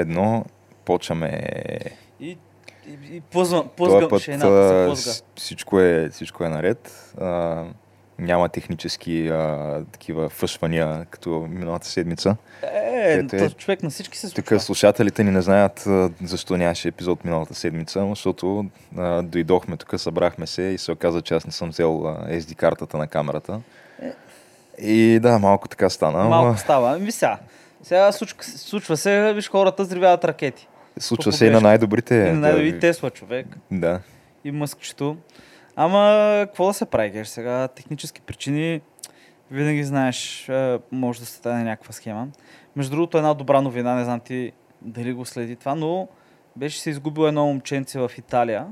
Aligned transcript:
Едно, 0.00 0.44
почваме. 0.84 1.40
И, 2.20 2.28
и, 2.28 2.36
и 3.10 3.20
плъзва, 3.20 3.62
Този 3.62 3.68
плъзга, 3.76 4.08
път 4.08 4.22
ще 4.22 4.32
едната 4.32 4.68
се 4.68 4.86
плъзга. 4.86 5.24
всичко 5.36 5.80
е, 5.80 6.08
всичко 6.12 6.44
е 6.44 6.48
наред. 6.48 7.12
А, 7.20 7.64
няма 8.18 8.48
технически 8.48 9.28
а, 9.28 9.84
такива 9.92 10.28
фъшвания, 10.28 11.06
като 11.10 11.46
миналата 11.50 11.86
седмица. 11.86 12.36
Е, 12.62 13.12
Ето 13.12 13.36
е. 13.36 13.38
то 13.38 13.50
човек 13.50 13.82
на 13.82 13.90
всички 13.90 14.18
се 14.18 14.28
случва. 14.28 14.42
Тук 14.56 14.62
слушателите 14.62 15.24
ни 15.24 15.30
не 15.30 15.42
знаят 15.42 15.86
а, 15.86 16.10
защо 16.24 16.56
нямаше 16.56 16.88
епизод 16.88 17.24
миналата 17.24 17.54
седмица, 17.54 18.06
защото 18.08 18.64
а, 18.96 19.22
дойдохме 19.22 19.76
тук, 19.76 20.00
събрахме 20.00 20.46
се 20.46 20.62
и 20.62 20.78
се 20.78 20.92
оказа, 20.92 21.22
че 21.22 21.34
аз 21.34 21.46
не 21.46 21.52
съм 21.52 21.68
взел 21.68 21.90
SD 22.28 22.54
картата 22.54 22.98
на 22.98 23.06
камерата. 23.06 23.60
И 24.82 25.18
да, 25.22 25.38
малко 25.38 25.68
така 25.68 25.90
стана. 25.90 26.24
Малко 26.24 26.58
става. 26.58 26.92
Ами 26.94 27.12
сега. 27.12 27.38
Сега 27.82 28.12
случва, 28.12 28.42
случва 28.42 28.96
се, 28.96 29.32
виж 29.34 29.50
хората 29.50 29.82
взривяват 29.82 30.24
ракети. 30.24 30.68
Случва 30.98 31.32
се 31.32 31.46
и 31.46 31.50
на 31.50 31.60
най-добрите. 31.60 32.14
И, 32.14 32.32
на, 32.32 32.52
да, 32.52 32.62
и 32.62 32.78
Тесла 32.78 33.10
човек. 33.10 33.46
да. 33.70 34.00
И 34.44 34.50
мъскчето. 34.50 35.16
Ама, 35.76 36.46
какво 36.46 36.66
да 36.66 36.74
се 36.74 36.84
прави, 36.84 37.10
геш? 37.10 37.28
Сега 37.28 37.68
технически 37.68 38.20
причини, 38.20 38.80
винаги 39.50 39.84
знаеш, 39.84 40.50
може 40.92 41.20
да 41.20 41.26
се 41.26 41.36
стане 41.36 41.64
някаква 41.64 41.92
схема. 41.92 42.28
Между 42.76 42.90
другото, 42.90 43.18
една 43.18 43.34
добра 43.34 43.60
новина, 43.60 43.94
не 43.94 44.04
знам 44.04 44.20
ти 44.20 44.52
дали 44.82 45.12
го 45.12 45.24
следи 45.24 45.56
това, 45.56 45.74
но 45.74 46.08
беше 46.56 46.80
се 46.80 46.90
изгубило 46.90 47.26
едно 47.26 47.46
момченце 47.46 47.98
в 47.98 48.10
Италия, 48.18 48.66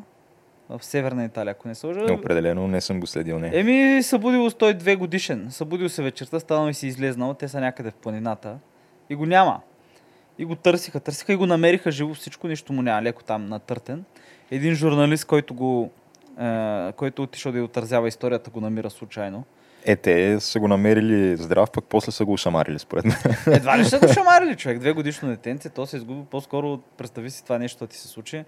в 0.69 0.85
Северна 0.85 1.25
Италия, 1.25 1.51
ако 1.51 1.69
не 1.69 1.75
се 1.75 1.87
лъжа. 1.87 2.13
Определено 2.13 2.69
не 2.69 2.81
съм 2.81 3.01
го 3.01 3.07
следил, 3.07 3.39
не. 3.39 3.51
Еми, 3.55 4.03
събудил 4.03 4.51
той 4.51 4.75
две 4.75 4.97
годишен. 4.97 5.47
Събудил 5.51 5.89
се 5.89 6.03
вечерта, 6.03 6.41
станал 6.41 6.69
и 6.69 6.75
си 6.75 6.87
излезнал. 6.87 7.35
Те 7.35 7.49
са 7.49 7.61
някъде 7.61 7.91
в 7.91 7.95
планината. 7.95 8.59
И 9.11 9.15
го 9.15 9.27
няма. 9.27 9.61
И 10.39 10.45
го 10.45 10.55
търсиха, 10.55 11.01
търсиха 11.01 11.33
и 11.33 11.37
го 11.37 11.47
намериха 11.47 11.91
живо 11.91 12.15
всичко, 12.15 12.49
нищо 12.49 12.73
му 12.73 12.83
няма, 12.83 13.03
леко 13.03 13.25
там 13.25 13.49
натъртен. 13.49 14.05
Един 14.51 14.75
журналист, 14.75 15.25
който 15.25 15.55
го 15.55 15.91
е, 16.41 16.93
който 16.93 17.23
отишъл 17.23 17.53
да 17.53 17.59
й 17.59 17.63
отразява 17.63 18.09
историята, 18.09 18.51
го 18.51 18.61
намира 18.61 18.91
случайно. 18.91 19.45
Е, 19.85 19.97
те 19.97 20.41
са 20.41 20.61
го 20.61 20.69
намерили 20.69 21.37
здрав, 21.37 21.71
пък 21.71 21.85
после 21.89 22.13
са 22.13 22.25
го 22.25 22.37
шамарили, 22.37 22.79
според 22.79 23.05
мен. 23.05 23.17
Едва 23.47 23.79
ли 23.79 23.85
ще 23.85 23.99
го 23.99 24.13
шамарили 24.13 24.57
човек, 24.57 24.79
две 24.79 24.93
годишно 24.93 25.29
детенце, 25.29 25.69
то 25.69 25.87
се 25.87 25.97
изгуби 25.97 26.27
по-скоро, 26.31 26.79
представи 26.97 27.31
си 27.31 27.45
това 27.45 27.59
нещо 27.59 27.79
да 27.79 27.87
ти 27.87 27.97
се 27.97 28.09
случи. 28.09 28.45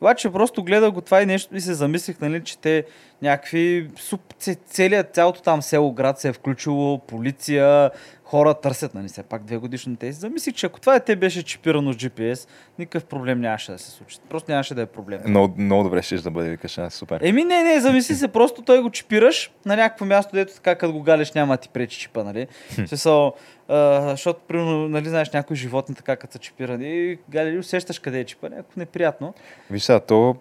Обаче 0.00 0.32
просто 0.32 0.64
гледах 0.64 0.90
го 0.90 1.00
това 1.00 1.22
и 1.22 1.26
нещо 1.26 1.56
и 1.56 1.60
се 1.60 1.74
замислих, 1.74 2.20
нали, 2.20 2.44
че 2.44 2.58
те 2.58 2.84
някакви, 3.22 3.90
суп, 3.98 4.34
целият, 4.66 5.14
цялото 5.14 5.42
там 5.42 5.62
село, 5.62 5.92
град 5.92 6.18
се 6.18 6.28
е 6.28 6.32
включило, 6.32 6.98
полиция, 6.98 7.90
хора 8.24 8.54
търсят, 8.54 8.94
нали, 8.94 9.08
все 9.08 9.22
пак 9.22 9.44
две 9.44 9.56
годишни 9.56 9.96
те. 9.96 10.12
Замислих, 10.12 10.54
че 10.54 10.66
ако 10.66 10.80
това 10.80 10.92
дете 10.92 11.16
беше 11.16 11.42
чипирано 11.42 11.92
с 11.92 11.96
GPS, 11.96 12.48
никакъв 12.78 13.04
проблем 13.04 13.40
нямаше 13.40 13.72
да 13.72 13.78
се 13.78 13.90
случи. 13.90 14.18
Просто 14.28 14.50
нямаше 14.50 14.74
да 14.74 14.82
е 14.82 14.86
проблем. 14.86 15.20
много, 15.26 15.54
много 15.58 15.84
добре 15.84 16.02
ще 16.02 16.16
да 16.16 16.30
бъде, 16.30 16.50
викаш, 16.50 16.78
а, 16.78 16.90
супер. 16.90 17.20
Еми 17.22 17.44
не, 17.44 17.62
не, 17.62 17.80
замисли 17.80 18.14
се, 18.14 18.28
просто 18.28 18.62
той 18.62 18.82
го 18.82 18.90
чипираш 18.90 19.52
на 19.66 19.76
някакво 19.76 20.04
място, 20.04 20.30
дето 20.34 20.54
така 20.54 20.74
като 20.74 20.92
го 20.92 21.02
галиш 21.02 21.32
няма 21.32 21.56
ти 21.56 21.68
пречи 21.68 22.00
чипа, 22.00 22.24
нали? 22.24 22.46
Смисъл, 22.86 23.34
а, 23.68 24.10
защото, 24.10 24.40
примерно, 24.48 24.88
нали, 24.88 25.08
знаеш, 25.08 25.30
някои 25.30 25.56
животни 25.56 25.94
така 25.94 26.16
като 26.16 26.32
са 26.32 26.38
чипирани 26.38 26.88
и 26.88 27.18
гали, 27.28 27.58
усещаш 27.58 27.98
къде 27.98 28.20
е 28.20 28.24
чипа, 28.24 28.48
някакво 28.48 28.80
неприятно. 28.80 29.34
Виж 29.70 29.82
сега, 29.82 30.00
то 30.00 30.36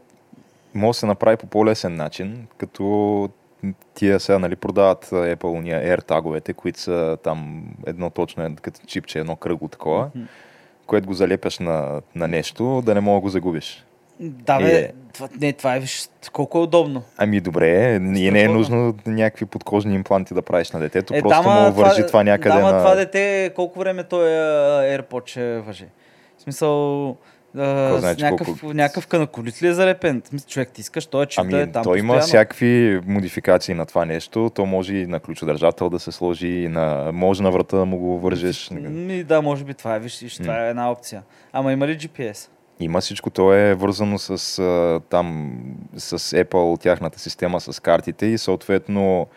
може 0.74 0.96
да 0.96 1.00
се 1.00 1.06
направи 1.06 1.38
по 1.38 1.48
по-лесен 1.48 1.96
начин, 1.96 2.48
като 2.58 3.30
тия 3.94 4.20
сега 4.20 4.40
нали, 4.40 4.56
продават 4.56 5.06
Apple 5.06 5.58
уния 5.58 5.98
AirTag-овете, 5.98 6.54
които 6.54 6.80
са 6.80 7.18
там 7.24 7.64
едно 7.88 8.10
точно, 8.10 8.44
е 8.44 8.56
като 8.62 8.80
чипче, 8.88 9.20
едно 9.20 9.36
кръгло 9.36 9.68
такова, 9.68 10.10
което 10.88 11.08
го 11.08 11.14
залепяш 11.14 11.60
на, 11.60 12.02
на 12.16 12.28
нещо, 12.28 12.82
да 12.86 12.94
не 12.94 13.00
мога 13.00 13.18
да 13.18 13.22
го 13.22 13.30
загубиш. 13.30 13.86
Да, 14.20 14.58
бе, 14.58 14.80
е. 14.80 14.92
това, 15.14 15.30
не, 15.42 15.54
това 15.54 15.76
е, 15.76 15.80
виж, 15.80 16.10
колко 16.34 16.58
е 16.58 16.62
удобно. 16.62 17.04
Ами 17.18 17.40
добре, 17.40 17.96
и 17.96 18.32
не 18.32 18.42
е 18.42 18.48
нужно 18.48 18.96
някакви 19.06 19.46
подкожни 19.46 19.96
импланти 19.96 20.34
да 20.34 20.42
правиш 20.42 20.72
на 20.72 20.80
детето, 20.80 21.14
Е, 21.14 21.22
просто 21.22 21.44
дама, 21.44 21.70
му 21.70 21.76
вържи 21.76 22.08
това, 22.08 22.24
някъде 22.24 22.56
дама, 22.56 22.72
на... 22.72 22.80
това 22.80 22.96
дете, 22.96 23.52
колко 23.56 23.80
време 23.80 24.04
той 24.04 24.30
е 24.30 24.98
AirPod 24.98 25.28
ще 25.28 25.60
въжи? 25.60 25.86
В 26.38 26.42
смисъл, 26.42 27.18
а, 27.58 28.16
че 28.16 28.24
някакъв, 28.24 28.48
колко- 28.48 28.74
някакъв 28.74 29.08
канакулит 29.08 29.64
ли 29.64 29.68
е 29.68 29.74
залепен? 29.74 30.22
Човек, 30.48 30.70
ти 30.70 30.82
искаш, 30.82 31.06
той 31.06 31.24
е 31.24 31.26
чип 31.26 31.40
Ами, 31.40 31.52
да 31.52 31.62
е 31.62 31.72
там 31.72 31.84
той 31.84 32.00
има 32.00 32.20
всякакви 32.20 33.02
модификации 33.06 33.74
на 33.76 33.86
това 33.86 34.06
нещо. 34.06 34.52
То 34.56 34.66
може 34.66 34.96
и 34.96 35.06
на 35.06 35.20
ключодържател 35.20 35.90
да 35.90 36.00
се 36.00 36.12
сложи, 36.12 36.48
и 36.48 36.68
на... 36.68 37.12
може 37.14 37.44
на 37.44 37.52
врата 37.52 37.78
да 37.78 37.86
му 37.86 37.98
го 37.98 38.20
вържеш. 38.20 38.70
Ми, 38.72 39.24
да, 39.24 39.42
може 39.42 39.64
би 39.64 39.74
това 39.74 39.96
е, 39.96 40.00
виж, 40.00 40.20
виж, 40.20 40.38
това 40.38 40.66
е 40.66 40.70
една 40.70 40.92
опция. 40.92 41.24
Ама 41.54 41.74
има 41.74 41.88
ли 41.88 41.98
GPS? 41.98 42.50
Има 42.80 43.02
всичко, 43.02 43.30
то 43.30 43.54
е 43.54 43.74
вързано 43.74 44.20
с 44.20 44.60
а, 44.60 45.00
там, 45.10 45.58
с 45.98 46.20
Apple, 46.20 46.82
тяхната 46.82 47.20
система 47.20 47.62
с 47.62 47.80
картите 47.80 48.26
и 48.26 48.38
съответно 48.38 49.28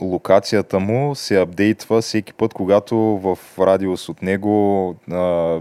локацията 0.00 0.80
му 0.80 1.14
се 1.14 1.40
апдейтва 1.40 2.00
всеки 2.00 2.32
път, 2.34 2.54
когато 2.54 2.96
в 2.96 3.38
радиус 3.58 4.08
от 4.08 4.22
него 4.22 4.94
а, 5.10 5.60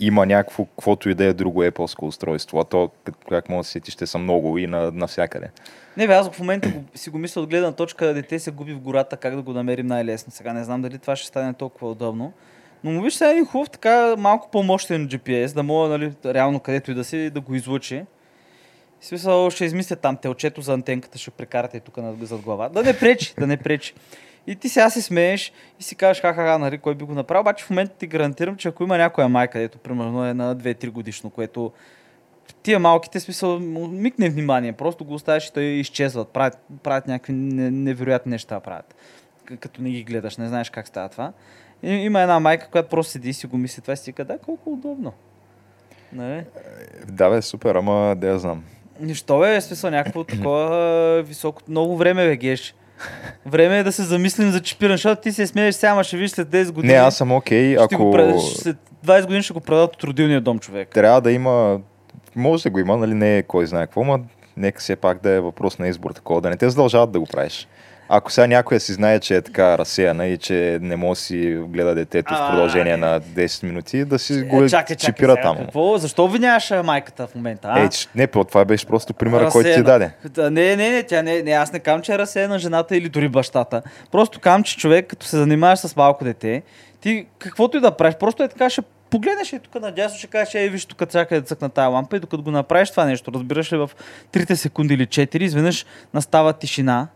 има 0.00 0.26
някакво, 0.26 0.64
каквото 0.64 1.10
и 1.10 1.14
да 1.14 1.24
е 1.24 1.32
друго 1.32 1.64
Apple 1.64 2.02
устройство. 2.02 2.58
А 2.60 2.64
то, 2.64 2.90
как- 3.28 3.48
може 3.48 3.58
да 3.58 3.64
се 3.64 3.70
сетиш, 3.70 3.94
ще 3.94 4.06
са 4.06 4.18
много 4.18 4.58
и 4.58 4.66
на, 4.66 4.90
навсякъде. 4.90 5.50
Не, 5.96 6.06
бе, 6.06 6.12
аз 6.12 6.30
в 6.30 6.38
момента 6.38 6.72
си 6.94 7.10
го 7.10 7.18
мисля 7.18 7.40
от 7.40 7.50
гледна 7.50 7.72
точка, 7.72 8.14
дете 8.14 8.38
се 8.38 8.50
губи 8.50 8.72
в 8.72 8.80
гората, 8.80 9.16
как 9.16 9.36
да 9.36 9.42
го 9.42 9.52
намерим 9.52 9.86
най-лесно. 9.86 10.32
Сега 10.32 10.52
не 10.52 10.64
знам 10.64 10.82
дали 10.82 10.98
това 10.98 11.16
ще 11.16 11.26
стане 11.26 11.54
толкова 11.54 11.90
удобно. 11.90 12.32
Но 12.84 12.90
му 12.90 13.02
виж 13.02 13.14
сега 13.14 13.30
един 13.30 13.46
хубав, 13.46 13.70
така 13.70 14.14
малко 14.18 14.50
по-мощен 14.50 15.08
GPS, 15.08 15.54
да 15.54 15.62
мога, 15.62 15.88
нали, 15.88 16.12
реално 16.24 16.60
където 16.60 16.90
и 16.90 16.94
да 16.94 17.04
си, 17.04 17.30
да 17.30 17.40
го 17.40 17.54
излучи. 17.54 18.04
В 19.00 19.06
смисъл, 19.06 19.50
ще 19.50 19.64
измисля 19.64 19.96
там 19.96 20.16
телчето 20.16 20.60
за 20.60 20.74
антенката, 20.74 21.18
ще 21.18 21.30
прекарате 21.30 21.80
тук 21.80 21.98
зад 22.22 22.40
глава. 22.40 22.68
Да 22.68 22.82
не 22.82 22.98
пречи, 22.98 23.34
да 23.38 23.46
не 23.46 23.56
пречи. 23.56 23.94
И 24.50 24.56
ти 24.56 24.68
сега 24.68 24.90
се 24.90 25.02
смееш 25.02 25.52
и 25.80 25.82
си 25.82 25.94
кажеш, 25.94 26.22
ха-ха-ха, 26.22 26.58
нали, 26.58 26.78
кой 26.78 26.94
би 26.94 27.04
го 27.04 27.14
направил. 27.14 27.40
Обаче 27.40 27.64
в 27.64 27.70
момента 27.70 27.94
ти 27.94 28.06
гарантирам, 28.06 28.56
че 28.56 28.68
ако 28.68 28.82
има 28.82 28.98
някоя 28.98 29.28
майка, 29.28 29.52
където 29.52 29.78
примерно 29.78 30.26
е 30.26 30.34
на 30.34 30.56
2-3 30.56 30.90
годишно, 30.90 31.30
което 31.30 31.72
тия 32.62 32.78
малките, 32.78 33.20
смисъл, 33.20 33.58
микне 33.90 34.30
внимание, 34.30 34.72
просто 34.72 35.04
го 35.04 35.14
оставяш 35.14 35.46
и 35.46 35.52
те 35.52 35.60
изчезват, 35.60 36.28
правят, 36.28 36.58
правят 36.82 37.06
някакви 37.06 37.32
не- 37.32 37.70
невероятни 37.70 38.30
неща, 38.30 38.60
правят. 38.60 38.94
Като 39.60 39.82
не 39.82 39.90
ги 39.90 40.04
гледаш, 40.04 40.36
не 40.36 40.48
знаеш 40.48 40.70
как 40.70 40.88
става 40.88 41.08
това. 41.08 41.32
И, 41.82 41.90
има 41.90 42.20
една 42.20 42.40
майка, 42.40 42.68
която 42.68 42.88
просто 42.88 43.12
седи 43.12 43.28
и 43.28 43.32
си 43.32 43.46
го 43.46 43.56
мисли 43.56 43.82
това 43.82 43.94
и 43.94 43.96
си 43.96 44.12
да, 44.12 44.38
колко 44.38 44.72
удобно. 44.72 45.12
Нали? 46.12 46.44
Да, 47.08 47.30
бе, 47.30 47.42
супер, 47.42 47.74
ама 47.74 48.16
да 48.16 48.26
я 48.26 48.38
знам. 48.38 48.64
Нищо 49.00 49.44
е, 49.44 49.60
смисъл 49.60 49.90
някакво 49.90 50.24
такова 50.24 51.22
високо. 51.26 51.62
Много 51.68 51.96
време 51.96 52.26
бе, 52.26 52.36
геш. 52.36 52.74
Време 53.46 53.78
е 53.78 53.82
да 53.82 53.92
се 53.92 54.02
замислим 54.02 54.50
за 54.50 54.60
чипиране, 54.60 54.96
защото 54.96 55.22
ти 55.22 55.32
се 55.32 55.46
смееш 55.46 55.74
сега, 55.74 55.92
ама 55.92 56.04
ще 56.04 56.16
виж 56.16 56.30
след 56.30 56.48
10 56.48 56.70
години. 56.70 56.92
Не, 56.92 56.98
аз 56.98 57.16
съм 57.16 57.32
окей, 57.32 57.76
го 57.76 57.82
ако 57.82 58.10
предаш, 58.10 58.42
след 58.56 58.76
20 59.06 59.22
години 59.26 59.42
ще 59.42 59.52
го 59.52 59.60
продадат 59.60 59.96
от 59.96 60.04
родилния 60.04 60.40
дом 60.40 60.58
човек. 60.58 60.88
трябва 60.88 61.20
да 61.20 61.32
има, 61.32 61.80
може 62.36 62.62
да 62.62 62.70
го 62.70 62.78
има, 62.78 62.96
нали 62.96 63.14
не 63.14 63.38
е 63.38 63.42
кой 63.42 63.66
знае 63.66 63.86
какво, 63.86 64.04
но 64.04 64.20
нека 64.56 64.80
все 64.80 64.96
пак 64.96 65.22
да 65.22 65.30
е 65.30 65.40
въпрос 65.40 65.78
на 65.78 65.88
избор 65.88 66.10
такова, 66.10 66.40
да 66.40 66.50
не 66.50 66.56
те 66.56 66.70
задължават 66.70 67.12
да 67.12 67.20
го 67.20 67.26
правиш. 67.26 67.68
Ако 68.12 68.32
сега 68.32 68.46
някоя 68.46 68.80
си 68.80 68.92
знае, 68.92 69.20
че 69.20 69.36
е 69.36 69.42
така 69.42 69.78
разсеяна 69.78 70.26
и 70.26 70.38
че 70.38 70.78
не 70.82 70.96
може 70.96 71.18
да 71.18 71.24
си 71.24 71.58
гледа 71.68 71.94
детето 71.94 72.34
в 72.34 72.36
А, 72.40 72.50
продължение 72.50 72.92
е. 72.92 72.96
на 72.96 73.20
10 73.20 73.64
минути, 73.64 74.04
да 74.04 74.18
си 74.18 74.42
го 74.42 74.62
Е, 74.62 74.68
чакай, 74.68 74.96
чакай, 74.96 75.14
чипира 75.14 75.32
сега, 75.32 75.42
там. 75.42 75.56
Какво? 75.56 75.98
Защо 75.98 76.24
обвиняваш 76.24 76.70
а, 76.70 76.82
майката 76.82 77.26
в 77.26 77.34
момента? 77.34 77.68
А? 77.70 77.84
Е, 77.84 77.88
не, 78.14 78.26
това 78.26 78.64
беше 78.64 78.86
просто 78.86 79.14
примера, 79.14 79.48
който 79.48 79.66
ти 79.66 79.68
Разсеяна. 79.68 79.84
даде. 79.84 80.10
Да, 80.24 80.50
не, 80.50 80.76
не, 80.76 80.90
не, 80.90 81.02
тя 81.02 81.22
не, 81.22 81.42
не, 81.42 81.50
аз 81.50 81.72
не 81.72 81.78
казвам, 81.78 82.02
че 82.02 82.14
е 82.14 82.18
разсеяна 82.18 82.58
жената 82.58 82.96
или 82.96 83.08
дори 83.08 83.28
бащата. 83.28 83.82
Просто 84.12 84.40
казвам, 84.40 84.62
че 84.62 84.76
човек, 84.76 85.06
като 85.06 85.26
се 85.26 85.36
занимаваш 85.36 85.78
с 85.78 85.96
малко 85.96 86.24
дете, 86.24 86.62
ти 87.00 87.26
каквото 87.38 87.76
и 87.76 87.80
да 87.80 87.90
правиш, 87.90 88.14
просто 88.20 88.42
е 88.42 88.48
така, 88.48 88.70
ще 88.70 88.82
погледнеш 89.10 89.52
и 89.52 89.58
тук 89.58 89.82
надясно, 89.82 90.18
ще 90.18 90.26
кажеш, 90.26 90.54
ей, 90.54 90.68
виж 90.68 90.86
тук 90.86 91.10
чакай 91.10 91.40
да 91.40 91.46
цъкна 91.46 91.70
тази 91.70 91.86
лампа 91.86 92.16
и 92.16 92.20
докато 92.20 92.42
го 92.42 92.50
направиш 92.50 92.90
това 92.90 93.04
нещо, 93.04 93.32
разбираш 93.34 93.72
ли, 93.72 93.76
в 93.76 93.90
3 94.32 94.54
секунди 94.54 94.94
или 94.94 95.06
4, 95.06 95.42
изведнъж 95.42 95.86
настава 96.14 96.52
тишина 96.52 97.08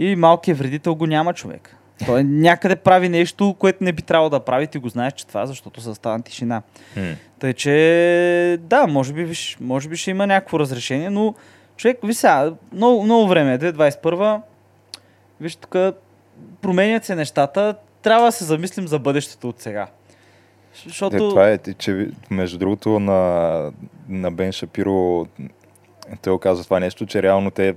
и 0.00 0.16
малкият 0.16 0.58
вредител 0.58 0.94
го 0.94 1.06
няма 1.06 1.34
човек. 1.34 1.76
Той 2.06 2.24
някъде 2.24 2.76
прави 2.76 3.08
нещо, 3.08 3.56
което 3.58 3.84
не 3.84 3.92
би 3.92 4.02
трябвало 4.02 4.30
да 4.30 4.40
прави, 4.40 4.66
ти 4.66 4.78
го 4.78 4.88
знаеш, 4.88 5.12
че 5.12 5.26
това, 5.26 5.46
защото 5.46 5.80
се 5.80 5.94
стана 5.94 6.22
тишина. 6.22 6.62
М. 6.96 7.14
Тъй, 7.38 7.52
че 7.52 8.58
да, 8.60 8.86
може 8.86 9.12
би, 9.12 9.32
може 9.60 9.88
би 9.88 9.96
ще 9.96 10.10
има 10.10 10.26
някакво 10.26 10.58
разрешение, 10.58 11.10
но 11.10 11.34
човек, 11.76 11.98
ви 12.04 12.14
сега, 12.14 12.52
много, 12.72 13.02
много 13.02 13.28
време 13.28 13.54
е, 13.54 13.58
2021 13.58 14.40
виж 15.40 15.56
тук, 15.56 15.76
променят 16.60 17.04
се 17.04 17.14
нещата, 17.14 17.74
трябва 18.02 18.26
да 18.26 18.32
се 18.32 18.44
замислим 18.44 18.88
за 18.88 18.98
бъдещето 18.98 19.48
от 19.48 19.60
сега. 19.60 19.86
Защото... 20.84 21.16
Е, 21.16 21.18
това 21.18 21.50
е, 21.50 21.58
че 21.78 22.08
между 22.30 22.58
другото 22.58 23.00
на, 23.00 23.72
на 24.08 24.30
Бен 24.30 24.52
Шапиро 24.52 25.26
той 26.22 26.38
каза 26.38 26.64
това 26.64 26.80
нещо, 26.80 27.06
че 27.06 27.22
реално 27.22 27.50
те, 27.50 27.74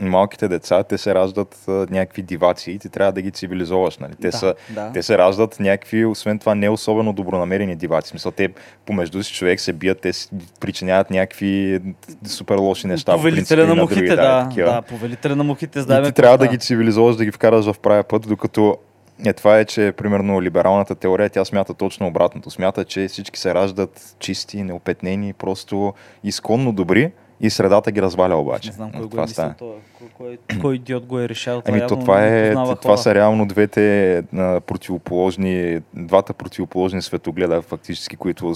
малките 0.00 0.48
деца, 0.48 0.82
те 0.82 0.98
се 0.98 1.14
раждат 1.14 1.64
а, 1.68 1.70
някакви 1.70 2.22
диваци 2.22 2.70
и 2.70 2.78
ти 2.78 2.88
трябва 2.88 3.12
да 3.12 3.22
ги 3.22 3.30
цивилизоваш. 3.30 3.98
Нали? 3.98 4.12
Те, 4.20 4.28
Да, 4.28 4.36
са, 4.36 4.54
да. 4.70 4.92
те 4.92 5.02
се 5.02 5.18
раждат 5.18 5.60
някакви, 5.60 6.04
освен 6.04 6.38
това, 6.38 6.54
не 6.54 6.68
особено 6.68 7.12
добронамерени 7.12 7.76
диваци. 7.76 8.08
Смисъл, 8.08 8.32
те 8.32 8.48
помежду 8.86 9.22
си 9.22 9.34
човек 9.34 9.60
се 9.60 9.72
бият, 9.72 10.00
те 10.00 10.12
си 10.12 10.28
причиняват 10.60 11.10
някакви 11.10 11.80
супер 12.26 12.56
лоши 12.56 12.86
неща. 12.86 13.12
Повелителя 13.12 13.60
на 13.60 13.66
други, 13.66 13.80
мухите, 13.80 14.16
да. 14.16 14.46
такива. 14.48 14.70
Да, 14.72 14.82
повелителя 14.82 15.36
на 15.36 15.44
мухите, 15.44 15.78
И 15.78 16.02
ти 16.04 16.12
трябва 16.12 16.38
да 16.38 16.46
ги 16.46 16.58
цивилизоваш, 16.58 17.16
да 17.16 17.24
ги 17.24 17.30
вкараш 17.30 17.64
в 17.64 17.78
правия 17.78 18.04
път, 18.04 18.28
докато 18.28 18.78
е, 19.26 19.32
това 19.32 19.58
е, 19.58 19.64
че 19.64 19.92
примерно 19.96 20.42
либералната 20.42 20.94
теория, 20.94 21.30
тя 21.30 21.44
смята 21.44 21.74
точно 21.74 22.06
обратното. 22.06 22.50
Смята, 22.50 22.84
че 22.84 23.08
всички 23.08 23.38
се 23.38 23.54
раждат 23.54 24.16
чисти, 24.18 24.62
неопетнени, 24.62 25.32
просто 25.32 25.94
изконно 26.24 26.72
добри 26.72 27.12
и 27.40 27.50
средата 27.50 27.92
ги 27.92 28.02
разваля 28.02 28.36
обаче. 28.36 28.68
Не 28.68 28.74
знам 28.74 28.92
кой 28.92 29.00
От 29.00 29.06
го 29.06 29.06
е 29.06 29.10
това 29.10 29.22
мислил, 29.22 29.54
това, 29.58 29.74
кой, 30.16 30.38
кой, 30.60 30.74
идиот 30.74 31.06
го 31.06 31.20
е 31.20 31.28
решал. 31.28 31.62
Ами 31.64 31.78
то 31.78 31.84
явно 31.84 32.00
това, 32.00 32.20
не 32.20 32.48
е, 32.48 32.52
това 32.52 32.76
хора. 32.76 32.98
са 32.98 33.14
реално 33.14 33.46
двете 33.46 34.16
а, 34.18 34.60
противоположни, 34.60 35.80
двата 35.94 36.32
противоположни 36.34 37.02
светогледа, 37.02 37.62
фактически, 37.62 38.16
които 38.16 38.54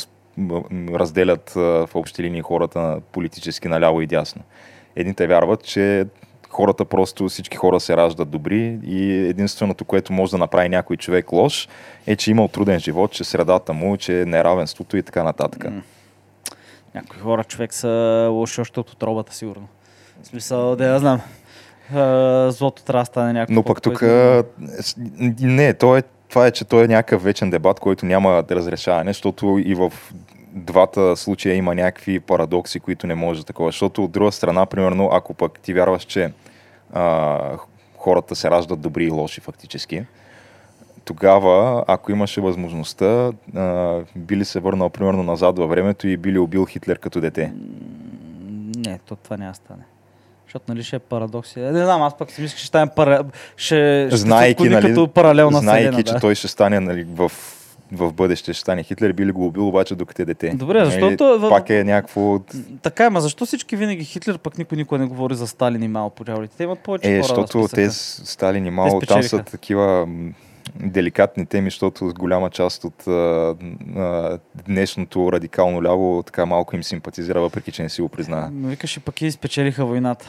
разделят 0.95 1.57
а, 1.57 1.61
в 1.61 1.91
общи 1.95 2.23
линии 2.23 2.41
хората 2.41 3.01
политически 3.13 3.69
наляво 3.69 4.01
и 4.01 4.07
дясно. 4.07 4.43
Едните 4.97 5.27
вярват, 5.27 5.65
че 5.65 6.07
хората 6.51 6.85
просто, 6.85 7.29
всички 7.29 7.57
хора 7.57 7.81
се 7.81 7.97
раждат 7.97 8.31
добри 8.31 8.79
и 8.87 9.13
единственото, 9.13 9.85
което 9.85 10.13
може 10.13 10.31
да 10.31 10.39
направи 10.39 10.69
някой 10.69 10.97
човек 10.97 11.33
лош, 11.33 11.69
е, 12.07 12.17
че 12.17 12.31
имал 12.31 12.49
труден 12.49 12.79
живот, 12.79 13.13
че 13.13 13.25
средата 13.25 13.73
му, 13.73 13.97
че 13.97 14.21
е 14.21 14.27
неравенството 14.27 14.97
и 14.97 15.03
така 15.03 15.23
нататък. 15.23 15.65
М. 15.65 15.83
Някои 16.95 17.21
хора 17.21 17.45
човек 17.45 17.75
са 17.75 18.29
лоши 18.31 18.61
още 18.61 18.81
от 18.81 18.91
отробата, 18.91 19.35
сигурно. 19.35 19.69
В 20.23 20.27
смисъл, 20.27 20.77
да 20.77 20.87
я 20.87 20.99
знам. 20.99 21.21
А, 21.95 22.51
Злото 22.51 22.83
трябва 22.85 23.03
да 23.03 23.07
стане 23.07 23.33
някакво. 23.33 23.55
Но 23.55 23.63
пък 23.63 23.83
тук 23.83 23.99
което- 23.99 24.49
не, 25.41 25.75
то 25.75 25.97
е, 25.97 26.03
това 26.29 26.47
е, 26.47 26.51
че 26.51 26.65
той 26.65 26.85
е 26.85 26.89
някакъв 26.89 27.23
вечен 27.23 27.51
дебат, 27.51 27.81
който 27.81 28.07
няма 28.07 28.43
да 28.43 28.57
разрешаване, 28.57 29.11
защото 29.11 29.59
и 29.65 29.75
в 29.75 29.93
двата 30.53 31.17
случая 31.17 31.55
има 31.57 31.75
някакви 31.75 32.21
парадокси, 32.21 32.81
които 32.81 33.07
не 33.07 33.15
може 33.15 33.45
такова. 33.45 33.69
Защото 33.69 34.05
от 34.05 34.11
друга 34.11 34.33
страна, 34.33 34.67
примерно, 34.67 35.11
ако 35.13 35.35
пък 35.35 35.61
ти 35.61 35.75
вярваш, 35.75 36.03
че 36.05 36.33
а, 36.93 37.39
хората 37.97 38.37
се 38.37 38.51
раждат 38.51 38.81
добри 38.81 39.05
и 39.05 39.11
лоши 39.11 39.41
фактически, 39.41 40.05
тогава, 41.09 41.85
ако 41.87 42.13
имаше 42.13 42.41
възможността, 42.41 43.31
а, 43.57 43.99
би 44.17 44.37
ли 44.37 44.45
се 44.45 44.61
върнал 44.61 44.91
примерно 44.91 45.23
назад 45.23 45.59
във 45.59 45.71
времето 45.71 46.09
и 46.09 46.17
би 46.17 46.33
ли 46.33 46.39
убил 46.39 46.67
Хитлер 46.67 46.99
като 46.99 47.21
дете? 47.21 47.53
Не, 48.77 48.99
то 48.99 49.17
това 49.17 49.37
няма 49.37 49.55
стане. 49.55 49.83
Защото 50.47 50.65
нали 50.69 50.83
ще 50.83 50.97
е 50.97 50.99
парадокс. 50.99 51.57
Е, 51.57 51.61
Не 51.61 51.85
знам, 51.85 52.03
аз 52.03 52.19
пък 52.19 52.31
си 52.31 52.43
мисля, 52.43 52.55
че 52.55 52.59
ще 52.59 52.67
стане 52.67 52.91
пара... 52.97 53.25
ще, 53.57 54.07
ще 54.09 54.17
Знаейки, 54.17 54.53
отклони 54.53 54.71
нали, 54.71 54.89
като 54.89 55.09
паралелна 55.09 55.59
знаейки, 55.59 55.85
вселена, 55.85 56.03
че 56.03 56.13
да. 56.13 56.21
той 56.21 56.35
ще 56.35 56.49
стане 56.49 56.81
нали, 56.81 57.05
в, 57.05 57.33
в 57.93 58.13
бъдеще, 58.13 58.53
ще 58.53 58.61
стане 58.61 58.83
Хитлер, 58.83 59.13
би 59.13 59.27
ли 59.27 59.33
го 59.33 59.47
убил 59.47 59.69
обаче 59.69 59.95
докато 59.95 60.23
е 60.23 60.25
дете? 60.25 60.51
Добре, 60.51 60.79
Нали, 60.79 60.91
защото 60.91 61.39
в- 61.39 61.49
Пак 61.49 61.71
е 61.71 61.85
някакво... 61.85 62.39
Така, 62.83 63.05
ама 63.05 63.21
защо 63.21 63.47
всички 63.47 63.77
винаги 63.77 64.05
Хитлер, 64.05 64.39
пък 64.39 64.59
никой 64.59 64.79
никой 64.79 64.99
не 64.99 65.07
говори 65.07 65.35
за 65.35 65.47
Сталин 65.47 65.83
и 65.83 65.89
Мао 65.89 66.11
по 66.11 66.25
дяволите? 66.25 66.57
Те 66.57 66.63
имат 66.63 66.79
повече 66.79 67.09
Е, 67.09 67.23
хора 67.23 67.23
защото 67.27 67.69
те 67.69 67.91
Сталин 67.91 68.67
и 68.67 68.71
Мао, 68.71 69.01
там 69.01 69.23
са 69.23 69.43
такива 69.43 70.09
деликатни 70.75 71.47
теми, 71.47 71.71
защото 71.71 72.13
голяма 72.19 72.51
част 72.51 72.85
от 72.85 73.07
а, 73.07 73.11
а, 73.97 74.39
днешното 74.67 75.33
радикално 75.33 75.83
ляво 75.83 76.23
така 76.27 76.47
малко 76.47 76.77
им 76.77 76.85
симпатизира, 76.85 77.41
въпреки 77.41 77.73
че 77.73 77.83
не 77.83 77.89
си 77.89 78.03
го 78.03 78.09
признава. 78.09 78.51
Но 78.53 78.69
викаш 78.69 78.97
и 78.97 79.01
пък 79.01 79.23
и 79.23 79.31
спечелиха 79.31 79.87
войната. 79.87 80.29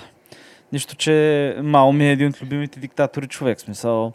Нищо, 0.73 0.95
че 0.95 1.55
Мао 1.63 1.93
ми 1.93 2.07
е 2.07 2.11
един 2.11 2.27
от 2.27 2.41
любимите 2.41 2.79
диктатори 2.79 3.27
човек. 3.27 3.59
Смисъл, 3.59 4.13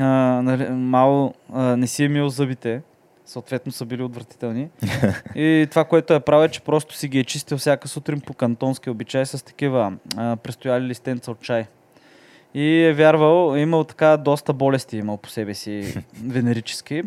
а, 0.00 0.06
нали, 0.42 0.68
Мао 0.68 1.32
а, 1.52 1.76
не 1.76 1.86
си 1.86 2.04
е 2.04 2.08
мил 2.08 2.28
зъбите, 2.28 2.82
съответно 3.26 3.72
са 3.72 3.84
били 3.84 4.02
отвратителни. 4.02 4.68
и 5.34 5.66
това, 5.70 5.84
което 5.84 6.14
е 6.14 6.20
правил, 6.20 6.44
е, 6.44 6.48
че 6.48 6.60
просто 6.60 6.94
си 6.94 7.08
ги 7.08 7.18
е 7.18 7.24
чистил 7.24 7.58
всяка 7.58 7.88
сутрин 7.88 8.20
по 8.20 8.34
кантонски 8.34 8.90
обичай 8.90 9.26
с 9.26 9.44
такива 9.44 9.92
а, 10.16 10.36
престояли 10.36 10.84
листенца 10.84 11.30
от 11.30 11.40
чай. 11.40 11.66
И 12.54 12.82
е 12.82 12.92
вярвал, 12.92 13.56
е 13.56 13.60
имал 13.60 13.84
така 13.84 14.16
доста 14.16 14.52
болести, 14.52 14.96
имал 14.96 15.16
по 15.16 15.28
себе 15.28 15.54
си 15.54 16.02
венерически. 16.24 17.02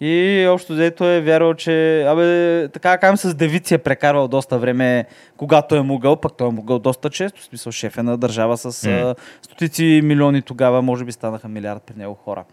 И 0.00 0.46
общо 0.50 0.72
взето 0.72 1.04
е 1.04 1.20
вярвал, 1.20 1.54
че 1.54 2.02
абе, 2.02 2.68
така 2.68 2.90
да 2.90 2.98
кажем, 2.98 3.16
с 3.16 3.34
девици 3.34 3.74
е 3.74 3.78
прекарвал 3.78 4.28
доста 4.28 4.58
време, 4.58 5.06
когато 5.36 5.74
е 5.74 5.82
могъл, 5.82 6.16
пък 6.16 6.32
той 6.36 6.48
е 6.48 6.50
могъл 6.50 6.78
доста 6.78 7.10
често, 7.10 7.40
в 7.40 7.44
смисъл 7.44 7.72
шеф 7.72 7.98
е 7.98 8.02
на 8.02 8.16
държава 8.16 8.56
с 8.56 8.84
а, 8.84 9.14
стотици 9.42 10.00
милиони 10.04 10.42
тогава, 10.42 10.82
може 10.82 11.04
би 11.04 11.12
станаха 11.12 11.48
милиард 11.48 11.82
при 11.82 11.94
него 11.96 12.14
хора. 12.14 12.44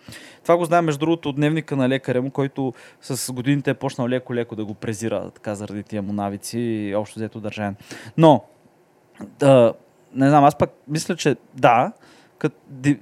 Това 0.43 0.57
го 0.57 0.65
знаем, 0.65 0.85
между 0.85 0.99
другото, 0.99 1.29
от 1.29 1.35
дневника 1.35 1.75
на 1.75 1.89
лекаря 1.89 2.21
му, 2.21 2.31
който 2.31 2.73
с 3.01 3.33
годините 3.33 3.71
е 3.71 3.73
почнал 3.73 4.07
леко-леко 4.07 4.55
да 4.55 4.65
го 4.65 4.73
презира, 4.73 5.29
така 5.29 5.55
заради 5.55 5.83
тия 5.83 6.01
му 6.01 6.13
навици 6.13 6.59
и 6.59 6.95
общо 6.95 7.19
взето 7.19 7.39
държан. 7.39 7.75
Но, 8.17 8.43
да, 9.39 9.73
не 10.15 10.29
знам, 10.29 10.43
аз 10.43 10.57
пък 10.57 10.69
мисля, 10.87 11.15
че 11.15 11.35
да, 11.53 11.91
кът, 12.43 12.53
ди, 12.67 12.99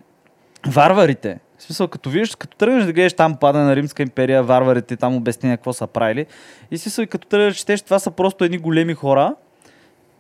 варварите, 0.68 1.40
в 1.58 1.64
смисъл, 1.64 1.88
като 1.88 2.10
видиш, 2.10 2.36
като 2.36 2.58
тръгнеш 2.58 2.86
да 2.86 2.94
гледаш 2.94 3.14
там 3.14 3.38
падане 3.38 3.66
на 3.66 3.76
Римска 3.76 4.04
империя, 4.04 4.44
варварите, 4.44 4.96
там 4.96 5.16
обяснения 5.16 5.58
какво 5.58 5.74
са 5.74 5.88
правили, 5.88 6.26
и 6.72 6.78
смисъл, 6.78 7.08
като 7.08 7.28
тръгнеш 7.28 7.56
четеш, 7.56 7.82
това 7.82 8.00
са 8.00 8.12
просто 8.12 8.44
едни 8.44 8.58
големи 8.58 8.94
хора, 8.94 9.36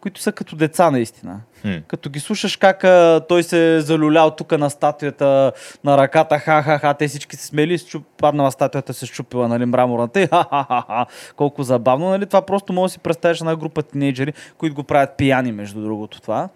които 0.01 0.22
са 0.22 0.32
като 0.32 0.56
деца 0.56 0.92
наистина. 0.92 1.40
Хм. 1.62 1.78
Като 1.88 2.10
ги 2.10 2.20
слушаш 2.20 2.56
как 2.56 2.84
а, 2.84 3.22
той 3.30 3.44
се 3.44 3.75
е 3.75 3.82
залюлял 3.82 4.32
тук 4.32 4.51
на 4.51 4.70
статуята 4.70 5.51
на 5.84 5.98
ръката, 5.98 6.40
ха-ха-ха, 6.40 6.94
те 6.94 7.08
всички 7.08 7.36
се 7.36 7.46
смели, 7.46 7.78
счуп, 7.78 8.06
паднала 8.18 8.51
статуята 8.51 8.94
се 8.94 9.06
щупила, 9.06 9.48
нали, 9.48 9.66
мраморната 9.66 10.22
и 10.22 10.28
ха-ха-ха, 10.28 11.06
колко 11.36 11.63
забавно, 11.63 12.10
нали, 12.10 12.25
това 12.25 12.42
просто 12.42 12.74
може 12.74 12.92
да 12.92 12.94
си 12.94 13.00
представиш 13.00 13.40
една 13.40 13.56
група 13.56 13.84
тинейджери, 13.84 14.34
които 14.58 14.75
го 14.75 14.84
правят 14.84 15.18
пияни, 15.18 15.51
между 15.51 15.82
другото 15.82 16.22
това, 16.22 16.50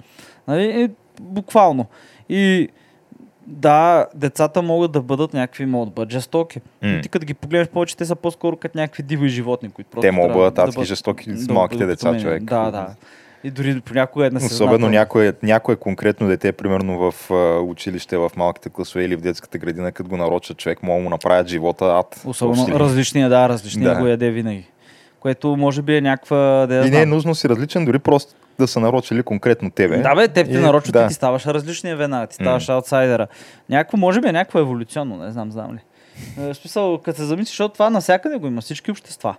нали, 0.48 0.81
и, 0.81 0.89
буквално. 1.22 1.86
И 2.29 2.70
да, 3.48 4.05
децата 4.15 4.62
могат 4.62 4.91
да 4.91 5.01
бъдат 5.01 5.34
някакви, 5.34 5.65
могат 5.65 5.89
да 5.89 5.94
бъдат 5.94 6.12
жестоки. 6.12 6.62
Но 6.82 7.01
ти 7.01 7.10
като 7.10 7.25
ги 7.25 7.34
погледнеш 7.34 7.67
повече, 7.67 7.98
те 7.98 8.05
са 8.05 8.15
по-скоро 8.15 8.58
като 8.58 8.77
някакви 8.77 9.03
диви 9.03 9.29
животни, 9.29 9.70
които 9.70 9.89
просто 9.89 10.01
Те 10.01 10.12
могат 10.12 10.32
да 10.32 10.38
бъдат 10.38 10.60
адски 10.60 10.86
жестоки 10.86 11.38
с 11.38 11.50
малките 11.50 11.86
деца, 11.86 12.20
човек. 12.20 12.44
Да, 12.44 12.72
да. 12.72 12.88
И 13.44 13.51
дори 13.51 13.82
понякога 13.82 14.25
е 14.25 14.29
Особено 14.36 14.89
някое, 14.89 15.34
някое 15.44 15.75
конкретно 15.75 16.27
дете, 16.27 16.51
примерно 16.51 17.12
в 17.12 17.32
а, 17.32 17.60
училище, 17.60 18.17
в 18.17 18.32
малките 18.36 18.70
класове 18.70 19.03
или 19.03 19.15
в 19.15 19.22
детската 19.22 19.58
градина, 19.58 19.91
като 19.91 20.10
го 20.10 20.17
нарочат 20.17 20.58
човек, 20.58 20.84
могат 20.84 21.00
да 21.00 21.03
му 21.03 21.10
направят 21.10 21.48
живота 21.48 21.86
ад. 21.86 22.22
Особено 22.25 22.79
различния, 22.79 23.29
да, 23.29 23.50
различния 23.50 23.94
Да. 23.94 24.00
го 24.00 24.08
яде 24.08 24.32
винаги. 24.32 24.67
Което 25.25 25.48
може 25.50 25.82
би 25.82 25.96
е 25.96 26.01
някаква... 26.01 26.65
Да, 26.70 26.88
И 26.88 26.91
не 26.91 27.01
е 27.01 27.05
нужно 27.05 27.36
си 27.36 27.50
различен, 27.50 27.86
дори 27.86 28.00
просто 28.00 28.34
да 28.60 28.67
са 28.67 28.79
нарочили 28.79 29.24
конкретно 29.24 29.72
тебе. 29.72 29.98
Да, 29.98 30.15
бе, 30.15 30.27
теб 30.27 30.48
те 30.48 30.53
И- 30.53 30.58
нарочват 30.58 30.94
да. 30.94 31.03
и 31.03 31.08
ти 31.08 31.13
ставаш 31.13 31.46
различния 31.46 31.96
веднага, 31.96 32.27
ти 32.27 32.36
ставаш 32.36 32.70
аутсайдера. 32.70 33.27
Някакво, 33.70 33.98
може 33.98 34.22
би 34.22 34.27
е 34.27 34.32
някакво 34.32 34.60
еволюционно, 34.60 35.17
не 35.17 35.32
знам, 35.32 35.51
знам 35.51 35.74
ли. 35.74 35.79
Е, 36.39 36.53
В 36.53 36.58
смисъл, 36.58 36.98
като 36.98 37.17
се 37.17 37.24
замислиш, 37.24 37.50
защото 37.50 37.74
това 37.74 37.89
навсякъде 37.89 38.38
го 38.38 38.48
има, 38.48 38.62
всички 38.62 38.91
общества. 38.91 39.36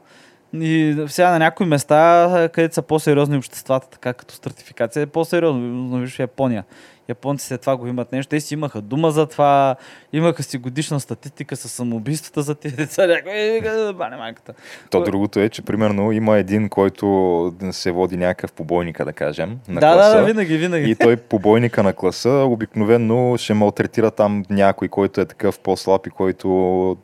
И 0.61 1.05
сега 1.09 1.31
на 1.31 1.39
някои 1.39 1.67
места, 1.67 2.49
където 2.53 2.75
са 2.75 2.83
по-сериозни 2.83 3.37
обществата, 3.37 3.89
така 3.91 4.13
като 4.13 4.35
стратификация, 4.35 5.03
е 5.03 5.07
по-сериозно. 5.07 5.61
Но 5.61 5.99
виж 5.99 6.17
в 6.17 6.19
Япония. 6.19 6.65
Японците 7.09 7.59
това 7.59 7.77
го 7.77 7.87
имат 7.87 8.13
нещо. 8.13 8.31
Те 8.31 8.41
си 8.41 8.55
имаха 8.55 8.81
дума 8.81 9.11
за 9.11 9.27
това, 9.27 9.77
имаха 10.13 10.43
си 10.43 10.59
годишна 10.59 11.01
статистика 11.01 11.57
с 11.57 11.69
самоубийствата 11.69 12.43
за 12.43 12.55
тези 12.55 12.77
деца. 12.77 13.07
Някой 13.07 13.93
бане 13.93 14.17
майката. 14.17 14.55
То 14.91 15.03
другото 15.03 15.41
е, 15.41 15.49
че 15.49 15.63
примерно 15.63 16.13
има 16.13 16.39
един, 16.39 16.69
който 16.69 17.55
се 17.71 17.91
води 17.91 18.17
някакъв 18.17 18.53
побойника, 18.53 19.05
да 19.05 19.13
кажем, 19.13 19.59
на 19.69 19.81
да, 19.81 19.93
класа. 19.93 20.11
да, 20.11 20.21
да, 20.21 20.25
винаги, 20.25 20.57
винаги. 20.57 20.91
И 20.91 20.95
той 20.95 21.17
побойника 21.17 21.83
на 21.83 21.93
класа 21.93 22.31
обикновено 22.31 23.37
ще 23.37 23.55
малтретира 23.55 24.11
там 24.11 24.43
някой, 24.51 24.89
който 24.89 25.21
е 25.21 25.25
такъв 25.25 25.59
по-слаб 25.59 26.07
и 26.07 26.11
който 26.11 26.49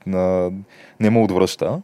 на, 0.07 0.51
не 1.01 1.11
му 1.11 1.25
отвръща. 1.25 1.83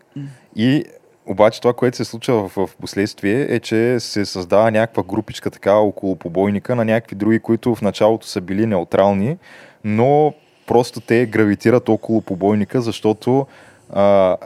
И 0.57 0.85
обаче 1.29 1.61
това, 1.61 1.73
което 1.73 1.97
се 1.97 2.05
случва 2.05 2.49
в, 2.49 2.67
в 2.67 2.77
последствие 2.81 3.47
е, 3.55 3.61
че 3.61 4.01
се 4.01 4.25
създава 4.25 4.71
някаква 4.71 5.03
групичка 5.03 5.51
така 5.51 5.75
около 5.75 6.17
побойника 6.17 6.77
на 6.77 6.85
някакви 6.85 7.17
други, 7.17 7.39
които 7.39 7.75
в 7.75 7.83
началото 7.83 8.27
са 8.27 8.41
били 8.41 8.67
неутрални, 8.67 9.39
но 9.85 10.35
просто 10.67 11.01
те 11.01 11.27
гравитират 11.27 11.89
около 11.89 12.21
побойника, 12.21 12.81
защото 12.81 13.47
а, 13.93 14.37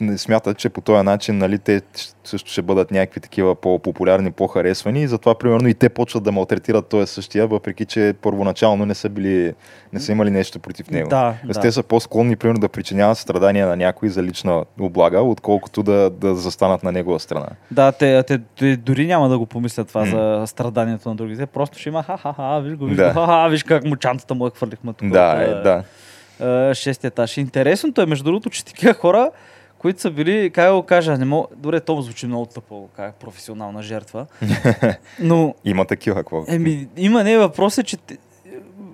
не 0.00 0.18
смятат, 0.18 0.58
че 0.58 0.68
по 0.68 0.80
този 0.80 1.02
начин 1.04 1.38
нали, 1.38 1.58
те 1.58 1.82
също 2.24 2.50
ще 2.50 2.62
бъдат 2.62 2.90
някакви 2.90 3.20
такива 3.20 3.54
по-популярни, 3.54 4.30
по-харесвани 4.30 5.02
и 5.02 5.08
затова 5.08 5.34
примерно 5.34 5.68
и 5.68 5.74
те 5.74 5.88
почват 5.88 6.22
да 6.24 6.32
малтретират 6.32 6.86
този 6.88 7.12
същия, 7.12 7.46
въпреки 7.46 7.84
че 7.84 8.14
първоначално 8.22 8.86
не 8.86 8.94
са 8.94 9.08
били, 9.08 9.54
не 9.92 10.00
са 10.00 10.12
имали 10.12 10.30
нещо 10.30 10.58
против 10.58 10.90
него. 10.90 11.08
Да, 11.08 11.34
Тоест, 11.44 11.54
да. 11.54 11.60
Те 11.60 11.72
са 11.72 11.82
по-склонни 11.82 12.36
примерно 12.36 12.60
да 12.60 12.68
причиняват 12.68 13.18
страдания 13.18 13.66
на 13.66 13.76
някой 13.76 14.08
за 14.08 14.22
лична 14.22 14.64
облага, 14.80 15.20
отколкото 15.20 15.82
да, 15.82 16.10
да 16.10 16.34
застанат 16.34 16.82
на 16.82 16.92
негова 16.92 17.20
страна. 17.20 17.48
Да, 17.70 17.92
те, 17.92 18.22
те, 18.22 18.40
те 18.58 18.76
дори 18.76 19.06
няма 19.06 19.28
да 19.28 19.38
го 19.38 19.46
помислят 19.46 19.88
това 19.88 20.04
за 20.04 20.46
страданието 20.46 21.08
на 21.08 21.14
другите. 21.14 21.46
Просто 21.46 21.78
ще 21.78 21.88
има 21.88 22.02
ха-ха-ха, 22.02 22.60
виж 22.60 22.76
го, 22.76 22.84
виж 22.84 22.96
Да. 22.96 23.08
го, 23.08 23.14
ха-ха, 23.14 23.48
виж 23.48 23.62
как 23.62 23.84
му 23.84 23.96
чантата 23.96 24.34
му 24.34 24.44
я 24.44 24.50
хвърлихме 24.50 24.92
тук. 24.92 25.08
Да, 25.08 25.42
е, 25.42 25.54
да. 25.54 26.74
шестия 26.74 27.08
етаж. 27.08 27.36
Интересното 27.36 28.02
е, 28.02 28.06
между 28.06 28.24
другото, 28.24 28.50
че 28.50 28.64
такива 28.64 28.94
хора, 28.94 29.30
които 29.78 30.00
са 30.00 30.10
били, 30.10 30.50
как 30.50 30.72
го 30.72 30.82
кажа, 30.82 31.18
не 31.18 31.24
мога, 31.24 31.46
добре, 31.56 31.80
то 31.80 32.02
звучи 32.02 32.26
много 32.26 32.46
тъпо, 32.46 32.88
как 32.96 33.14
професионална 33.14 33.82
жертва, 33.82 34.26
но 35.20 35.54
Има 35.64 35.84
такива, 35.84 36.16
какво? 36.16 36.44
Еми, 36.48 36.88
има 36.96 37.24
не 37.24 37.38
въпрос 37.38 37.78
е, 37.78 37.82
че 37.82 37.96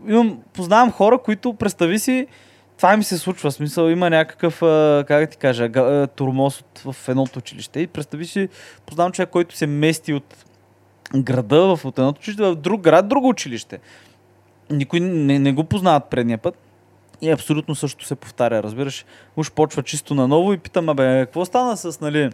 имам, 0.09 0.39
познавам 0.53 0.93
хора, 0.93 1.19
които 1.19 1.55
представи 1.55 1.99
си, 1.99 2.27
това 2.77 2.97
ми 2.97 3.05
се 3.05 3.19
случва, 3.19 3.53
смисъл 3.53 3.89
има 3.89 4.11
някакъв, 4.11 4.59
как 5.07 5.31
ти 5.31 5.37
кажа, 5.37 5.71
турмоз 6.17 6.61
от, 6.61 6.79
в 6.79 7.09
едното 7.09 7.39
училище 7.39 7.81
и 7.81 7.87
представи 7.87 8.27
си, 8.27 8.49
познавам 8.87 9.13
човек, 9.13 9.29
който 9.29 9.57
се 9.57 9.67
мести 9.67 10.13
от 10.13 10.45
града 11.17 11.77
в 11.77 11.85
от 11.85 11.99
едното 11.99 12.19
училище 12.19 12.43
в 12.43 12.57
друг 12.57 12.81
град, 12.81 13.09
друго 13.09 13.29
училище. 13.29 13.79
Никой 14.71 15.01
не, 15.01 15.39
не 15.39 15.53
го 15.53 15.65
познават 15.65 16.05
предния 16.05 16.39
път. 16.39 16.64
И 17.25 17.31
абсолютно 17.31 17.75
също 17.75 18.05
се 18.05 18.15
повтаря, 18.15 18.63
разбираш. 18.63 19.05
Уж 19.37 19.53
почва 19.53 19.83
чисто 19.83 20.15
наново 20.15 20.53
и 20.53 20.59
питам, 20.59 20.89
абе, 20.89 21.21
какво 21.27 21.45
стана 21.45 21.77
с, 21.77 22.01
нали, 22.01 22.31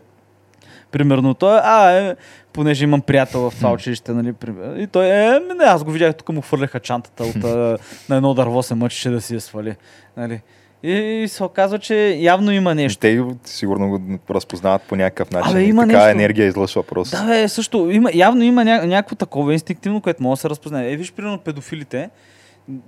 примерно 0.91 1.35
той, 1.35 1.59
а, 1.63 1.91
е, 1.91 2.17
понеже 2.53 2.85
имам 2.85 3.01
приятел 3.01 3.51
в 3.51 3.57
това 3.57 3.73
училище, 3.73 4.13
нали, 4.13 4.35
и 4.83 4.87
той, 4.87 5.07
е, 5.07 5.41
ми, 5.41 5.55
не, 5.59 5.65
аз 5.65 5.85
го 5.85 5.91
видях, 5.91 6.15
тук 6.15 6.29
му 6.29 6.41
хвърляха 6.41 6.81
чантата 6.81 7.25
от, 7.25 7.37
на 8.09 8.17
едно 8.17 8.35
дърво 8.35 8.63
се 8.63 8.75
мъчеше 8.75 9.11
да 9.11 9.21
си 9.21 9.35
я 9.35 9.41
свали, 9.41 9.77
нали. 10.17 10.41
И 10.83 11.25
се 11.29 11.45
оказва, 11.45 11.79
че 11.79 12.17
явно 12.19 12.53
има 12.53 12.75
нещо. 12.75 13.01
Те 13.01 13.25
сигурно 13.45 13.91
го 13.91 14.19
разпознават 14.31 14.83
по 14.83 14.97
някакъв 14.97 15.31
начин. 15.31 15.51
Абе, 15.51 15.63
има 15.63 15.83
така 15.83 15.93
нещо. 15.93 16.09
енергия 16.09 16.47
излъчва 16.47 16.83
просто. 16.83 17.17
Да, 17.17 17.27
бе, 17.27 17.49
също, 17.49 17.91
има, 17.91 18.11
явно 18.15 18.43
има 18.43 18.65
ня, 18.65 18.87
някакво 18.87 19.17
такова 19.17 19.53
инстинктивно, 19.53 20.01
което 20.01 20.23
може 20.23 20.39
да 20.39 20.41
се 20.41 20.51
разпознае. 20.51 20.93
Е, 20.93 20.97
виж, 20.97 21.13
примерно, 21.13 21.39
педофилите, 21.39 22.11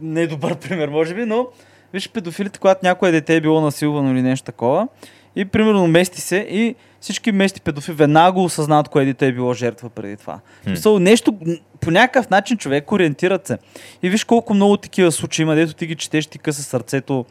не 0.00 0.22
е 0.22 0.26
добър 0.26 0.56
пример, 0.68 0.88
може 0.88 1.14
би, 1.14 1.24
но 1.24 1.46
виж, 1.92 2.08
педофилите, 2.08 2.58
когато 2.58 2.80
някое 2.82 3.10
дете 3.10 3.36
е 3.36 3.40
било 3.40 3.60
насилвано 3.60 4.12
или 4.12 4.22
нещо 4.22 4.44
такова, 4.44 4.88
и 5.36 5.44
примерно 5.44 5.86
мести 5.86 6.20
се 6.20 6.36
и 6.36 6.74
всички 7.00 7.32
мести 7.32 7.60
педофили 7.60 7.96
веднага 7.96 8.40
осъзнават 8.40 8.88
кое 8.88 9.04
дете 9.04 9.26
е 9.26 9.32
било 9.32 9.54
жертва 9.54 9.90
преди 9.90 10.16
това. 10.16 10.40
В 10.60 10.64
смисъл, 10.64 10.98
нещо, 10.98 11.38
по 11.80 11.90
някакъв 11.90 12.30
начин 12.30 12.56
човек 12.56 12.92
ориентират 12.92 13.46
се. 13.46 13.58
И 14.02 14.10
виж 14.10 14.24
колко 14.24 14.54
много 14.54 14.76
такива 14.76 15.12
случаи 15.12 15.42
има, 15.42 15.54
дето 15.54 15.74
ти 15.74 15.86
ги 15.86 15.94
четеш, 15.94 16.26
ти 16.26 16.38
къса 16.38 16.62
сърцето, 16.62 17.24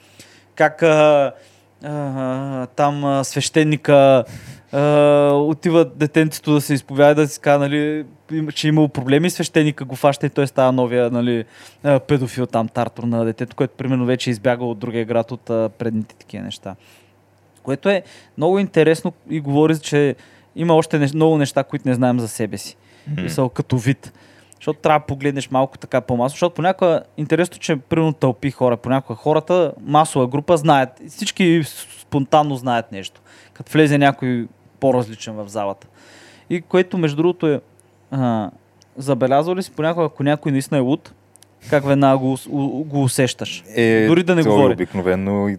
как 0.56 0.84
а, 0.84 1.32
а, 1.84 2.68
там 2.68 3.06
а, 3.06 3.24
свещеника 3.24 4.24
а, 4.72 4.82
отива 5.34 5.86
детенцето 5.86 6.54
да 6.54 6.62
се 6.62 6.74
изповяда, 6.74 7.22
да 7.22 7.28
си 7.28 7.40
казва, 7.40 7.60
нали, 7.60 8.06
че 8.54 8.68
е 8.68 8.70
имал 8.70 8.88
проблеми, 8.88 9.30
свещеника 9.30 9.86
го 9.86 9.96
фаща 9.96 10.26
и 10.26 10.30
той 10.30 10.48
става 10.48 10.72
новия 10.72 11.12
нали, 11.12 11.46
педофил 12.08 12.46
там, 12.46 12.68
тартор 12.68 13.04
на 13.04 13.26
детето, 13.26 13.56
което 13.56 13.74
примерно 13.78 14.06
вече 14.06 14.30
е 14.30 14.32
избягал 14.32 14.72
от 14.72 14.80
другия 14.80 15.06
град 15.06 15.32
от 15.32 15.50
а, 15.50 15.70
предните 15.78 16.16
такива 16.16 16.44
неща. 16.44 16.76
Което 17.64 17.90
е 17.90 18.04
много 18.38 18.60
интересно 18.60 19.14
и 19.30 19.40
говори, 19.40 19.80
че 19.80 20.16
има 20.56 20.76
още 20.76 21.00
нещ- 21.00 21.16
много 21.16 21.38
неща, 21.38 21.64
които 21.64 21.88
не 21.88 21.94
знаем 21.94 22.20
за 22.20 22.28
себе 22.28 22.58
си. 22.58 22.78
М. 23.18 23.24
Мисъл, 23.24 23.50
като 23.50 23.78
вид. 23.78 24.14
Защото 24.62 24.80
трябва 24.80 25.00
да 25.00 25.06
погледнеш 25.06 25.52
малко 25.52 25.78
така 25.78 26.02
по-масово, 26.02 26.36
защото 26.36 26.56
понякога 26.56 27.02
интересно, 27.18 27.58
че 27.60 27.76
примерно 27.76 28.14
тълпи 28.14 28.52
хора, 28.52 28.78
понякога 28.78 29.18
хората, 29.18 29.72
масова 29.82 30.28
група 30.28 30.58
знаят, 30.58 30.90
всички 31.10 31.62
спонтанно 32.00 32.56
знаят 32.56 32.92
нещо, 32.92 33.22
като 33.54 33.72
влезе 33.72 33.98
някой 33.98 34.48
по-различен 34.80 35.34
в 35.34 35.48
залата. 35.48 35.88
И 36.50 36.62
което 36.62 36.98
между 36.98 37.18
другото 37.18 37.48
е, 37.48 37.62
а, 38.12 38.52
забелязал 38.98 39.56
ли 39.56 39.64
си 39.64 39.72
понякога, 39.72 40.06
ако 40.06 40.24
някой 40.24 40.52
наистина 40.52 40.78
е 40.78 40.82
луд, 40.82 41.14
как 41.70 41.86
веднага 41.86 42.18
го, 42.18 42.38
го 42.86 43.04
усещаш? 43.04 43.64
Е, 43.76 44.08
Дори 44.08 44.24
да 44.24 44.36
не 44.36 44.44
той 44.44 44.52
говори. 44.52 44.74
Обикновено 44.74 45.58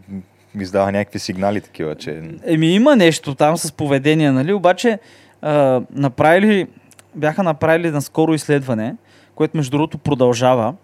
издава 0.61 0.93
някакви 0.93 1.19
сигнали 1.19 1.61
такива, 1.61 1.95
че... 1.95 2.23
Еми 2.45 2.67
има 2.67 2.97
нещо 2.97 3.35
там 3.35 3.57
с 3.57 3.73
поведение, 3.73 4.33
нали? 4.33 4.53
Обаче 4.53 4.99
а, 5.43 5.83
направили, 5.91 6.67
бяха 7.15 7.43
направили 7.43 7.91
наскоро 7.91 8.35
изследване, 8.35 8.95
което 9.35 9.57
между 9.57 9.71
другото 9.71 9.99
продължава. 9.99 10.75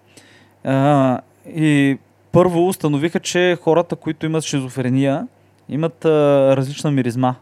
А, 0.64 1.20
и 1.54 1.98
първо 2.32 2.68
установиха, 2.68 3.20
че 3.20 3.58
хората, 3.62 3.96
които 3.96 4.26
имат 4.26 4.44
шизофрения, 4.44 5.26
имат 5.68 6.04
а, 6.04 6.08
различна 6.56 6.90
миризма. 6.90 7.34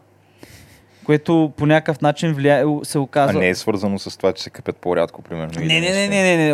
Което 1.05 1.53
по 1.57 1.65
някакъв 1.65 2.01
начин 2.01 2.33
влияе, 2.33 2.63
се 2.83 2.97
А 2.97 3.01
оказва... 3.01 3.39
не 3.39 3.49
е 3.49 3.55
свързано 3.55 3.99
с 3.99 4.17
това, 4.17 4.33
че 4.33 4.43
се 4.43 4.49
къпят 4.49 4.77
по-рядко, 4.77 5.21
примерно. 5.21 5.51
Не, 5.59 5.65
не, 5.65 5.79
не, 5.79 6.07
не, 6.07 6.07
не, 6.07 6.37
не, 6.37 6.53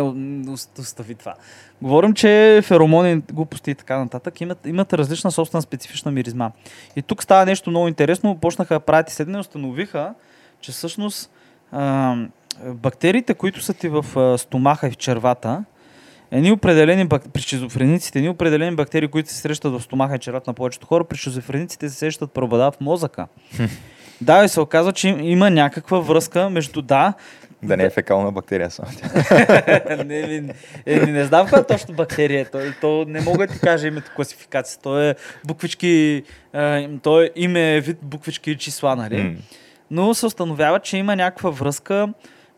ост- 0.50 0.78
остави 0.78 1.14
това. 1.14 1.34
Говорим, 1.82 2.12
че 2.12 2.60
феромони, 2.64 3.22
глупости 3.32 3.70
и 3.70 3.74
така 3.74 3.98
нататък 3.98 4.40
имат, 4.40 4.66
имат 4.66 4.92
различна 4.92 5.32
собствена 5.32 5.62
специфична 5.62 6.10
миризма. 6.10 6.50
И 6.96 7.02
тук 7.02 7.22
става 7.22 7.46
нещо 7.46 7.70
много 7.70 7.88
интересно. 7.88 8.38
Почнаха 8.40 8.74
да 8.74 8.80
правят 8.80 9.10
изследване 9.10 9.38
и 9.38 9.40
установиха, 9.40 10.14
че 10.60 10.72
всъщност 10.72 11.30
а, 11.74 12.16
бактериите, 12.66 13.34
които 13.34 13.60
са 13.62 13.74
ти 13.74 13.88
в 13.88 14.18
а, 14.18 14.38
стомаха 14.38 14.88
и 14.88 14.90
в 14.90 14.96
червата, 14.96 15.64
едни 16.30 16.52
определени 16.52 17.04
бак... 17.04 17.22
при 17.32 17.42
шизофрениците, 17.42 18.18
едни 18.18 18.28
определени 18.28 18.76
бактерии, 18.76 19.08
които 19.08 19.30
се 19.30 19.36
срещат 19.36 19.72
в 19.72 19.80
стомаха 19.80 20.16
и 20.16 20.18
червата 20.18 20.50
на 20.50 20.54
повечето 20.54 20.86
хора, 20.86 21.04
при 21.04 21.16
шизофрениците 21.16 21.88
се 21.88 21.96
срещат 21.96 22.32
преобладават 22.32 22.76
в 22.76 22.80
мозъка. 22.80 23.26
да, 24.20 24.44
и 24.44 24.48
се 24.48 24.60
оказва, 24.60 24.92
че 24.92 25.08
им- 25.08 25.20
има 25.20 25.50
някаква 25.50 25.98
връзка 26.00 26.50
между 26.50 26.82
да, 26.82 27.14
Да 27.62 27.76
не 27.76 27.84
е 27.84 27.90
фекална 27.90 28.32
бактерия 28.32 28.70
само. 28.70 28.88
не, 30.04 30.26
ми, 30.26 30.50
е, 30.86 30.96
не, 31.00 31.12
не 31.12 31.24
знам 31.24 31.46
каква 31.46 31.58
е 31.58 31.66
точно 31.66 31.94
бактерия. 31.94 32.40
е. 32.40 32.44
То, 32.44 32.58
то 32.80 33.04
не 33.08 33.20
мога 33.20 33.46
да 33.46 33.52
ти 33.52 33.60
кажа 33.60 33.88
името 33.88 34.10
класификация. 34.16 34.80
То 34.82 35.00
е 35.00 35.14
буквички, 35.46 36.22
а, 36.52 36.88
то 37.02 37.22
е 37.22 37.30
име, 37.36 37.80
вид 37.80 37.98
буквички 38.02 38.50
и 38.50 38.56
числа, 38.56 38.96
нали? 38.96 39.22
М. 39.22 39.34
Но 39.90 40.14
се 40.14 40.26
установява, 40.26 40.80
че 40.80 40.96
има 40.96 41.16
някаква 41.16 41.50
връзка 41.50 42.08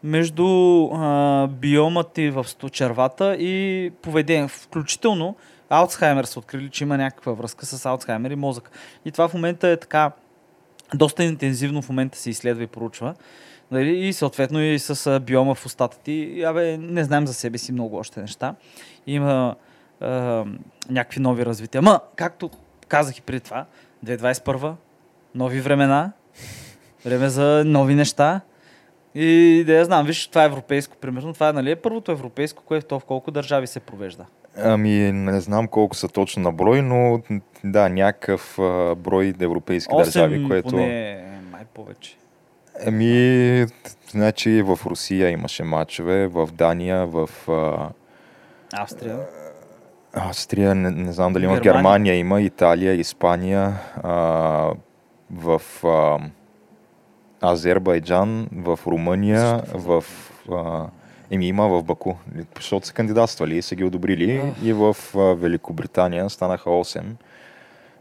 между 0.03 0.47
а, 0.87 1.47
биомът 1.47 2.13
ти 2.13 2.31
в 2.31 2.47
червата 2.73 3.35
и 3.35 3.91
поведение. 4.03 4.49
Включително 4.49 5.37
Алцхаймер 5.71 6.25
са 6.25 6.39
открили, 6.39 6.71
че 6.71 6.85
има 6.85 6.97
някаква 6.97 7.33
връзка 7.33 7.67
с 7.67 7.87
Алцхаймер 7.87 8.31
и 8.31 8.37
мозък. 8.37 8.71
И 9.05 9.13
това 9.13 9.29
в 9.29 9.35
момента 9.35 9.69
е 9.69 9.77
така 9.77 10.11
доста 10.95 11.25
интензивно 11.25 11.83
в 11.83 11.89
момента 11.89 12.19
се 12.19 12.31
изследва 12.31 12.63
и 12.63 12.67
проучва. 12.67 13.15
Нали? 13.71 14.07
И 14.07 14.13
съответно 14.13 14.61
и 14.61 14.79
с 14.79 15.21
биома 15.21 15.55
в 15.55 15.67
устата 15.67 15.99
ти. 15.99 16.13
И, 16.13 16.45
Абе, 16.45 16.79
не 16.79 17.05
знаем 17.05 17.27
за 17.27 17.35
себе 17.35 17.59
си 17.59 17.73
много 17.73 17.97
още 17.97 18.21
неща. 18.21 18.55
Има 19.07 19.55
а, 20.01 20.45
някакви 20.91 21.21
нови 21.21 21.47
развития. 21.47 21.83
Ма, 21.83 22.01
както 22.17 22.51
казах 22.89 23.19
и 23.19 23.23
преди 23.23 23.41
това, 23.41 23.65
2021, 24.05 24.75
нови 25.35 25.61
времена, 25.61 26.13
време 27.07 27.29
за 27.29 27.63
нови 27.67 27.95
неща. 27.95 28.41
И 29.15 29.65
да 29.67 29.73
я 29.73 29.85
знам, 29.85 30.07
виж, 30.07 30.27
това 30.27 30.43
е 30.43 30.47
европейско, 30.47 30.97
примерно. 31.01 31.35
Това 31.35 31.49
е, 31.49 31.53
нали, 31.53 31.71
е 31.71 31.77
първото 31.77 32.13
европейско, 32.13 32.63
което 32.67 32.87
то 32.87 33.01
в 33.01 33.05
колко 33.05 33.31
държави 33.31 33.67
се 33.67 33.81
провежда. 33.81 34.25
Ами, 34.63 35.13
не 35.13 35.41
знам 35.41 35.69
колко 35.69 35.97
са 35.97 36.09
точно 36.09 36.43
на 36.43 36.53
брой, 36.53 36.83
но 36.83 37.21
да, 37.65 37.89
някакъв 37.89 38.59
а, 38.59 38.95
брой 38.95 39.35
европейски 39.41 39.97
държави, 39.97 40.47
което... 40.49 40.69
поне 40.69 41.25
Май 41.53 41.65
повече. 41.75 42.17
Еми, 42.81 43.67
значи 44.11 44.63
в 44.63 44.79
Русия 44.87 45.31
имаше 45.31 45.65
матчове, 45.65 46.27
в 46.27 46.49
Дания, 46.53 47.07
в 47.07 47.31
а, 47.49 47.89
Австрия. 48.73 49.19
Австрия, 50.13 50.75
не, 50.75 50.91
не 50.91 51.13
знам 51.13 51.33
дали 51.33 51.45
има, 51.45 51.61
Германия. 51.61 51.73
Германия, 51.73 52.15
има, 52.15 52.43
Италия, 52.43 52.95
Испания, 52.95 53.73
а, 54.03 54.13
в 55.31 55.63
а, 55.85 56.19
Азербайджан, 57.41 58.49
в 58.53 58.79
Румъния, 58.87 59.63
в... 59.75 60.05
А, 60.53 60.87
еми 61.31 61.49
има 61.49 61.69
в 61.69 61.83
Баку, 61.83 62.15
защото 62.57 62.87
са 62.87 62.93
кандидатствали 62.93 63.57
и 63.57 63.63
са 63.63 63.75
ги 63.75 63.85
одобрили. 63.85 64.37
Ах. 64.37 64.65
И 64.65 64.73
в 64.73 64.97
а, 65.15 65.19
Великобритания 65.19 66.31
станаха 66.31 66.71
8. 66.71 67.03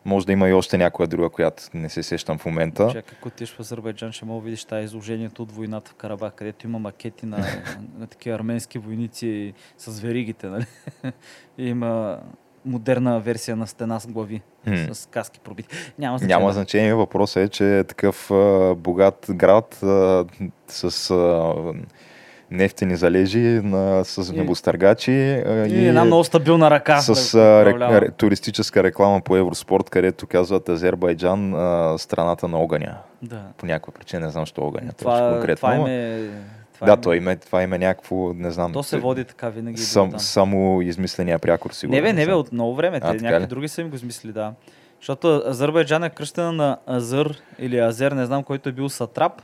Може 0.06 0.26
да 0.26 0.32
има 0.32 0.50
и 0.50 0.54
още 0.54 0.78
някоя 0.78 1.08
друга, 1.08 1.30
която 1.30 1.64
не 1.74 1.90
се 1.90 2.04
сещам 2.04 2.38
в 2.38 2.46
момента. 2.46 2.88
Чакай, 2.88 3.16
ако 3.18 3.28
отидеш 3.28 3.54
в 3.54 3.60
Азербайджан, 3.60 4.12
ще 4.12 4.26
мога 4.26 4.42
да 4.42 4.46
видиш 4.46 4.66
тази 4.66 4.86
изложението 4.86 5.44
от 5.44 5.52
войната 5.52 5.92
в 5.92 5.96
Карабах, 5.96 6.34
където 6.34 6.68
има 6.68 6.80
макети 6.80 7.26
на, 7.26 7.38
на 7.98 8.08
такива 8.08 8.36
арменски 8.36 8.80
войници 8.80 9.54
с 9.78 10.00
веригите, 10.00 10.48
нали? 10.48 10.66
И 11.58 11.68
има 11.68 12.20
модерна 12.66 13.20
версия 13.20 13.56
на 13.56 13.68
стена 13.68 14.00
с 14.00 14.08
глави, 14.08 14.42
М. 14.66 14.88
с 14.92 15.06
каски 15.06 15.40
пробити. 15.40 15.70
Няма 16.00 16.18
значение. 16.18 16.36
Няма 16.36 16.52
значение. 16.52 16.94
Въпросът 16.94 17.38
е, 17.38 17.50
че 17.50 17.80
е 17.80 17.84
такъв 17.84 18.32
а, 18.32 18.76
богат 18.76 19.26
град 19.30 19.80
а, 19.84 20.26
с 20.68 21.12
а, 21.12 21.54
нефтени 22.52 22.96
залежи 22.96 23.40
на, 23.64 24.06
с 24.06 24.30
И- 24.30 24.38
небостъргачи 24.38 25.12
а, 25.34 25.68
И 25.68 25.88
една 25.88 26.06
много 26.06 26.24
стабилна 26.24 26.72
ръка. 26.72 26.98
с 26.98 27.32
да 27.32 27.40
а, 27.40 27.62
управлява. 27.62 28.02
ре, 28.02 28.10
туристическа 28.10 28.84
реклама 28.84 29.22
по 29.22 29.38
Евроспорт, 29.38 29.90
където 29.90 30.28
казват 30.28 30.70
Азербайджан 30.70 31.54
а, 31.56 31.96
страната 31.98 32.48
на 32.48 32.58
огъня. 32.58 32.98
Да. 33.22 33.42
По 33.58 33.66
някаква 33.66 33.94
причина, 33.94 34.22
не 34.22 34.32
знам, 34.32 34.46
що 34.46 34.62
огъня. 34.62 34.92
точно 34.94 34.98
Това, 35.12 35.32
конкретно. 35.32 35.56
това 35.70 35.90
е... 35.90 36.20
Това 36.76 36.88
да, 36.88 36.94
е- 36.94 37.02
той 37.02 37.18
име, 37.18 37.36
това 37.36 37.64
име 37.64 37.78
някакво, 37.78 38.34
не 38.34 38.52
знам. 38.52 38.74
То 38.74 38.84
се 38.84 38.98
води 39.00 39.26
така 39.26 39.50
винаги. 39.50 39.78
Сам, 39.78 40.10
там. 40.10 40.20
само 40.20 40.82
измисления 40.82 41.40
прякор, 41.40 41.72
сигурно. 41.72 41.96
Не 41.96 42.02
бе, 42.02 42.14
не 42.14 42.26
бе, 42.26 42.34
от 42.34 42.52
много 42.52 42.76
време. 42.76 43.00
Те, 43.00 43.08
А, 43.08 43.14
някакви 43.14 43.44
ли? 43.44 43.48
други 43.48 43.68
са 43.68 43.82
им 43.82 43.90
го 43.90 43.96
измислили, 43.96 44.34
да. 44.34 44.54
Защото 45.00 45.44
Азербайджан 45.46 46.04
е 46.04 46.10
кръщена 46.10 46.52
на 46.52 46.78
Азър 46.88 47.42
или 47.60 47.80
Азер, 47.80 48.12
не 48.12 48.26
знам, 48.26 48.44
който 48.44 48.70
е 48.70 48.72
бил 48.72 48.90
сатрап. 48.90 49.42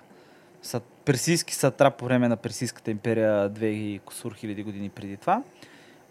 Са, 0.62 0.82
персийски 1.06 1.56
сатрап 1.56 1.98
по 1.98 2.06
време 2.06 2.28
на 2.28 2.38
Персийската 2.38 2.92
империя 2.92 3.50
2 3.50 3.64
и 3.64 4.00
кусур 4.00 4.36
хиляди 4.36 4.64
години 4.64 4.90
преди 4.90 5.18
това. 5.18 5.44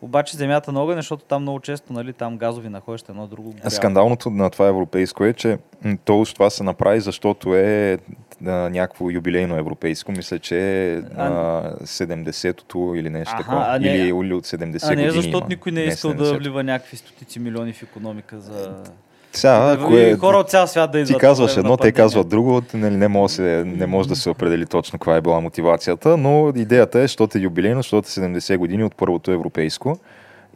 Обаче 0.03 0.37
земята 0.37 0.73
на 0.73 0.83
огън, 0.83 0.97
защото 0.97 1.25
там 1.25 1.43
много 1.43 1.61
често, 1.61 1.93
нали, 1.93 2.13
там 2.13 2.39
газови 2.39 2.69
находища, 2.69 3.13
едно 3.13 3.27
друго. 3.27 3.51
горяло. 3.51 3.71
Скандалното 3.71 4.31
на 4.31 4.51
това 4.51 4.67
европейско 4.67 5.25
е, 5.25 5.33
че 5.33 5.59
то 6.05 6.25
това 6.27 6.51
се 6.51 6.63
направи, 6.63 7.01
защото 7.01 7.55
е 7.57 7.99
а, 8.41 8.51
някакво 8.51 9.11
юбилейно 9.11 9.57
европейско. 9.57 10.13
Мисля, 10.13 10.39
че 10.39 10.59
е 10.59 10.97
а, 11.17 11.33
70-то 11.77 12.95
или 12.95 13.11
нещо 13.11 13.35
Аха, 13.35 13.43
такова. 13.43 13.79
не- 13.79 13.89
или, 13.89 13.99
или 14.19 14.35
от 14.35 14.47
70 14.47 14.85
А 14.85 14.89
не, 14.89 14.95
години 14.97 15.11
защото 15.13 15.39
има. 15.39 15.47
никой 15.49 15.73
не 15.73 15.81
е 15.81 15.87
искал 15.87 16.11
да 16.11 16.25
70-то. 16.25 16.39
влива 16.39 16.63
някакви 16.65 16.97
стотици 16.97 17.39
милиони 17.41 17.73
в 17.73 17.83
економика 17.83 18.41
за... 18.41 18.83
Сега, 19.33 19.59
Да, 19.59 19.73
ако 19.73 19.93
и 19.93 20.03
е, 20.03 20.17
хора 20.17 20.37
от 20.37 20.51
цял 20.51 20.67
свят 20.67 20.93
да 20.93 20.99
ти 20.99 21.03
идват. 21.03 21.21
казваш 21.21 21.51
по 21.51 21.55
време 21.55 21.67
едно, 21.67 21.77
те 21.77 21.93
казват 21.93 22.29
друго, 22.29 22.63
нали, 22.75 22.97
не, 22.97 23.09
може 23.09 23.35
се, 23.35 23.63
не 23.67 23.87
може 23.87 24.09
да 24.09 24.17
се 24.17 24.31
определи 24.31 24.67
точно 24.67 24.99
каква 24.99 25.17
е 25.17 25.21
била 25.21 25.41
мотивацията, 25.41 26.17
но 26.17 26.53
идеята 26.57 26.99
е, 26.99 27.03
защото 27.03 27.39
е 27.39 27.41
юбилейно, 27.41 27.83
защото 27.83 28.07
е 28.07 28.11
70 28.11 28.57
години 28.57 28.85
от 28.85 28.97
първото 28.97 29.31
европейско. 29.31 29.99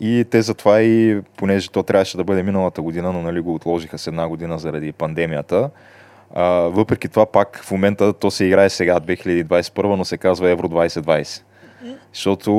И 0.01 0.25
те 0.31 0.43
затова 0.43 0.81
и, 0.81 1.21
понеже 1.37 1.71
то 1.71 1.83
трябваше 1.83 2.17
да 2.17 2.25
бъде 2.25 2.43
миналата 2.43 2.83
година, 2.83 3.13
но 3.13 3.23
нали 3.23 3.41
го 3.41 3.55
отложиха 3.55 3.99
с 3.99 4.07
една 4.07 4.29
година 4.29 4.59
заради 4.59 4.93
пандемията. 4.93 5.71
А, 6.35 6.45
въпреки 6.51 7.09
това 7.09 7.27
пак 7.27 7.61
в 7.65 7.71
момента 7.71 8.13
то 8.13 8.31
се 8.31 8.45
играе 8.45 8.71
сега 8.71 9.01
2021, 9.01 9.83
но 9.85 10.05
се 10.05 10.19
казва 10.19 10.51
Евро 10.51 10.69
2020. 10.69 11.43
Защото 12.13 12.53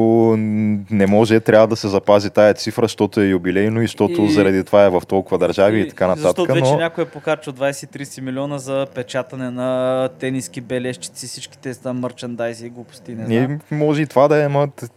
не 0.92 1.08
може, 1.08 1.40
трябва 1.40 1.68
да 1.68 1.76
се 1.76 1.88
запази 1.88 2.30
тая 2.30 2.54
цифра, 2.54 2.82
защото 2.82 3.22
е 3.22 3.26
юбилейно 3.26 3.82
и 3.82 3.88
защото 3.88 4.22
И- 4.22 4.32
заради 4.32 4.64
това 4.64 4.86
е 4.86 4.90
в 4.90 5.02
толкова 5.08 5.38
държави 5.38 5.80
и, 5.80 5.90
така 5.90 6.08
нататък. 6.08 6.24
Защото 6.24 6.54
вече 6.54 6.72
но... 6.72 6.78
някой 6.78 7.04
е 7.04 7.08
покачал 7.08 7.54
20-30 7.54 8.22
милиона 8.22 8.58
за 8.58 8.88
печатане 8.96 9.52
на 9.52 10.10
тениски, 10.20 10.62
бележчици, 10.62 11.28
всичките 11.28 11.74
там 11.74 12.00
мърчандайзи 12.00 12.66
и 12.66 12.70
глупости. 12.70 13.16
Не 13.16 13.26
знам. 13.26 13.60
И 13.72 13.76
може 13.76 14.02
и 14.02 14.08
това 14.08 14.28
да 14.28 14.38
е, 14.38 14.46
ама 14.46 14.68
т- 14.68 14.88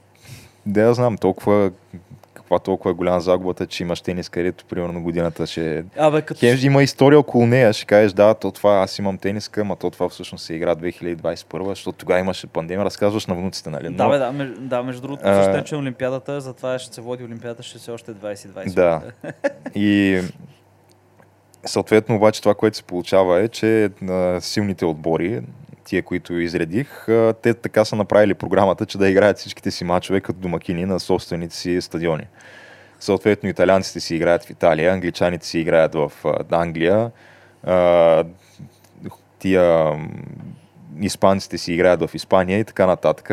да 0.67 0.81
я 0.81 0.95
знам, 0.95 1.19
толкова, 1.19 1.71
каква 2.49 2.59
толкова 2.59 2.91
е 2.91 2.95
голяма 2.95 3.21
загубата, 3.21 3.67
че 3.67 3.83
имаш 3.83 4.01
тенис, 4.01 4.29
където 4.29 4.65
примерно 4.65 5.03
годината 5.03 5.47
ще... 5.47 5.85
Абе, 5.99 6.23
като... 6.23 6.41
Хем 6.41 6.59
има 6.63 6.83
история 6.83 7.19
около 7.19 7.47
нея, 7.47 7.73
ще 7.73 7.87
кажеш, 7.87 8.13
да, 8.13 8.35
то 8.35 8.51
това, 8.51 8.79
аз 8.79 8.99
имам 8.99 9.19
тениска, 9.19 9.61
ама 9.61 9.77
то 9.77 9.91
това 9.91 10.09
всъщност 10.09 10.45
се 10.45 10.55
игра 10.55 10.77
2021, 10.77 11.69
защото 11.69 11.99
тогава 11.99 12.21
имаше 12.21 12.47
пандемия, 12.47 12.85
разказваш 12.85 13.27
на 13.27 13.35
внуците, 13.35 13.71
нали? 13.71 13.95
Да, 13.95 14.09
бе, 14.09 14.19
да, 14.19 14.33
меж, 14.33 14.49
да, 14.59 14.83
между 14.83 15.03
другото, 15.03 15.23
А- 15.25 15.35
също 15.45 15.59
е, 15.59 15.65
че 15.65 15.77
Олимпиадата, 15.77 16.41
затова 16.41 16.79
ще 16.79 16.95
се 16.95 17.01
води 17.01 17.25
Олимпиадата, 17.25 17.63
ще 17.63 17.79
се 17.79 17.91
още 17.91 18.15
2020. 18.15 18.75
Да. 18.75 19.01
И 19.75 20.21
съответно 21.67 22.17
обаче 22.17 22.43
това, 22.43 22.55
което 22.55 22.77
се 22.77 22.83
получава 22.83 23.41
е, 23.41 23.49
че 23.49 23.91
силните 24.41 24.85
отбори, 24.85 25.43
тия, 25.89 26.03
които 26.03 26.35
изредих, 26.35 27.07
те 27.43 27.55
така 27.55 27.85
са 27.85 27.97
направили 27.97 28.35
програмата, 28.35 28.87
че 28.87 28.99
да 28.99 29.09
играят 29.09 29.39
всичките 29.39 29.71
си 29.71 29.85
мачове 29.85 30.21
като 30.21 30.39
домакини 30.39 30.85
на 30.85 31.01
собствените 31.01 31.57
си 31.57 31.81
стадиони. 31.81 32.27
Съответно, 33.01 33.49
италианците 33.49 34.01
си 34.01 34.17
играят 34.17 34.45
в 34.45 34.51
Италия, 34.51 34.93
англичаните 34.93 35.47
си 35.47 35.59
играят 35.59 35.95
в 35.95 36.13
Англия, 36.51 37.11
тия 39.39 39.97
испанците 41.01 41.59
си 41.59 41.73
играят 41.73 42.11
в 42.11 42.15
Испания 42.15 42.59
и 42.59 42.65
така 42.65 42.87
нататък. 42.87 43.31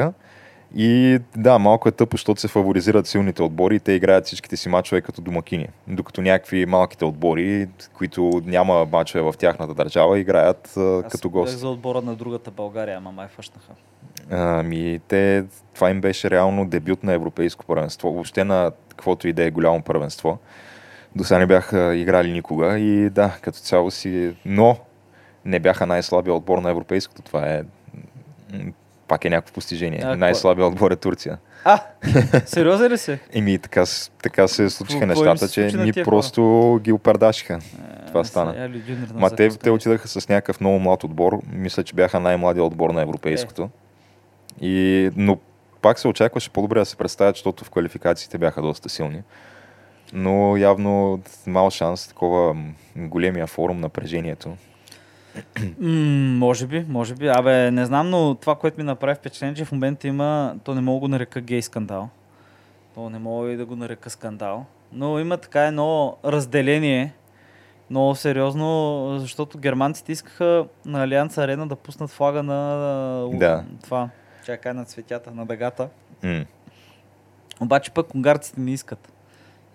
И 0.76 1.20
да, 1.38 1.60
малко 1.60 1.90
е 1.90 1.92
тъпо, 1.92 2.18
защото 2.18 2.42
се 2.42 2.48
фаворизират 2.48 3.08
силните 3.08 3.44
отбори 3.44 3.76
и 3.76 3.80
те 3.80 3.92
играят 3.92 4.26
всичките 4.26 4.58
си 4.58 4.70
мачове 4.70 5.02
като 5.02 5.22
домакини. 5.22 5.68
Докато 5.88 6.22
някакви 6.22 6.66
малките 6.66 7.06
отбори, 7.06 7.68
които 7.94 8.42
няма 8.46 8.88
мачове 8.92 9.22
в 9.22 9.34
тяхната 9.38 9.74
държава, 9.74 10.20
играят 10.20 10.74
а, 10.78 11.02
Аз 11.06 11.12
като 11.12 11.30
бях 11.30 11.34
гост. 11.42 11.60
за 11.60 11.70
отбора 11.70 12.02
на 12.02 12.16
другата 12.16 12.52
България, 12.52 12.98
ама 12.98 13.12
май 13.12 13.28
фъшнаха. 13.28 13.72
Ами, 14.32 15.00
те, 15.08 15.46
това 15.74 15.90
им 15.90 16.02
беше 16.02 16.30
реално 16.30 16.66
дебют 16.66 17.04
на 17.04 17.14
европейско 17.14 17.66
първенство, 17.66 18.14
въобще 18.14 18.44
на 18.44 18.72
каквото 18.90 19.28
и 19.28 19.34
да 19.34 19.44
е 19.44 19.52
голямо 19.52 19.82
първенство. 19.82 20.38
До 21.16 21.24
сега 21.24 21.40
не 21.40 21.46
бяха 21.46 21.96
играли 21.96 22.32
никога 22.32 22.80
и 22.80 23.10
да, 23.10 23.38
като 23.42 23.60
цяло 23.60 23.92
си... 23.92 24.36
Но 24.46 24.78
не 25.46 25.60
бяха 25.60 25.86
най-слабия 25.86 26.34
отбор 26.34 26.58
на 26.58 26.70
европейското. 26.70 27.22
Това 27.22 27.46
е... 27.50 27.64
Пак 29.08 29.26
е 29.26 29.30
някакво 29.30 29.54
постижение. 29.54 30.02
А, 30.04 30.16
Най-слабия 30.16 30.68
отбор 30.68 30.92
е 30.92 30.96
Турция. 30.96 31.38
А, 31.64 31.80
сериозен 32.46 32.92
ли 32.92 32.98
си? 32.98 33.20
Еми, 33.34 33.60
така, 33.60 33.84
така 34.24 34.48
се 34.48 34.70
случиха 34.70 35.06
нещата, 35.06 35.48
се 35.48 35.54
че 35.72 35.78
ни 35.78 35.94
просто 35.94 36.42
ги 36.84 36.92
опардашиха. 36.92 37.60
Това 38.08 38.22
Е, 38.22 38.24
стана. 38.24 38.52
сега 38.52 38.70
Людинер 38.70 39.08
на 39.08 39.20
Ма 39.20 39.30
те, 39.30 39.50
те 39.50 39.70
отидаха 39.70 40.08
с 40.08 40.30
някакъв 40.30 40.60
много 40.60 40.80
млад 40.80 41.04
отбор. 41.04 41.40
Мисля, 41.52 41.84
че 41.84 41.96
бяха 41.96 42.20
най-младия 42.20 42.64
отбор 42.64 42.90
на 42.90 43.02
европейското. 43.02 43.70
И, 44.62 45.10
но 45.16 45.38
пак 45.82 46.00
се 46.00 46.08
очакваше 46.08 46.50
по-добре 46.50 46.80
да 46.80 46.86
се 46.86 46.96
представят, 46.96 47.36
защото 47.36 47.66
в 47.66 47.70
квалификациите 47.70 48.38
бяха 48.38 48.62
доста 48.62 48.90
силни. 48.90 49.22
Но 50.14 50.58
явно 50.58 51.20
мал 51.48 51.70
шанс, 51.70 52.08
такова 52.08 52.56
големия 52.96 53.48
форум, 53.48 53.80
напрежението. 53.80 54.50
М, 55.82 56.38
може 56.38 56.68
би, 56.68 56.86
може 56.90 57.16
би. 57.16 57.28
Абе, 57.28 57.72
не 57.72 57.86
знам, 57.86 58.10
но 58.10 58.36
това, 58.36 58.56
което 58.56 58.78
ми 58.78 58.84
направи 58.84 59.16
впечатление, 59.16 59.56
че 59.56 59.66
в 59.66 59.72
момента 59.72 60.08
има, 60.08 60.56
то 60.64 60.76
не 60.76 60.82
мога 60.82 60.96
да 60.96 61.00
го 61.00 61.08
нарека 61.08 61.42
гей 61.42 61.62
скандал. 61.62 62.10
То 62.96 63.10
не 63.10 63.20
мога 63.20 63.52
и 63.52 63.58
да 63.58 63.66
го 63.66 63.76
нарека 63.76 64.10
скандал. 64.10 64.66
Но 64.92 65.20
има 65.20 65.38
така 65.38 65.62
едно 65.62 66.18
разделение, 66.26 67.14
много 67.90 68.16
сериозно, 68.16 69.20
защото 69.20 69.58
германците 69.58 70.12
искаха 70.12 70.66
на 70.86 71.04
Алианс 71.04 71.38
Арена 71.38 71.68
да 71.68 71.76
пуснат 71.76 72.10
флага 72.10 72.44
на 72.44 73.30
Да. 73.34 73.64
това. 73.84 74.10
Чакай 74.46 74.74
на 74.74 74.86
цветята, 74.86 75.32
на 75.32 75.46
бегата. 75.46 75.90
М. 76.24 76.46
Обаче 77.62 77.92
пък 77.92 78.16
унгарците 78.16 78.62
не 78.62 78.72
искат. 78.72 79.12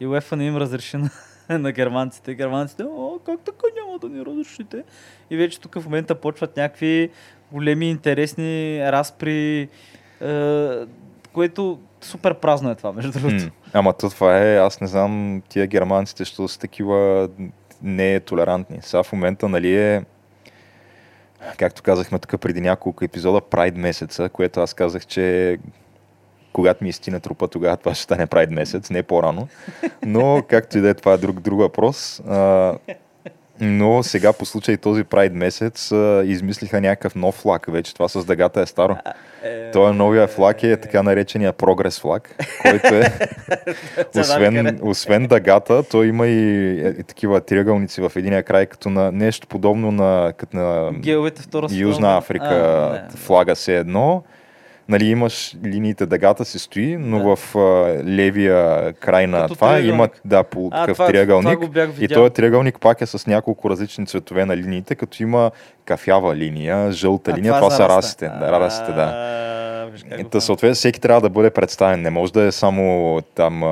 И 0.01 0.07
УЕФА 0.07 0.37
не 0.37 0.44
им 0.46 0.57
разреши 0.57 0.96
на, 0.96 1.11
на 1.59 1.73
германците. 1.73 2.35
Германците, 2.35 2.83
о, 2.83 3.19
как 3.27 3.41
така 3.41 3.67
няма 3.77 3.99
да 3.99 4.09
ни 4.09 4.25
разрешите? 4.25 4.85
И 5.31 5.37
вече 5.37 5.61
тук 5.61 5.81
в 5.81 5.85
момента 5.85 6.15
почват 6.15 6.57
някакви 6.57 7.11
големи 7.53 7.91
интересни 7.91 8.81
разпри, 8.93 9.69
е, 10.21 10.73
което 11.33 11.79
супер 12.01 12.35
празно 12.35 12.71
е 12.71 12.75
това, 12.75 12.93
между 12.93 13.13
другото. 13.13 13.51
Ама 13.73 13.93
то 13.93 14.11
това 14.11 14.39
е, 14.39 14.57
аз 14.57 14.81
не 14.81 14.87
знам, 14.87 15.43
тия 15.49 15.67
германците, 15.67 16.25
що 16.25 16.49
са 16.49 16.59
такива 16.59 17.29
не 17.83 18.21
толерантни. 18.21 18.79
Сега 18.83 19.03
в 19.03 19.13
момента, 19.13 19.49
нали 19.49 19.77
е, 19.77 20.05
както 21.57 21.83
казахме 21.83 22.19
тук 22.19 22.41
преди 22.41 22.61
няколко 22.61 23.05
епизода, 23.05 23.41
Прайд 23.41 23.77
месеца, 23.77 24.29
което 24.29 24.61
аз 24.61 24.75
казах, 24.75 25.07
че 25.07 25.59
когато 26.53 26.85
ми 26.85 26.91
изтина 26.91 27.21
трупа, 27.21 27.49
тогава 27.49 27.77
това 27.77 27.95
ще 27.95 28.05
стане 28.05 28.27
Прайд 28.27 28.51
месец, 28.51 28.91
не 28.91 29.03
по-рано. 29.03 29.49
Но, 30.07 30.43
както 30.49 30.79
и 30.79 30.81
да 30.81 30.89
е, 30.89 30.95
това 30.95 31.13
е 31.13 31.17
друг, 31.17 31.41
друг 31.41 31.59
въпрос. 31.59 32.21
А, 32.29 32.75
Но 33.61 34.03
сега 34.03 34.33
по 34.33 34.45
случай 34.45 34.77
този 34.77 35.05
Прайд 35.05 35.35
месец 35.35 35.93
а, 35.93 36.23
измислиха 36.27 36.81
някакъв 36.81 37.15
нов 37.15 37.35
флаг. 37.35 37.67
Вече 37.69 37.95
това 37.95 38.09
с 38.09 38.25
дъгата 38.25 38.61
е 38.61 38.67
старо. 38.67 38.97
Е, 39.43 39.71
Той 39.71 39.95
новия 39.95 40.27
флаг 40.29 40.63
е 40.63 40.81
така 40.81 41.03
наречения 41.03 41.53
прогрес 41.53 42.01
флаг, 42.01 42.37
който 42.63 42.87
е 42.87 43.13
освен, 44.21 44.81
освен 44.83 45.27
дъгата, 45.27 45.83
той 45.83 46.07
има 46.07 46.27
и, 46.27 46.81
е, 46.81 46.89
и 46.89 47.03
такива 47.03 47.41
триъгълници 47.41 48.01
в 48.01 48.13
единия 48.17 48.43
край, 48.43 48.67
като 48.67 48.91
на 48.91 49.13
нещо 49.13 49.47
подобно 49.47 49.93
на, 49.93 50.33
като 50.37 50.57
на 50.57 50.93
Южна. 51.73 52.17
Африка 52.17 52.45
А, 52.45 52.93
не. 52.93 53.17
флага 53.17 53.57
се 53.57 53.77
едно. 53.77 54.23
Нали, 54.88 55.05
имаш 55.05 55.57
линиите, 55.64 56.07
дъгата 56.07 56.45
си 56.45 56.59
стои, 56.59 56.97
но 56.97 57.19
Да. 57.19 57.37
в 57.37 57.57
а, 57.57 57.61
левия 58.05 58.93
край 58.93 59.27
на 59.27 59.43
Като 59.43 59.55
това 59.55 59.81
има 59.81 60.09
да, 60.25 60.43
по 60.43 60.69
А, 60.73 60.81
такъв 60.81 60.97
това- 60.97 61.07
триъгълник. 61.07 61.61
това 61.61 61.87
и 62.01 62.09
този 62.09 62.31
триъгълник 62.31 62.81
пак 62.81 63.01
е 63.01 63.07
с 63.07 63.27
няколко 63.27 63.71
различни 63.71 64.07
цветове 64.07 64.45
на 64.45 64.57
линиите, 64.57 64.95
като 64.95 65.23
има 65.23 65.51
кафява 65.85 66.37
линия, 66.37 66.93
жълта 66.93 67.31
А, 67.31 67.37
линия, 67.37 67.55
това, 67.55 67.71
за 67.71 67.77
са 67.77 67.88
расите. 67.88 68.27
Да, 68.27 68.61
расите, 68.61 68.93
да. 68.93 69.37
Е, 70.11 70.25
Та, 70.25 70.40
съответно, 70.40 70.75
всеки 70.75 71.01
трябва 71.01 71.21
да 71.21 71.29
бъде 71.29 71.51
представен. 71.51 72.03
Не 72.03 72.11
може 72.11 72.33
да 72.33 72.43
е 72.43 72.53
само 72.53 73.19
там 73.35 73.62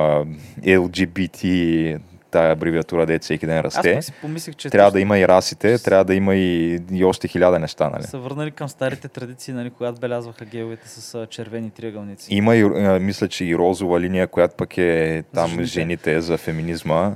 LGBT, 0.63 1.97
тая 2.31 2.51
абревиатура, 2.51 3.05
де 3.05 3.19
всеки 3.19 3.45
ден 3.45 3.57
Аз 3.57 3.63
расте. 3.65 3.93
пък 3.93 4.03
си 4.03 4.13
помислих, 4.21 4.55
че 4.55 4.69
Трябва 4.69 4.91
да 4.91 4.99
има 4.99 5.19
и 5.19 5.27
расите, 5.27 5.77
трябва 5.77 6.05
да 6.05 6.15
има 6.15 6.35
и, 6.35 6.79
и 6.91 7.03
още 7.03 7.27
хиляда 7.27 7.59
неща. 7.59 7.89
Нали? 7.89 8.03
са 8.03 8.17
върнали 8.17 8.51
към 8.51 8.69
старите 8.69 9.07
традиции, 9.07 9.53
нали, 9.53 9.69
когато 9.69 9.99
белязваха 9.99 10.45
геовете 10.45 10.89
с 10.89 11.15
а, 11.15 11.25
червени 11.27 11.69
триъгълници. 11.69 12.35
Има 12.35 12.55
и, 12.55 12.61
а, 12.61 12.99
мисля, 12.99 13.27
че 13.27 13.45
и 13.45 13.55
розова 13.55 13.99
линия, 13.99 14.27
която 14.27 14.55
пък 14.55 14.77
е 14.77 15.23
там 15.35 15.47
жените. 15.49 15.65
жените, 15.65 16.21
за 16.21 16.37
феминизма. 16.37 17.11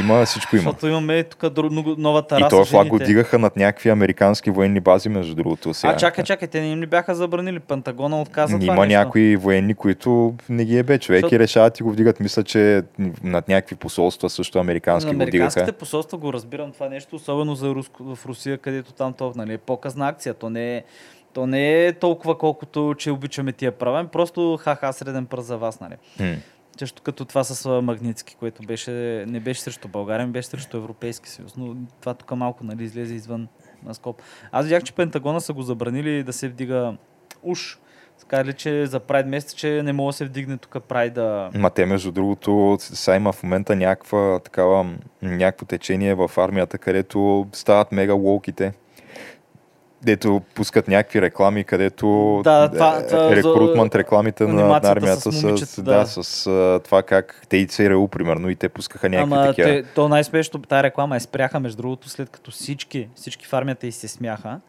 Има, 0.00 0.24
всичко 0.26 0.56
има. 0.56 0.62
Защото 0.62 0.86
имаме 0.86 1.22
тук 1.22 1.48
друг- 1.50 1.72
новата 1.98 2.36
И 2.36 2.40
раса. 2.40 2.48
този 2.50 2.70
флаг 2.70 2.88
го 2.88 2.98
дигаха 2.98 3.38
над 3.38 3.56
някакви 3.56 3.88
американски 3.88 4.50
военни 4.50 4.80
бази, 4.80 5.08
между 5.08 5.34
другото. 5.34 5.74
Сега. 5.74 5.92
А, 5.92 5.96
чакай, 5.96 6.24
чакай, 6.24 6.48
те 6.48 6.60
не 6.60 6.66
им 6.66 6.80
ли 6.80 6.86
бяха 6.86 7.14
забранили? 7.14 7.60
Пентагона 7.60 8.20
отказа 8.20 8.58
това 8.58 8.64
Има 8.66 8.86
нещо. 8.86 8.98
някои 8.98 9.36
военни, 9.36 9.74
които 9.74 10.34
не 10.48 10.64
ги 10.64 10.78
е 10.78 10.82
бе 10.82 10.98
човек 10.98 11.18
Защото- 11.18 11.34
и 11.34 11.38
решават 11.38 11.80
и 11.80 11.82
го 11.82 11.90
вдигат. 11.90 12.20
Мисля, 12.20 12.42
че 12.42 12.82
над 13.24 13.48
някакви 13.48 13.76
посолства 13.76 14.30
също 14.30 14.45
американски 14.54 15.06
На 15.06 15.14
го 15.14 15.22
американските 15.22 15.62
вдигаха. 15.62 15.78
посолства 15.78 16.18
го 16.18 16.32
разбирам 16.32 16.72
това 16.72 16.88
нещо, 16.88 17.16
особено 17.16 17.54
за 17.54 17.70
Руско, 17.70 18.16
в 18.16 18.26
Русия, 18.26 18.58
където 18.58 18.92
там 18.92 19.12
то 19.12 19.32
нали, 19.36 19.52
е 19.52 19.58
по-късна 19.58 20.08
акция. 20.08 20.34
То 20.34 20.50
не 20.50 20.76
е, 20.76 20.84
то 21.32 21.46
не 21.46 21.86
е 21.86 21.92
толкова 21.92 22.38
колкото, 22.38 22.94
че 22.98 23.10
обичаме 23.10 23.52
тия 23.52 23.72
права, 23.72 24.08
просто 24.08 24.58
ха-ха 24.60 24.92
среден 24.92 25.26
пръст 25.26 25.46
за 25.46 25.58
вас. 25.58 25.80
Нали. 25.80 25.96
Също 26.78 27.02
като 27.02 27.24
това 27.24 27.44
с 27.44 27.82
Магницки, 27.82 28.36
което 28.38 28.62
беше, 28.62 28.90
не 29.28 29.40
беше 29.40 29.60
срещу 29.60 29.88
България, 29.88 30.26
ми 30.26 30.32
беше 30.32 30.48
срещу 30.48 30.76
Европейски 30.76 31.28
съюз. 31.28 31.56
Но 31.56 31.76
това 32.00 32.14
тук 32.14 32.30
малко 32.30 32.64
нали, 32.64 32.84
излезе 32.84 33.14
извън 33.14 33.48
на 33.84 33.94
скоп. 33.94 34.22
Аз 34.52 34.64
видях, 34.64 34.82
че 34.82 34.92
Пентагона 34.92 35.40
са 35.40 35.52
го 35.52 35.62
забранили 35.62 36.22
да 36.22 36.32
се 36.32 36.48
вдига 36.48 36.96
уж. 37.42 37.78
Сказали, 38.18 38.52
че 38.52 38.86
за 38.86 39.00
прайд 39.00 39.26
месец, 39.26 39.54
че 39.54 39.82
не 39.82 39.92
мога 39.92 40.08
да 40.08 40.16
се 40.16 40.24
вдигне 40.24 40.56
тук 40.56 40.76
прайда. 40.88 41.50
Ма 41.54 41.70
те, 41.70 41.86
между 41.86 42.12
другото, 42.12 42.76
сега 42.80 43.16
има 43.16 43.32
в 43.32 43.42
момента 43.42 43.76
някаква 43.76 44.38
такава, 44.44 44.86
някакво 45.22 45.66
течение 45.66 46.14
в 46.14 46.30
армията, 46.36 46.78
където 46.78 47.46
стават 47.52 47.92
мега 47.92 48.12
лоуките. 48.14 48.72
Дето 50.02 50.42
пускат 50.54 50.88
някакви 50.88 51.22
реклами, 51.22 51.64
където 51.64 52.40
Да, 52.44 52.70
това- 52.70 52.98
е, 52.98 53.06
това 53.06 53.18
за 53.28 53.36
рекрутмент 53.36 53.94
рекламите 53.94 54.44
на, 54.46 54.52
на 54.66 54.80
армията 54.84 55.20
с 55.20 55.32
с, 55.32 55.42
момичета, 55.42 55.82
да. 55.82 55.98
да. 55.98 56.06
с 56.06 56.46
а, 56.46 56.80
това 56.84 57.02
как 57.02 57.42
те 57.48 57.56
и 57.56 57.66
ЦРУ, 57.66 58.08
примерно, 58.08 58.48
и 58.50 58.56
те 58.56 58.68
пускаха 58.68 59.08
някакви 59.08 59.34
Ама 59.34 59.46
такива. 59.46 59.68
те, 59.68 59.82
то 59.82 60.08
най-смешно, 60.08 60.62
тази 60.62 60.82
реклама 60.82 61.16
е 61.16 61.20
спряха, 61.20 61.60
между 61.60 61.76
другото, 61.76 62.08
след 62.08 62.30
като 62.30 62.50
всички, 62.50 63.08
всички 63.14 63.46
в 63.46 63.52
армията 63.52 63.86
и 63.86 63.92
се 63.92 64.08
смяха. 64.08 64.60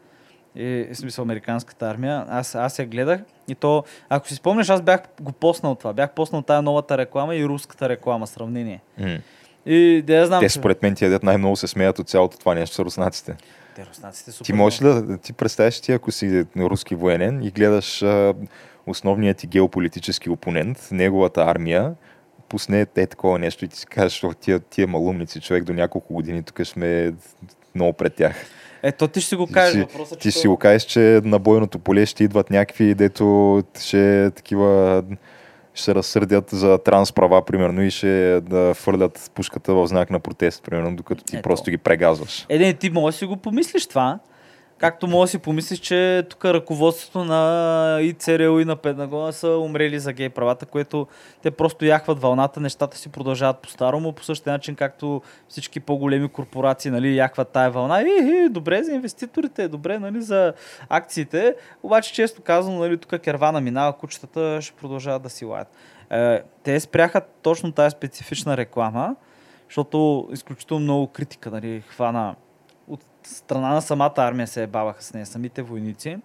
И, 0.56 0.88
в 0.92 0.96
смисъл, 0.96 1.22
американската 1.22 1.90
армия. 1.90 2.24
Аз, 2.28 2.54
аз 2.54 2.78
я 2.78 2.86
гледах 2.86 3.20
и 3.48 3.54
то, 3.54 3.84
ако 4.08 4.28
си 4.28 4.34
спомняш, 4.34 4.68
аз 4.68 4.82
бях 4.82 5.00
го 5.20 5.32
поснал 5.32 5.74
това. 5.74 5.92
Бях 5.92 6.10
поснал 6.10 6.42
тая 6.42 6.62
новата 6.62 6.98
реклама 6.98 7.36
и 7.36 7.44
руската 7.44 7.88
реклама, 7.88 8.26
сравнение. 8.26 8.80
М. 8.98 9.18
И 9.66 10.02
да 10.06 10.14
я 10.14 10.26
знам, 10.26 10.40
Те 10.40 10.48
според 10.48 10.82
мен 10.82 10.94
тия 10.94 11.10
дет 11.10 11.22
най-много 11.22 11.56
се 11.56 11.66
смеят 11.66 11.98
от 11.98 12.08
цялото 12.08 12.38
това 12.38 12.54
нещо 12.54 12.76
са 12.76 12.84
руснаците. 12.84 13.36
Те 13.76 13.86
руснаците 13.86 14.32
супер. 14.32 14.46
Ти 14.46 14.52
можеш 14.52 14.82
ли 14.82 14.84
да 14.84 15.18
ти 15.18 15.32
представиш 15.32 15.80
ти, 15.80 15.92
ако 15.92 16.12
си 16.12 16.46
руски 16.56 16.94
военен 16.94 17.42
и 17.42 17.50
гледаш 17.50 18.02
а, 18.02 18.34
основният 18.86 19.36
ти 19.36 19.46
геополитически 19.46 20.30
опонент, 20.30 20.88
неговата 20.90 21.42
армия, 21.42 21.94
пусне 22.48 22.86
е 22.96 23.06
такова 23.06 23.38
нещо 23.38 23.64
и 23.64 23.68
ти 23.68 23.78
си 23.78 23.86
кажеш, 23.86 24.24
«О, 24.24 24.32
тия, 24.40 24.58
тия 24.58 24.86
малумници, 24.86 25.40
човек 25.40 25.64
до 25.64 25.72
няколко 25.72 26.14
години 26.14 26.42
тук 26.42 26.66
сме 26.66 27.14
много 27.74 27.92
пред 27.92 28.14
тях. 28.14 28.36
Ето, 28.82 29.08
ти 29.08 29.20
ще 29.20 29.36
го 29.36 29.46
кажеш. 29.46 29.72
ти, 29.72 29.80
въпросът, 29.80 30.18
ти 30.18 30.22
че 30.22 30.30
ще 30.30 30.36
то- 30.36 30.40
си 30.40 30.48
го 30.48 30.56
кажеш, 30.56 30.82
че 30.82 31.20
на 31.24 31.38
бойното 31.38 31.78
поле 31.78 32.06
ще 32.06 32.24
идват 32.24 32.50
някакви, 32.50 32.94
дето 32.94 33.62
ще 33.80 34.30
такива 34.30 35.02
ще 35.74 35.84
се 35.84 35.94
разсърдят 35.94 36.50
за 36.50 36.78
транс 36.78 37.12
права, 37.12 37.44
примерно, 37.44 37.82
и 37.82 37.90
ще 37.90 38.40
да 38.40 38.74
фърлят 38.74 39.30
пушката 39.34 39.74
в 39.74 39.86
знак 39.86 40.10
на 40.10 40.20
протест, 40.20 40.62
примерно, 40.62 40.96
докато 40.96 41.24
ти 41.24 41.36
Ето. 41.36 41.42
просто 41.42 41.70
ги 41.70 41.78
прегазваш. 41.78 42.46
Е, 42.48 42.58
не, 42.58 42.74
ти 42.74 42.90
можеш 42.90 43.14
да 43.14 43.18
си 43.18 43.24
го 43.24 43.36
помислиш 43.36 43.86
това. 43.86 44.18
Както 44.78 45.06
може 45.06 45.28
да 45.28 45.30
си 45.30 45.38
помислиш, 45.38 45.78
че 45.78 46.26
тук 46.30 46.44
ръководството 46.44 47.24
на 47.24 47.98
и 48.02 48.12
ЦРУ 48.12 48.60
и 48.60 48.64
на 48.64 48.76
Пентагона 48.76 49.32
са 49.32 49.48
умрели 49.48 49.98
за 49.98 50.12
гей 50.12 50.28
правата, 50.28 50.66
което 50.66 51.06
те 51.42 51.50
просто 51.50 51.84
яхват 51.84 52.20
вълната, 52.20 52.60
нещата 52.60 52.96
си 52.96 53.08
продължават 53.08 53.58
по-старому, 53.58 54.12
по 54.12 54.24
същия 54.24 54.52
начин, 54.52 54.74
както 54.74 55.22
всички 55.48 55.80
по-големи 55.80 56.28
корпорации 56.28 56.90
нали, 56.90 57.16
яхват 57.16 57.48
тая 57.48 57.70
вълна. 57.70 58.02
И, 58.02 58.44
и, 58.44 58.48
добре 58.48 58.82
за 58.82 58.92
инвеститорите, 58.92 59.68
добре 59.68 59.98
нали, 59.98 60.22
за 60.22 60.52
акциите, 60.88 61.54
обаче 61.82 62.12
често 62.12 62.42
казано, 62.42 62.78
нали, 62.78 62.98
тук 62.98 63.20
кервана 63.20 63.60
минава, 63.60 63.92
кучетата 63.92 64.62
ще 64.62 64.76
продължават 64.76 65.22
да 65.22 65.30
си 65.30 65.44
лаят. 65.44 65.68
Е, 66.10 66.42
те 66.62 66.80
спряха 66.80 67.20
точно 67.42 67.72
тази 67.72 67.90
специфична 67.90 68.56
реклама, 68.56 69.16
защото 69.68 70.28
изключително 70.32 70.82
много 70.82 71.06
критика 71.06 71.50
нали, 71.50 71.82
хвана 71.88 72.34
страна 73.22 73.68
на 73.68 73.82
самата 73.82 74.14
армия 74.16 74.46
се 74.46 74.62
ебаваха 74.62 75.02
с 75.02 75.14
нея, 75.14 75.26
самите 75.26 75.62
войници. 75.62 76.16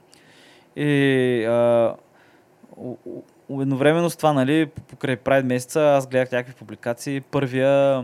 И 0.76 1.46
а, 1.46 1.96
едновременно 3.50 4.10
с 4.10 4.16
това, 4.16 4.34
нали, 4.34 4.66
по- 4.66 4.82
покрай 4.82 5.16
Прайд 5.16 5.46
месеца, 5.46 5.82
аз 5.82 6.08
гледах 6.08 6.32
някакви 6.32 6.54
публикации. 6.54 7.22
Първия 7.22 8.04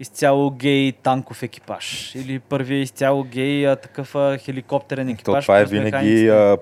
изцяло 0.00 0.50
гей 0.50 0.92
танков 0.92 1.42
екипаж. 1.42 2.14
Или 2.14 2.38
първия 2.38 2.80
изцяло 2.80 3.24
гей 3.24 3.68
а, 3.68 3.76
такъв 3.76 4.14
а, 4.14 4.38
хеликоптерен 4.38 5.06
То 5.06 5.12
екипаж. 5.12 5.44
това 5.44 5.60
е 5.60 5.64
винаги 5.64 6.28
а, 6.28 6.56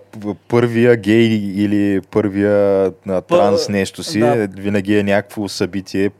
първия 0.49 0.97
гей 0.97 1.27
или 1.35 2.01
първия 2.01 2.87
а, 3.09 3.21
транс 3.21 3.69
нещо 3.69 4.03
си, 4.03 4.21
да. 4.21 4.47
винаги 4.47 4.99
е 4.99 5.03
някакво 5.03 5.49
събитие, 5.49 6.11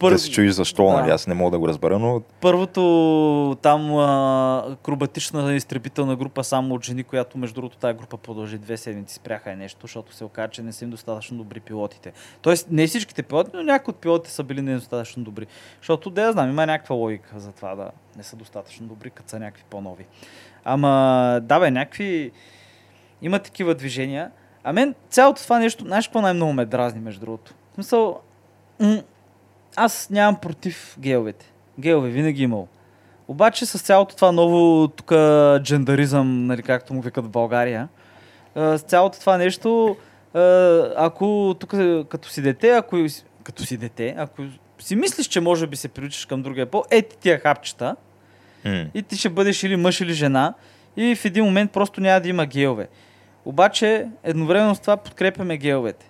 Пър- 0.00 0.12
да 0.12 0.18
се 0.18 0.30
чуеш 0.30 0.52
защо, 0.52 0.84
да. 0.84 0.92
нали? 0.92 1.10
Аз 1.10 1.26
не 1.26 1.34
мога 1.34 1.50
да 1.50 1.58
го 1.58 1.68
разбера, 1.68 1.98
но 1.98 2.22
Първото 2.40 3.56
там 3.62 3.96
а, 3.96 4.64
акробатична 4.72 5.54
изтребителна 5.54 6.16
група 6.16 6.44
само 6.44 6.74
от 6.74 6.84
жени, 6.84 7.04
която 7.04 7.38
между 7.38 7.54
другото 7.54 7.76
тази 7.76 7.98
група 7.98 8.16
продължи 8.16 8.58
две 8.58 8.76
седмици, 8.76 9.14
спряха 9.14 9.52
е 9.52 9.56
нещо, 9.56 9.78
защото 9.82 10.14
се 10.14 10.24
оказа, 10.24 10.48
че 10.48 10.62
не 10.62 10.72
са 10.72 10.84
им 10.84 10.90
достатъчно 10.90 11.36
добри 11.36 11.60
пилотите. 11.60 12.12
Тоест 12.42 12.66
не 12.70 12.86
всичките 12.86 13.22
пилоти, 13.22 13.50
но 13.54 13.62
някои 13.62 13.92
от 13.92 13.98
пилотите 13.98 14.30
са 14.30 14.42
били 14.44 14.62
недостатъчно 14.62 15.24
добри. 15.24 15.46
Защото 15.80 16.10
да 16.10 16.22
я 16.22 16.32
знам, 16.32 16.50
има 16.50 16.66
някаква 16.66 16.96
логика 16.96 17.40
за 17.40 17.52
това 17.52 17.74
да 17.74 17.90
не 18.16 18.22
са 18.22 18.36
достатъчно 18.36 18.86
добри, 18.86 19.10
като 19.10 19.30
са 19.30 19.38
някакви 19.38 19.64
по-нови. 19.70 20.06
Ама 20.64 21.40
да 21.42 21.60
бе, 21.60 21.70
някакви 21.70 22.30
има 23.22 23.38
такива 23.38 23.74
движения. 23.74 24.30
А 24.64 24.72
мен 24.72 24.94
цялото 25.10 25.42
това 25.42 25.58
нещо, 25.58 25.84
знаеш 25.84 26.06
какво 26.06 26.20
най-много 26.20 26.52
ме 26.52 26.64
дразни 26.64 27.00
между 27.00 27.20
другото? 27.20 27.54
В 27.70 27.74
смисъл, 27.74 28.20
аз 29.78 30.10
нямам 30.10 30.36
против 30.36 30.96
геовете. 31.00 31.52
Геове 31.80 32.08
винаги 32.08 32.42
имал. 32.42 32.68
Обаче 33.28 33.66
с 33.66 33.78
цялото 33.82 34.16
това 34.16 34.32
ново 34.32 34.88
тук 34.88 35.12
джендаризъм, 35.62 36.46
нали, 36.46 36.62
както 36.62 36.94
му 36.94 37.00
викат 37.00 37.24
в 37.24 37.28
България, 37.28 37.88
с 38.56 38.84
цялото 38.86 39.20
това 39.20 39.36
нещо, 39.36 39.96
ако 40.96 41.56
тук 41.60 41.70
като 42.08 42.28
си 42.28 42.42
дете, 42.42 42.68
ако 42.68 43.06
като 43.42 43.62
си 43.62 43.76
дете, 43.76 44.14
ако 44.18 44.42
си 44.78 44.96
мислиш, 44.96 45.26
че 45.26 45.40
може 45.40 45.66
би 45.66 45.76
се 45.76 45.88
приличаш 45.88 46.26
към 46.26 46.42
другия 46.42 46.66
пол, 46.66 46.84
е 46.90 47.02
ти 47.02 47.18
тия 47.18 47.38
хапчета 47.38 47.96
м- 48.64 48.86
и 48.94 49.02
ти 49.02 49.16
ще 49.16 49.28
бъдеш 49.28 49.62
или 49.62 49.76
мъж 49.76 50.00
или 50.00 50.12
жена 50.12 50.54
и 50.96 51.14
в 51.14 51.24
един 51.24 51.44
момент 51.44 51.72
просто 51.72 52.00
няма 52.00 52.20
да 52.20 52.28
има 52.28 52.46
геове. 52.46 52.88
Обаче 53.44 54.08
едновременно 54.24 54.74
с 54.74 54.80
това 54.80 54.96
подкрепяме 54.96 55.56
геовете. 55.56 56.07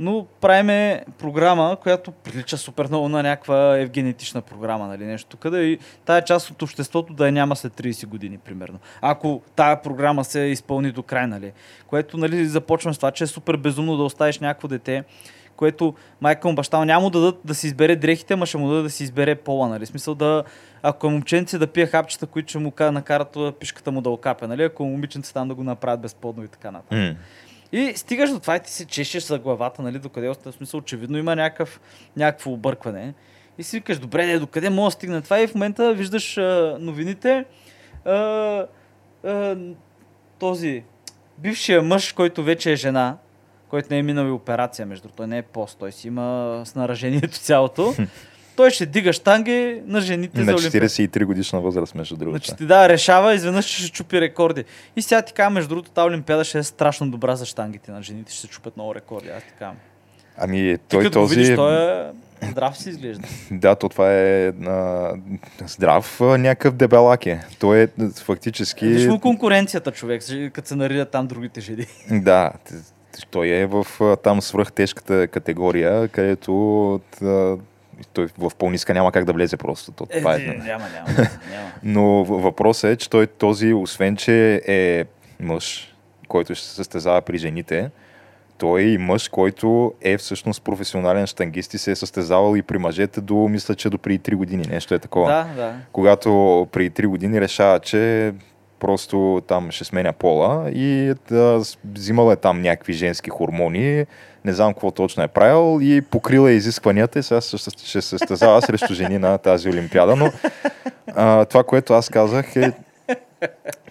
Но 0.00 0.26
правиме 0.40 1.04
програма, 1.18 1.76
която 1.82 2.12
прилича 2.12 2.58
супер 2.58 2.88
много 2.88 3.08
на 3.08 3.22
някаква 3.22 3.78
евгенетична 3.78 4.42
програма, 4.42 4.86
нали, 4.88 5.04
нещо 5.04 5.50
да 5.50 5.62
и 5.62 5.78
тая 6.04 6.24
част 6.24 6.50
от 6.50 6.62
обществото 6.62 7.14
да 7.14 7.26
я 7.26 7.32
няма 7.32 7.56
след 7.56 7.72
30 7.72 8.06
години, 8.06 8.38
примерно. 8.38 8.78
Ако 9.00 9.42
тая 9.56 9.82
програма 9.82 10.24
се 10.24 10.40
изпълни 10.40 10.92
до 10.92 11.02
край, 11.02 11.26
нали. 11.26 11.52
Което, 11.86 12.16
нали, 12.16 12.46
започвам 12.46 12.94
с 12.94 12.96
това, 12.96 13.10
че 13.10 13.24
е 13.24 13.26
супер 13.26 13.56
безумно 13.56 13.96
да 13.96 14.02
оставиш 14.02 14.38
някакво 14.38 14.68
дете, 14.68 15.04
което 15.56 15.94
майка 16.20 16.48
му 16.48 16.54
баща 16.54 16.78
му 16.78 16.84
няма 16.84 17.00
му 17.00 17.10
дадат 17.10 17.40
да 17.44 17.54
си 17.54 17.66
избере 17.66 17.96
дрехите, 17.96 18.36
ма 18.36 18.46
ще 18.46 18.58
му 18.58 18.68
дадат 18.68 18.84
да 18.84 18.90
си 18.90 19.04
избере 19.04 19.34
пола, 19.34 19.68
нали? 19.68 19.86
Смисъл 19.86 20.14
да, 20.14 20.44
ако 20.82 21.06
е 21.06 21.10
момченце 21.10 21.58
да 21.58 21.66
пие 21.66 21.86
хапчета, 21.86 22.26
които 22.26 22.48
ще 22.48 22.58
му 22.58 22.70
ка- 22.70 22.92
накарат 22.92 23.36
пишката 23.60 23.92
му 23.92 24.00
да 24.00 24.10
окапе, 24.10 24.46
нали? 24.46 24.62
Ако 24.62 24.82
е 24.82 24.86
момиченце 24.86 25.34
там 25.34 25.48
да 25.48 25.54
го 25.54 25.64
направят 25.64 26.00
безплодно 26.00 26.44
и 26.44 26.48
така 26.48 26.70
нататък. 26.70 26.98
М. 26.98 27.14
И 27.72 27.92
стигаш 27.96 28.30
до 28.30 28.40
това 28.40 28.56
и 28.56 28.60
ти 28.60 28.70
се 28.70 28.84
чешеш 28.84 29.22
за 29.22 29.38
главата, 29.38 29.82
нали, 29.82 29.98
докъде 29.98 30.28
в 30.28 30.52
смисъл, 30.52 30.78
очевидно 30.78 31.18
има 31.18 31.36
някакъв, 31.36 31.80
някакво 32.16 32.50
объркване. 32.50 33.14
И 33.58 33.62
си 33.62 33.76
викаш, 33.76 33.98
добре, 33.98 34.26
де, 34.26 34.38
докъде 34.38 34.70
мога 34.70 34.86
да 34.86 34.90
стигне 34.90 35.20
това? 35.20 35.40
И 35.40 35.46
в 35.46 35.54
момента 35.54 35.94
виждаш 35.94 36.38
а, 36.38 36.76
новините. 36.80 37.44
А, 38.04 38.66
а, 39.24 39.56
този 40.38 40.84
бившия 41.38 41.82
мъж, 41.82 42.12
който 42.12 42.42
вече 42.42 42.72
е 42.72 42.76
жена, 42.76 43.16
който 43.68 43.88
не 43.90 43.98
е 43.98 44.02
минал 44.02 44.26
и 44.26 44.30
операция, 44.30 44.86
между 44.86 45.08
той 45.08 45.26
не 45.26 45.38
е 45.38 45.42
пост, 45.42 45.78
той 45.78 45.92
си 45.92 46.08
има 46.08 46.62
снаражението 46.66 47.38
цялото. 47.38 47.94
той 48.56 48.70
ще 48.70 48.86
дига 48.86 49.12
штанги 49.12 49.82
на 49.86 50.00
жените 50.00 50.38
На 50.38 50.44
за 50.44 50.54
Олимпиада. 50.54 50.88
43 50.88 51.24
годишна 51.24 51.60
възраст, 51.60 51.94
между 51.94 52.16
другото. 52.16 52.46
Значи 52.46 52.58
ти 52.58 52.66
да, 52.66 52.88
решава, 52.88 53.34
изведнъж 53.34 53.64
ще 53.66 53.90
чупи 53.90 54.20
рекорди. 54.20 54.64
И 54.96 55.02
сега 55.02 55.22
ти 55.22 55.32
казвам, 55.32 55.52
между 55.52 55.68
другото, 55.68 55.90
тази 55.90 56.06
Олимпиада 56.06 56.44
ще 56.44 56.58
е 56.58 56.62
страшно 56.62 57.10
добра 57.10 57.36
за 57.36 57.46
штангите 57.46 57.92
на 57.92 58.02
жените, 58.02 58.32
ще 58.32 58.40
се 58.40 58.48
чупят 58.48 58.76
много 58.76 58.94
рекорди, 58.94 59.28
аз 59.28 59.42
ти 59.42 59.52
казвам. 59.58 59.76
Ами, 60.36 60.78
Ти 60.78 60.84
той 60.88 61.04
като 61.04 61.18
го 61.18 61.24
този... 61.24 61.36
видиш, 61.36 61.56
той 61.56 61.74
е 61.74 62.10
здрав 62.50 62.78
си 62.78 62.88
изглежда. 62.90 63.28
Да, 63.50 63.74
то 63.74 63.88
това 63.88 64.12
е 64.12 64.48
а, 64.48 65.10
здрав 65.66 66.20
а, 66.20 66.38
някакъв 66.38 66.74
дебелак 66.74 67.26
е. 67.26 67.40
Той 67.58 67.80
е 67.82 67.88
фактически... 68.24 68.86
Виж 68.86 69.06
му 69.06 69.20
конкуренцията, 69.20 69.92
човек, 69.92 70.22
като 70.52 70.68
се 70.68 70.76
наридат 70.76 71.10
там 71.10 71.26
другите 71.26 71.60
жени. 71.60 71.86
Да, 72.10 72.52
той 73.30 73.48
е 73.48 73.66
в 73.66 73.86
там 74.22 74.42
свръхтежката 74.42 75.28
категория, 75.28 76.08
където 76.08 77.00
той 78.12 78.28
в 78.38 78.50
по-ниска 78.58 78.94
няма 78.94 79.12
как 79.12 79.24
да 79.24 79.32
влезе 79.32 79.56
просто. 79.56 79.92
То, 79.92 80.06
това 80.06 80.34
е, 80.34 80.38
Е, 80.38 80.46
няма, 80.46 80.62
няма, 80.64 81.08
няма. 81.50 81.70
Но 81.82 82.24
въпросът 82.24 82.90
е, 82.90 82.96
че 82.96 83.10
той 83.10 83.26
този, 83.26 83.72
освен 83.72 84.16
че 84.16 84.62
е 84.66 85.04
мъж, 85.40 85.94
който 86.28 86.54
ще 86.54 86.66
се 86.66 86.74
състезава 86.74 87.20
при 87.20 87.38
жените, 87.38 87.90
той 88.58 88.80
е 88.80 88.84
и 88.84 88.98
мъж, 88.98 89.28
който 89.28 89.94
е 90.00 90.16
всъщност 90.16 90.62
професионален 90.62 91.26
штангист 91.26 91.74
и 91.74 91.78
се 91.78 91.90
е 91.90 91.96
състезавал 91.96 92.56
и 92.56 92.62
при 92.62 92.78
мъжете 92.78 93.20
до, 93.20 93.34
мисля, 93.34 93.74
че 93.74 93.90
до 93.90 93.98
преди 93.98 94.18
3 94.18 94.34
години. 94.34 94.64
Нещо 94.70 94.94
е 94.94 94.98
такова. 94.98 95.28
Да, 95.28 95.62
да. 95.62 95.74
Когато 95.92 96.28
преди 96.72 96.90
3 96.90 97.06
години 97.06 97.40
решава, 97.40 97.80
че 97.80 98.32
просто 98.82 99.42
там 99.48 99.70
ще 99.70 99.84
сменя 99.84 100.12
пола 100.12 100.70
и 100.70 101.14
да, 101.28 101.64
с- 101.64 101.78
взимал 101.86 102.32
е 102.32 102.36
там 102.36 102.62
някакви 102.62 102.92
женски 102.92 103.30
хормони, 103.30 104.04
не 104.44 104.52
знам 104.52 104.72
какво 104.72 104.90
точно 104.90 105.22
е 105.22 105.28
правил 105.28 105.78
и 105.82 106.02
покрила 106.02 106.50
е 106.50 106.54
изискванията 106.54 107.18
и 107.18 107.22
сега 107.22 107.40
ще, 107.40 107.58
се 107.58 108.02
състезава 108.02 108.62
срещу 108.62 108.94
жени 108.94 109.18
на 109.18 109.38
тази 109.38 109.68
олимпиада, 109.68 110.16
но 110.16 110.32
а, 111.08 111.44
това, 111.44 111.64
което 111.64 111.92
аз 111.92 112.08
казах 112.08 112.56
е 112.56 112.72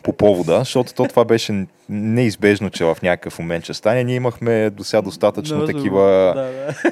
по 0.03 0.13
повода, 0.13 0.59
защото 0.59 0.93
то 0.93 1.05
това 1.05 1.25
беше 1.25 1.65
неизбежно, 1.89 2.69
че 2.69 2.85
в 2.85 2.97
някакъв 3.03 3.39
момент 3.39 3.63
ще 3.63 3.73
стане. 3.73 4.03
Ние 4.03 4.15
имахме 4.15 4.69
до 4.69 4.83
сега 4.83 5.01
достатъчно 5.01 5.59
Да, 5.59 5.65
такива 5.65 6.33
Да, 6.35 6.49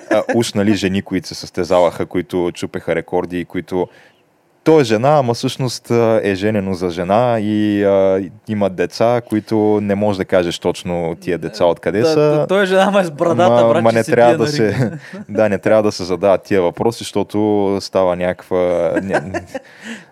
да. 0.10 0.24
уж 0.36 0.54
нали, 0.54 0.74
жени, 0.74 1.02
които 1.02 1.28
се 1.28 1.36
състезаваха, 1.36 2.06
които 2.06 2.52
чупеха 2.54 2.96
рекорди 2.96 3.40
и 3.40 3.46
които 3.46 3.88
той 4.70 4.82
е 4.82 4.84
жена, 4.84 5.18
ама 5.18 5.34
всъщност 5.34 5.92
е 6.24 6.36
женено 6.36 6.74
за 6.74 6.90
жена 6.90 7.40
и 7.40 7.84
а, 7.84 8.30
имат 8.48 8.76
деца, 8.76 9.22
които 9.30 9.80
не 9.82 9.96
можеш 9.96 10.18
да 10.18 10.26
кажеш 10.26 10.60
точно 10.60 11.18
тия 11.22 11.38
деца 11.38 11.66
откъде 11.66 12.00
да, 12.00 12.08
са. 12.08 12.20
да, 12.20 12.48
той 12.48 12.64
е 12.64 12.66
жена, 12.66 12.92
ма 12.92 13.02
е 13.02 13.04
с 13.04 13.12
брадата, 13.12 13.66
ма, 13.66 13.70
брат, 13.70 13.84
ма 13.84 13.92
не 13.92 14.04
трябва 14.04 14.38
да 14.38 14.44
на 14.44 14.48
се, 14.48 14.92
да, 15.30 15.50
не 15.50 15.58
трябва 15.58 15.84
да 15.84 15.92
се 15.92 16.04
задават 16.04 16.44
тия 16.44 16.62
въпроси, 16.62 16.98
защото 16.98 17.78
става 17.82 18.16
някаква, 18.16 18.94
не, 19.04 19.44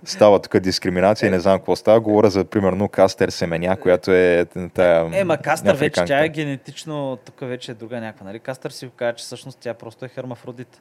става 0.05 0.39
тук 0.39 0.59
дискриминация 0.59 1.27
и 1.27 1.31
не 1.31 1.39
знам 1.39 1.57
какво 1.57 1.75
става. 1.75 1.99
Говоря 1.99 2.29
за, 2.29 2.45
примерно, 2.45 2.89
Кастер 2.89 3.29
Семеня, 3.29 3.77
която 3.77 4.11
е 4.11 4.45
тая 4.73 5.09
Е, 5.13 5.23
ма 5.23 5.37
Кастър 5.37 5.75
вече, 5.75 6.05
тя 6.05 6.25
е 6.25 6.29
генетично, 6.29 7.17
тук 7.25 7.35
вече 7.41 7.71
е 7.71 7.75
друга 7.75 8.01
някаква, 8.01 8.25
нали? 8.25 8.39
Кастър 8.39 8.71
си 8.71 8.89
казва, 8.95 9.13
че 9.13 9.23
всъщност 9.23 9.57
тя 9.61 9.73
просто 9.73 10.05
е 10.05 10.07
хермафродит. 10.07 10.79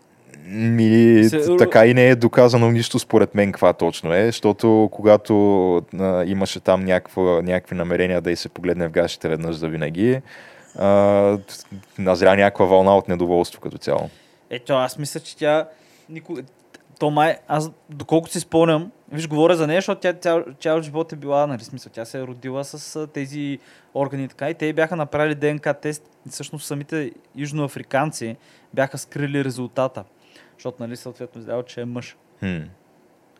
Ми, 0.48 1.24
Се- 1.24 1.56
така 1.58 1.86
и 1.86 1.94
не 1.94 2.08
е 2.08 2.16
доказано 2.16 2.70
нищо 2.70 2.98
според 2.98 3.34
мен 3.34 3.52
каква 3.52 3.72
точно 3.72 4.14
е, 4.14 4.26
защото 4.26 4.88
когато 4.92 5.76
а, 5.76 6.24
имаше 6.24 6.60
там 6.60 6.84
някаква, 6.84 7.22
някакви 7.22 7.74
намерения 7.76 8.20
да 8.20 8.30
й 8.30 8.36
се 8.36 8.48
погледне 8.48 8.88
в 8.88 8.90
гащите 8.90 9.28
веднъж 9.28 9.56
за 9.56 9.68
винаги, 9.68 10.20
а, 10.78 11.38
назря 11.98 12.36
някаква 12.36 12.64
вълна 12.66 12.96
от 12.96 13.08
недоволство 13.08 13.60
като 13.60 13.78
цяло. 13.78 14.10
Ето, 14.50 14.72
аз 14.72 14.98
мисля, 14.98 15.20
че 15.20 15.36
тя 15.36 15.68
никога... 16.08 16.42
То 16.98 17.10
май, 17.10 17.36
аз 17.48 17.70
доколкото 17.90 18.32
си 18.32 18.40
спомням, 18.40 18.90
виж, 19.12 19.28
говоря 19.28 19.56
за 19.56 19.66
нея, 19.66 19.78
защото 19.78 20.00
тя 20.00 20.12
цял, 20.12 20.44
цял 20.60 20.82
живот 20.82 21.12
е 21.12 21.16
била, 21.16 21.46
нали, 21.46 21.64
смисъл, 21.64 21.92
тя 21.94 22.04
се 22.04 22.18
е 22.18 22.22
родила 22.22 22.64
с 22.64 22.96
а, 22.96 23.06
тези 23.06 23.58
органи 23.94 24.24
и 24.24 24.28
така, 24.28 24.50
и 24.50 24.54
те 24.54 24.72
бяха 24.72 24.96
направили 24.96 25.34
ДНК 25.34 25.74
тест, 25.74 26.02
и 26.26 26.30
всъщност 26.30 26.66
самите 26.66 27.10
южноафриканци 27.36 28.36
бяха 28.74 28.98
скрили 28.98 29.44
резултата, 29.44 30.04
защото, 30.58 30.82
нали, 30.82 30.96
съответно, 30.96 31.40
издава, 31.40 31.62
че 31.62 31.80
е 31.80 31.84
мъж. 31.84 32.16
Хм. 32.38 32.62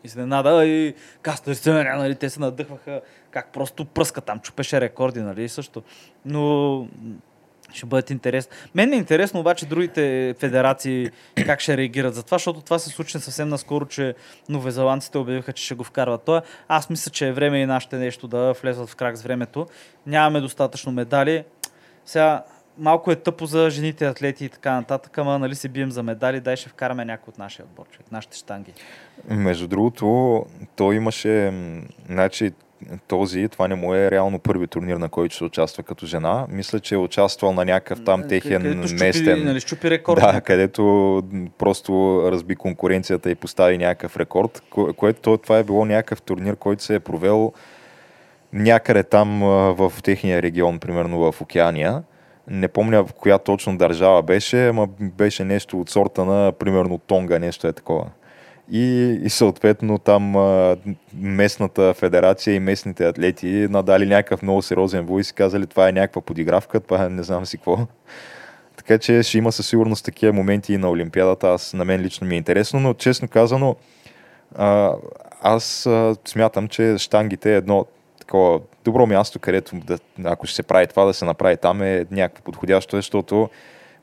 Изненада 0.03 0.65
и 0.65 0.93
Кастър 1.21 1.53
Семеня, 1.53 1.95
нали, 1.95 2.15
те 2.15 2.29
се 2.29 2.39
надъхваха 2.39 3.01
как 3.31 3.53
просто 3.53 3.85
пръска 3.85 4.21
там, 4.21 4.39
чупеше 4.39 4.81
рекорди, 4.81 5.21
нали, 5.21 5.49
също. 5.49 5.83
Но 6.25 6.87
ще 7.73 7.85
бъдат 7.85 8.09
интересно. 8.09 8.51
Мен 8.75 8.89
ми 8.89 8.95
е 8.95 8.99
интересно 8.99 9.39
обаче 9.39 9.65
другите 9.65 10.35
федерации 10.39 11.09
как 11.45 11.59
ще 11.59 11.77
реагират 11.77 12.15
за 12.15 12.23
това, 12.23 12.35
защото 12.35 12.61
това 12.61 12.79
се 12.79 12.89
случи 12.89 13.19
съвсем 13.19 13.49
наскоро, 13.49 13.85
че 13.85 14.15
новозеландците 14.49 15.17
обявиха, 15.17 15.53
че 15.53 15.65
ще 15.65 15.75
го 15.75 15.83
вкарват. 15.83 16.23
Това 16.23 16.41
аз 16.67 16.89
мисля, 16.89 17.11
че 17.11 17.27
е 17.27 17.31
време 17.31 17.61
и 17.61 17.65
нашите 17.65 17.97
нещо 17.97 18.27
да 18.27 18.53
влезат 18.61 18.89
в 18.89 18.95
крак 18.95 19.17
с 19.17 19.23
времето. 19.23 19.67
Нямаме 20.05 20.41
достатъчно 20.41 20.91
медали. 20.91 21.43
Сега 22.05 22.43
малко 22.79 23.11
е 23.11 23.15
тъпо 23.15 23.45
за 23.45 23.69
жените 23.69 24.05
атлети 24.05 24.45
и 24.45 24.49
така 24.49 24.71
нататък, 24.73 25.17
ама 25.17 25.39
нали 25.39 25.55
се 25.55 25.69
бием 25.69 25.91
за 25.91 26.03
медали, 26.03 26.39
дай 26.39 26.55
ще 26.55 26.69
вкараме 26.69 27.05
някой 27.05 27.31
от 27.31 27.37
нашия 27.37 27.65
отбор, 27.65 27.85
човек, 27.91 28.11
нашите 28.11 28.37
штанги. 28.37 28.73
Между 29.29 29.67
другото, 29.67 30.45
той 30.75 30.95
имаше, 30.95 31.53
значи, 32.09 32.51
този, 33.07 33.47
това 33.49 33.67
не 33.67 33.75
му 33.75 33.93
е 33.93 34.11
реално 34.11 34.39
първи 34.39 34.67
турнир, 34.67 34.97
на 34.97 35.09
който 35.09 35.35
ще 35.35 35.43
участва 35.43 35.83
като 35.83 36.05
жена. 36.05 36.45
Мисля, 36.49 36.79
че 36.79 36.95
е 36.95 36.97
участвал 36.97 37.53
на 37.53 37.65
някакъв 37.65 38.03
там 38.03 38.27
техен 38.27 38.61
Където 38.61 38.87
щупи, 38.87 39.03
местен... 39.03 39.45
Нали, 39.45 39.59
щупи 39.59 39.89
рекорд. 39.89 40.21
Да, 40.21 40.41
където 40.41 41.23
просто 41.57 42.21
разби 42.31 42.55
конкуренцията 42.55 43.31
и 43.31 43.35
постави 43.35 43.77
някакъв 43.77 44.17
рекорд, 44.17 44.63
ко- 44.71 44.93
което 44.93 45.21
то- 45.21 45.37
това 45.37 45.57
е 45.57 45.63
било 45.63 45.85
някакъв 45.85 46.21
турнир, 46.21 46.55
който 46.55 46.83
се 46.83 46.95
е 46.95 46.99
провел 46.99 47.53
някъде 48.53 49.03
там 49.03 49.39
в 49.77 49.93
техния 50.03 50.41
регион, 50.41 50.79
примерно 50.79 51.31
в 51.31 51.41
Океания. 51.41 52.03
Не 52.49 52.67
помня 52.67 53.03
в 53.03 53.13
коя 53.13 53.37
точно 53.37 53.77
държава 53.77 54.23
беше, 54.23 54.67
ама 54.67 54.87
беше 54.99 55.43
нещо 55.43 55.79
от 55.79 55.89
сорта 55.89 56.25
на, 56.25 56.51
примерно, 56.51 56.97
Тонга, 56.97 57.39
нещо 57.39 57.67
е 57.67 57.73
такова. 57.73 58.05
И, 58.71 59.19
и 59.23 59.29
съответно 59.29 59.97
там 59.97 60.35
местната 61.13 61.93
федерация 61.93 62.55
и 62.55 62.59
местните 62.59 63.07
атлети 63.07 63.67
надали 63.69 64.05
някакъв 64.05 64.41
много 64.41 64.61
сериозен 64.61 65.05
вой 65.05 65.21
и 65.21 65.23
си 65.23 65.33
казали 65.33 65.67
това 65.67 65.89
е 65.89 65.91
някаква 65.91 66.21
подигравка, 66.21 66.79
това 66.79 67.05
е 67.05 67.09
не 67.09 67.23
знам 67.23 67.45
си 67.45 67.57
какво. 67.57 67.77
Така 68.77 68.97
че 68.97 69.23
ще 69.23 69.37
има 69.37 69.51
със 69.51 69.67
сигурност 69.67 70.05
такива 70.05 70.33
моменти 70.33 70.73
и 70.73 70.77
на 70.77 70.89
Олимпиадата. 70.89 71.47
Аз, 71.47 71.73
на 71.73 71.85
мен 71.85 72.01
лично 72.01 72.27
ми 72.27 72.35
е 72.35 72.37
интересно, 72.37 72.79
но 72.79 72.93
честно 72.93 73.27
казано, 73.27 73.75
аз 75.41 75.89
смятам, 76.25 76.67
че 76.67 76.97
штангите 76.97 77.53
е 77.53 77.57
едно 77.57 77.85
такова 78.27 78.59
добро 78.85 79.05
място, 79.05 79.39
където 79.39 79.75
да, 79.75 79.97
ако 80.23 80.47
ще 80.47 80.55
се 80.55 80.63
прави 80.63 80.87
това, 80.87 81.05
да 81.05 81.13
се 81.13 81.25
направи 81.25 81.57
там 81.57 81.81
е 81.81 82.05
някакво 82.11 82.43
подходящо, 82.43 82.95
защото 82.95 83.49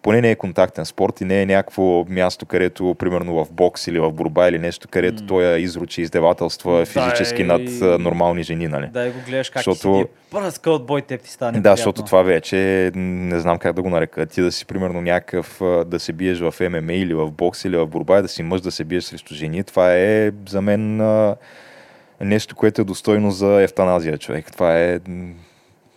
поне 0.02 0.20
не 0.20 0.30
е 0.30 0.36
контактен 0.36 0.84
спорт 0.84 1.20
и 1.20 1.24
не 1.24 1.42
е 1.42 1.46
някакво 1.46 2.04
място, 2.08 2.46
където, 2.46 2.96
примерно 2.98 3.44
в 3.44 3.52
бокс 3.52 3.86
или 3.86 4.00
в 4.00 4.12
борба 4.12 4.48
или 4.48 4.58
нещо, 4.58 4.88
където 4.90 5.22
М. 5.22 5.28
той 5.28 5.58
изручи 5.58 6.02
издевателства 6.02 6.86
физически 6.86 7.44
над 7.44 7.62
нормални 8.00 8.42
жени, 8.42 8.68
нали? 8.68 8.86
Да, 8.92 9.10
го 9.10 9.18
гледаш 9.26 9.50
как 9.50 9.62
Защото-. 9.64 10.08
Пръска 10.30 10.70
от 10.70 10.86
бой, 10.86 11.02
теб 11.02 11.22
ти 11.22 11.30
стане 11.30 11.52
Да, 11.58 11.62
приятно. 11.62 11.76
защото 11.76 12.02
това 12.02 12.22
вече 12.22 12.90
не 12.94 13.40
знам 13.40 13.58
как 13.58 13.76
да 13.76 13.82
го 13.82 13.90
нарека. 13.90 14.26
Ти 14.26 14.40
да 14.42 14.52
си 14.52 14.66
примерно 14.66 15.00
някакъв, 15.00 15.60
да 15.86 16.00
се 16.00 16.12
биеш 16.12 16.40
в 16.40 16.54
ММА 16.60 16.92
или 16.92 17.14
в 17.14 17.30
бокс 17.30 17.64
или 17.64 17.76
в 17.76 17.86
борба 17.86 18.22
да 18.22 18.28
си 18.28 18.42
мъж 18.42 18.60
да 18.60 18.70
се 18.70 18.84
биеш 18.84 19.04
срещу 19.04 19.34
жени, 19.34 19.64
това 19.64 19.94
е 19.94 20.32
за 20.48 20.60
мен 20.60 21.00
нещо, 22.20 22.56
което 22.56 22.80
е 22.80 22.84
достойно 22.84 23.30
за 23.30 23.62
ефтаназия, 23.62 24.18
човек. 24.18 24.52
Това 24.52 24.78
е... 24.78 25.00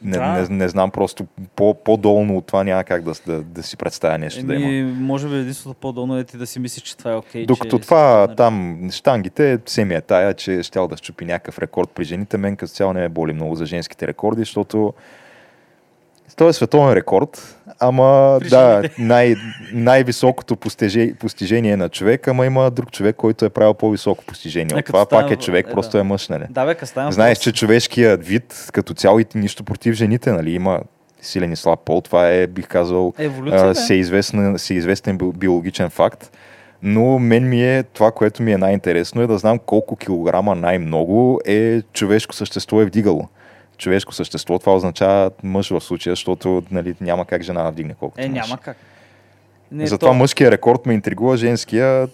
Не, 0.02 0.18
Да. 0.18 0.28
не, 0.28 0.48
не 0.50 0.68
знам, 0.70 0.92
просто 0.92 1.26
по, 1.56 1.74
по-долно 1.76 2.38
от 2.38 2.46
това 2.46 2.64
няма 2.64 2.84
как 2.84 3.04
да, 3.04 3.14
да, 3.28 3.42
да 3.42 3.64
си 3.64 3.78
представя 3.78 4.18
нещо 4.18 4.44
да 4.44 4.56
има. 4.56 4.66
Еми, 4.68 4.92
може 4.94 5.30
би 5.30 5.36
единството 5.36 5.80
по-долно 5.82 6.18
е 6.18 6.24
ти 6.24 6.38
да 6.38 6.48
си 6.48 6.60
мислиш, 6.60 6.84
че 6.84 6.98
това 6.98 7.12
е 7.12 7.16
окей. 7.16 7.46
Докато 7.46 7.78
че 7.78 7.82
това 7.82 8.28
си- 8.30 8.36
там, 8.36 8.88
щангите, 8.92 9.60
все 9.66 9.86
ми 9.86 9.96
е 9.96 10.02
тая, 10.02 10.34
че 10.34 10.64
щял 10.64 10.88
да 10.88 10.98
щупи 10.98 11.26
някакъв 11.26 11.60
рекорд 11.60 11.90
при 11.90 12.04
жените. 12.04 12.38
Мен 12.38 12.56
като 12.56 12.74
цяло 12.74 12.94
не 12.94 13.02
ме 13.02 13.10
боли 13.10 13.34
много 13.34 13.56
за 13.56 13.66
женските 13.66 14.08
рекорди, 14.08 14.42
защото 14.42 14.94
той 16.36 16.50
е 16.50 16.54
световен 16.54 16.94
рекорд, 16.94 17.58
ама 17.80 18.38
При 18.40 18.50
да, 18.50 18.84
най- 19.00 19.36
най-високото 19.74 20.56
постижение, 20.56 21.14
постижение 21.14 21.78
на 21.78 21.90
човек, 21.90 22.28
ама 22.28 22.46
има 22.46 22.72
друг 22.72 22.92
човек, 22.92 23.16
който 23.16 23.46
е 23.46 23.50
правил 23.50 23.74
по-високо 23.74 24.26
постижение. 24.26 24.76
Е, 24.76 24.80
От 24.80 24.86
това 24.86 25.00
пак 25.00 25.08
става- 25.20 25.34
е 25.34 25.36
човек, 25.36 25.68
е, 25.68 25.72
просто 25.72 25.92
да. 25.92 26.00
е 26.00 26.04
мъж, 26.04 26.30
нали? 26.30 26.44
Да, 26.50 26.66
бе, 26.66 26.76
кастан. 26.76 27.12
Знаеш, 27.12 27.38
че 27.38 27.52
човешкият 27.52 28.26
вид 28.26 28.68
като 28.74 28.94
цяло 28.94 29.20
и 29.20 29.26
нищо 29.36 29.64
против 29.64 29.94
жените, 29.94 30.32
нали? 30.32 30.52
Има 30.52 30.80
силен 31.22 31.52
и 31.52 31.56
слаб 31.56 31.80
пол. 31.80 32.02
Това 32.02 32.30
е, 32.30 32.48
бих 32.48 32.68
казал, 32.68 33.14
Еволюция, 33.18 33.64
бе. 33.64 33.74
всеизвестен, 33.74 34.58
всеизвестен 34.58 35.18
би- 35.18 35.32
биологичен 35.36 35.90
факт. 35.90 36.32
Но 36.84 37.20
мен 37.20 37.50
ми 37.50 37.64
е, 37.68 37.84
това, 37.84 38.12
което 38.12 38.44
ми 38.44 38.52
е 38.54 38.58
най-интересно 38.58 39.22
е 39.22 39.28
да 39.28 39.38
знам 39.38 39.60
колко 39.60 39.96
килограма 39.96 40.56
най-много 40.56 41.40
е 41.46 41.82
човешко 41.94 42.36
същество 42.36 42.82
е 42.82 42.86
вдигало. 42.86 43.28
Човешко 43.78 44.14
същество, 44.14 44.60
това 44.60 44.76
означава 44.76 45.32
мъж 45.44 45.70
в 45.70 45.82
случая, 45.82 46.12
защото 46.12 46.64
нали, 46.72 46.96
няма 47.02 47.26
как 47.26 47.44
жена 47.44 47.64
да 47.64 47.72
вдигне 47.72 47.96
колкото 48.00 48.24
Е, 48.24 48.30
мъж. 48.30 48.36
няма 48.40 48.58
как. 48.58 48.78
Не, 49.72 49.88
Затова 49.88 50.10
то- 50.10 50.14
мъжкият 50.16 50.52
рекорд 50.52 50.86
ме 50.86 50.94
интригува, 50.94 51.38
женския 51.38 52.08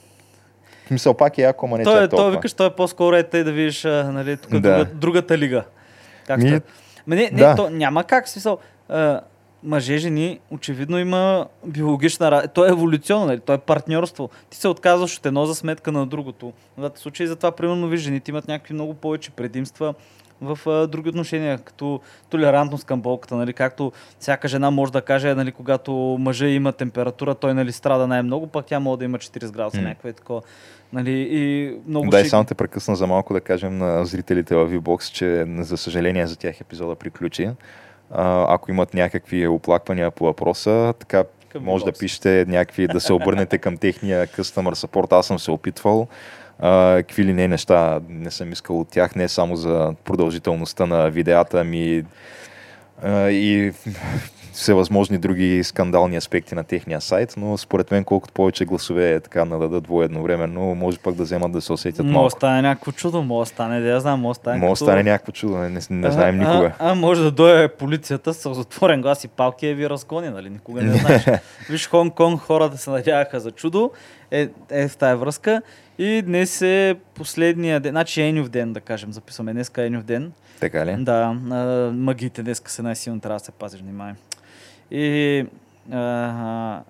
мисъл 0.91 1.13
пак 1.13 1.38
е 1.38 1.41
яко, 1.41 1.65
ама 1.65 1.78
не 1.78 1.84
той, 1.84 2.04
е, 2.04 2.08
той 2.08 2.32
викаш, 2.32 2.54
той 2.54 2.67
е 2.67 2.69
по-скоро 2.69 3.15
е 3.15 3.23
тъй 3.23 3.43
да 3.43 3.52
видиш, 3.52 3.86
а, 3.86 4.12
нали, 4.12 4.38
тук 4.38 4.52
Да. 4.52 4.60
друга, 4.60 4.86
другата 4.86 5.38
лига. 5.38 5.63
Как 6.28 6.39
Ми. 6.39 6.62
Ме, 7.08 7.15
не, 7.15 7.21
не 7.23 7.30
да. 7.32 7.56
то 7.56 7.69
няма 7.69 8.04
как, 8.04 8.28
смисъл. 8.30 8.58
А, 8.89 9.21
мъже, 9.63 9.97
жени, 9.97 10.39
очевидно 10.52 10.99
има 10.99 11.47
биологична 11.65 12.32
разлика. 12.32 12.54
То 12.54 12.65
е 12.65 12.69
еволюционно, 12.69 13.26
нали? 13.26 13.39
то 13.39 13.54
е 13.54 13.58
партньорство. 13.58 14.30
Ти 14.49 14.58
се 14.58 14.67
отказваш 14.67 15.17
от 15.17 15.26
едно 15.26 15.45
за 15.45 15.56
сметка 15.56 15.91
на 15.91 16.06
другото. 16.06 16.54
В 16.78 16.80
двата 16.80 16.99
случаи 16.99 17.28
затова, 17.28 17.52
примерно, 17.52 17.88
виж, 17.88 18.02
жените 18.02 18.32
имат 18.32 18.47
някакви 18.47 18.73
много 18.73 18.93
повече 18.93 19.32
предимства 19.32 19.93
в 20.43 20.69
а, 20.69 20.88
други 20.88 21.10
отношения, 21.10 21.58
като 21.58 21.99
толерантност 22.29 22.86
към 22.86 23.01
болката, 23.01 23.36
нали, 23.36 23.53
както 23.53 23.91
всяка 24.19 24.47
жена 24.47 24.71
може 24.71 24.91
да 24.91 25.01
каже, 25.01 25.36
нали, 25.36 25.51
когато 25.51 25.91
мъжа 26.19 26.47
има 26.47 26.71
температура, 26.71 27.36
той 27.36 27.53
нали, 27.53 27.71
страда 27.71 28.08
най-много, 28.08 28.47
пък 28.47 28.65
тя 28.65 28.79
може 28.79 28.99
да 28.99 29.06
има 29.06 29.17
40 29.17 29.51
градуса, 29.51 29.77
М. 29.77 29.88
някакво 29.88 30.08
е 30.08 30.13
такова. 30.13 30.41
Нали, 30.93 31.27
и 31.32 31.73
много 31.88 32.10
Дай 32.10 32.19
шеги. 32.19 32.29
само 32.29 32.43
те 32.43 32.53
прекъсна 32.56 32.95
за 32.95 33.08
малко 33.08 33.34
да 33.34 33.41
кажем 33.41 33.77
на 33.77 34.06
зрителите 34.06 34.56
в 34.56 34.69
VBOX, 34.69 35.12
че 35.12 35.45
за 35.63 35.77
съжаление 35.77 36.27
за 36.27 36.36
тях 36.36 36.62
епизода 36.62 36.95
приключи. 36.95 37.49
А, 38.12 38.53
ако 38.53 38.71
имат 38.71 38.93
някакви 38.93 39.47
оплаквания 39.47 40.12
по 40.12 40.25
въпроса, 40.25 40.93
така 40.99 41.23
Към 41.49 41.63
може 41.63 41.86
да 41.86 41.91
пишете 41.91 42.45
някакви, 42.47 42.88
да 42.88 42.99
се 42.99 43.13
обърнете 43.13 43.58
към 43.58 43.77
техния 43.77 44.27
customer 44.27 44.75
support. 44.75 45.19
Аз 45.19 45.27
съм 45.27 45.39
се 45.39 45.51
опитвал. 45.51 46.08
Какви 46.60 47.24
ли 47.24 47.34
не 47.34 47.48
неща 47.48 48.00
не 48.10 48.32
съм 48.32 48.52
искал 48.52 48.80
от 48.80 48.89
тях, 48.89 49.16
не 49.16 49.28
само 49.28 49.56
за 49.56 49.94
продължителността 50.04 50.86
на 50.86 51.10
видеята 51.10 51.63
ми 51.63 52.04
и 53.30 53.72
всевъзможни 54.54 55.18
други 55.18 55.63
скандални 55.63 56.18
аспекти 56.18 56.56
на 56.56 56.63
техния 56.63 57.02
сайт, 57.02 57.34
но 57.38 57.58
според 57.58 57.92
мен 57.92 58.04
колкото 58.04 58.34
повече 58.34 58.66
гласове 58.66 59.20
така 59.20 59.46
нададат 59.46 59.84
едновременно, 60.04 60.76
може 60.76 60.98
пък 60.98 61.16
да 61.16 61.24
вземат 61.24 61.52
да 61.52 61.62
се 61.62 61.74
усетят 61.74 62.06
Може 62.06 62.13
да 62.13 62.13
малко. 62.13 62.30
стане 62.30 62.62
някакво 62.62 62.92
чудо, 62.92 63.22
може 63.24 63.50
стане, 63.50 63.80
да 63.80 63.88
я 63.89 64.00
знам, 64.00 64.20
може 64.20 64.38
стане. 64.38 64.58
Може 64.58 64.70
като- 64.70 64.86
стане 64.86 65.04
някакво 65.04 65.32
чудо, 65.32 65.58
не, 65.58 65.70
не, 65.70 65.82
не 65.89 66.12
знаем 66.12 66.42
а, 66.42 66.44
никога. 66.44 66.74
А, 66.80 66.92
а, 66.92 66.96
може 66.96 67.24
да 67.24 67.32
дойде 67.32 67.68
полицията 67.68 68.34
с 68.34 68.54
затворен 68.54 69.02
глас 69.02 69.24
и 69.24 69.28
палки 69.28 69.68
и 69.68 69.74
ви 69.74 69.89
разгони, 69.89 70.30
нали? 70.30 70.50
Никога 70.50 70.82
не 70.82 70.94
знаеш. 70.94 71.26
Виж, 71.70 71.89
Хонг-Конг 71.89 72.39
хората 72.39 72.78
се 72.78 72.89
надяваха 72.89 73.39
за 73.39 73.52
чудо. 73.52 73.92
Е, 74.32 74.50
е 74.72 74.88
в 74.88 74.98
тая 74.98 75.18
връзка. 75.18 75.62
И 75.98 76.22
днес 76.22 76.62
е 76.62 76.96
последния 77.16 77.80
ден, 77.80 77.92
значи 77.92 78.22
Енюв 78.22 78.50
ден, 78.50 78.74
да 78.74 78.82
кажем, 78.82 79.13
записваме 79.13 79.54
днеска 79.54 79.84
Енюв 79.84 80.04
ден. 80.04 80.32
Така 80.60 80.86
ли? 80.86 80.96
Да, 81.00 81.34
магиите 81.94 82.44
днеска 82.44 82.72
са 82.72 82.84
най-силно, 82.84 83.20
трябва 83.20 83.39
да 83.39 83.46
се 83.46 83.52
пазиш 83.52 83.82
внимание. 83.82 84.16
И 84.91 85.46
а, 85.91 86.82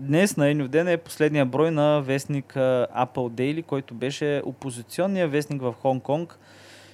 днес 0.00 0.36
на 0.36 0.50
Енюв 0.50 0.68
ден 0.68 0.88
е 0.88 0.96
последния 0.96 1.46
брой 1.46 1.70
на 1.70 2.00
вестник 2.00 2.54
Apple 2.54 3.30
Daily, 3.30 3.64
който 3.64 3.94
беше 3.94 4.42
опозиционния 4.44 5.28
вестник 5.28 5.62
в 5.62 5.74
Хонг-Конг, 5.82 6.34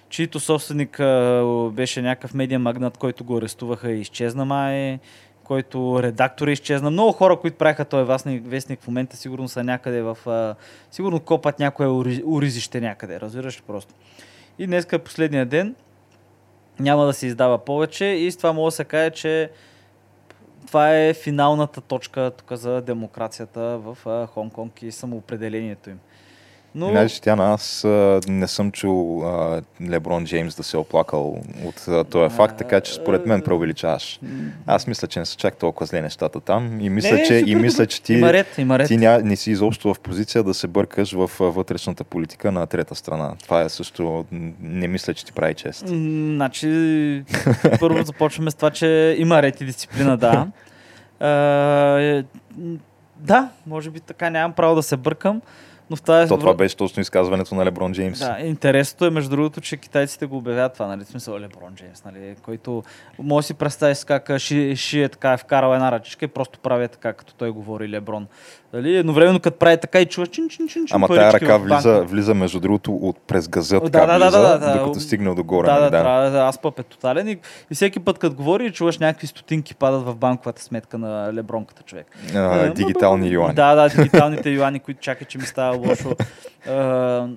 чийто 0.09 0.41
собственик 0.41 1.01
а, 1.01 1.71
беше 1.73 2.03
някакъв 2.03 2.35
медиа 2.35 2.59
магнат, 2.59 2.99
който 2.99 3.25
го 3.25 3.37
арестуваха 3.37 3.93
и 3.93 4.01
изчезна 4.01 4.45
май, 4.45 4.99
който 5.45 6.03
редактор 6.03 6.49
изчезна. 6.49 6.91
Много 6.91 7.13
хора, 7.13 7.37
които 7.37 7.57
правиха 7.57 7.85
този 7.85 8.05
вестник, 8.45 8.83
в 8.83 8.87
момента, 8.87 9.17
сигурно 9.17 9.49
са 9.49 9.65
някъде 9.65 10.03
в... 10.03 10.19
А, 10.27 10.55
сигурно 10.91 11.21
копат 11.21 11.59
някое 11.59 11.87
ури- 11.87 12.23
уризище 12.25 12.81
някъде, 12.81 13.21
разбираш 13.21 13.59
ли 13.59 13.63
просто. 13.67 13.95
И 14.59 14.67
днес 14.67 14.87
е 14.93 14.99
последния 14.99 15.47
ден, 15.47 15.75
няма 16.81 17.07
да 17.07 17.13
се 17.13 17.27
издава 17.27 17.59
повече 17.59 18.05
и 18.05 18.31
с 18.31 18.37
това 18.37 18.53
мога 18.53 18.67
да 18.67 18.71
се 18.71 18.85
каже, 18.85 19.11
че 19.11 19.51
това 20.67 20.97
е 20.97 21.15
финалната 21.15 21.81
точка 21.81 22.33
тук 22.37 22.53
за 22.53 22.81
демокрацията 22.81 23.61
в 23.61 23.99
Хонг-Конг 24.05 24.83
и 24.83 24.93
самоопределението 24.93 25.91
им. 25.91 25.99
Но... 26.75 26.89
Знаеш, 26.89 27.21
тя 27.21 27.37
на 27.37 27.55
аз 27.55 27.85
а, 27.85 28.21
не 28.29 28.49
съм 28.49 28.73
чул 28.73 29.25
а, 29.25 29.63
Леброн 29.89 30.25
Джеймс 30.25 30.57
да 30.57 30.63
се 30.63 30.77
е 30.77 30.81
оплакал 30.81 31.43
от 31.65 31.89
а, 31.89 32.05
този 32.05 32.35
факт, 32.35 32.59
така 32.59 32.81
че 32.81 32.95
според 32.95 33.27
мен 33.27 33.43
преувеличаваш. 33.43 34.21
Аз 34.67 34.87
мисля, 34.87 35.09
че 35.09 35.19
не 35.19 35.27
са 35.27 35.37
чак 35.37 35.57
толкова 35.57 35.87
зле 35.87 36.03
нещата 36.03 36.41
там 36.41 36.81
и 36.81 36.91
мисля, 36.91 37.17
Не, 37.17 37.23
че, 37.23 37.35
и 37.47 37.55
мисля, 37.55 37.87
че 37.87 38.03
ти, 38.03 38.15
Има 38.15 38.33
ред, 38.33 38.59
има 38.59 38.79
ред. 38.79 38.89
ти 38.89 38.97
ня, 38.97 39.21
не 39.25 39.37
си 39.37 39.51
изобщо 39.51 39.95
в 39.95 40.01
позиция 40.01 40.45
да 40.45 40.55
се 40.55 40.67
бъркаш 40.67 41.13
в 41.13 41.31
вътрешната 41.41 42.05
политика 42.05 42.53
на 42.53 42.67
трета 42.67 42.95
страна. 42.95 43.33
Това 43.43 43.63
е 43.63 43.69
също, 43.69 44.25
не 44.61 44.89
мисля, 44.89 45.15
че 45.15 45.25
ти 45.25 45.33
прави 45.33 45.55
чест. 45.55 45.89
Значи, 45.89 47.25
първо 47.81 48.03
започваме 48.05 48.51
с 48.51 48.55
това, 48.55 48.71
че 48.71 49.17
има 49.19 49.43
ред 49.43 49.61
и 49.61 49.65
дисциплина, 49.65 50.17
да. 50.17 50.47
А, 51.23 52.01
е, 52.01 52.25
да, 53.17 53.49
може 53.67 53.91
би 53.91 54.01
така 54.01 54.31
нямам 54.31 54.53
право 54.53 54.75
да 54.75 54.83
се 54.83 54.97
бъркам, 54.97 55.41
но 55.91 55.97
в 55.97 56.03
тази... 56.03 56.29
То 56.29 56.39
това 56.39 56.55
беше 56.55 56.77
точно 56.77 57.01
изказването 57.01 57.55
на 57.55 57.65
Леброн 57.65 57.93
Джеймс. 57.93 58.19
Да, 58.19 58.37
интересното 58.41 59.07
е, 59.07 59.11
между 59.11 59.31
другото, 59.31 59.61
че 59.61 59.77
китайците 59.77 60.27
го 60.27 60.37
обявяват 60.37 60.73
това, 60.73 60.87
нали, 60.87 61.05
смисъл 61.05 61.39
Леброн 61.39 61.75
Джеймс, 61.75 62.05
нали, 62.05 62.37
който 62.43 62.83
може 63.19 63.45
да 63.45 63.47
си 63.47 63.55
представиш 63.55 64.05
как 64.05 64.39
Ши, 64.39 64.77
Ши 64.77 65.03
е 65.03 65.09
така, 65.09 65.33
е 65.33 65.37
вкарал 65.37 65.75
една 65.75 65.93
ръчичка 65.93 66.25
и 66.25 66.29
просто 66.29 66.59
прави 66.59 66.89
така, 66.89 67.13
като 67.13 67.35
той 67.35 67.51
говори 67.51 67.89
Леброн. 67.89 68.27
Дали, 68.73 68.97
едновременно 68.97 69.41
като 69.41 69.59
прави 69.59 69.77
така 69.81 70.01
и 70.01 70.07
чува 70.07 70.27
чин, 70.27 70.49
чин, 70.49 70.69
чин, 70.69 70.87
чин, 70.87 70.97
Ама 70.97 71.09
тая 71.09 71.33
ръка 71.33 71.57
влиза, 71.57 72.05
влиза 72.05 72.35
между 72.35 72.61
другото 72.61 72.95
от 72.95 73.17
през 73.27 73.49
газа, 73.49 73.81
Да, 73.81 73.91
така 73.91 74.07
да, 74.07 74.19
да, 74.19 74.25
влиза, 74.25 74.41
да, 74.41 74.59
да, 74.59 74.73
докато 74.73 74.93
да. 74.93 75.01
стигне 75.01 75.35
догоре. 75.35 75.67
Да, 75.67 75.73
нали, 75.73 75.83
да, 75.83 75.91
трябва 75.91 76.31
да, 76.31 76.39
аз 76.39 76.59
пъп 76.59 76.79
е 76.79 76.83
тотален 76.83 77.29
и, 77.29 77.39
и 77.71 77.75
всеки 77.75 78.01
път, 78.01 78.19
като 78.19 78.37
говори, 78.37 78.73
чуваш 78.73 78.99
някакви 78.99 79.27
стотинки 79.27 79.75
падат 79.75 80.03
в 80.03 80.15
банковата 80.15 80.63
сметка 80.63 80.99
на 80.99 81.33
лебронката 81.35 81.83
човек. 81.83 82.07
А, 82.35 82.67
Е, 82.67 82.71
дигитални 82.71 83.29
юани. 83.33 83.55
Да, 83.55 83.75
да, 83.75 83.89
дигиталните 83.89 84.51
юани, 84.51 84.81
които 84.81 85.01
чакат, 85.01 85.29
че 85.29 85.39
ми 85.39 85.45
става 85.45 85.77
лошо. 85.77 86.17
А, 86.69 87.29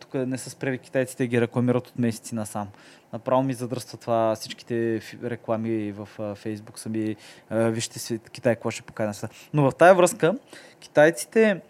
тук 0.00 0.14
не 0.14 0.38
са 0.38 0.50
спрели 0.50 0.78
китайците 0.78 1.26
ги 1.26 1.40
рекламират 1.40 1.86
от 1.86 1.98
месеци 1.98 2.34
насам. 2.34 2.68
Направо 3.12 3.42
ми 3.42 3.54
задръства 3.54 3.98
това 3.98 4.34
всичките 4.34 5.00
реклами 5.24 5.92
в 5.92 6.08
а, 6.18 6.34
Фейсбук 6.34 6.78
сами. 6.78 7.16
а, 7.50 7.56
Вижте 7.58 7.98
си 7.98 8.20
Китай 8.32 8.54
какво 8.54 8.70
ще 8.70 8.82
покажа. 8.82 9.14
сега. 9.14 9.32
Но 9.54 9.70
в 9.70 9.74
тая 9.74 9.94
връзка 9.94 10.34
китайците 10.80 11.60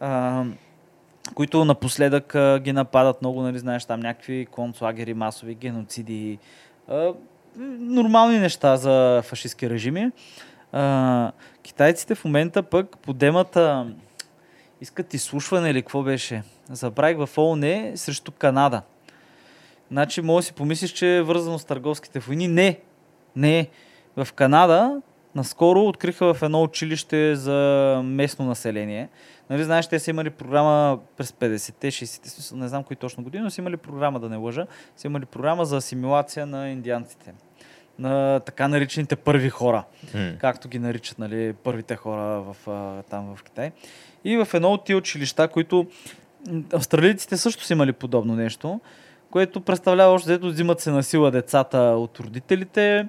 а, 0.00 0.44
които 1.34 1.64
напоследък 1.64 2.34
а, 2.34 2.58
ги 2.58 2.72
нападат 2.72 3.20
много, 3.20 3.42
нали, 3.42 3.58
знаеш, 3.58 3.84
там 3.84 4.00
някакви 4.00 4.46
концлагери, 4.50 5.14
масови 5.14 5.54
геноциди, 5.54 6.38
а, 6.88 7.12
нормални 7.78 8.38
неща 8.38 8.76
за 8.76 9.22
фашистски 9.24 9.70
режими. 9.70 10.10
А, 10.72 11.32
китайците 11.62 12.14
в 12.14 12.24
момента 12.24 12.62
пък 12.62 12.98
подемата 12.98 13.86
искат 14.80 15.14
изслушване 15.14 15.70
или 15.70 15.82
какво 15.82 16.02
беше. 16.02 16.42
Забравих 16.70 17.26
в 17.26 17.38
ООН 17.38 17.92
срещу 17.96 18.32
Канада. 18.32 18.82
Значи, 19.90 20.20
може 20.22 20.44
да 20.44 20.46
си 20.46 20.52
помислиш, 20.52 20.90
че 20.90 21.16
е 21.16 21.22
вързано 21.22 21.58
с 21.58 21.64
търговските 21.64 22.18
войни. 22.18 22.48
Не, 22.48 22.78
не. 23.36 23.68
В 24.16 24.32
Канада 24.32 25.02
наскоро 25.34 25.80
откриха 25.80 26.34
в 26.34 26.42
едно 26.42 26.62
училище 26.62 27.36
за 27.36 28.00
местно 28.04 28.44
население. 28.44 29.08
Нали, 29.50 29.64
знаеш, 29.64 29.88
те 29.88 29.98
са 29.98 30.10
имали 30.10 30.30
програма 30.30 30.98
през 31.16 31.30
50-те, 31.30 31.90
60-те, 31.90 32.30
смисъл, 32.30 32.58
не 32.58 32.68
знам 32.68 32.84
кои 32.84 32.96
точно 32.96 33.24
години, 33.24 33.44
но 33.44 33.50
са 33.50 33.60
имали 33.60 33.76
програма, 33.76 34.20
да 34.20 34.28
не 34.28 34.36
лъжа, 34.36 34.66
са 34.96 35.06
имали 35.06 35.24
програма 35.24 35.64
за 35.64 35.76
асимилация 35.76 36.46
на 36.46 36.70
индианците. 36.70 37.34
На 37.98 38.40
така 38.40 38.68
наречените 38.68 39.16
първи 39.16 39.50
хора 39.50 39.84
М. 40.14 40.32
както 40.38 40.68
ги 40.68 40.78
наричат 40.78 41.18
нали, 41.18 41.52
първите 41.52 41.96
хора 41.96 42.40
в, 42.40 42.56
там 43.10 43.36
в 43.36 43.42
Китай. 43.42 43.72
И 44.24 44.36
в 44.36 44.48
едно 44.54 44.72
от 44.72 44.84
тия 44.84 44.96
училища, 44.96 45.48
които 45.48 45.86
австралийците 46.72 47.36
също 47.36 47.64
са 47.64 47.72
имали 47.72 47.92
подобно 47.92 48.34
нещо, 48.36 48.80
което 49.34 49.60
представлява 49.60 50.14
още 50.14 50.28
дето 50.28 50.46
взимат 50.46 50.80
се 50.80 50.90
на 50.90 51.02
сила 51.02 51.30
децата 51.30 51.78
от 51.78 52.20
родителите, 52.20 53.08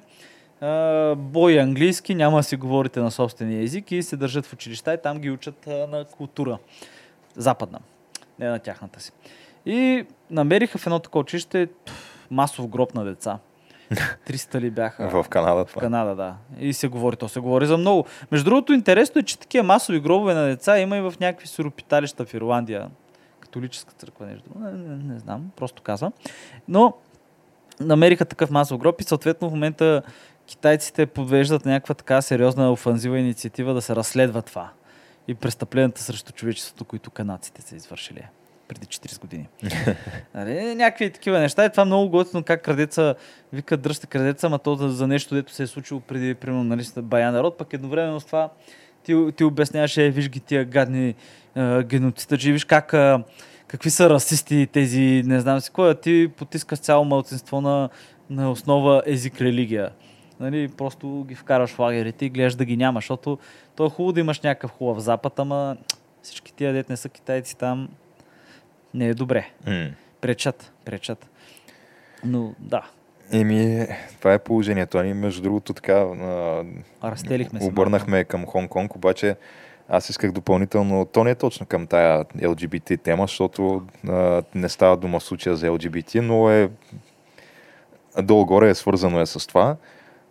бой 1.18 1.60
английски, 1.60 2.16
няма 2.16 2.38
да 2.38 2.44
си 2.44 2.56
говорите 2.56 3.00
на 3.00 3.12
собствения 3.12 3.64
език 3.64 3.92
и 3.92 4.04
се 4.04 4.18
държат 4.18 4.46
в 4.46 4.54
училища 4.54 4.94
и 4.94 5.02
там 5.04 5.20
ги 5.20 5.32
учат 5.32 5.68
на 5.68 6.06
култура. 6.06 6.58
Западна, 7.36 7.80
не 8.40 8.50
на 8.50 8.60
тяхната 8.60 9.00
си. 9.00 9.12
И 9.66 10.06
намериха 10.30 10.78
в 10.78 10.88
едно 10.88 11.00
такова 11.00 11.22
училище 11.22 11.68
масов 12.32 12.68
гроб 12.68 12.94
на 12.94 13.06
деца. 13.06 13.40
300 14.28 14.60
ли 14.60 14.70
бяха? 14.70 15.24
В 15.24 15.30
Канада 15.30 15.66
В. 15.66 15.74
Канада, 15.74 16.16
да. 16.16 16.36
И 16.60 16.74
се 16.74 16.88
говори, 16.88 17.16
то 17.16 17.30
се 17.30 17.40
говори 17.40 17.66
за 17.66 17.78
много. 17.78 18.06
Между 18.32 18.46
другото, 18.46 18.74
интересно 18.74 19.20
е, 19.20 19.24
че 19.24 19.40
такива 19.40 19.64
масови 19.64 20.00
гробове 20.00 20.34
на 20.34 20.46
деца 20.46 20.80
има 20.80 20.98
и 20.98 21.02
в 21.02 21.14
някакви 21.20 21.48
суропиталища 21.48 22.26
в 22.26 22.34
Ирландия. 22.34 22.90
Католическа 23.56 23.94
църква, 23.98 24.26
нещо. 24.26 24.50
Не, 24.60 24.72
не, 24.72 25.14
не 25.14 25.20
знам, 25.20 25.52
просто 25.56 25.82
казвам. 25.82 26.14
Но 26.68 26.94
намериха 27.80 28.26
такъв 28.26 28.50
масов 28.50 28.80
гроб 28.80 29.02
и 29.02 29.04
съответно 29.04 29.50
в 29.50 29.52
момента 29.52 30.02
китайците 30.48 31.06
подвеждат 31.06 31.66
някаква 31.66 31.96
така 31.96 32.22
сериозна 32.22 32.72
офанзива 32.72 33.20
инициатива 33.20 33.74
да 33.74 33.82
се 33.82 33.96
разследва 33.96 34.42
това. 34.42 34.70
И 35.28 35.36
престъпленията 35.36 36.02
срещу 36.02 36.32
човечеството, 36.32 36.86
които 36.86 37.12
канадците 37.12 37.62
са 37.62 37.76
извършили 37.76 38.28
преди 38.68 38.86
40 38.86 39.22
години. 39.22 39.48
нали, 40.34 40.76
някакви 40.76 41.12
такива 41.12 41.40
неща. 41.40 41.66
И 41.66 41.72
това 41.72 41.86
много 41.86 42.10
готино 42.10 42.44
как 42.44 42.62
крадеца 42.62 43.16
вика 43.54 43.78
дръжте 43.78 44.08
крадеца, 44.08 44.48
ама 44.48 44.60
то 44.60 44.76
за, 44.76 44.90
за 44.90 45.08
нещо, 45.08 45.36
дето 45.36 45.54
се 45.54 45.64
е 45.64 45.68
случило 45.68 46.00
преди, 46.00 46.36
примерно, 46.36 46.64
нали, 46.64 46.84
бая 46.98 47.32
народ, 47.32 47.58
пък 47.58 47.74
едновременно 47.74 48.20
с 48.20 48.26
това 48.26 48.50
ти, 49.06 49.32
ти 49.36 49.44
обясняваше, 49.44 50.10
виж 50.10 50.30
ги 50.30 50.40
тия 50.40 50.66
гадни 50.66 51.16
е, 51.56 51.84
геноцидачи, 51.84 52.52
виж 52.52 52.66
как, 52.66 52.94
е, 52.94 53.18
какви 53.68 53.90
са 53.90 54.10
расисти 54.10 54.68
тези, 54.72 55.24
не 55.26 55.40
знам 55.40 55.60
си 55.60 55.72
кой, 55.72 55.90
а 55.90 55.96
ти 55.96 56.32
потискаш 56.38 56.80
цяло 56.80 57.06
мълцинство 57.06 57.62
на, 57.62 57.90
на 58.30 58.52
основа 58.52 59.04
език, 59.06 59.42
религия. 59.42 59.92
Нали, 60.40 60.68
просто 60.68 61.26
ги 61.28 61.36
вкараш 61.36 61.70
в 61.70 61.80
лагерите 61.80 62.26
и 62.26 62.30
гледаш 62.30 62.56
да 62.56 62.66
ги 62.66 62.78
няма, 62.78 62.98
защото 62.98 63.40
то 63.76 63.86
е 63.86 63.90
хубаво 63.90 64.12
да 64.12 64.20
имаш 64.20 64.42
някакъв 64.42 64.72
хубав 64.72 65.00
запад, 65.00 65.40
ама 65.40 65.78
всички 66.22 66.54
тия 66.54 66.74
дет 66.74 66.90
не 66.90 66.98
са 66.98 67.10
китайци 67.10 67.58
там, 67.58 67.90
не 68.94 69.08
е 69.08 69.14
добре. 69.14 69.50
М. 69.68 69.90
Пречат, 70.22 70.74
пречат. 70.86 71.30
Но 72.24 72.56
да, 72.60 72.82
Еми, 73.32 73.88
това 74.20 74.34
е 74.34 74.40
положението. 74.40 75.04
Ние, 75.04 75.14
между 75.14 75.42
другото, 75.42 75.74
така 75.74 75.94
а, 75.94 76.64
разстелихме 77.04 77.62
се. 77.62 77.68
обърнахме 77.68 78.24
към 78.24 78.46
Хонг-Конг, 78.46 78.96
обаче 78.96 79.36
аз 79.90 80.10
исках 80.10 80.32
допълнително, 80.32 81.06
то 81.06 81.24
не 81.24 81.30
е 81.30 81.36
точно 81.36 81.66
към 81.66 81.88
тая 81.88 82.26
LGBT 82.26 83.02
тема, 83.02 83.24
защото 83.24 83.82
а, 84.08 84.44
не 84.56 84.70
става 84.70 84.98
дума 84.98 85.20
в 85.20 85.24
случая 85.24 85.56
за 85.56 85.68
LGBT, 85.68 86.20
но 86.20 86.50
е 86.50 86.70
долу-горе 88.22 88.70
е 88.70 88.76
свързано 88.76 89.22
е 89.22 89.26
с 89.26 89.48
това. 89.48 89.76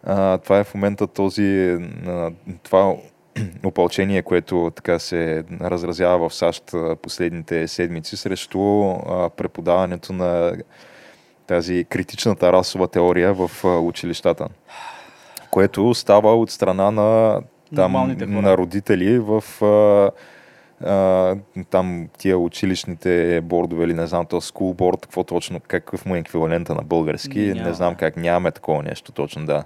А, 0.03 0.39
това 0.39 0.59
е 0.59 0.65
в 0.65 0.75
момента 0.75 1.07
този, 1.07 1.79
а, 2.07 2.31
това 2.63 2.95
опълчение, 3.65 4.23
което 4.23 4.73
така 4.77 4.99
се 4.99 5.45
разразява 5.61 6.29
в 6.29 6.35
САЩ 6.35 6.73
последните 7.03 7.69
седмици 7.69 8.17
срещу 8.17 8.91
а, 8.91 9.31
преподаването 9.31 10.13
на 10.13 10.57
тази 11.47 11.85
критичната 11.85 12.53
расова 12.53 12.89
теория 12.89 13.35
в 13.35 13.51
училищата, 13.65 14.49
което 15.51 15.95
става 15.95 16.37
от 16.37 16.51
страна 16.51 16.91
на 16.91 17.41
там, 17.77 18.17
на 18.19 18.57
родители 18.57 19.19
в 19.19 19.45
а, 19.65 21.37
там 21.71 22.09
тия 22.19 22.39
училищните 22.39 23.41
бордове 23.41 23.85
или 23.85 23.95
не 23.95 24.07
знам, 24.07 24.27
то 24.27 24.41
school 24.41 24.75
board, 24.75 25.03
какво 25.03 25.25
точно, 25.25 25.61
какъв 25.61 26.07
му 26.07 26.15
е 26.15 26.19
еквивалента 26.19 26.75
на 26.75 26.83
български, 26.83 27.39
Ние 27.39 27.55
не 27.55 27.75
знам 27.75 27.95
как, 27.95 28.17
нямаме 28.17 28.51
такова 28.51 28.83
нещо 28.83 29.13
точно, 29.13 29.47
да. 29.47 29.65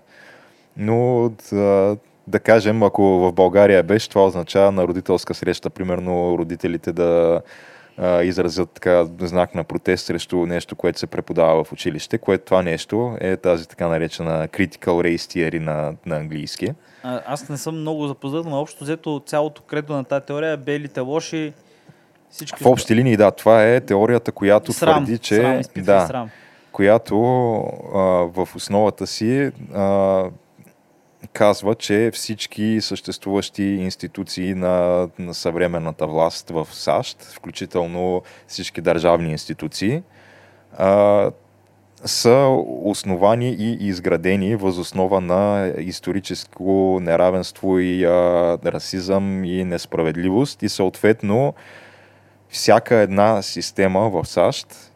Но 0.76 1.30
да, 1.50 1.96
да 2.26 2.40
кажем, 2.40 2.82
ако 2.82 3.02
в 3.02 3.32
България 3.32 3.82
беше, 3.82 4.08
това 4.08 4.26
означава 4.26 4.72
на 4.72 4.86
родителска 4.86 5.34
среща, 5.34 5.70
примерно 5.70 6.38
родителите 6.38 6.92
да 6.92 7.40
а, 7.98 8.22
изразят 8.22 8.70
така 8.70 9.04
знак 9.20 9.54
на 9.54 9.64
протест 9.64 10.06
срещу 10.06 10.46
нещо, 10.46 10.76
което 10.76 10.98
се 10.98 11.06
преподава 11.06 11.64
в 11.64 11.72
училище, 11.72 12.18
което 12.18 12.44
това 12.44 12.62
нещо 12.62 13.16
е 13.20 13.36
тази 13.36 13.68
така 13.68 13.88
наречена 13.88 14.48
critical 14.48 14.76
race 14.76 15.16
theory 15.16 15.58
на, 15.58 15.94
на 16.06 16.16
английски. 16.16 16.72
А, 17.02 17.22
аз 17.26 17.48
не 17.48 17.56
съм 17.56 17.80
много 17.80 18.06
запознат, 18.06 18.46
но 18.46 18.60
общо 18.60 18.84
взето 18.84 19.22
цялото 19.26 19.62
кредо 19.62 19.92
на 19.92 20.04
тази 20.04 20.26
теория 20.26 20.52
е 20.52 20.56
белите 20.56 21.00
лоши, 21.00 21.52
всички... 22.30 22.64
В 22.64 22.66
общи 22.66 22.96
линии, 22.96 23.16
да, 23.16 23.30
това 23.30 23.64
е 23.64 23.80
теорията, 23.80 24.32
която 24.32 24.72
срам, 24.72 25.04
твърди, 25.04 25.18
че 25.18 25.36
срам, 25.36 25.60
изпитва 25.60 25.92
да, 25.92 26.06
срам. 26.06 26.30
която 26.72 27.16
а, 27.94 27.98
в 28.44 28.48
основата 28.54 29.06
си 29.06 29.50
а, 29.74 30.24
казва, 31.32 31.74
че 31.74 32.10
всички 32.14 32.78
съществуващи 32.80 33.62
институции 33.62 34.54
на, 34.54 35.08
на 35.18 35.34
съвременната 35.34 36.06
власт 36.06 36.50
в 36.50 36.68
САЩ, 36.72 37.22
включително 37.22 38.22
всички 38.46 38.80
държавни 38.80 39.30
институции, 39.30 40.02
а, 40.78 41.30
са 42.04 42.56
основани 42.82 43.48
и 43.48 43.88
изградени 43.88 44.56
възоснова 44.56 45.20
на 45.20 45.72
историческо 45.78 46.98
неравенство 47.02 47.78
и 47.78 48.04
а, 48.04 48.10
расизъм 48.66 49.44
и 49.44 49.64
несправедливост. 49.64 50.62
И 50.62 50.68
съответно 50.68 51.54
всяка 52.48 52.96
една 52.96 53.42
система 53.42 54.10
в 54.10 54.24
САЩ, 54.24 54.92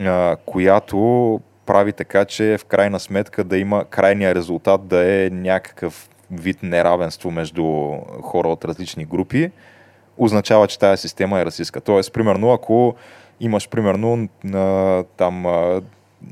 а, 0.00 0.36
която 0.46 1.40
прави 1.66 1.92
така, 1.92 2.24
че 2.24 2.58
в 2.58 2.64
крайна 2.64 3.00
сметка 3.00 3.44
да 3.44 3.58
има 3.58 3.84
крайния 3.84 4.34
резултат 4.34 4.86
да 4.86 5.12
е 5.12 5.30
някакъв 5.30 6.08
вид 6.30 6.62
неравенство 6.62 7.30
между 7.30 7.64
хора 8.22 8.48
от 8.48 8.64
различни 8.64 9.04
групи, 9.04 9.50
означава, 10.18 10.66
че 10.66 10.78
тази 10.78 11.00
система 11.00 11.40
е 11.40 11.44
расистска. 11.44 11.80
Тоест, 11.80 12.12
примерно, 12.12 12.52
ако 12.52 12.94
имаш, 13.40 13.68
примерно, 13.68 14.28
на, 14.44 15.04
там 15.16 15.46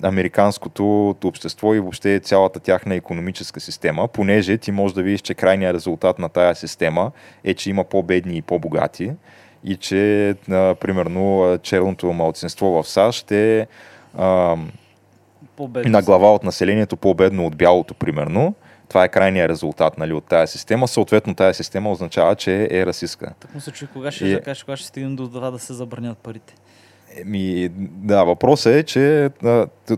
американското 0.03 1.17
общество 1.25 1.75
и 1.75 1.81
въобще 1.81 2.21
цялата 2.21 2.61
тяхна 2.61 2.95
економическа 2.95 3.61
система, 3.61 4.09
понеже 4.09 4.59
ти 4.59 4.73
можеш 4.73 4.95
да 4.95 5.03
видиш, 5.03 5.21
че 5.21 5.35
крайният 5.35 5.75
резултат 5.75 6.19
на 6.19 6.29
тая 6.29 6.55
система 6.55 7.11
е, 7.45 7.55
че 7.55 7.71
има 7.71 7.85
по-бедни 7.85 8.37
и 8.37 8.43
по-богати 8.43 9.13
и 9.65 9.77
че, 9.77 10.31
а, 10.51 10.75
примерно, 10.75 11.59
черното 11.63 12.13
малцинство 12.13 12.67
в 12.67 12.89
САЩ 12.89 13.33
е 13.33 13.67
а, 14.19 14.57
По-бедно 15.63 15.91
на 15.91 16.03
глава 16.03 16.35
от 16.35 16.45
населението 16.45 16.97
по-бедно 16.97 17.47
от 17.47 17.57
бялото, 17.57 17.95
примерно. 17.95 18.55
Това 18.89 19.05
е 19.05 19.09
крайният 19.09 19.51
резултат 19.51 19.99
нали, 19.99 20.13
от 20.13 20.25
тази 20.25 20.53
система. 20.53 20.89
Съответно, 20.89 21.35
тази 21.35 21.57
система 21.57 21.91
означава, 21.91 22.35
че 22.35 22.69
е 22.71 22.87
расистка. 22.87 23.35
Так 23.41 23.55
му 23.55 23.61
се 23.61 23.71
чуи, 23.71 23.89
кога 23.89 24.11
ще, 24.11 24.25
И- 24.25 24.33
да 24.33 24.41
кажеш, 24.41 24.63
кога 24.63 24.77
ще 24.77 24.87
стигнем 24.87 25.17
до 25.17 25.29
това 25.29 25.51
да 25.51 25.59
се 25.59 25.73
забранят 25.73 26.19
парите. 26.19 26.55
Еми, 27.17 27.69
да, 27.79 28.25
въпросът 28.25 28.75
е, 28.75 28.83
че 28.83 29.31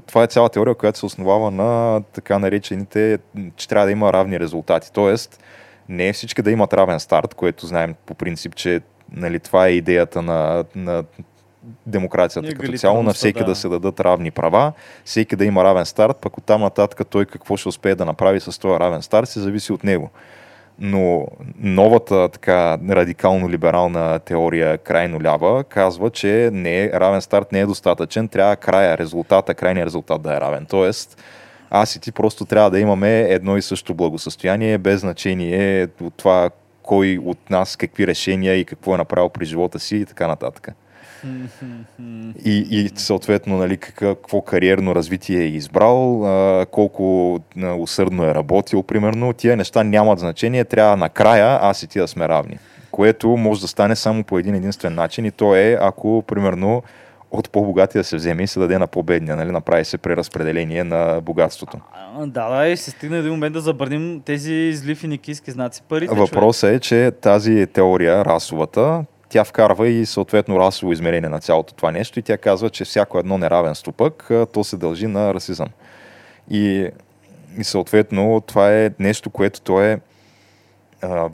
това 0.06 0.22
е 0.22 0.26
цяла 0.26 0.48
теория, 0.48 0.74
която 0.74 0.98
се 0.98 1.06
основава 1.06 1.50
на 1.50 2.02
така 2.12 2.38
наречените, 2.38 3.18
че 3.56 3.68
трябва 3.68 3.86
да 3.86 3.92
има 3.92 4.12
равни 4.12 4.40
резултати. 4.40 4.92
Тоест, 4.92 5.42
не 5.88 6.08
е 6.08 6.12
всички 6.12 6.42
да 6.42 6.50
имат 6.50 6.72
равен 6.72 7.00
старт, 7.00 7.34
което 7.34 7.66
знаем 7.66 7.94
по 8.06 8.14
принцип, 8.14 8.54
че 8.54 8.80
нали, 9.12 9.40
това 9.40 9.66
е 9.66 9.70
идеята 9.70 10.22
на, 10.22 10.64
на 10.74 11.04
демокрацията 11.86 12.54
като 12.54 12.78
цяло, 12.78 13.02
на 13.02 13.12
всеки 13.12 13.38
да. 13.38 13.44
да 13.44 13.54
се 13.54 13.68
дадат 13.68 14.00
равни 14.00 14.30
права, 14.30 14.72
всеки 15.04 15.36
да 15.36 15.44
има 15.44 15.64
равен 15.64 15.86
старт, 15.86 16.16
пък 16.16 16.38
оттам 16.38 16.60
нататък 16.60 17.08
той 17.10 17.26
какво 17.26 17.56
ще 17.56 17.68
успее 17.68 17.94
да 17.94 18.04
направи 18.04 18.40
с 18.40 18.60
този 18.60 18.80
равен 18.80 19.02
старт, 19.02 19.28
се 19.28 19.40
зависи 19.40 19.72
от 19.72 19.84
него. 19.84 20.10
Но 20.78 21.26
новата 21.58 22.28
така 22.28 22.78
радикално 22.90 23.50
либерална 23.50 24.18
теория, 24.18 24.78
крайно 24.78 25.22
лява, 25.22 25.64
казва, 25.64 26.10
че 26.10 26.50
не 26.52 26.82
е, 26.82 26.90
равен 26.92 27.20
старт 27.20 27.52
не 27.52 27.60
е 27.60 27.66
достатъчен, 27.66 28.28
трябва 28.28 28.56
края, 28.56 28.98
резултата, 28.98 29.54
крайният 29.54 29.86
резултат 29.86 30.22
да 30.22 30.36
е 30.36 30.40
равен. 30.40 30.66
Тоест, 30.66 31.22
аз 31.70 31.96
и 31.96 32.00
ти 32.00 32.12
просто 32.12 32.44
трябва 32.44 32.70
да 32.70 32.80
имаме 32.80 33.20
едно 33.20 33.56
и 33.56 33.62
също 33.62 33.94
благосъстояние, 33.94 34.78
без 34.78 35.00
значение 35.00 35.88
от 36.00 36.14
това 36.14 36.50
кой 36.82 37.18
от 37.24 37.50
нас 37.50 37.76
какви 37.76 38.06
решения 38.06 38.54
и 38.54 38.64
какво 38.64 38.94
е 38.94 38.98
направил 38.98 39.28
при 39.28 39.44
живота 39.44 39.78
си 39.78 39.96
и 39.96 40.06
така 40.06 40.26
нататък. 40.26 40.68
И, 42.44 42.66
и 42.70 42.90
съответно, 42.94 43.56
нали, 43.56 43.76
какво 43.76 44.40
кариерно 44.40 44.94
развитие 44.94 45.40
е 45.40 45.46
избрал, 45.46 46.26
а, 46.26 46.66
колко 46.66 47.38
а, 47.62 47.74
усърдно 47.74 48.24
е 48.24 48.34
работил, 48.34 48.82
примерно. 48.82 49.32
Тия 49.32 49.56
неща 49.56 49.84
нямат 49.84 50.18
значение, 50.18 50.64
трябва 50.64 50.96
накрая 50.96 51.58
аз 51.62 51.82
и 51.82 51.86
ти 51.86 51.98
да 51.98 52.08
сме 52.08 52.28
равни. 52.28 52.58
Което 52.90 53.28
може 53.28 53.60
да 53.60 53.68
стане 53.68 53.96
само 53.96 54.24
по 54.24 54.38
един 54.38 54.54
единствен 54.54 54.94
начин 54.94 55.24
и 55.24 55.30
то 55.30 55.54
е, 55.54 55.78
ако, 55.80 56.24
примерно, 56.26 56.82
от 57.30 57.50
по-богатия 57.50 58.00
да 58.00 58.04
се 58.04 58.16
вземе 58.16 58.42
и 58.42 58.46
се 58.46 58.60
даде 58.60 58.78
на 58.78 58.86
по-бедния, 58.86 59.36
нали, 59.36 59.50
направи 59.50 59.84
се 59.84 59.98
преразпределение 59.98 60.84
на 60.84 61.20
богатството. 61.20 61.78
А, 61.92 62.26
Да, 62.26 62.48
да, 62.48 62.68
и 62.68 62.76
се 62.76 62.90
стигна 62.90 63.16
един 63.16 63.30
момент 63.30 63.52
да 63.52 63.60
забраним 63.60 64.22
тези 64.24 64.72
зли 64.72 64.94
финикийски 64.94 65.50
знаци 65.50 65.82
парите. 65.88 66.14
човек. 66.14 66.28
Въпросът 66.28 66.70
е, 66.70 66.80
че 66.80 67.10
тази 67.20 67.66
теория, 67.66 68.24
расовата, 68.24 69.04
тя 69.34 69.44
вкарва 69.44 69.88
и 69.88 70.06
съответно 70.06 70.60
расово 70.60 70.92
измерение 70.92 71.28
на 71.28 71.40
цялото 71.40 71.74
това 71.74 71.90
нещо 71.90 72.18
и 72.18 72.22
тя 72.22 72.38
казва, 72.38 72.70
че 72.70 72.84
всяко 72.84 73.18
едно 73.18 73.38
неравенство 73.38 73.92
пък, 73.92 74.30
то 74.52 74.64
се 74.64 74.76
дължи 74.76 75.06
на 75.06 75.34
расизъм. 75.34 75.68
И, 76.50 76.88
и 77.58 77.64
съответно 77.64 78.42
това 78.46 78.74
е 78.74 78.90
нещо, 78.98 79.30
което 79.30 79.60
то 79.60 79.82
е 79.82 80.00
а, 81.02 81.28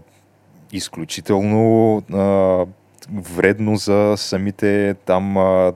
изключително 0.72 1.96
а, 2.12 2.66
вредно 3.12 3.76
за 3.76 4.14
самите 4.16 4.94
там 5.04 5.36
а, 5.36 5.72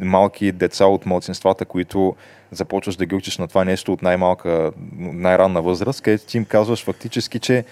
малки 0.00 0.52
деца 0.52 0.86
от 0.86 1.06
младсинствата, 1.06 1.64
които 1.64 2.16
започваш 2.50 2.96
да 2.96 3.06
ги 3.06 3.14
учиш 3.14 3.38
на 3.38 3.48
това 3.48 3.64
нещо 3.64 3.92
от 3.92 4.02
най-малка, 4.02 4.72
най-ранна 4.96 5.62
възраст, 5.62 6.00
където 6.00 6.26
ти 6.26 6.36
им 6.36 6.44
казваш 6.44 6.84
фактически, 6.84 7.38
че 7.38 7.64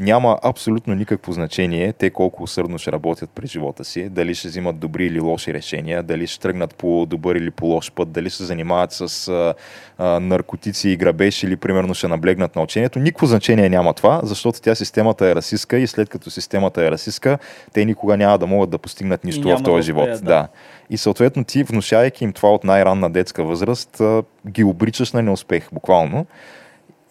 няма 0.00 0.38
абсолютно 0.42 0.94
никакво 0.94 1.32
значение 1.32 1.92
те 1.92 2.10
колко 2.10 2.42
усърдно 2.42 2.78
ще 2.78 2.92
работят 2.92 3.30
през 3.30 3.50
живота 3.50 3.84
си, 3.84 4.08
дали 4.08 4.34
ще 4.34 4.48
взимат 4.48 4.78
добри 4.78 5.06
или 5.06 5.20
лоши 5.20 5.54
решения, 5.54 6.02
дали 6.02 6.26
ще 6.26 6.40
тръгнат 6.40 6.74
по 6.74 7.06
добър 7.06 7.36
или 7.36 7.50
по 7.50 7.66
лош 7.66 7.92
път, 7.92 8.12
дали 8.12 8.30
ще 8.30 8.36
се 8.36 8.44
занимават 8.44 8.92
с 8.92 9.28
а, 9.28 9.54
а, 9.98 10.20
наркотици 10.20 10.88
и 10.88 10.96
грабеж 10.96 11.42
или 11.42 11.56
примерно 11.56 11.94
ще 11.94 12.08
наблегнат 12.08 12.56
на 12.56 12.62
учението. 12.62 12.98
Никакво 12.98 13.26
значение 13.26 13.68
няма 13.68 13.94
това, 13.94 14.20
защото 14.22 14.60
тя 14.60 14.74
системата 14.74 15.26
е 15.26 15.34
расистка 15.34 15.78
и 15.78 15.86
след 15.86 16.08
като 16.08 16.30
системата 16.30 16.84
е 16.84 16.90
расистка, 16.90 17.38
те 17.72 17.84
никога 17.84 18.16
няма 18.16 18.38
да 18.38 18.46
могат 18.46 18.70
да 18.70 18.78
постигнат 18.78 19.24
нищо 19.24 19.48
в 19.48 19.62
този 19.62 19.76
да 19.76 19.82
живот. 19.82 20.02
успеят, 20.02 20.24
да. 20.24 20.28
да. 20.28 20.48
И 20.90 20.96
съответно 20.96 21.44
ти, 21.44 21.62
внушавайки 21.62 22.24
им 22.24 22.32
това 22.32 22.48
от 22.50 22.64
най-ранна 22.64 23.10
детска 23.10 23.44
възраст, 23.44 24.02
ги 24.48 24.64
обричаш 24.64 25.12
на 25.12 25.22
неуспех, 25.22 25.68
буквално. 25.72 26.26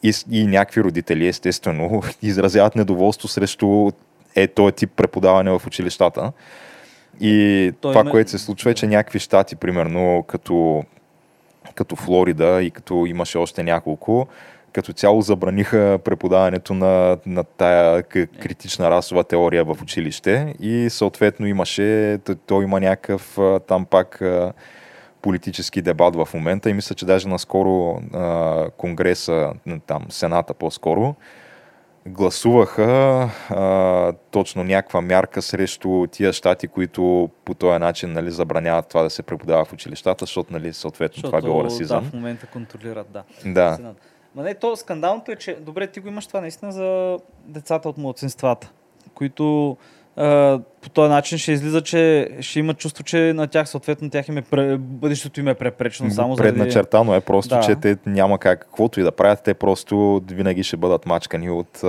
И, 0.04 0.14
и 0.32 0.48
някакви 0.48 0.84
родители, 0.84 1.28
естествено, 1.28 2.02
изразяват 2.22 2.76
недоволство 2.76 3.28
срещу 3.28 3.92
е 4.36 4.48
този 4.48 4.72
тип 4.74 4.92
преподаване 4.96 5.52
в 5.52 5.62
училищата. 5.68 6.32
И 7.22 7.72
Той 7.82 7.92
това, 7.92 8.02
има- 8.02 8.12
което 8.12 8.32
се 8.32 8.38
случва 8.38 8.72
е, 8.72 8.74
че 8.74 8.88
някакви 8.88 9.20
щати, 9.20 9.56
примерно 9.56 10.24
като, 10.28 10.84
като 11.76 11.96
Флорида 11.96 12.62
и 12.64 12.72
като 12.72 13.06
имаше 13.06 13.38
още 13.38 13.64
няколко, 13.64 14.28
като 14.74 14.94
цяло 14.94 15.22
забраниха 15.22 16.00
преподаването 16.04 16.74
на, 16.74 17.18
на 17.26 17.44
тая 17.44 18.04
критична 18.42 18.90
расова 18.92 19.24
теория 19.24 19.64
в 19.64 19.78
училище 19.82 20.54
и 20.60 20.90
съответно 20.90 21.48
имаше, 21.48 22.18
т- 22.24 22.36
то 22.36 22.62
има 22.62 22.80
някакъв 22.80 23.38
там 23.68 23.86
пак 23.86 24.22
политически 25.22 25.82
дебат 25.82 26.16
в 26.16 26.28
момента 26.34 26.70
и 26.70 26.74
мисля, 26.74 26.96
че 26.96 27.06
даже 27.06 27.28
наскоро 27.28 28.02
а, 28.14 28.70
Конгреса, 28.78 29.54
там 29.88 30.06
Сената 30.10 30.54
по-скоро, 30.54 31.16
гласуваха 32.06 33.30
а, 33.50 34.14
точно 34.32 34.64
някаква 34.64 35.02
мярка 35.02 35.42
срещу 35.42 36.08
тия 36.12 36.34
щати, 36.34 36.68
които 36.68 37.30
по 37.46 37.54
този 37.54 37.80
начин 37.80 38.14
нали, 38.14 38.32
забраняват 38.32 38.88
това 38.88 39.04
да 39.04 39.10
се 39.10 39.24
преподава 39.24 39.66
в 39.66 39.74
училищата, 39.74 40.26
защото 40.26 40.54
нали, 40.54 40.74
съответно 40.74 41.24
това 41.24 41.42
било 41.42 41.58
Да, 41.58 41.64
расизъм. 41.64 42.04
в 42.04 42.14
момента 42.14 42.48
контролират, 42.48 43.08
да. 43.12 43.24
Да. 43.46 43.94
Ма 44.36 44.44
не, 44.44 44.56
то 44.56 44.76
скандалното 44.76 45.32
е, 45.32 45.36
че 45.36 45.58
добре, 45.62 45.88
ти 45.88 46.00
го 46.00 46.08
имаш 46.08 46.28
това 46.28 46.42
наистина 46.42 46.72
за 46.72 47.18
децата 47.46 47.90
от 47.90 47.98
младсинствата, 47.98 48.72
които 49.14 49.78
по 50.82 50.90
този 50.94 51.10
начин 51.10 51.38
ще 51.38 51.52
излиза, 51.52 51.82
че 51.82 52.30
ще 52.40 52.60
имат 52.60 52.78
чувство, 52.78 53.04
че 53.04 53.34
на 53.34 53.48
тях 53.48 53.70
съответно 53.70 54.10
тях 54.10 54.28
им 54.28 54.38
е 54.38 54.42
пре, 54.42 54.78
бъдещето 54.78 55.40
им 55.40 55.48
е 55.48 55.54
препречено 55.54 56.12
само 56.12 56.36
заради... 56.36 56.52
Предначертано 56.52 57.16
е 57.16 57.22
просто, 57.22 57.56
Да. 57.56 57.62
че 57.62 57.76
те 57.76 57.98
няма 58.06 58.40
как, 58.40 58.60
каквото 58.60 59.00
и 59.00 59.04
да 59.04 59.12
правят, 59.12 59.40
те 59.44 59.54
просто 59.54 60.22
винаги 60.32 60.64
ще 60.64 60.78
бъдат 60.78 61.06
мачкани 61.06 61.50
от 61.50 61.84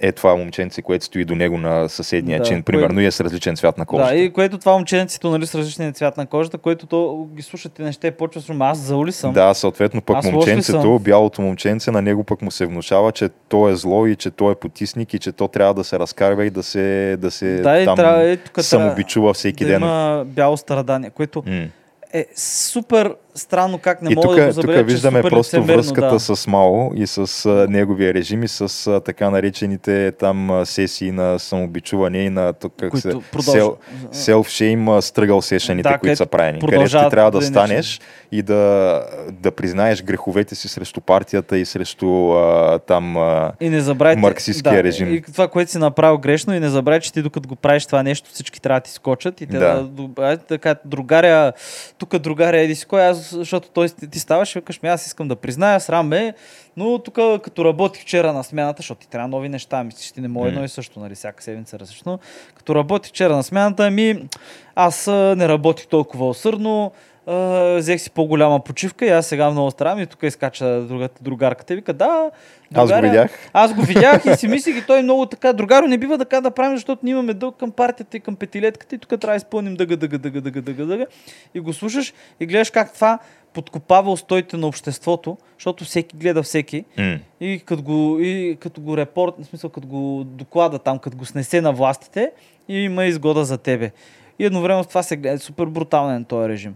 е 0.00 0.12
това 0.12 0.36
момченце, 0.36 0.82
което 0.82 1.04
стои 1.04 1.24
до 1.24 1.34
него 1.34 1.58
на 1.58 1.88
съседния 1.88 2.38
Да, 2.38 2.44
чин, 2.44 2.56
кое- 2.56 2.64
примерно, 2.64 3.00
и 3.00 3.06
е 3.06 3.10
с 3.10 3.20
различен 3.20 3.56
цвят 3.56 3.78
на 3.78 3.86
кожата. 3.86 4.10
Да, 4.10 4.16
и 4.16 4.30
което 4.30 4.58
това 4.58 4.72
момченцето, 4.72 5.30
нали, 5.30 5.46
с 5.46 5.54
различния 5.54 5.92
цвят 5.92 6.16
на 6.16 6.26
кожата, 6.26 6.58
което 6.58 6.86
то 6.86 7.26
ги 7.34 7.42
слушате 7.42 7.82
неща 7.82 8.06
и 8.06 8.10
почва 8.10 8.40
с 8.40 8.50
аз 8.60 8.78
заули 8.78 9.12
съм. 9.12 9.32
Да, 9.32 9.54
съответно 9.54 10.00
пък 10.00 10.16
Аз 10.16 10.26
ли 10.26 10.30
момченцето, 10.30 10.98
бялото 10.98 11.42
момченце, 11.42 11.90
на 11.90 12.02
него 12.02 12.24
пък 12.24 12.42
му 12.42 12.50
се 12.50 12.66
внушава, 12.66 13.12
че 13.12 13.28
то 13.48 13.68
е 13.68 13.76
зло 13.76 14.06
и 14.06 14.16
че 14.16 14.30
то 14.30 14.50
е 14.50 14.54
потисник 14.54 15.14
и 15.14 15.18
че 15.18 15.32
то 15.32 15.48
трябва 15.48 15.74
да 15.74 15.84
се 15.84 15.98
разкарва 15.98 16.44
и 16.46 16.50
да 16.50 16.62
се, 16.62 17.16
да 17.16 17.30
се 17.30 17.56
да 17.56 17.84
там 17.84 17.96
трябва, 17.96 18.22
е, 18.22 18.36
тук 18.36 18.60
самобичува 18.60 19.34
всеки 19.34 19.64
да 19.64 19.70
ден. 19.70 19.82
има 19.82 20.24
бяло 20.26 20.56
страдание, 20.56 21.10
което 21.10 21.42
М. 21.46 21.66
е 22.12 22.26
супер 22.36 23.14
странно 23.36 23.78
как 23.78 24.02
не 24.02 24.14
мога 24.14 24.36
да 24.36 24.46
го 24.46 24.52
забележа, 24.52 24.78
тук 24.80 24.88
че 24.88 24.94
виждаме 24.94 25.18
супер 25.18 25.30
просто 25.30 25.62
връзката 25.62 26.10
да. 26.10 26.20
с 26.20 26.46
Мао 26.46 26.94
и 26.94 27.06
с 27.06 27.46
а, 27.46 27.66
неговия 27.70 28.14
режим 28.14 28.42
и 28.42 28.48
с 28.48 28.86
а, 28.86 29.00
така 29.00 29.30
наречените 29.30 30.12
там 30.12 30.62
сесии 30.64 31.12
на 31.12 31.38
самобичуване 31.38 32.18
и 32.18 32.30
на 32.30 32.52
тук, 32.52 32.72
как 32.80 32.98
се, 32.98 33.12
продължават. 33.32 33.78
self-shame 34.12 35.00
стръгъл 35.00 35.42
сешените, 35.42 35.88
Да, 35.88 35.98
които 35.98 36.16
са 36.16 36.26
правени. 36.26 36.60
Където 36.60 36.84
ти 36.84 37.10
трябва 37.10 37.30
да 37.30 37.36
да 37.38 37.46
станеш 37.46 38.00
и 38.32 38.42
да, 38.42 39.02
да 39.30 39.50
признаеш 39.50 40.02
греховете 40.02 40.54
си 40.54 40.68
срещу 40.68 41.00
партията 41.00 41.58
и 41.58 41.64
срещу 41.64 42.32
а, 42.32 42.78
там 42.78 43.16
а, 43.16 43.52
И 43.60 43.70
не 43.70 43.80
забравяйте, 43.80 44.20
марксистския 44.20 44.74
да, 44.74 44.82
режим. 44.82 45.14
И 45.14 45.22
това, 45.22 45.48
което 45.48 45.70
си 45.70 45.78
направил 45.78 46.18
грешно, 46.18 46.54
и 46.54 46.60
не 46.60 46.68
забравяй, 46.68 47.00
че 47.00 47.12
ти 47.12 47.22
докато 47.22 47.48
го 47.48 47.56
правиш 47.56 47.86
това 47.86 48.02
нещо, 48.02 48.30
всички 48.32 48.60
трябва 48.60 48.80
да 48.80 48.84
ти 48.84 48.90
скочат 48.90 49.40
и 49.40 49.46
те 49.46 49.58
Да. 49.58 49.74
да, 49.74 50.08
да, 50.08 50.38
да 50.48 50.58
кажат, 50.58 50.78
другаря, 50.84 51.52
тук 51.98 52.18
другаря, 52.18 52.60
еди 52.60 52.74
си 52.74 52.86
кой, 52.86 53.06
аз, 53.06 53.25
защото 53.30 53.68
той, 53.70 53.88
ти 53.88 54.18
ставаш 54.18 54.56
и 54.56 54.58
викаш 54.58 54.82
ми, 54.82 54.88
аз 54.88 55.06
искам 55.06 55.28
да 55.28 55.36
призная, 55.36 55.80
срам 55.80 56.08
ме, 56.08 56.34
но 56.76 56.98
тук 56.98 57.14
като 57.14 57.64
работих 57.64 58.02
вчера 58.02 58.32
на 58.32 58.44
смяната, 58.44 58.76
защото 58.76 59.00
ти 59.00 59.08
трябва 59.08 59.28
нови 59.28 59.48
неща, 59.48 59.84
мислиш, 59.84 60.12
ти 60.12 60.20
не 60.20 60.28
може 60.28 60.48
едно 60.48 60.64
и 60.64 60.68
също, 60.68 61.00
нали, 61.00 61.14
всяка 61.14 61.42
седмица 61.42 61.76
е 61.76 61.78
различно. 61.78 62.18
Като 62.54 62.74
работих 62.74 63.10
вчера 63.10 63.36
на 63.36 63.42
смяната, 63.42 63.90
ми, 63.90 64.28
аз 64.74 65.06
не 65.06 65.48
работих 65.48 65.86
толкова 65.86 66.28
усърдно, 66.28 66.92
а, 67.26 67.74
взех 67.76 68.00
си 68.00 68.10
по-голяма 68.10 68.60
почивка 68.60 69.06
и 69.06 69.08
аз 69.08 69.26
сега 69.26 69.50
много 69.50 69.70
старам 69.70 69.98
и 69.98 70.06
тук 70.06 70.22
изкача 70.22 70.80
другата, 70.80 71.22
другарката 71.22 71.72
и 71.72 71.76
вика, 71.76 71.92
да, 71.92 72.30
Аз 72.74 72.82
го 72.82 72.86
другаря, 72.86 73.08
видях. 73.10 73.50
аз 73.52 73.74
го 73.74 73.82
видях 73.82 74.24
и 74.26 74.36
си 74.36 74.48
мислих 74.56 74.76
и 74.78 74.86
той 74.86 75.02
много 75.02 75.26
така, 75.26 75.52
другаро 75.52 75.86
не 75.86 75.98
бива 75.98 76.18
така 76.18 76.40
да 76.40 76.50
правим, 76.50 76.76
защото 76.76 77.00
ние 77.02 77.12
имаме 77.12 77.34
дълг 77.34 77.56
към 77.56 77.70
партията 77.70 78.16
и 78.16 78.20
към 78.20 78.36
петилетката 78.36 78.94
и 78.94 78.98
тук 78.98 79.20
трябва 79.20 79.32
да 79.32 79.36
изпълним 79.36 79.74
дъга, 79.74 79.96
дъга, 79.96 80.18
дъга, 80.18 80.40
дъга, 80.40 80.60
дъга, 80.60 80.84
дъга. 80.84 81.06
И 81.54 81.60
го 81.60 81.72
слушаш 81.72 82.14
и 82.40 82.46
гледаш 82.46 82.70
как 82.70 82.94
това 82.94 83.18
подкопава 83.52 84.12
устоите 84.12 84.56
на 84.56 84.66
обществото, 84.66 85.36
защото 85.58 85.84
всеки 85.84 86.16
гледа 86.16 86.42
всеки 86.42 86.84
М. 86.98 87.18
и 87.40 87.62
като 87.64 87.82
го, 87.82 88.18
и 88.20 88.56
като 88.60 88.80
го 88.80 88.96
репорт, 88.96 89.34
в 89.42 89.44
смисъл 89.44 89.70
като 89.70 89.86
го 89.86 90.24
доклада 90.24 90.78
там, 90.78 90.98
като 90.98 91.16
го 91.16 91.24
снесе 91.24 91.60
на 91.60 91.72
властите 91.72 92.30
и 92.68 92.78
има 92.78 93.04
изгода 93.04 93.44
за 93.44 93.58
тебе. 93.58 93.90
И 94.38 94.44
едновременно 94.44 94.84
с 94.84 94.86
това 94.86 95.02
се 95.02 95.16
гледа 95.16 95.38
супер 95.38 95.64
брутален 95.66 96.24
този 96.24 96.48
режим. 96.48 96.74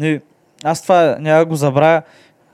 И 0.00 0.20
аз 0.64 0.82
това 0.82 1.16
няма 1.20 1.44
го 1.44 1.54
забравя. 1.54 2.02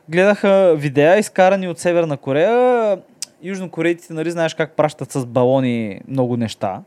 Гледаха 0.09 0.74
видеа, 0.76 1.18
изкарани 1.18 1.68
от 1.68 1.78
Северна 1.78 2.16
Корея. 2.16 2.99
Южнокорейците, 3.43 4.12
нали, 4.12 4.30
знаеш 4.30 4.55
как 4.55 4.72
пращат 4.72 5.12
с 5.12 5.26
балони 5.26 6.01
много 6.09 6.36
неща, 6.36 6.82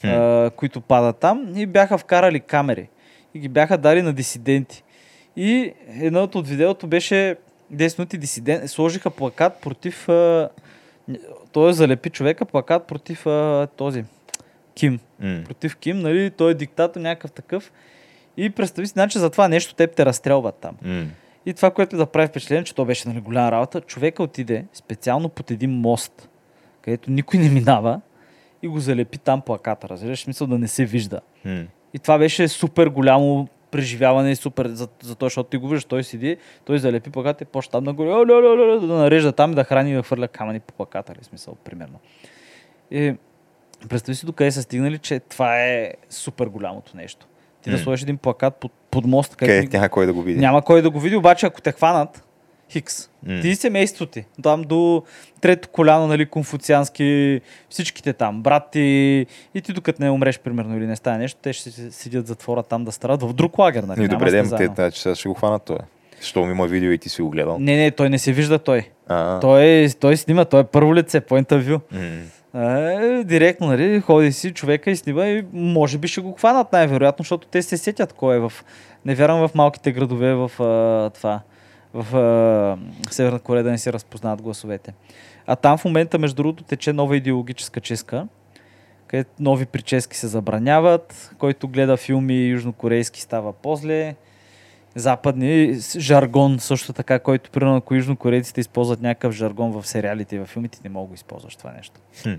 Хм. 0.00 0.06
а, 0.06 0.50
които 0.56 0.80
падат 0.80 1.16
там. 1.16 1.52
И 1.56 1.66
бяха 1.66 1.98
вкарали 1.98 2.40
камери. 2.40 2.88
И 3.34 3.38
ги 3.38 3.48
бяха 3.48 3.78
дали 3.78 4.02
на 4.02 4.12
дисиденти. 4.12 4.84
И 5.36 5.72
едното 6.00 6.38
от 6.38 6.48
видеото 6.48 6.86
беше 6.86 7.36
10 7.74 7.98
минути 7.98 8.18
дисидент. 8.18 8.70
Сложиха 8.70 9.10
плакат 9.10 9.60
против... 9.60 10.08
А, 10.08 10.48
той 11.52 11.72
залепи 11.72 12.10
човека 12.10 12.44
плакат 12.44 12.84
против 12.86 13.26
а, 13.26 13.68
този 13.76 14.04
Ким. 14.74 15.00
М. 15.20 15.42
Против 15.44 15.76
Ким, 15.76 15.98
нали? 15.98 16.30
Той 16.30 16.50
е 16.50 16.54
диктатор 16.54 17.00
някакъв 17.00 17.32
такъв. 17.32 17.72
И 18.36 18.50
представи 18.50 18.86
си, 18.86 18.92
значи 18.92 19.18
за 19.18 19.30
това 19.30 19.48
нещо 19.48 19.74
теб 19.74 19.96
те 19.96 20.06
разстрелват 20.06 20.54
там. 20.54 20.76
М. 20.82 21.04
И 21.46 21.54
това, 21.54 21.70
което 21.70 21.96
да 21.96 22.06
прави 22.06 22.28
впечатление, 22.28 22.64
че 22.64 22.74
то 22.74 22.84
беше 22.84 23.08
нали, 23.08 23.20
голяма 23.20 23.52
работа, 23.52 23.80
човека 23.80 24.22
отиде 24.22 24.64
специално 24.72 25.28
под 25.28 25.50
един 25.50 25.70
мост, 25.70 26.28
където 26.82 27.10
никой 27.10 27.40
не 27.40 27.48
минава 27.48 28.00
и 28.62 28.68
го 28.68 28.80
залепи 28.80 29.18
там 29.18 29.40
плаката. 29.40 29.88
Разбираш, 29.88 30.22
смисъл 30.22 30.46
да 30.46 30.58
не 30.58 30.68
се 30.68 30.84
вижда. 30.84 31.20
М. 31.44 31.64
И 31.94 31.98
това 31.98 32.18
беше 32.18 32.48
супер 32.48 32.86
голямо 32.86 33.48
преживяване 33.70 34.30
и 34.30 34.36
супер 34.36 34.68
за, 34.68 34.88
за 35.02 35.14
то, 35.14 35.26
защото 35.26 35.50
ти 35.50 35.56
го 35.56 35.68
виждаш, 35.68 35.84
той 35.84 36.04
седи, 36.04 36.36
той 36.64 36.78
залепи 36.78 37.10
плаката 37.10 37.44
и 37.44 37.46
почва 37.46 37.70
там 37.70 37.84
нагоре, 37.84 38.26
да 38.86 38.94
нарежда 38.94 39.32
там 39.32 39.52
и 39.52 39.54
да 39.54 39.64
храни 39.64 39.90
и 39.90 39.94
да 39.94 40.02
хвърля 40.02 40.28
камъни 40.28 40.60
по 40.60 40.74
плаката, 40.74 41.12
ли, 41.12 41.24
смисъл, 41.24 41.54
примерно. 41.54 41.98
И 42.90 43.14
представи 43.88 44.14
си 44.16 44.26
докъде 44.26 44.50
са 44.50 44.62
стигнали, 44.62 44.98
че 44.98 45.20
това 45.20 45.60
е 45.60 45.92
супер 46.10 46.46
голямото 46.46 46.96
нещо. 46.96 47.26
Ти 47.64 47.70
да 47.70 47.78
сложиш 47.78 48.02
един 48.02 48.16
плакат 48.16 48.54
под, 48.54 48.72
под 48.90 49.06
мост, 49.06 49.36
където 49.36 49.64
Къде 49.64 49.76
няма 49.76 49.88
кой 49.88 50.06
да 50.06 50.12
го 50.12 50.22
види. 50.22 50.40
няма 50.40 50.62
кой 50.62 50.82
да 50.82 50.90
го 50.90 51.00
види, 51.00 51.16
обаче 51.16 51.46
ако 51.46 51.60
те 51.60 51.72
хванат, 51.72 52.24
хикс. 52.70 53.08
М. 53.26 53.40
Ти 53.40 53.48
и 53.48 53.56
семейството 53.56 54.12
ти. 54.12 54.24
Там 54.42 54.62
до 54.62 55.02
трето 55.40 55.68
коляно, 55.68 56.06
нали, 56.06 56.26
конфуциански, 56.26 57.40
всичките 57.70 58.12
там, 58.12 58.42
брат 58.42 58.62
ти, 58.72 58.80
и 59.54 59.60
ти 59.60 59.72
докато 59.72 60.02
не 60.02 60.10
умреш, 60.10 60.38
примерно, 60.38 60.76
или 60.76 60.86
не 60.86 60.96
стане 60.96 61.18
нещо, 61.18 61.38
те 61.42 61.52
ще 61.52 61.70
си- 61.70 61.90
седят 61.90 62.24
в 62.24 62.28
затвора 62.28 62.62
там 62.62 62.84
да 62.84 62.92
страдат 62.92 63.22
в 63.22 63.32
друг 63.32 63.58
лагер, 63.58 63.82
нали? 63.82 64.04
И 64.04 64.08
добре, 64.08 64.30
дем, 64.30 64.42
те, 64.42 64.48
заедно. 64.48 64.74
значи 64.74 65.00
сега 65.00 65.14
ще 65.14 65.28
го 65.28 65.34
хванат 65.34 65.62
това. 65.62 65.78
Щом 66.20 66.50
има 66.50 66.66
видео 66.66 66.90
и 66.90 66.98
ти 66.98 67.08
си 67.08 67.22
го 67.22 67.30
гледал. 67.30 67.56
Не, 67.58 67.76
не, 67.76 67.90
той 67.90 68.10
не 68.10 68.18
се 68.18 68.32
вижда 68.32 68.58
той. 68.58 68.88
А, 69.08 69.40
Той, 69.40 69.88
той 70.00 70.16
снима, 70.16 70.44
той 70.44 70.60
е 70.60 70.64
първо 70.64 70.94
лице 70.94 71.20
по 71.20 71.38
интервю. 71.38 71.78
м. 71.92 72.00
Директно, 73.24 73.66
нали, 73.66 74.00
ходи 74.00 74.32
си 74.32 74.54
човека 74.54 74.90
и 74.90 74.96
снима 74.96 75.26
и 75.26 75.44
може 75.52 75.98
би 75.98 76.08
ще 76.08 76.20
го 76.20 76.32
хванат 76.32 76.72
най-вероятно, 76.72 77.22
защото 77.22 77.48
те 77.48 77.62
се 77.62 77.76
сетят 77.76 78.12
кой 78.12 78.36
е 78.36 78.38
в... 78.38 78.52
Не 79.04 79.14
вярвам 79.14 79.48
в 79.48 79.54
малките 79.54 79.92
градове 79.92 80.34
в 80.34 80.50
а, 80.62 81.10
това, 81.10 81.40
в 81.94 82.16
а, 82.16 83.10
Северна 83.10 83.38
Корея 83.38 83.64
да 83.64 83.70
не 83.70 83.78
се 83.78 83.92
разпознават 83.92 84.42
гласовете. 84.42 84.94
А 85.46 85.56
там 85.56 85.78
в 85.78 85.84
момента, 85.84 86.18
между 86.18 86.36
другото, 86.36 86.64
тече 86.64 86.92
нова 86.92 87.16
идеологическа 87.16 87.80
чистка, 87.80 88.26
където 89.06 89.30
нови 89.40 89.66
прически 89.66 90.16
се 90.16 90.26
забраняват, 90.26 91.30
който 91.38 91.68
гледа 91.68 91.96
филми 91.96 92.46
южнокорейски 92.46 93.20
става 93.20 93.52
по-зле 93.52 94.14
западни 94.94 95.78
жаргон 95.98 96.60
също 96.60 96.92
така, 96.92 97.18
който 97.18 97.50
примерно 97.50 97.76
ако 97.76 97.94
южнокорейците 97.94 98.60
използват 98.60 99.00
някакъв 99.00 99.34
жаргон 99.34 99.70
в 99.72 99.86
сериалите 99.86 100.36
и 100.36 100.38
в 100.38 100.46
филмите, 100.46 100.78
не 100.84 100.90
мога 100.90 101.08
да 101.08 101.14
използваш 101.14 101.56
това 101.56 101.72
нещо. 101.72 102.00
Хм. 102.22 102.34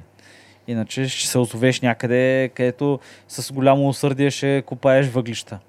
Иначе 0.68 1.08
ще 1.08 1.28
се 1.28 1.38
озовеш 1.38 1.82
някъде, 1.82 2.51
където 2.56 2.99
с 3.28 3.53
голямо 3.53 3.88
усърдие 3.88 4.32
ще 4.32 4.64
копаеш 4.66 5.08
въглища, 5.08 5.60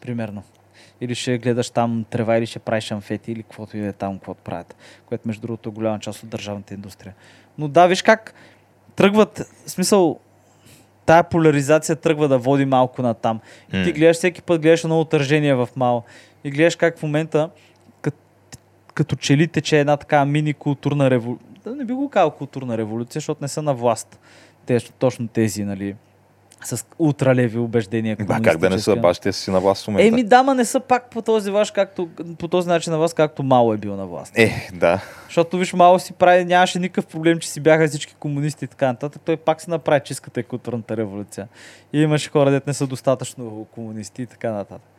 примерно. 0.00 0.42
Или 1.00 1.14
ще 1.14 1.38
гледаш 1.38 1.70
там 1.70 2.04
трева, 2.10 2.36
или 2.36 2.46
ще 2.46 2.58
правиш 2.58 2.90
амфети, 2.90 3.32
или 3.32 3.42
каквото 3.42 3.76
и 3.76 3.80
да 3.80 3.86
е 3.86 3.92
там, 3.92 4.14
каквото 4.14 4.42
правят. 4.42 4.76
Което, 5.06 5.28
между 5.28 5.40
другото, 5.40 5.68
е 5.68 5.72
голяма 5.72 5.98
част 5.98 6.22
от 6.22 6.28
държавната 6.28 6.74
индустрия. 6.74 7.14
Но 7.58 7.68
да, 7.68 7.86
виж 7.86 8.02
как 8.02 8.34
тръгват, 8.96 9.38
в 9.66 9.70
смисъл, 9.70 10.20
тая 11.06 11.24
поляризация 11.24 11.96
тръгва 11.96 12.28
да 12.28 12.38
води 12.38 12.64
малко 12.64 13.02
на 13.02 13.14
там. 13.14 13.40
И 13.72 13.84
ти 13.84 13.92
гледаш 13.92 14.16
всеки 14.16 14.42
път, 14.42 14.62
гледаш 14.62 14.84
едно 14.84 15.00
отражение 15.00 15.54
в 15.54 15.68
Мао. 15.76 16.02
И 16.44 16.50
гледаш 16.50 16.76
как 16.76 16.98
в 16.98 17.02
момента, 17.02 17.50
като, 18.00 18.18
като 18.94 19.16
че 19.16 19.36
ли 19.36 19.48
тече 19.48 19.80
една 19.80 19.96
така 19.96 20.24
мини 20.24 20.54
културна 20.54 21.10
революция. 21.10 21.46
Да 21.64 21.76
не 21.76 21.84
би 21.84 21.92
го 21.92 22.10
казал 22.10 22.30
културна 22.30 22.78
революция, 22.78 23.20
защото 23.20 23.44
не 23.44 23.48
са 23.48 23.62
на 23.62 23.74
власт. 23.74 24.20
Те, 24.66 24.80
точно 24.98 25.28
тези, 25.28 25.64
нали, 25.64 25.96
с 26.64 26.86
ултралеви 26.98 27.58
убеждения. 27.58 28.16
Ба, 28.20 28.40
как 28.42 28.58
да 28.58 28.70
не 28.70 28.78
са, 28.78 28.90
комунистически. 28.90 29.00
бащите 29.00 29.32
си 29.32 29.50
на 29.50 29.60
власт 29.60 29.84
в 29.84 29.88
момента. 29.88 30.08
Еми, 30.08 30.24
дама 30.24 30.54
не 30.54 30.64
са 30.64 30.80
пак 30.80 31.10
по 31.10 31.22
този, 31.22 31.50
ваш, 31.50 31.70
както, 31.70 32.08
по 32.38 32.48
този 32.48 32.68
начин 32.68 32.92
на 32.92 32.98
вас, 32.98 33.14
както 33.14 33.42
Мао 33.42 33.72
е 33.72 33.76
бил 33.76 33.96
на 33.96 34.06
власт. 34.06 34.38
Е, 34.38 34.68
да. 34.74 35.00
Защото 35.26 35.58
виж, 35.58 35.72
Мао 35.72 35.98
си 35.98 36.12
прави, 36.12 36.44
нямаше 36.44 36.78
никакъв 36.78 37.06
проблем, 37.06 37.38
че 37.38 37.48
си 37.48 37.60
бяха 37.60 37.88
всички 37.88 38.14
комунисти 38.14 38.64
и 38.64 38.68
така 38.68 38.86
нататък. 38.86 39.22
Той 39.24 39.36
пак 39.36 39.60
се 39.60 39.70
направи 39.70 40.00
чистката 40.04 40.40
и 40.40 40.42
културната 40.42 40.96
революция. 40.96 41.48
И 41.92 42.02
имаше 42.02 42.30
хора, 42.30 42.50
дет 42.50 42.66
не 42.66 42.74
са 42.74 42.86
достатъчно 42.86 43.66
комунисти 43.74 44.22
и 44.22 44.26
така 44.26 44.52
нататък. 44.52 44.90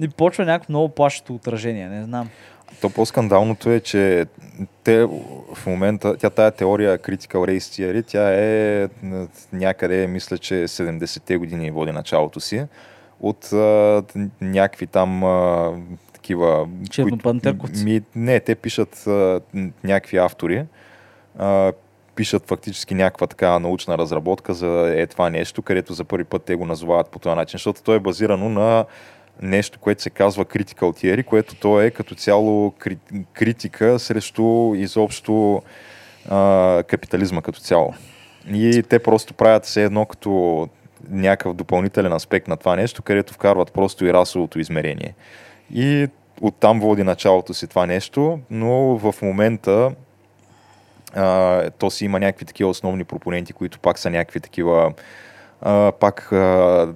И 0.00 0.08
почва 0.08 0.44
някакво 0.44 0.72
много 0.72 0.88
плашещо 0.88 1.34
отражение, 1.34 1.88
не 1.88 2.04
знам. 2.04 2.28
То 2.80 2.90
по-скандалното 2.90 3.70
е, 3.70 3.80
че 3.80 4.26
те 4.84 5.04
в 5.54 5.66
момента, 5.66 6.16
тя 6.16 6.30
тая 6.30 6.50
теория 6.50 6.98
Critical 6.98 7.36
Race 7.36 7.58
Theory, 7.58 8.04
тя 8.06 8.34
е 8.34 8.88
някъде, 9.52 10.06
мисля, 10.06 10.38
че 10.38 10.54
70-те 10.54 11.36
години 11.36 11.70
води 11.70 11.92
началото 11.92 12.40
си 12.40 12.66
от 13.20 13.52
а, 13.52 14.02
някакви 14.40 14.86
там 14.86 15.24
а, 15.24 15.72
такива... 16.12 16.68
Чернопантерковци. 16.90 17.84
Ми, 17.84 18.02
не, 18.16 18.40
те 18.40 18.54
пишат 18.54 19.06
а, 19.06 19.40
някакви 19.84 20.16
автори, 20.16 20.64
а, 21.38 21.72
пишат 22.14 22.48
фактически 22.48 22.94
някаква 22.94 23.26
така 23.26 23.58
научна 23.58 23.98
разработка 23.98 24.54
за 24.54 24.92
е 24.96 25.06
това 25.06 25.30
нещо, 25.30 25.62
където 25.62 25.92
за 25.92 26.04
първи 26.04 26.24
път 26.24 26.42
те 26.42 26.54
го 26.54 26.66
назовават 26.66 27.10
по 27.10 27.18
този 27.18 27.36
начин, 27.36 27.58
защото 27.58 27.82
то 27.82 27.94
е 27.94 28.00
базирано 28.00 28.48
на 28.48 28.84
нещо, 29.42 29.78
което 29.78 30.02
се 30.02 30.10
казва 30.10 30.44
critical 30.44 30.82
theory, 30.82 31.24
което 31.24 31.54
то 31.54 31.80
е 31.80 31.90
като 31.90 32.14
цяло 32.14 32.70
кри- 32.70 33.24
критика 33.32 33.98
срещу 33.98 34.74
изобщо 34.76 35.62
а, 36.28 36.82
капитализма 36.86 37.42
като 37.42 37.60
цяло. 37.60 37.94
И 38.52 38.82
те 38.88 38.98
просто 38.98 39.34
правят 39.34 39.64
все 39.64 39.84
едно 39.84 40.06
като 40.06 40.68
някакъв 41.10 41.54
допълнителен 41.54 42.12
аспект 42.12 42.48
на 42.48 42.56
това 42.56 42.76
нещо, 42.76 43.02
където 43.02 43.34
вкарват 43.34 43.72
просто 43.72 44.06
и 44.06 44.12
расовото 44.12 44.58
измерение. 44.58 45.14
И 45.74 46.08
оттам 46.40 46.80
води 46.80 47.02
началото 47.02 47.54
си 47.54 47.66
това 47.66 47.86
нещо, 47.86 48.38
но 48.50 48.96
в 48.96 49.14
момента 49.22 49.92
а, 51.14 51.70
то 51.70 51.90
си 51.90 52.04
има 52.04 52.20
някакви 52.20 52.44
такива 52.44 52.70
основни 52.70 53.04
пропоненти, 53.04 53.52
които 53.52 53.78
пак 53.78 53.98
са 53.98 54.10
някакви 54.10 54.40
такива 54.40 54.92
а, 55.64 55.92
пак 55.92 56.32
а, 56.32 56.88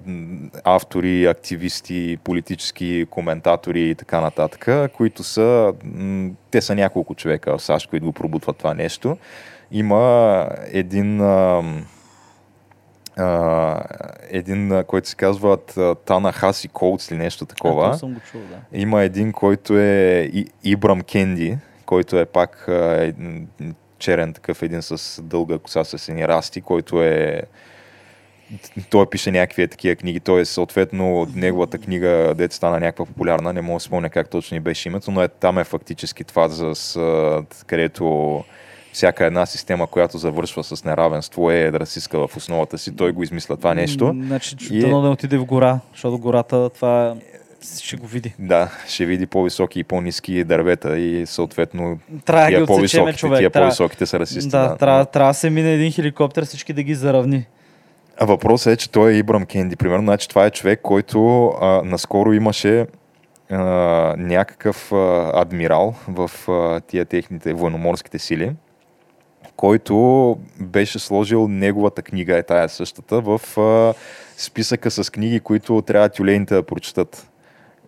автори, 0.63 1.25
активисти, 1.25 2.17
политически 2.23 3.05
коментатори 3.09 3.81
и 3.81 3.95
така 3.95 4.21
нататък, 4.21 4.67
които 4.93 5.23
са, 5.23 5.73
м, 5.85 6.29
те 6.51 6.61
са 6.61 6.75
няколко 6.75 7.15
човека 7.15 7.57
в 7.57 7.61
САЩ, 7.61 7.89
които 7.89 8.05
го 8.05 8.11
пробутват 8.11 8.57
това 8.57 8.73
нещо. 8.73 9.17
Има 9.71 10.47
един 10.63 11.21
а, 11.21 11.63
а, 13.17 13.81
един, 14.29 14.71
а, 14.71 14.83
който 14.83 15.09
се 15.09 15.15
казва 15.15 15.57
Тана 16.05 16.31
Хаси 16.31 16.67
Коутс 16.67 17.11
или 17.11 17.17
нещо 17.17 17.43
А, 17.43 17.47
такова. 17.47 17.91
то 17.91 17.97
съм 17.97 18.13
го 18.13 18.19
чул, 18.31 18.41
да. 18.41 18.79
Има 18.79 19.01
един, 19.03 19.31
който 19.31 19.77
е 19.77 20.29
И- 20.33 20.47
Ибрам 20.63 21.01
Кенди, 21.01 21.57
който 21.85 22.19
е 22.19 22.25
пак 22.25 22.67
а, 22.67 23.03
е, 23.03 23.13
черен 23.99 24.33
такъв, 24.33 24.63
един 24.63 24.81
с 24.81 25.21
дълга 25.23 25.57
коса 25.57 25.83
с 25.83 25.97
сини 25.97 26.27
расти, 26.27 26.61
който 26.61 27.03
е 27.03 27.41
той 28.89 29.09
пише 29.09 29.31
някакви 29.31 29.67
такива 29.67 29.95
книги, 29.95 30.19
т.е. 30.19 30.45
съответно 30.45 31.27
неговата 31.35 31.77
книга, 31.77 32.33
дете 32.37 32.55
стана 32.55 32.79
някаква 32.79 33.05
популярна, 33.05 33.53
не 33.53 33.61
мога 33.61 33.75
да 33.75 33.79
спомня 33.79 34.09
как 34.09 34.29
точно 34.29 34.57
и 34.57 34.59
беше 34.59 34.89
името, 34.89 35.11
но 35.11 35.23
е, 35.23 35.27
там 35.27 35.57
е 35.59 35.63
фактически 35.63 36.23
това, 36.23 36.47
за, 36.47 37.43
където 37.67 38.43
всяка 38.93 39.25
една 39.25 39.45
система, 39.45 39.87
която 39.87 40.17
завършва 40.17 40.63
с 40.63 40.83
неравенство 40.83 41.51
е 41.51 41.71
расистка 41.73 42.27
в 42.27 42.37
основата 42.37 42.77
си. 42.77 42.95
Той 42.95 43.11
го 43.11 43.23
измисля 43.23 43.57
това 43.57 43.73
нещо. 43.73 44.15
Значи, 44.25 44.55
И- 44.71 44.79
дано 44.79 45.01
да 45.01 45.09
отиде 45.09 45.37
в 45.37 45.45
гора, 45.45 45.79
защото 45.93 46.17
гората 46.17 46.69
това 46.69 47.15
ще 47.81 47.95
го 47.95 48.07
види. 48.07 48.33
Да, 48.39 48.71
ще 48.87 49.05
види 49.05 49.25
по-високи 49.25 49.79
и 49.79 49.83
по-низки 49.83 50.43
дървета 50.43 50.99
и 50.99 51.25
съответно 51.25 51.99
Трябва 52.25 52.45
да 52.45 52.49
ги 52.51 52.55
тия 52.55 52.65
по-високите, 52.65 53.17
човек. 53.17 53.39
тия 53.39 53.49
Трябва, 53.49 53.67
по-високите 53.69 54.05
са 54.05 54.19
расисти. 54.19 54.49
да, 54.49 54.77
трябва, 54.77 55.05
трябва 55.05 55.29
да 55.29 55.33
се 55.33 55.49
мине 55.49 55.73
един 55.73 55.91
хеликоптер, 55.91 56.45
всички 56.45 56.73
да 56.73 56.83
ги 56.83 56.95
заравни. 56.95 57.45
Въпросът 58.21 58.73
е, 58.73 58.77
че 58.77 58.91
той 58.91 59.11
е 59.11 59.17
Ибрам 59.17 59.45
Кенди, 59.45 59.75
примерно. 59.75 60.03
Значи 60.03 60.29
това 60.29 60.45
е 60.45 60.51
човек, 60.51 60.79
който 60.83 61.47
а, 61.47 61.81
наскоро 61.85 62.33
имаше 62.33 62.87
а, 63.49 63.57
някакъв 64.17 64.91
а, 64.91 65.31
адмирал 65.33 65.95
в 66.07 66.31
а, 66.47 66.79
тия 66.79 67.05
техните 67.05 67.53
военноморските 67.53 68.19
сили, 68.19 68.51
който 69.55 70.37
беше 70.59 70.99
сложил 70.99 71.47
неговата 71.47 72.01
книга, 72.01 72.37
е 72.37 72.43
тая 72.43 72.69
същата, 72.69 73.21
в 73.21 73.57
а, 73.57 73.93
списъка 74.37 74.91
с 74.91 75.11
книги, 75.11 75.39
които 75.39 75.81
трябва 75.81 76.09
тюлените 76.09 76.55
да 76.55 76.63
прочитат. 76.63 77.29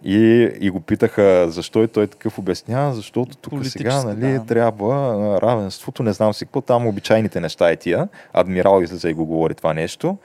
И, 0.04 0.50
и 0.60 0.70
го 0.70 0.80
питаха 0.80 1.46
защо 1.50 1.84
и 1.84 1.88
той 1.88 2.08
такъв 2.08 2.40
обяснява, 2.40 2.94
защото 2.94 3.38
тук 3.38 3.66
сега 3.66 4.04
нали, 4.04 4.34
да. 4.34 4.46
трябва 4.46 5.40
равенството, 5.42 6.04
не 6.04 6.14
знам 6.14 6.34
си 6.34 6.46
какво, 6.46 6.62
там 6.62 6.88
обичайните 6.88 7.40
неща 7.40 7.70
е 7.72 7.76
тия. 7.76 8.08
Адмирал 8.34 8.82
излиза 8.82 9.10
и 9.10 9.14
го 9.14 9.26
говори 9.26 9.56
това 9.56 9.74
нещо. 9.74 10.18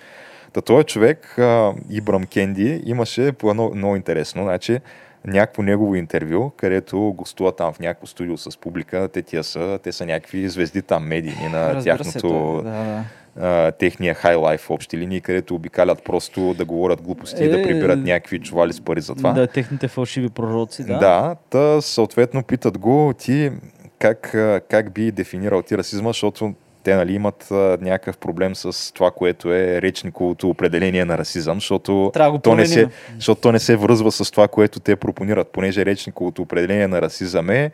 Та 0.52 0.60
този 0.60 0.84
човек, 0.84 1.38
а, 1.38 1.72
Ибрам 1.90 2.26
Кенди, 2.26 2.82
имаше 2.86 3.32
по 3.32 3.50
едно 3.50 3.70
много 3.74 3.96
интересно, 3.96 4.42
значи 4.42 4.80
някакво 5.26 5.62
негово 5.62 5.94
интервю, 5.94 6.50
където 6.56 7.12
гостува 7.16 7.52
там 7.52 7.72
в 7.72 7.80
някакво 7.80 8.06
студио 8.06 8.36
с 8.36 8.58
публика, 8.58 9.08
те, 9.12 9.22
тия 9.22 9.44
са, 9.44 9.78
те 9.82 9.92
са 9.92 10.06
някакви 10.06 10.48
звезди 10.48 10.82
там, 10.82 11.06
медийни 11.06 11.48
на 11.48 11.74
Разбира 11.74 12.04
се, 12.04 12.12
тяхното, 12.12 12.28
той, 12.28 12.72
да, 12.72 12.84
да. 12.84 13.04
А, 13.40 13.72
техния 13.72 14.14
хайлайф 14.14 14.60
в 14.60 14.70
общи 14.70 14.98
линии, 14.98 15.20
където 15.20 15.54
обикалят 15.54 16.02
просто 16.04 16.54
да 16.54 16.64
говорят 16.64 17.02
глупости 17.02 17.44
и 17.44 17.48
да 17.48 17.60
Е, 17.60 17.62
прибират 17.62 17.98
някакви 17.98 18.38
чували 18.40 18.72
с 18.72 18.80
пари 18.80 19.00
за 19.00 19.14
това. 19.14 19.32
Да, 19.32 19.46
техните 19.46 19.88
фалшиви 19.88 20.28
пророци, 20.28 20.84
да. 20.84 20.98
Да, 20.98 21.36
та 21.50 21.80
съответно 21.80 22.42
питат 22.42 22.78
го 22.78 23.14
ти 23.18 23.50
как, 23.98 24.36
как 24.68 24.92
би 24.92 25.12
дефинирал 25.12 25.62
ти 25.62 25.78
расизма, 25.78 26.08
защото 26.08 26.54
те 26.82 26.96
нали, 26.96 27.14
имат 27.14 27.50
а, 27.50 27.78
някакъв 27.80 28.18
проблем 28.18 28.54
с 28.54 28.92
това, 28.92 29.10
което 29.10 29.52
е 29.52 29.82
речниковото 29.82 30.48
определение 30.48 31.04
на 31.04 31.18
расизъм, 31.18 31.56
защото 31.56 32.12
то, 32.42 32.54
не 32.54 32.66
се, 32.66 32.88
защото 33.14 33.40
то 33.40 33.52
не 33.52 33.58
се 33.58 33.76
връзва 33.76 34.12
с 34.12 34.30
това, 34.30 34.48
което 34.48 34.80
те 34.80 34.96
пропонират, 34.96 35.48
понеже 35.52 35.86
речниковото 35.86 36.42
определение 36.42 36.88
на 36.88 37.02
расизъм 37.02 37.50
е 37.50 37.70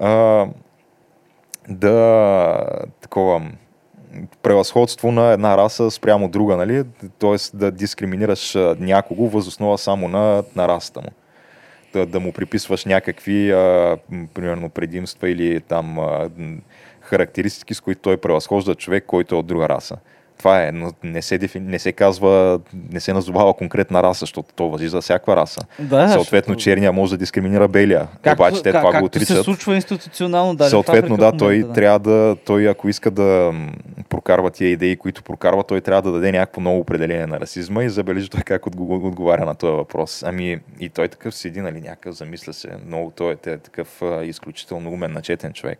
а, 0.00 0.46
да 1.68 2.58
такова 3.00 3.42
превъзходство 4.42 5.12
на 5.12 5.32
една 5.32 5.56
раса 5.56 5.90
спрямо 5.90 6.28
друга, 6.28 6.56
нали? 6.56 6.84
т.е. 7.18 7.56
да 7.56 7.70
дискриминираш 7.70 8.54
някого 8.78 9.28
възоснова 9.28 9.78
само 9.78 10.08
на, 10.08 10.44
на 10.56 10.68
расата 10.68 11.00
му 11.00 11.08
да, 11.94 12.06
да 12.06 12.20
му 12.20 12.32
приписваш 12.32 12.84
някакви, 12.84 13.50
а, 13.52 13.96
примерно, 14.34 14.70
предимства 14.70 15.30
или 15.30 15.60
там 15.60 15.98
а, 15.98 16.30
характеристики, 17.00 17.74
с 17.74 17.80
които 17.80 18.00
той 18.00 18.16
превъзхожда 18.16 18.74
човек, 18.74 19.04
който 19.06 19.34
е 19.34 19.38
от 19.38 19.46
друга 19.46 19.68
раса. 19.68 19.96
Това 20.38 20.62
е, 20.62 20.72
но 20.72 20.92
не 21.04 21.22
се, 21.22 21.38
дефи... 21.38 21.60
не 21.60 21.78
се 21.78 21.92
казва, 21.92 22.60
не 22.90 23.00
се 23.00 23.12
назовава 23.12 23.54
конкретна 23.54 24.02
раса, 24.02 24.20
защото 24.20 24.48
то 24.56 24.68
въжи 24.68 24.88
за 24.88 25.00
всяка 25.00 25.36
раса. 25.36 25.60
Да, 25.78 26.08
Съответно, 26.08 26.18
защото- 26.50 26.60
черния 26.60 26.92
може 26.92 27.10
да 27.10 27.18
дискриминира 27.18 27.68
белия. 27.68 28.06
Обаче 28.32 28.62
те 28.62 28.72
как- 28.72 28.80
това 28.80 28.90
го 28.90 29.04
както 29.04 29.18
се 29.18 29.24
отричат. 29.24 29.44
случва 29.44 29.74
институционално, 29.74 30.56
в 30.56 30.70
Съответно, 30.70 31.16
да, 31.16 31.32
той 31.32 31.54
момента, 31.54 31.72
трябва 31.74 31.98
да, 31.98 32.36
той 32.36 32.68
ако 32.68 32.88
иска 32.88 33.10
да 33.10 33.52
прокарва 34.08 34.50
тия 34.50 34.70
идеи, 34.70 34.96
които 34.96 35.22
прокарва, 35.22 35.64
той 35.64 35.80
трябва 35.80 36.02
да 36.02 36.12
даде 36.12 36.32
някакво 36.32 36.60
ново 36.60 36.78
определение 36.78 37.26
на 37.26 37.40
расизма 37.40 37.84
и 37.84 37.88
забележи 37.88 38.30
той 38.30 38.40
как 38.40 38.62
отго- 38.62 39.06
отговаря 39.06 39.44
на 39.44 39.54
този 39.54 39.72
въпрос. 39.72 40.22
Ами 40.22 40.58
и 40.80 40.88
той 40.88 41.08
такъв 41.08 41.34
седи, 41.34 41.60
нали, 41.60 41.80
някакъв 41.80 42.14
замисля 42.14 42.52
се, 42.52 42.68
много, 42.86 43.10
той 43.10 43.32
е 43.32 43.36
те- 43.36 43.58
такъв 43.58 43.88
изключително 44.24 44.90
умен, 44.90 45.12
начетен 45.12 45.52
човек. 45.52 45.78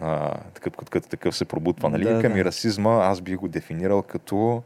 А, 0.00 0.34
такъв, 0.54 0.72
като, 0.76 0.90
като 0.90 1.08
такъв 1.08 1.36
се 1.36 1.44
пробутва, 1.44 1.90
нали? 1.90 2.04
Да, 2.04 2.14
Да, 2.14 2.20
Към 2.20 2.32
да. 2.32 2.38
и 2.38 2.44
расизма 2.44 2.90
аз 3.02 3.20
бих 3.20 3.36
го 3.36 3.48
дефинирал 3.48 4.02
като 4.02 4.62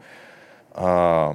а, 0.75 1.33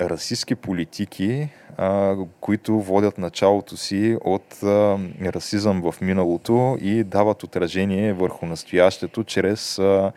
расистски 0.00 0.54
политики, 0.54 1.48
а, 1.76 2.16
които 2.40 2.80
водят 2.80 3.18
началото 3.18 3.76
си 3.76 4.18
от 4.24 4.62
а, 4.62 4.98
расизъм 5.24 5.82
в 5.82 6.00
миналото 6.00 6.78
и 6.80 7.04
дават 7.04 7.42
отражение 7.42 8.12
върху 8.12 8.46
настоящето 8.46 9.24
чрез 9.24 9.78
а, 9.78 10.12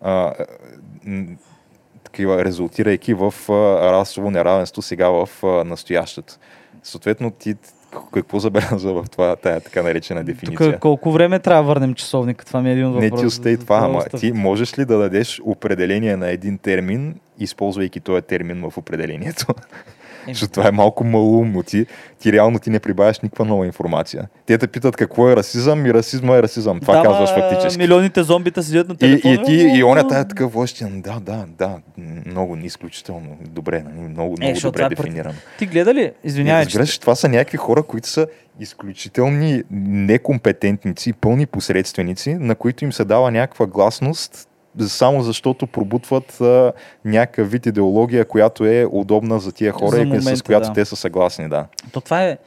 а, 0.00 0.34
такива, 2.04 2.44
резултирайки 2.44 3.14
в 3.14 3.34
а, 3.48 3.52
расово 3.92 4.30
неравенство 4.30 4.82
сега 4.82 5.08
в 5.08 5.28
а, 5.42 5.64
настоящето. 5.64 6.34
Съответно, 6.82 7.30
ти 7.30 7.54
какво 8.12 8.38
забелязва 8.38 9.02
в 9.02 9.10
това, 9.10 9.36
тая 9.36 9.60
така 9.60 9.82
наречена 9.82 10.24
дефиниция? 10.24 10.72
Тук 10.72 10.80
колко 10.80 11.12
време 11.12 11.38
трябва 11.38 11.62
да 11.62 11.68
върнем 11.68 11.94
часовника? 11.94 12.44
Това 12.44 12.62
ми 12.62 12.68
е 12.68 12.72
един 12.72 12.86
от 12.86 12.94
въпросите. 12.94 13.14
Не 13.14 13.20
ти 13.20 13.26
остави 13.26 13.58
това, 13.58 13.78
ама 13.78 14.04
ти 14.04 14.32
можеш 14.32 14.78
ли 14.78 14.84
да 14.84 14.98
дадеш 14.98 15.40
определение 15.44 16.16
на 16.16 16.30
един 16.30 16.58
термин, 16.58 17.14
използвайки 17.38 18.00
този 18.00 18.22
термин 18.22 18.70
в 18.70 18.78
определението? 18.78 19.46
Защото 20.28 20.52
това 20.52 20.68
е 20.68 20.70
малко 20.70 21.04
малумно. 21.04 21.62
Ти, 21.62 21.86
ти 22.18 22.32
реално 22.32 22.58
ти 22.58 22.70
не 22.70 22.80
прибавяш 22.80 23.20
никаква 23.20 23.44
нова 23.44 23.66
информация. 23.66 24.28
Те 24.46 24.58
те 24.58 24.66
питат 24.66 24.96
какво 24.96 25.30
е 25.30 25.36
расизъм 25.36 25.86
и 25.86 25.94
расизма 25.94 26.36
е 26.36 26.42
расизъм. 26.42 26.80
Това 26.80 26.96
да, 26.96 27.02
казваш 27.02 27.30
фактически. 27.30 27.78
Милионите 27.78 28.22
зомбита 28.22 28.62
седят 28.62 28.88
на 28.88 28.96
телефона. 28.96 29.34
И, 29.34 29.36
и, 29.36 29.44
ти, 29.44 29.78
и 29.78 29.84
он 29.84 29.98
е 29.98 30.08
тая 30.08 30.28
такъв 30.28 30.52
вощен. 30.52 31.02
Да, 31.02 31.20
да, 31.20 31.44
да. 31.58 31.78
Много 32.26 32.56
изключително 32.56 33.36
добре. 33.48 33.82
Нали, 33.82 34.08
много, 34.08 34.34
много 34.38 34.58
е, 34.58 34.60
добре 34.60 34.88
дефинирано. 34.88 35.38
Ти 35.58 35.66
гледа 35.66 35.94
ли? 35.94 36.12
Извинявай. 36.24 36.66
Че... 36.66 37.00
това 37.00 37.14
са 37.14 37.28
някакви 37.28 37.56
хора, 37.56 37.82
които 37.82 38.08
са 38.08 38.26
изключителни 38.60 39.62
некомпетентници, 39.70 41.12
пълни 41.12 41.46
посредственици, 41.46 42.34
на 42.34 42.54
които 42.54 42.84
им 42.84 42.92
се 42.92 43.04
дава 43.04 43.30
някаква 43.30 43.66
гласност 43.66 44.49
само 44.78 45.22
защото 45.22 45.66
пробутват 45.66 46.40
а, 46.40 46.72
някакъв 47.04 47.50
вид 47.50 47.66
идеология, 47.66 48.24
която 48.24 48.64
е 48.64 48.86
удобна 48.90 49.38
за 49.38 49.52
тия 49.52 49.72
хора 49.72 49.90
за 49.90 50.04
момента, 50.04 50.32
и 50.32 50.36
с 50.36 50.42
която 50.42 50.68
да. 50.68 50.72
те 50.72 50.84
са 50.84 50.96
съгласни. 50.96 51.48
Да. 51.48 51.66
То 51.92 52.00
това 52.00 52.24
е 52.24 52.38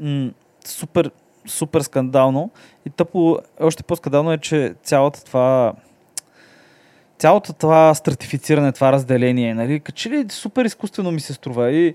м- 0.00 0.30
супер, 0.64 1.10
супер 1.46 1.80
скандално 1.80 2.50
и 2.86 2.90
тъпо, 2.90 3.38
още 3.60 3.82
по-скандално 3.82 4.32
е, 4.32 4.38
че 4.38 4.74
цялата 4.82 5.24
това 5.24 5.72
цялото 7.18 7.52
това 7.52 7.94
стратифициране, 7.94 8.72
това 8.72 8.92
разделение, 8.92 9.54
нали, 9.54 9.80
че 9.94 10.10
ли 10.10 10.26
супер 10.30 10.64
изкуствено 10.64 11.10
ми 11.10 11.20
се 11.20 11.32
струва 11.32 11.70
и 11.70 11.94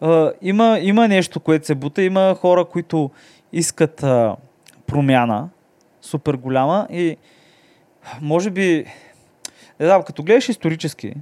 а, 0.00 0.32
има, 0.42 0.78
има 0.82 1.08
нещо, 1.08 1.40
което 1.40 1.66
се 1.66 1.74
бута, 1.74 2.02
има 2.02 2.36
хора, 2.40 2.64
които 2.64 3.10
искат 3.52 4.02
а, 4.02 4.36
промяна, 4.86 5.48
супер 6.02 6.34
голяма 6.34 6.86
и 6.90 7.16
може 8.20 8.50
би, 8.50 8.84
не 9.80 9.86
знам, 9.86 10.02
като 10.02 10.22
гледаш 10.22 10.48
исторически, 10.48 11.14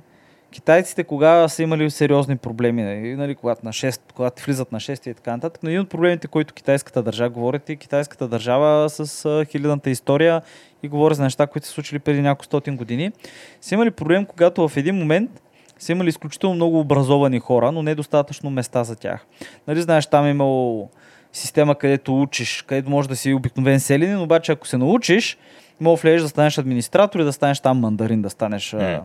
китайците 0.50 1.04
кога 1.04 1.48
са 1.48 1.62
имали 1.62 1.90
сериозни 1.90 2.36
проблеми, 2.36 2.82
нали, 2.82 3.16
нали 3.16 3.34
когато, 3.34 3.60
на 3.64 3.72
6, 3.72 4.00
когато 4.14 4.44
влизат 4.44 4.72
на 4.72 4.80
6 4.80 5.10
и 5.10 5.14
така 5.14 5.32
нататък, 5.32 5.62
но 5.62 5.68
един 5.68 5.80
от 5.80 5.90
проблемите, 5.90 6.26
които 6.26 6.54
китайската 6.54 7.02
държава 7.02 7.30
говорят 7.30 7.70
е 7.70 7.76
китайската 7.76 8.28
държава 8.28 8.90
с 8.90 9.44
хилядната 9.50 9.90
история 9.90 10.42
и 10.82 10.88
говори 10.88 11.14
за 11.14 11.22
неща, 11.22 11.46
които 11.46 11.66
са 11.66 11.72
случили 11.72 11.98
преди 11.98 12.20
няколко 12.20 12.44
стотин 12.44 12.76
години, 12.76 13.12
са 13.60 13.74
имали 13.74 13.90
проблем, 13.90 14.26
когато 14.26 14.68
в 14.68 14.76
един 14.76 14.94
момент 14.94 15.30
са 15.78 15.92
имали 15.92 16.08
изключително 16.08 16.54
много 16.54 16.80
образовани 16.80 17.40
хора, 17.40 17.72
но 17.72 17.82
недостатъчно 17.82 18.50
места 18.50 18.84
за 18.84 18.96
тях. 18.96 19.26
Нали, 19.68 19.82
знаеш, 19.82 20.06
там 20.06 20.26
е 20.26 20.30
имало 20.30 20.90
система, 21.32 21.74
където 21.74 22.22
учиш, 22.22 22.62
където 22.62 22.90
може 22.90 23.08
да 23.08 23.16
си 23.16 23.34
обикновен 23.34 23.80
селянин, 23.80 24.20
обаче 24.20 24.52
ако 24.52 24.66
се 24.66 24.76
научиш, 24.76 25.38
мога 25.80 25.96
влезеш 25.96 26.22
да 26.22 26.28
станеш 26.28 26.58
администратор 26.58 27.20
и 27.20 27.24
да 27.24 27.32
станеш 27.32 27.60
там 27.60 27.78
мандарин, 27.78 28.22
да 28.22 28.30
станеш 28.30 28.70
mm. 28.70 29.02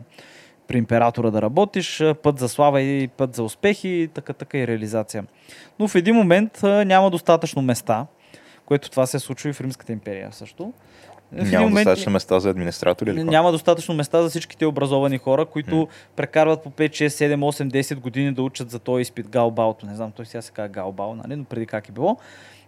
при 0.68 0.78
императора 0.78 1.32
да 1.32 1.42
работиш, 1.42 2.04
път 2.24 2.40
за 2.40 2.50
слава 2.50 2.82
и 2.82 3.08
път 3.08 3.36
за 3.36 3.44
успехи, 3.44 4.10
така, 4.14 4.34
така 4.34 4.58
и 4.58 4.68
реализация. 4.68 5.26
Но 5.80 5.88
в 5.88 5.96
един 5.96 6.16
момент 6.16 6.60
няма 6.64 7.12
достатъчно 7.12 7.62
места, 7.62 8.06
което 8.66 8.90
това 8.90 9.06
се 9.06 9.20
случва 9.20 9.50
и 9.50 9.54
в 9.54 9.62
Римската 9.62 9.94
империя 9.94 10.30
също. 10.32 10.74
В 11.32 11.52
няма 11.52 11.68
момент, 11.68 11.86
достатъчно 11.86 12.12
места 12.12 12.40
за 12.40 12.50
администратори 12.50 13.10
или 13.10 13.24
Няма 13.24 13.52
достатъчно 13.52 13.96
места 13.96 14.22
за 14.22 14.30
всичките 14.30 14.66
образовани 14.66 15.18
хора, 15.18 15.46
които 15.46 15.76
mm. 15.76 15.88
прекарват 16.16 16.64
по 16.64 16.70
5, 16.70 16.90
6, 16.90 17.08
7, 17.08 17.36
8, 17.36 17.82
10 17.82 17.96
години 17.96 18.34
да 18.34 18.42
учат 18.42 18.70
за 18.70 18.80
този 18.80 19.02
изпит 19.02 19.30
Галбаото. 19.30 19.86
Не 19.86 19.96
знам, 19.96 20.12
той 20.12 20.26
сега 20.26 20.42
се 20.42 20.52
казва 20.52 20.70
Галбао, 20.70 21.16
нали? 21.16 21.36
но 21.36 21.44
преди 21.44 21.66
как 21.66 21.90
е 21.90 21.92
било 21.92 22.18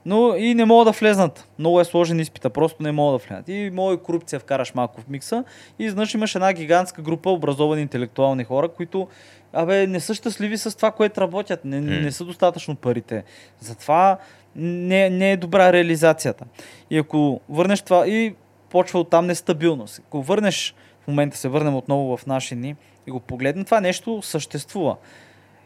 но 0.08 0.36
и 0.36 0.54
не 0.54 0.66
могат 0.66 0.94
да 0.94 1.00
влезнат. 1.00 1.48
Много 1.60 1.80
е 1.80 1.86
сложен 1.86 2.20
изпита, 2.20 2.50
просто 2.50 2.84
не 2.84 2.92
могат 2.92 3.22
да 3.22 3.28
влезнат. 3.28 3.50
И 3.50 3.72
мога 3.74 3.94
и 3.94 3.98
корупция 3.98 4.40
вкараш 4.40 4.74
малко 4.74 5.02
в 5.02 5.08
микса 5.08 5.44
и 5.80 5.84
изнъж 5.84 6.14
имаш 6.14 6.36
една 6.36 6.54
гигантска 6.54 7.02
група 7.02 7.30
образовани 7.30 7.82
интелектуални 7.82 8.44
хора, 8.44 8.68
които 8.68 9.08
абе, 9.54 9.88
не 9.88 10.00
са 10.00 10.14
щастливи 10.14 10.58
с 10.58 10.78
това, 10.78 10.92
което 10.92 11.22
работят, 11.22 11.66
не, 11.66 11.82
mm. 11.82 12.04
не 12.04 12.12
са 12.12 12.26
достатъчно 12.26 12.76
парите. 12.76 13.24
Затова 13.60 14.18
не, 14.56 15.10
не 15.10 15.32
е 15.32 15.38
добра 15.38 15.74
реализацията. 15.74 16.46
И 16.90 16.98
ако 16.98 17.42
върнеш 17.50 17.82
това 17.82 18.08
и 18.08 18.36
почва 18.70 19.00
от 19.00 19.10
там 19.10 19.28
нестабилност. 19.28 20.00
Ако 20.00 20.22
върнеш, 20.22 20.76
в 21.04 21.08
момента 21.08 21.38
се 21.38 21.50
върнем 21.50 21.76
отново 21.76 22.18
в 22.18 22.26
наши 22.26 22.56
дни 22.56 22.76
и 23.08 23.12
го 23.12 23.20
погледнем, 23.20 23.66
това 23.66 23.82
нещо 23.82 24.22
съществува. 24.22 24.96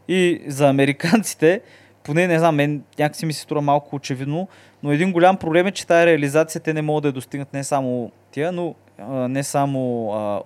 И 0.07 0.41
за 0.47 0.69
американците 0.69 1.61
поне 2.03 2.27
не 2.27 2.39
знам, 2.39 2.55
мен 2.55 2.83
някакси 2.99 3.25
ми 3.25 3.33
се 3.33 3.41
струва 3.41 3.61
малко 3.61 3.95
очевидно, 3.95 4.47
но 4.83 4.91
един 4.91 5.11
голям 5.11 5.37
проблем 5.37 5.67
е, 5.67 5.71
че 5.71 5.87
тази 5.87 6.07
реализация 6.07 6.61
те 6.61 6.73
не 6.73 6.81
могат 6.81 7.01
да 7.01 7.07
я 7.07 7.13
достигнат 7.13 7.53
не 7.53 7.63
само 7.63 8.11
тия, 8.31 8.51
но 8.51 8.75
не 9.09 9.43
само 9.43 10.11
а, 10.13 10.41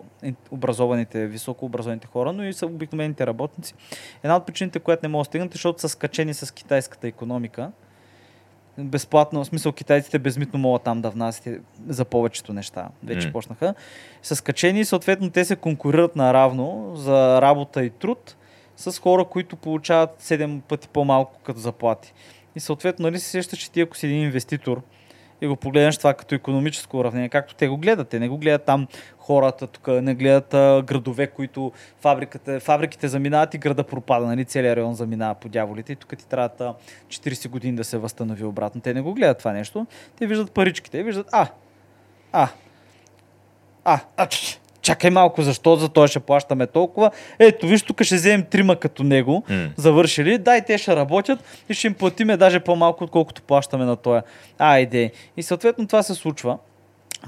образованите, 0.52 1.28
високообразованите 1.28 2.08
хора, 2.08 2.34
но 2.34 2.44
и 2.44 2.54
са 2.54 2.66
обикновените 2.66 3.28
работници. 3.28 3.74
Една 4.24 4.36
от 4.36 4.46
причините, 4.46 4.80
която 4.80 5.06
не 5.06 5.10
могат 5.10 5.26
да 5.26 5.26
стигнат, 5.26 5.52
е, 5.52 5.54
защото 5.54 5.82
са 5.82 5.90
скачени 5.90 6.34
с 6.34 6.54
китайската 6.54 7.08
економика. 7.08 7.72
Безплатно, 8.78 9.44
в 9.44 9.48
смисъл 9.48 9.72
китайците 9.72 10.20
безмитно 10.20 10.60
могат 10.60 10.84
там 10.84 11.02
да 11.02 11.10
внасят 11.10 11.48
за 11.88 12.06
повечето 12.06 12.54
неща. 12.54 12.88
Вече 13.04 13.28
mm. 13.28 13.32
почнаха. 13.32 13.74
Са 14.24 14.36
скачени 14.36 14.80
и 14.80 14.86
съответно 14.86 15.30
те 15.30 15.46
се 15.46 15.56
конкурират 15.56 16.16
наравно 16.16 16.92
за 16.96 17.42
работа 17.42 17.86
и 17.86 17.90
труд 17.90 18.36
с 18.78 19.00
хора, 19.00 19.26
които 19.26 19.56
получават 19.56 20.22
7 20.22 20.62
пъти 20.62 20.88
по-малко 20.88 21.40
като 21.44 21.60
заплати. 21.60 22.14
И 22.56 22.60
съответно, 22.60 23.04
нали 23.04 23.20
се 23.20 23.30
сещаш, 23.30 23.60
че 23.60 23.72
ти 23.72 23.82
ако 23.82 23.98
си 23.98 24.06
един 24.06 24.24
инвеститор 24.24 24.82
и 25.42 25.48
го 25.48 25.56
погледнеш 25.56 25.98
това 25.98 26.14
като 26.14 26.36
економическо 26.36 26.98
уравнение, 26.98 27.30
както 27.30 27.56
те 27.56 27.68
го 27.68 27.78
гледат, 27.78 28.10
те 28.10 28.20
не 28.20 28.30
го 28.30 28.38
гледат 28.38 28.64
там 28.64 28.88
хората, 29.18 29.68
тук 29.68 29.88
не 29.88 30.16
гледат 30.16 30.54
а, 30.54 30.84
градове, 30.86 31.28
които 31.28 31.72
фабриката, 32.00 32.60
фабриките 32.60 33.08
заминават 33.08 33.54
и 33.54 33.58
града 33.58 33.84
пропада, 33.84 34.26
нали, 34.26 34.46
целият 34.46 34.78
район 34.78 34.94
заминава 34.94 35.36
по 35.36 35.50
дяволите 35.50 35.94
и 35.94 35.96
тук 35.96 36.18
ти 36.18 36.28
трябва 36.28 36.76
40 37.08 37.50
години 37.50 37.78
да 37.78 37.84
се 37.84 37.98
възстанови 37.98 38.44
обратно. 38.44 38.82
Те 38.82 38.94
не 38.94 39.02
го 39.02 39.14
гледат 39.14 39.38
това 39.38 39.52
нещо, 39.52 39.88
те 40.20 40.28
виждат 40.28 40.52
паричките, 40.52 41.04
виждат, 41.04 41.28
а, 41.32 41.48
а, 42.32 42.50
а, 43.86 44.00
а, 44.18 44.28
чакай 44.86 45.10
малко, 45.10 45.42
защо 45.42 45.76
за 45.76 45.90
това 45.90 46.08
ще 46.08 46.20
плащаме 46.20 46.68
толкова? 46.68 47.12
Ето, 47.40 47.68
виж, 47.68 47.82
тук 47.84 48.04
ще 48.04 48.16
вземем 48.16 48.46
трима 48.46 48.76
като 48.76 49.04
него, 49.04 49.44
mm. 49.50 49.70
завършили, 49.78 50.38
дай 50.38 50.66
те 50.66 50.78
ще 50.78 50.96
работят 50.96 51.40
и 51.70 51.74
ще 51.74 51.88
им 51.88 51.94
платиме 51.94 52.38
даже 52.38 52.60
по-малко, 52.60 53.04
отколкото 53.04 53.42
плащаме 53.42 53.86
на 53.86 53.96
тоя. 53.96 54.24
Айде. 54.60 55.12
И 55.38 55.44
съответно 55.44 55.88
това 55.88 56.04
се 56.04 56.14
случва. 56.14 56.58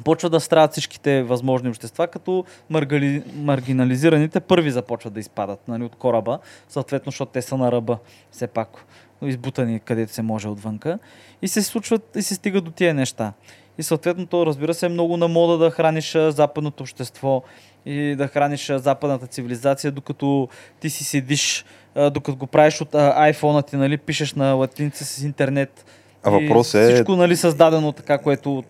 Почва 0.04 0.30
да 0.30 0.40
страдат 0.40 0.72
всичките 0.72 1.24
възможни 1.24 1.70
общества, 1.70 2.08
като 2.08 2.46
маргали... 2.70 3.24
маргинализираните 3.36 4.40
първи 4.40 4.72
започват 4.72 5.14
да 5.14 5.20
изпадат 5.20 5.68
нали, 5.68 5.84
от 5.84 5.96
кораба, 5.96 6.40
съответно, 6.70 7.12
защото 7.12 7.32
те 7.32 7.42
са 7.42 7.58
на 7.58 7.72
ръба, 7.72 7.98
все 8.32 8.48
пак 8.48 8.86
избутани 9.22 9.80
където 9.80 10.14
се 10.14 10.22
може 10.22 10.48
отвънка. 10.48 11.00
И 11.42 11.48
се 11.48 11.64
случват 11.64 12.16
и 12.16 12.22
се 12.22 12.36
стига 12.36 12.62
до 12.62 12.72
тия 12.72 12.94
неща. 12.94 13.34
И 13.78 13.84
съответно 13.84 14.26
то, 14.26 14.46
разбира 14.46 14.74
се, 14.74 14.86
е 14.86 14.90
много 14.90 15.18
на 15.18 15.28
мода 15.28 15.58
да 15.58 15.72
храниш 15.72 16.18
западното 16.30 16.84
общество 16.84 17.44
и 17.86 18.16
да 18.16 18.28
храниш 18.28 18.72
западната 18.76 19.28
цивилизация, 19.28 19.92
докато 19.92 20.50
ти 20.80 20.90
си 20.90 21.04
седиш, 21.04 21.66
докато 21.96 22.36
го 22.36 22.48
правиш 22.48 22.82
от 22.82 22.92
iPhone-а 22.92 23.62
ти, 23.62 23.76
нали, 23.76 23.98
пишеш 23.98 24.34
на 24.34 24.54
латинца 24.54 25.06
с 25.06 25.24
интернет. 25.24 25.86
А 26.24 26.30
въпрос 26.30 26.74
е... 26.74 26.94
Всичко, 26.94 27.16
нали, 27.16 27.36
създадено 27.36 27.92
така, 27.92 28.18
което 28.18 28.58
от 28.58 28.66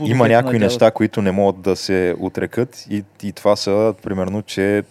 има 0.00 0.28
някои 0.28 0.58
неща, 0.58 0.90
които 0.90 1.22
не 1.22 1.32
могат 1.32 1.60
да 1.60 1.76
се 1.76 2.14
отрекат 2.20 2.86
и, 2.90 3.04
и 3.22 3.32
това 3.32 3.56
са, 3.56 3.94
примерно, 4.02 4.42
че 4.42 4.82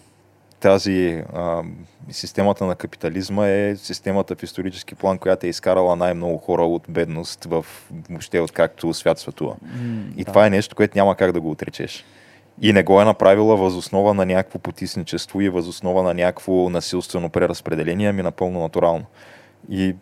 тази 0.62 1.24
а, 1.34 1.64
системата 2.10 2.66
на 2.66 2.76
капитализма 2.76 3.48
е 3.48 3.76
системата 3.76 4.36
в 4.36 4.44
исторически 4.44 4.96
план, 4.96 5.18
която 5.18 5.46
е 5.46 5.50
изкарала 5.50 5.96
най-много 5.96 6.38
хора 6.38 6.64
от 6.64 6.84
бедност 6.90 7.46
в 7.46 7.66
въобще 8.10 8.40
от 8.40 8.52
както 8.52 8.94
свят 8.94 9.20
светува. 9.20 9.56
Mm, 9.56 10.16
и 10.16 10.24
да. 10.24 10.32
това 10.32 10.46
е 10.46 10.50
нещо, 10.50 10.76
което 10.76 10.98
няма 10.98 11.16
как 11.16 11.32
да 11.32 11.42
го 11.42 11.52
отречеш. 11.52 12.06
И 12.62 12.74
не 12.74 12.84
го 12.84 13.02
е 13.02 13.06
направила 13.06 13.58
възоснова 13.58 14.14
на 14.14 14.26
някакво 14.26 14.60
потисничество 14.60 15.42
и 15.42 15.50
възоснова 15.50 16.04
на 16.04 16.14
някакво 16.14 16.70
насилствено 16.70 17.30
преразпределение, 17.30 18.08
ами 18.10 18.22
напълно 18.24 18.62
натурално. 18.62 19.06
И 19.70 19.96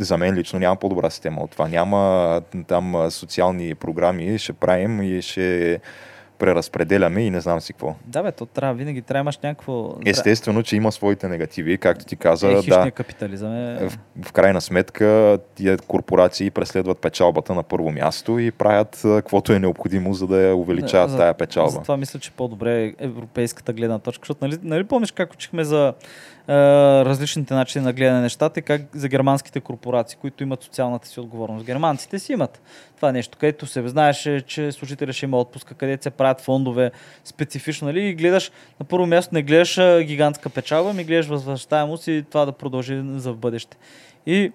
за 0.00 0.18
мен 0.18 0.34
лично 0.34 0.58
няма 0.58 0.76
по-добра 0.76 1.10
система 1.10 1.40
от 1.40 1.50
това. 1.50 1.68
Няма 1.68 2.42
там 2.66 3.10
социални 3.10 3.74
програми, 3.74 4.38
ще 4.38 4.52
правим 4.52 5.02
и 5.02 5.22
ще 5.22 5.80
преразпределяме 6.38 7.20
и 7.20 7.30
не 7.30 7.40
знам 7.40 7.60
си 7.60 7.72
какво. 7.72 7.94
Да, 8.06 8.22
бе, 8.22 8.32
то 8.32 8.46
трябва, 8.46 8.74
винаги 8.74 9.02
трябва 9.02 9.20
имаш 9.20 9.38
някакво... 9.38 9.94
Естествено, 10.06 10.62
че 10.62 10.76
има 10.76 10.92
своите 10.92 11.28
негативи, 11.28 11.78
както 11.78 12.04
ти 12.04 12.16
каза. 12.16 12.48
Е, 12.48 12.62
да, 12.62 12.90
капитализъм 12.90 13.52
е... 13.52 13.88
в, 13.88 13.98
в 14.22 14.32
крайна 14.32 14.60
сметка 14.60 15.38
тия 15.54 15.78
корпорации 15.78 16.50
преследват 16.50 16.98
печалбата 16.98 17.54
на 17.54 17.62
първо 17.62 17.90
място 17.90 18.38
и 18.38 18.50
правят 18.50 19.00
каквото 19.02 19.52
е 19.52 19.58
необходимо, 19.58 20.14
за 20.14 20.26
да 20.26 20.40
я 20.40 20.56
увеличават 20.56 21.10
За- 21.10 21.16
тая 21.16 21.34
печалба. 21.34 21.70
Затова 21.70 21.96
мисля, 21.96 22.18
че 22.18 22.30
по-добре 22.30 22.84
е 22.84 22.94
европейската 22.98 23.72
гледна 23.72 23.98
точка, 23.98 24.22
защото 24.22 24.44
нали, 24.44 24.58
нали 24.62 24.84
помниш 24.84 25.12
как 25.12 25.32
учихме 25.32 25.64
за 25.64 25.88
е, 25.88 25.92
различните 26.48 27.54
начини 27.54 27.84
на 27.84 27.92
гледане 27.92 28.16
на 28.16 28.22
нещата 28.22 28.60
и 28.60 28.62
как 28.62 28.82
за 28.94 29.08
германските 29.08 29.60
корпорации, 29.60 30.18
които 30.20 30.42
имат 30.42 30.62
социалната 30.62 31.08
си 31.08 31.20
отговорност. 31.20 31.66
Германците 31.66 32.18
си 32.18 32.32
имат 32.32 32.62
това 32.96 33.12
нещо, 33.12 33.38
където 33.38 33.66
се 33.66 33.88
знаеше, 33.88 34.40
че 34.40 34.72
служителя 34.72 35.12
ще 35.12 35.26
има 35.26 35.38
отпуска, 35.38 35.74
където 35.74 36.02
се 36.02 36.10
правят 36.10 36.40
фондове 36.40 36.90
специфично, 37.24 37.86
нали? 37.86 38.08
И 38.08 38.14
гледаш, 38.14 38.50
на 38.80 38.86
първо 38.86 39.06
място 39.06 39.34
не 39.34 39.42
гледаш 39.42 39.80
гигантска 40.04 40.50
печалба, 40.50 40.92
ми 40.92 41.04
гледаш 41.04 41.26
възвръщаемост 41.26 42.06
и 42.06 42.24
това 42.30 42.44
да 42.44 42.52
продължи 42.52 43.02
за 43.16 43.32
в 43.32 43.36
бъдеще. 43.36 43.76
И 44.26 44.52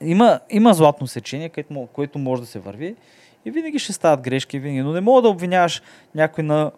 има, 0.00 0.40
има 0.50 0.74
златно 0.74 1.06
сечение, 1.06 1.48
което, 1.48 1.88
което 1.92 2.18
може 2.18 2.42
да 2.42 2.48
се 2.48 2.58
върви 2.58 2.94
и 3.44 3.50
винаги 3.50 3.78
ще 3.78 3.92
стават 3.92 4.20
грешки, 4.20 4.58
винаги. 4.58 4.82
Но 4.82 4.92
не 4.92 5.00
мога 5.00 5.22
да 5.22 5.28
обвиняваш 5.28 5.82
някой 6.14 6.44
на 6.44 6.70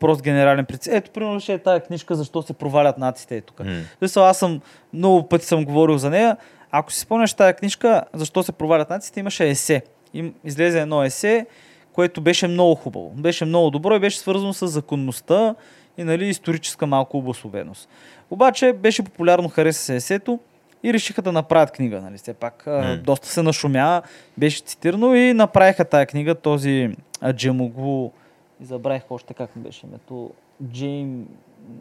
прост 0.00 0.22
генерален 0.22 0.64
принцип. 0.64 0.92
Ето, 0.92 1.10
примерно, 1.10 1.40
ще 1.40 1.52
е 1.52 1.58
тази 1.58 1.80
книжка, 1.80 2.14
защо 2.14 2.42
се 2.42 2.52
провалят 2.52 2.98
наците 2.98 3.36
е 3.36 3.40
тук. 3.40 3.60
Смисъл, 3.98 4.24
аз 4.24 4.38
съм 4.38 4.60
много 4.92 5.28
пъти 5.28 5.46
съм 5.46 5.64
говорил 5.64 5.98
за 5.98 6.10
нея. 6.10 6.36
Ако 6.70 6.92
си 6.92 7.00
спомняш 7.00 7.34
тази 7.34 7.54
книжка, 7.54 8.02
защо 8.14 8.42
се 8.42 8.52
провалят 8.52 8.90
наците, 8.90 9.20
имаше 9.20 9.48
есе. 9.48 9.82
Им, 10.14 10.34
излезе 10.44 10.80
едно 10.80 11.04
есе, 11.04 11.46
което 11.92 12.20
беше 12.20 12.48
много 12.48 12.74
хубаво. 12.74 13.10
Беше 13.10 13.44
много 13.44 13.70
добро 13.70 13.96
и 13.96 14.00
беше 14.00 14.18
свързано 14.18 14.52
с 14.52 14.66
законността 14.66 15.54
и 15.98 16.04
нали, 16.04 16.28
историческа 16.28 16.86
малко 16.86 17.18
обособеност. 17.18 17.88
Обаче 18.30 18.72
беше 18.72 19.02
популярно, 19.02 19.48
хареса 19.48 19.82
се 19.82 19.96
есето 19.96 20.38
и 20.82 20.92
решиха 20.92 21.22
да 21.22 21.32
направят 21.32 21.70
книга. 21.70 22.00
Нали? 22.00 22.18
Все 22.18 22.34
пак 22.34 22.66
М. 22.66 22.98
доста 23.04 23.28
се 23.28 23.42
нашумя, 23.42 24.02
беше 24.38 24.62
цитирано 24.62 25.14
и 25.14 25.32
направиха 25.32 25.84
тая 25.84 26.06
книга, 26.06 26.34
този 26.34 26.90
а, 27.20 27.32
Джемоглу, 27.32 28.12
и 28.60 28.64
забравих 28.64 29.02
още 29.10 29.34
как 29.34 29.56
му 29.56 29.62
беше 29.62 29.86
името, 29.86 30.30
Джейм, 30.64 31.28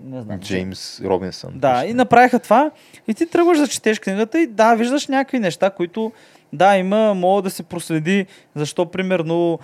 не 0.03 0.21
знам. 0.21 0.39
Джеймс 0.39 1.01
Робинсън. 1.01 1.51
Да, 1.55 1.85
и 1.85 1.93
направиха 1.93 2.39
това. 2.39 2.71
И 3.07 3.13
ти 3.13 3.25
тръгваш 3.25 3.59
да 3.59 3.67
четеш 3.67 3.99
книгата 3.99 4.39
и 4.39 4.47
да, 4.47 4.75
виждаш 4.75 5.07
някакви 5.07 5.39
неща, 5.39 5.69
които 5.69 6.11
да, 6.53 6.77
има, 6.77 7.13
мога 7.13 7.41
да 7.41 7.49
се 7.49 7.63
проследи 7.63 8.25
защо 8.55 8.85
примерно 8.85 9.59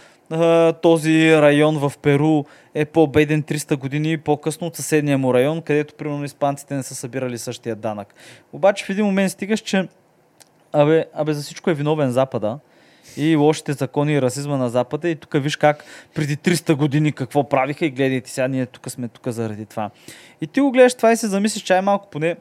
този 0.82 1.36
район 1.42 1.78
в 1.78 1.94
Перу 2.02 2.44
е 2.74 2.86
по-беден 2.86 3.44
300 3.44 3.78
години 3.78 4.18
по-късно 4.18 4.68
от 4.68 4.76
съседния 4.76 5.18
му 5.18 5.34
район, 5.34 5.62
където 5.62 5.96
примерно 5.96 6.24
испанците 6.24 6.76
не 6.76 6.84
са 6.84 6.96
събирали 6.96 7.38
същия 7.38 7.76
данък. 7.76 8.14
Обаче 8.54 8.86
в 8.86 8.90
един 8.90 9.06
момент 9.06 9.32
стигаш, 9.32 9.60
че 9.60 9.88
абе, 10.74 11.06
абе 11.14 11.34
за 11.34 11.42
всичко 11.42 11.70
е 11.70 11.74
виновен 11.74 12.12
Запада 12.12 12.60
и 13.18 13.36
лошите 13.36 13.74
закони 13.74 14.14
и 14.14 14.22
расизма 14.22 14.58
на 14.58 14.70
Запада 14.70 15.10
и 15.10 15.16
тук 15.16 15.34
виж 15.34 15.56
как 15.56 15.86
преди 16.16 16.38
300 16.38 16.76
години 16.76 17.12
какво 17.12 17.50
правиха 17.50 17.86
и 17.86 17.90
гледайте 17.90 18.30
сега, 18.30 18.48
ние 18.48 18.66
тук 18.66 18.90
сме 18.90 19.08
тук 19.08 19.28
заради 19.28 19.66
това. 19.66 19.90
И 20.42 20.48
ти 20.48 20.62
го 20.62 20.72
гледаш 20.72 20.94
това 20.94 21.12
и 21.12 21.18
се 21.18 21.28
замислиш, 21.28 21.64
че 21.64 21.76
е 21.76 21.82
малко 21.82 22.10
поне, 22.10 22.36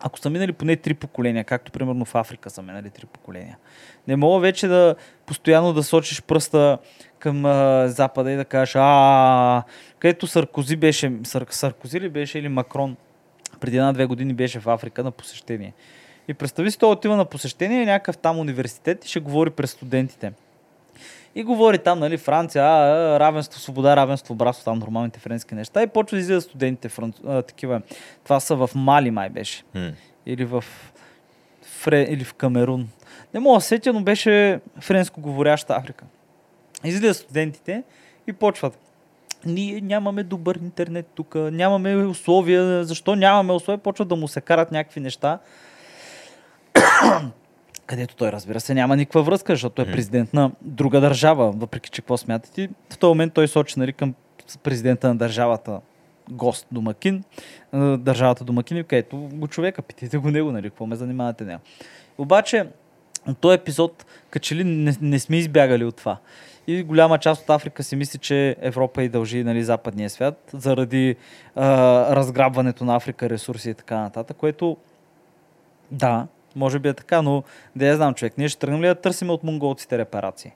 ако 0.00 0.18
са 0.18 0.30
минали 0.30 0.52
поне 0.52 0.76
три 0.76 0.94
поколения, 0.94 1.44
както 1.44 1.72
примерно 1.72 2.04
в 2.04 2.14
Африка 2.14 2.50
са 2.50 2.62
минали 2.62 2.90
три 2.90 3.06
поколения. 3.06 3.58
Не 4.08 4.16
мога 4.16 4.40
вече 4.40 4.68
да 4.68 4.94
постоянно 5.26 5.72
да 5.72 5.82
сочиш 5.82 6.22
пръста 6.22 6.78
към 7.18 7.44
а, 7.44 7.88
Запада 7.88 8.32
и 8.32 8.36
да 8.36 8.44
кажеш, 8.44 8.76
а, 8.78 9.62
където 9.98 10.26
Саркози 10.26 10.76
беше, 10.76 11.12
Сар, 11.24 11.46
Саркози 11.50 12.00
ли 12.00 12.08
беше 12.08 12.38
или 12.38 12.48
Макрон 12.48 12.96
преди 13.60 13.76
една-две 13.76 14.06
години 14.06 14.34
беше 14.34 14.60
в 14.60 14.68
Африка 14.68 15.04
на 15.04 15.10
посещение. 15.10 15.74
И 16.28 16.34
представи 16.34 16.70
си, 16.70 16.78
той 16.78 16.90
отива 16.90 17.16
на 17.16 17.24
посещение, 17.24 17.86
някакъв 17.86 18.18
там 18.18 18.38
университет 18.38 19.04
и 19.04 19.08
ще 19.08 19.20
говори 19.20 19.50
през 19.50 19.70
студентите. 19.70 20.32
И 21.34 21.44
говори 21.44 21.78
там, 21.78 21.98
нали, 21.98 22.16
Франция, 22.16 22.64
а, 22.64 23.20
равенство, 23.20 23.60
свобода, 23.60 23.96
равенство, 23.96 24.34
братство, 24.34 24.64
там 24.64 24.78
нормалните 24.78 25.20
френски 25.20 25.54
неща. 25.54 25.82
И 25.82 25.86
почва 25.86 26.16
да 26.16 26.20
излизат 26.20 26.44
студентите, 26.44 26.88
франц... 26.88 27.16
а, 27.26 27.42
такива. 27.42 27.82
Това 28.24 28.40
са 28.40 28.56
в 28.56 28.70
Мали, 28.74 29.10
май 29.10 29.28
беше. 29.28 29.62
М. 29.74 29.90
Или 30.26 30.44
в, 30.44 30.64
Фре... 31.62 32.02
или 32.02 32.24
в 32.24 32.34
Камерун. 32.34 32.88
Не 33.34 33.40
мога 33.40 33.56
да 33.56 33.60
се 33.60 33.68
сетя, 33.68 33.92
но 33.92 34.00
беше 34.00 34.60
френско 34.80 35.20
говоряща 35.20 35.74
Африка. 35.74 36.04
Излизат 36.84 37.16
студентите 37.16 37.82
и 38.26 38.32
почват. 38.32 38.78
Ние 39.44 39.80
нямаме 39.80 40.22
добър 40.22 40.56
интернет 40.56 41.06
тук, 41.14 41.34
нямаме 41.34 41.96
условия. 41.96 42.84
Защо 42.84 43.16
нямаме 43.16 43.52
условия? 43.52 43.78
Почват 43.78 44.08
да 44.08 44.16
му 44.16 44.28
се 44.28 44.40
карат 44.40 44.72
някакви 44.72 45.00
неща, 45.00 45.38
където 47.86 48.16
той, 48.16 48.32
разбира 48.32 48.60
се, 48.60 48.74
няма 48.74 48.96
никаква 48.96 49.22
връзка, 49.22 49.52
защото 49.52 49.82
е 49.82 49.92
президент 49.92 50.34
на 50.34 50.50
друга 50.62 51.00
държава, 51.00 51.50
въпреки 51.50 51.90
че 51.90 52.02
какво 52.02 52.16
смятате. 52.16 52.68
В 52.90 52.98
този 52.98 53.08
момент 53.08 53.34
той 53.34 53.48
сочи 53.48 53.78
нали, 53.78 53.92
към 53.92 54.14
президента 54.62 55.08
на 55.08 55.16
държавата 55.16 55.80
гост, 56.30 56.66
домакин, 56.72 57.24
държавата 57.98 58.44
домакин, 58.44 58.84
където 58.84 59.16
го 59.16 59.48
човека, 59.48 59.82
питайте 59.82 60.18
го 60.18 60.30
него, 60.30 60.52
нали, 60.52 60.70
какво 60.70 60.86
ме 60.86 60.96
занимавате 60.96 61.44
него. 61.44 61.60
Обаче, 62.18 62.66
от 63.28 63.38
този 63.38 63.54
епизод, 63.54 64.06
като 64.30 64.44
че 64.44 64.56
ли 64.56 64.64
не, 64.64 64.94
не 65.00 65.18
сме 65.18 65.36
избягали 65.36 65.84
от 65.84 65.96
това. 65.96 66.18
И 66.66 66.82
голяма 66.82 67.18
част 67.18 67.42
от 67.42 67.50
Африка 67.50 67.82
си 67.82 67.96
мисли, 67.96 68.18
че 68.18 68.56
Европа 68.60 69.02
и 69.02 69.08
дължи 69.08 69.44
нали, 69.44 69.64
западния 69.64 70.10
свят, 70.10 70.50
заради 70.52 71.16
а, 71.54 71.66
разграбването 72.16 72.84
на 72.84 72.96
Африка, 72.96 73.30
ресурси 73.30 73.70
и 73.70 73.74
така 73.74 74.00
нататък, 74.00 74.36
което 74.36 74.76
да, 75.90 76.26
може 76.58 76.78
би 76.78 76.88
е 76.88 76.94
така, 76.94 77.22
но 77.22 77.42
да 77.76 77.86
я 77.86 77.96
знам 77.96 78.14
човек, 78.14 78.38
ние 78.38 78.48
ще 78.48 78.58
тръгнем 78.58 78.82
ли 78.82 78.86
да 78.86 78.94
търсим 78.94 79.30
от 79.30 79.44
монголците 79.44 79.98
репарации? 79.98 80.52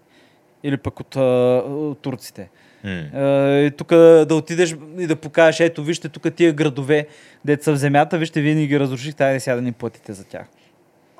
Или 0.62 0.76
пък 0.76 1.00
от, 1.00 1.16
а, 1.16 1.20
от 1.66 1.98
турците? 1.98 2.50
Е, 2.84 3.64
и 3.66 3.70
тук 3.76 3.88
да 3.88 4.34
отидеш 4.34 4.76
и 4.98 5.06
да 5.06 5.16
покажеш, 5.16 5.60
ето 5.60 5.84
вижте 5.84 6.08
тук 6.08 6.34
тия 6.34 6.52
градове, 6.52 7.06
деца 7.44 7.64
са 7.64 7.72
в 7.72 7.76
земята, 7.76 8.18
вижте 8.18 8.40
вие 8.40 8.54
ни 8.54 8.66
ги 8.66 8.80
разрушихте, 8.80 9.24
айде 9.24 9.40
сега 9.40 9.56
да 9.56 9.62
ни 9.62 9.72
платите 9.72 10.12
за 10.12 10.24
тях. 10.24 10.46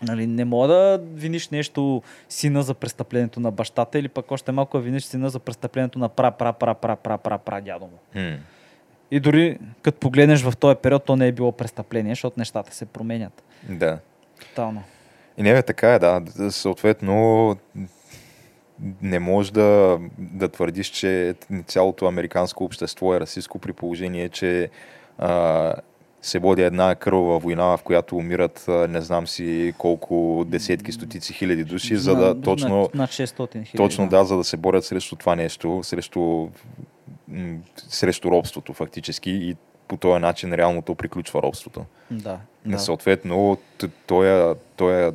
Нали, 0.03 0.27
не 0.27 0.45
мога 0.45 0.69
да 0.69 1.01
виниш 1.15 1.49
нещо 1.49 2.03
сина 2.29 2.63
за 2.63 2.75
престъплението 2.75 3.41
на 3.41 3.51
бащата 3.51 3.99
или 3.99 4.09
пък 4.09 4.31
още 4.31 4.53
малко 4.53 4.79
да 4.79 4.83
виниш 4.83 5.03
сина 5.03 5.31
за 5.31 5.39
престъплението 5.39 5.99
на 5.99 6.09
пра, 6.09 6.31
пра, 6.31 6.53
пра, 6.53 6.75
пра, 6.75 6.97
пра, 6.97 7.19
пра, 7.19 7.39
пра 7.39 7.61
дядо 7.61 7.85
му. 7.85 7.99
М. 8.15 8.37
И 9.11 9.21
дори 9.21 9.59
като 9.83 9.99
погледнеш 9.99 10.43
в 10.43 10.57
този 10.57 10.77
период, 10.77 11.05
то 11.05 11.17
не 11.17 11.29
е 11.29 11.33
било 11.33 11.53
престъпление, 11.53 12.13
защото 12.13 12.41
нещата 12.41 12.75
се 12.75 12.87
променят. 12.87 13.43
Да. 13.69 13.99
Тотално. 14.49 14.83
И 15.39 15.43
не, 15.43 15.53
бе, 15.53 15.63
така 15.63 15.95
е, 15.95 15.99
да. 15.99 16.23
Съответно, 16.51 17.57
не 19.03 19.19
можеш 19.19 19.51
да, 19.53 19.99
да 20.19 20.49
твърдиш, 20.49 20.87
че 20.87 21.35
цялото 21.67 22.07
американско 22.07 22.65
общество 22.65 23.15
е 23.15 23.21
расистско 23.21 23.59
при 23.59 23.73
положение, 23.73 24.29
че 24.29 24.71
а, 25.19 25.75
се 26.23 26.39
води 26.39 26.63
една 26.63 26.95
кървава 26.95 27.39
война, 27.39 27.77
в 27.77 27.83
която 27.83 28.17
умират 28.17 28.65
не 28.69 29.01
знам 29.01 29.27
си 29.27 29.75
колко 29.79 30.45
десетки, 30.49 30.93
стотици 30.93 31.33
хиляди 31.33 31.65
души, 31.65 31.97
за 31.97 32.15
да 32.17 32.35
На- 32.35 32.41
точно, 32.41 32.91
над 32.95 33.11
600 33.11 33.53
хиляди. 33.53 33.77
точно 33.77 34.09
да, 34.09 34.25
за 34.25 34.37
да 34.37 34.45
се 34.45 34.57
борят 34.57 34.85
срещу 34.85 35.17
това 35.17 35.37
нещо, 35.37 35.81
срещу, 35.83 36.49
срещу 37.89 38.31
робството 38.31 38.73
фактически 38.73 39.31
и 39.31 39.57
по 39.93 39.97
този 39.97 40.21
начин 40.21 40.55
реално 40.55 40.83
то 40.83 40.95
приключва 40.95 41.43
робството. 41.43 41.85
Да. 42.11 42.39
Да. 42.67 42.79
Съответно, 42.79 43.59
т- 43.79 43.89
тоя, 44.07 44.55
тоя 44.77 45.13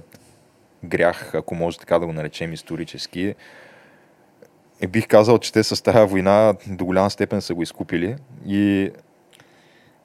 грях, 0.84 1.36
ако 1.36 1.56
може 1.56 1.78
така 1.78 2.00
да 2.00 2.06
го 2.06 2.14
наречем 2.14 2.54
исторически, 2.54 3.36
е, 4.82 4.88
бих 4.88 5.08
казал, 5.08 5.38
че 5.38 5.54
те 5.54 5.64
с 5.64 5.84
тази 5.84 6.12
война 6.12 6.54
до 6.68 6.86
голяма 6.86 7.10
степен 7.10 7.42
са 7.42 7.54
го 7.54 7.64
изкупили. 7.64 8.16
И, 8.46 8.92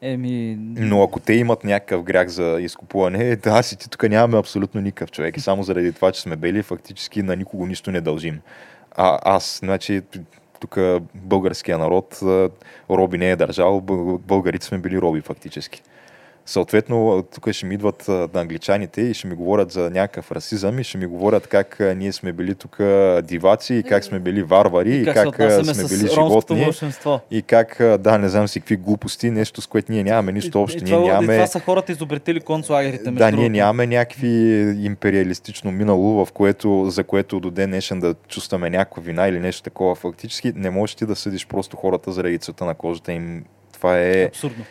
Еми, 0.02 0.56
но 0.58 1.02
ако 1.02 1.20
те 1.20 1.32
имат 1.34 1.64
някакъв 1.64 2.02
грях 2.02 2.28
за 2.28 2.58
изкупуване, 2.60 3.36
да, 3.36 3.50
аз 3.50 3.72
и 3.72 3.76
ти 3.76 3.90
тук 3.90 4.08
нямаме 4.08 4.38
абсолютно 4.38 4.80
никакъв 4.80 5.10
човек. 5.10 5.36
И 5.36 5.40
само 5.40 5.62
заради 5.62 5.92
това, 5.92 6.12
че 6.12 6.20
сме 6.20 6.36
бели, 6.36 6.62
фактически 6.62 7.22
на 7.22 7.36
никого 7.36 7.66
нищо 7.66 7.90
не 7.90 8.00
дължим. 8.00 8.40
А 8.90 9.18
аз, 9.24 9.58
значи, 9.58 10.02
тук 10.62 10.78
българския 11.14 11.78
народ 11.78 12.20
роби 12.90 13.18
не 13.18 13.30
е 13.30 13.36
държал, 13.36 13.80
бъл- 13.80 14.18
българите 14.18 14.66
сме 14.66 14.78
били 14.78 15.00
роби 15.00 15.20
фактически. 15.20 15.82
Съответно, 16.46 17.24
тук 17.34 17.52
ще 17.52 17.66
ми 17.66 17.74
идват 17.74 18.08
а, 18.08 18.28
на 18.34 18.40
англичаните 18.40 19.00
и 19.00 19.14
ще 19.14 19.26
ми 19.26 19.34
говорят 19.34 19.70
за 19.70 19.90
някакъв 19.90 20.32
расизъм 20.32 20.78
и 20.78 20.84
ще 20.84 20.98
ми 20.98 21.06
говорят 21.06 21.46
как 21.46 21.80
а, 21.80 21.94
ние 21.94 22.12
сме 22.12 22.32
били 22.32 22.54
тук 22.54 22.76
диваци 23.22 23.74
и 23.74 23.82
как 23.82 24.04
сме 24.04 24.18
били 24.20 24.42
варвари 24.42 24.96
и, 24.96 25.04
как, 25.04 25.30
как, 25.30 25.64
сме 25.64 25.88
били 25.88 26.08
животни 26.08 26.68
и 27.30 27.42
как, 27.42 27.80
а, 27.80 27.98
да, 27.98 28.18
не 28.18 28.28
знам 28.28 28.48
си 28.48 28.60
какви 28.60 28.76
глупости, 28.76 29.30
нещо 29.30 29.60
с 29.60 29.66
което 29.66 29.92
ние 29.92 30.04
нямаме 30.04 30.32
нищо 30.32 30.62
общо. 30.62 30.78
И, 30.78 30.82
Ние 30.84 30.92
това, 30.92 31.04
и 31.04 31.08
нямаме... 31.08 31.34
това 31.34 31.46
са 31.46 31.60
хората 31.60 31.92
изобретили 31.92 32.40
концлагерите. 32.40 33.10
Да, 33.10 33.30
ние 33.30 33.48
нямаме 33.48 33.86
някакви 33.86 34.28
империалистично 34.80 35.72
минало, 35.72 36.24
в 36.24 36.32
което, 36.32 36.90
за 36.90 37.04
което 37.04 37.40
до 37.40 37.50
ден 37.50 37.70
днешен 37.70 38.00
да 38.00 38.14
чувстваме 38.28 38.70
някаква 38.70 39.02
вина 39.02 39.28
или 39.28 39.40
нещо 39.40 39.62
такова. 39.62 39.94
Фактически 39.94 40.52
не 40.56 40.70
можеш 40.70 40.94
ти 40.94 41.06
да 41.06 41.16
съдиш 41.16 41.46
просто 41.46 41.76
хората 41.76 42.12
заради 42.12 42.38
цвета 42.38 42.64
на 42.64 42.74
кожата 42.74 43.12
им. 43.12 43.44
Това 43.72 43.98
е... 43.98 44.24
Абсурдно. 44.24 44.64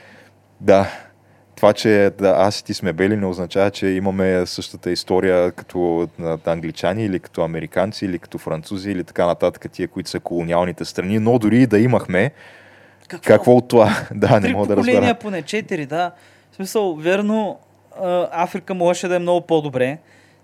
Да. 0.61 1.10
Това, 1.61 1.73
че 1.73 2.11
да, 2.17 2.29
аз 2.37 2.59
и 2.59 2.63
ти 2.63 2.73
сме 2.73 2.93
бели, 2.93 3.17
не 3.17 3.25
означава, 3.25 3.71
че 3.71 3.87
имаме 3.87 4.45
същата 4.45 4.91
история 4.91 5.51
като 5.51 6.07
англичани 6.45 7.05
или 7.05 7.19
като 7.19 7.41
американци 7.41 8.05
или 8.05 8.19
като 8.19 8.37
французи 8.37 8.91
или 8.91 9.03
така 9.03 9.25
нататък, 9.25 9.71
тия, 9.71 9.87
които 9.87 10.09
са 10.09 10.19
колониалните 10.19 10.85
страни. 10.85 11.19
Но 11.19 11.39
дори 11.39 11.61
и 11.61 11.67
да 11.67 11.79
имахме, 11.79 12.31
Какво? 13.07 13.27
какво 13.27 13.55
от 13.55 13.67
това? 13.67 13.89
Да, 14.15 14.39
не 14.39 14.53
мога 14.53 14.67
да 14.67 14.77
разбера. 14.77 15.15
поне, 15.15 15.41
четири, 15.41 15.85
да. 15.85 16.11
В 16.51 16.55
смисъл, 16.55 16.95
верно, 16.95 17.59
Африка 18.31 18.73
можеше 18.73 19.07
да 19.07 19.15
е 19.15 19.19
много 19.19 19.41
по-добре. 19.41 19.97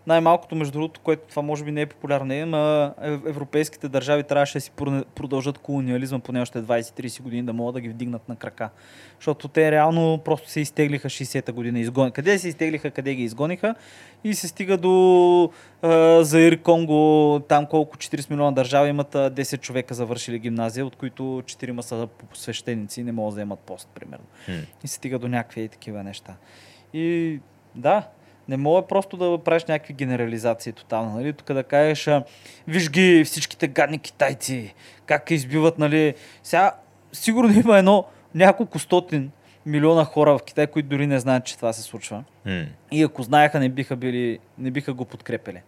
Най-малкото, 0.08 0.56
между 0.56 0.72
другото, 0.72 1.00
което 1.00 1.28
това 1.30 1.42
може 1.42 1.64
би 1.64 1.72
не 1.72 1.82
е 1.82 1.86
популярно, 1.86 2.34
е, 2.34 2.46
ма 2.46 2.94
ев- 3.02 3.30
европейските 3.30 3.90
държави 3.90 4.24
трябваше 4.24 4.54
да 4.54 4.62
си 4.62 4.72
продължат 5.16 5.58
колониализма 5.58 6.20
поне 6.20 6.42
още 6.42 6.62
20-30 6.62 7.22
години, 7.22 7.44
да 7.44 7.54
могат 7.54 7.74
да 7.74 7.82
ги 7.82 7.90
вдигнат 7.90 8.30
на 8.30 8.36
крака. 8.36 8.70
Защото 9.20 9.48
те 9.48 9.72
реално 9.72 10.18
просто 10.26 10.50
се 10.50 10.60
изтеглиха 10.60 11.10
60-та 11.10 11.52
година. 11.52 11.80
Изгон... 11.80 12.12
Къде 12.12 12.40
се 12.40 12.48
изтеглиха, 12.48 12.92
къде 12.92 13.16
ги 13.16 13.24
изгониха 13.24 13.76
и 14.24 14.34
се 14.34 14.48
стига 14.48 14.78
до 14.78 15.50
а, 15.82 16.24
Заир, 16.24 16.62
Конго, 16.62 17.40
там 17.48 17.66
колко 17.66 17.98
40 17.98 18.30
милиона 18.30 18.52
държави 18.52 18.90
имат 18.90 19.16
а, 19.16 19.32
10 19.32 19.60
човека 19.60 19.94
завършили 19.94 20.40
гимназия, 20.40 20.86
от 20.86 20.96
които 20.96 21.24
4 21.24 21.82
са 21.82 22.08
свещеници 22.34 23.02
и 23.02 23.04
не 23.04 23.12
могат 23.12 23.32
да 23.32 23.36
вземат 23.36 23.60
пост, 23.60 23.90
примерно. 23.96 24.26
М. 24.48 24.56
И 24.84 24.88
се 24.88 24.96
стига 24.96 25.20
до 25.20 25.28
някакви 25.28 25.68
такива 25.68 26.04
неща. 26.04 26.36
И 26.94 27.40
да, 27.76 28.08
не 28.50 28.58
мога 28.58 28.88
просто 28.88 29.18
да 29.18 29.44
правиш 29.44 29.66
някакви 29.66 29.94
генерализации 29.94 30.74
тотално. 30.74 31.16
Нали? 31.16 31.34
Тук 31.34 31.54
да 31.54 31.64
кажеш, 31.64 32.08
а, 32.08 32.24
виж 32.68 32.90
ги 32.90 33.24
всичките 33.26 33.68
гадни 33.68 34.00
китайци, 34.00 34.74
как 35.06 35.32
избиват, 35.32 35.80
нали. 35.80 36.14
Сега 36.44 36.72
сигурно 37.14 37.60
има 37.60 37.78
едно 37.78 38.06
няколко 38.36 38.80
стотин 38.80 39.32
милиона 39.66 40.06
хора 40.06 40.38
в 40.38 40.44
Китай, 40.44 40.68
които 40.68 40.90
дори 40.90 41.08
не 41.08 41.20
знаят, 41.20 41.46
че 41.46 41.56
това 41.56 41.74
се 41.74 41.82
случва. 41.82 42.24
М. 42.46 42.66
И 42.92 43.04
ако 43.04 43.24
знаеха, 43.24 43.60
не 43.60 43.70
биха, 43.70 43.96
били, 43.96 44.40
не 44.58 44.72
биха 44.72 44.94
го 44.94 45.06
подкрепили. 45.06 45.62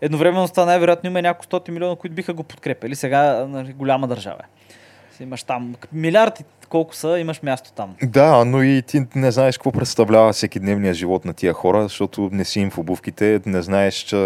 Едновременно 0.00 0.48
с 0.48 0.50
това 0.50 0.64
най-вероятно 0.64 1.10
има 1.10 1.22
няколко 1.22 1.44
стоти 1.44 1.70
милиона, 1.70 1.96
които 1.96 2.14
биха 2.16 2.32
го 2.34 2.42
подкрепили. 2.42 2.94
Сега 2.94 3.46
нали, 3.46 3.72
голяма 3.72 4.08
държава 4.08 4.40
е. 4.44 4.74
Имаш 5.20 5.42
там 5.42 5.74
милиарди, 5.92 6.44
колко 6.68 6.94
са, 6.94 7.18
имаш 7.18 7.42
място 7.42 7.72
там. 7.72 7.96
Да, 8.02 8.44
но 8.44 8.62
и 8.62 8.82
ти 8.82 9.02
не 9.14 9.30
знаеш 9.30 9.58
какво 9.58 9.72
представлява 9.72 10.32
всеки 10.32 10.60
дневния 10.60 10.94
живот 10.94 11.24
на 11.24 11.34
тия 11.34 11.52
хора, 11.52 11.82
защото 11.82 12.28
не 12.32 12.44
си 12.44 12.60
им 12.60 12.70
в 12.70 12.78
обувките, 12.78 13.40
не 13.46 13.62
знаеш 13.62 13.94
че, 13.94 14.16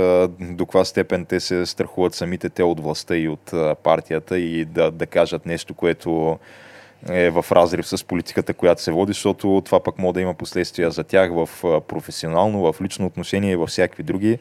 до 0.40 0.66
каква 0.66 0.84
степен 0.84 1.24
те 1.24 1.40
се 1.40 1.66
страхуват 1.66 2.14
самите 2.14 2.48
те 2.48 2.62
от 2.62 2.80
властта 2.80 3.16
и 3.16 3.28
от 3.28 3.52
партията 3.82 4.38
и 4.38 4.64
да, 4.64 4.90
да 4.90 5.06
кажат 5.06 5.46
нещо, 5.46 5.74
което 5.74 6.38
е 7.08 7.30
в 7.30 7.44
разрив 7.52 7.88
с 7.88 8.04
политиката, 8.04 8.54
която 8.54 8.82
се 8.82 8.92
води, 8.92 9.10
защото 9.10 9.62
това 9.64 9.82
пък 9.82 9.98
може 9.98 10.14
да 10.14 10.20
има 10.20 10.34
последствия 10.34 10.90
за 10.90 11.04
тях 11.04 11.30
в 11.32 11.48
професионално, 11.88 12.72
в 12.72 12.80
лично 12.82 13.06
отношение 13.06 13.52
и 13.52 13.56
във 13.56 13.68
всякакви 13.68 14.02
други. 14.02 14.38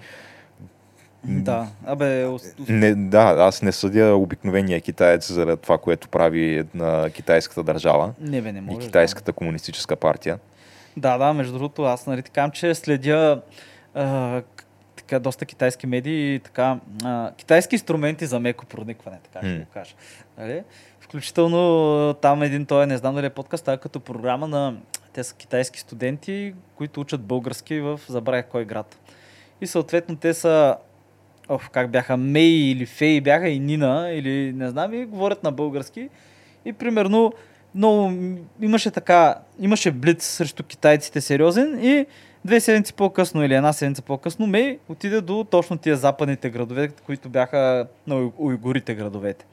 Да, 1.24 1.68
абе, 1.86 2.28
Не, 2.70 2.96
да, 2.96 3.36
аз 3.40 3.62
не 3.62 3.72
съдя 3.72 4.16
обикновения 4.16 4.82
китаец 4.82 5.32
за 5.32 5.58
това, 5.58 5.78
което 5.78 6.10
прави 6.10 6.64
на 6.74 7.10
китайската 7.10 7.64
държава 7.64 8.14
не 8.20 8.42
бе, 8.42 8.52
не 8.52 8.60
и 8.60 8.62
може. 8.62 8.88
китайската 8.88 9.34
комунистическа 9.34 9.96
партия. 9.96 10.40
Да, 10.98 11.18
да, 11.18 11.34
между 11.34 11.54
другото, 11.54 11.84
аз 11.84 12.08
нали 12.08 12.22
така, 12.22 12.50
че 12.50 12.76
следя 12.76 13.42
а, 13.94 14.42
така 14.96 15.20
доста 15.20 15.46
китайски 15.46 15.88
медии 15.88 16.36
и 16.36 16.40
така, 16.40 16.80
а, 17.04 17.32
китайски 17.38 17.76
инструменти 17.76 18.26
за 18.26 18.40
меко 18.40 18.66
проникване, 18.66 19.18
така 19.24 19.48
ще 19.48 19.58
го 19.58 19.66
кажа. 19.74 19.96
Нали? 20.38 20.64
Включително 21.00 22.14
там 22.14 22.44
един, 22.44 22.66
той 22.66 22.88
не 22.88 22.98
знам 22.98 23.16
дали 23.16 23.26
е 23.26 23.30
подкаст, 23.30 23.68
а 23.68 23.78
като 23.78 24.00
програма 24.00 24.48
на, 24.48 24.76
те 25.14 25.24
са 25.24 25.36
китайски 25.36 25.80
студенти, 25.80 26.54
които 26.76 27.02
учат 27.02 27.22
български 27.22 27.80
в, 27.80 28.00
забравях 28.10 28.46
кой 28.48 28.66
град. 28.66 28.98
И 29.62 29.68
съответно 29.68 30.16
те 30.16 30.34
са, 30.34 30.76
оф, 31.52 31.70
как 31.70 31.92
бяха, 31.92 32.18
Мей 32.18 32.72
или 32.72 32.86
Фей 32.86 33.22
бяха 33.22 33.50
и 33.50 33.60
Нина, 33.60 34.10
или 34.14 34.54
не 34.54 34.70
знам, 34.70 34.94
и 34.94 35.06
говорят 35.06 35.44
на 35.44 35.52
български. 35.52 36.10
И 36.66 36.74
примерно 36.74 37.34
м, 37.76 38.38
имаше 38.62 38.92
така, 38.92 39.36
имаше 39.60 39.92
блиц 39.92 40.26
срещу 40.26 40.64
китайците 40.64 41.22
сериозен 41.22 41.80
и 41.84 42.06
две 42.46 42.60
седмици 42.60 42.94
по-късно 42.94 43.44
или 43.44 43.54
една 43.54 43.74
седмица 43.74 44.02
по-късно 44.02 44.48
Мей 44.48 44.80
отиде 44.90 45.22
до 45.22 45.44
точно 45.44 45.78
тия 45.78 45.96
западните 45.96 46.50
градове, 46.50 46.90
които 47.06 47.30
бяха 47.30 47.88
на 48.08 48.16
уй- 48.16 48.34
уйгурите 48.38 48.96
градовете. 48.96 49.46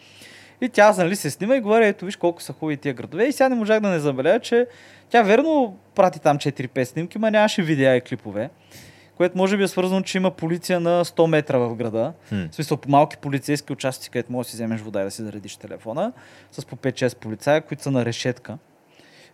И 0.61 0.69
тя 0.69 0.95
нали, 0.99 1.17
се 1.17 1.31
снима 1.31 1.57
и 1.57 1.61
говори, 1.61 1.87
ето 1.87 2.05
виж 2.05 2.17
колко 2.17 2.43
са 2.43 2.53
хубави 2.53 2.77
тия 2.77 2.95
градове. 2.95 3.25
И 3.25 3.33
сега 3.33 3.49
не 3.49 3.55
можах 3.55 3.81
да 3.81 3.89
не 3.89 3.99
забележа, 3.99 4.41
че 4.41 4.67
тя 5.11 5.23
верно 5.23 5.77
прати 5.95 6.21
там 6.21 6.39
4-5 6.39 6.85
снимки, 6.85 7.19
ма 7.19 7.31
нямаше 7.31 7.63
видеа 7.63 7.97
и 7.97 8.01
клипове. 8.01 8.51
Което 9.19 9.39
може 9.39 9.57
би 9.57 9.63
е 9.63 9.69
свързано, 9.69 10.03
че 10.03 10.19
има 10.19 10.31
полиция 10.31 10.81
на 10.81 11.05
100 11.05 11.27
метра 11.27 11.59
в 11.59 11.75
града. 11.75 12.13
Хм. 12.29 12.47
В 12.51 12.55
смисъл, 12.55 12.77
по 12.77 12.91
малки 12.91 13.17
полицейски 13.17 13.73
участъци, 13.73 14.11
където 14.11 14.33
можеш 14.33 14.47
да 14.47 14.51
си 14.51 14.57
вземеш 14.57 14.81
вода 14.81 15.01
и 15.01 15.05
да 15.05 15.11
си 15.11 15.23
заредиш 15.23 15.57
телефона, 15.57 16.13
с 16.53 16.67
по 16.67 16.77
5-6 16.77 17.17
полицая, 17.17 17.61
които 17.61 17.83
са 17.83 17.91
на 17.91 18.05
решетка. 18.05 18.59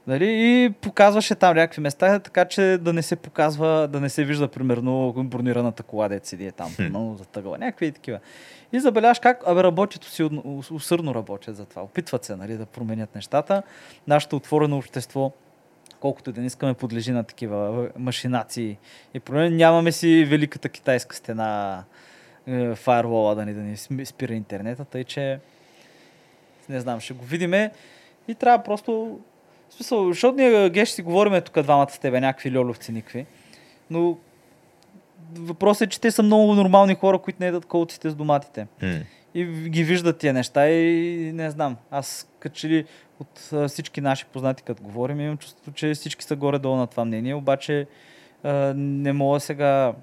Нали? 0.06 0.26
И 0.26 0.70
показваше 0.70 1.34
там 1.34 1.56
някакви 1.56 1.80
места, 1.80 2.18
така 2.18 2.44
че 2.44 2.78
да 2.80 2.92
не 2.92 3.02
се 3.02 3.16
показва, 3.16 3.88
да 3.88 4.00
не 4.00 4.08
се 4.08 4.24
вижда, 4.24 4.48
примерно, 4.48 5.12
бронираната 5.16 5.82
кола, 5.82 6.08
дет 6.08 6.26
седи 6.26 6.46
е 6.46 6.52
там, 6.52 6.74
примерно, 6.76 7.16
затъгала. 7.18 7.58
Някакви 7.58 7.86
и 7.86 7.92
такива. 7.92 8.18
И 8.72 8.80
забеляш 8.80 9.18
как, 9.18 9.42
абе, 9.46 9.62
работят 9.62 10.04
усилно, 10.04 10.42
ус- 10.44 10.70
усърдно 10.70 11.14
работят 11.14 11.56
за 11.56 11.64
това. 11.64 11.82
Опитват 11.82 12.24
се, 12.24 12.36
нали, 12.36 12.56
да 12.56 12.66
променят 12.66 13.14
нещата. 13.14 13.62
Нашето 14.06 14.36
отворено 14.36 14.76
общество, 14.76 15.32
колкото 16.04 16.32
да 16.32 16.40
не 16.40 16.46
искаме, 16.46 16.74
подлежи 16.74 17.12
на 17.12 17.24
такива 17.24 17.88
машинации. 17.98 18.78
И 19.14 19.20
проблем 19.20 19.56
нямаме 19.56 19.92
си 19.92 20.24
великата 20.24 20.68
китайска 20.68 21.16
стена, 21.16 21.84
е, 22.46 22.74
фаервола 22.74 23.34
да 23.34 23.46
ни, 23.46 23.54
да 23.54 23.60
ни 23.60 24.06
спира 24.06 24.34
интернета, 24.34 24.84
тъй 24.84 25.04
че 25.04 25.38
не 26.68 26.80
знам, 26.80 27.00
ще 27.00 27.14
го 27.14 27.24
видиме 27.24 27.70
и 28.28 28.34
трябва 28.34 28.64
просто 28.64 29.20
в 29.70 29.74
смисъл, 29.74 30.08
защото 30.08 30.36
ние 30.36 30.70
геш 30.70 30.88
си 30.88 31.02
говориме 31.02 31.40
тук 31.40 31.62
двамата 31.62 31.90
с 31.90 31.98
тебе, 31.98 32.20
някакви 32.20 32.56
льоловци 32.56 32.92
никакви, 32.92 33.26
но 33.90 34.18
въпросът 35.34 35.86
е, 35.86 35.90
че 35.90 36.00
те 36.00 36.10
са 36.10 36.22
много 36.22 36.54
нормални 36.54 36.94
хора, 36.94 37.18
които 37.18 37.38
не 37.40 37.46
едат 37.46 37.66
колците 37.66 38.10
с 38.10 38.14
доматите. 38.14 38.66
М. 38.82 39.00
И 39.34 39.44
ги 39.46 39.84
виждат 39.84 40.18
тия 40.18 40.32
неща 40.32 40.70
и 40.70 41.32
не 41.34 41.50
знам. 41.50 41.76
Аз 41.90 42.28
като 42.38 42.56
че 42.56 42.68
ли 42.68 42.84
от 43.20 43.50
а, 43.52 43.68
всички 43.68 44.00
наши 44.00 44.26
познати, 44.26 44.62
като 44.62 44.82
говорим, 44.82 45.20
имам 45.20 45.36
чувство, 45.36 45.72
че 45.72 45.94
всички 45.94 46.24
са 46.24 46.36
горе-долу 46.36 46.76
на 46.76 46.86
това 46.86 47.04
мнение, 47.04 47.34
обаче 47.34 47.86
а, 48.42 48.74
не 48.76 49.12
мога 49.12 49.40
сега 49.40 49.94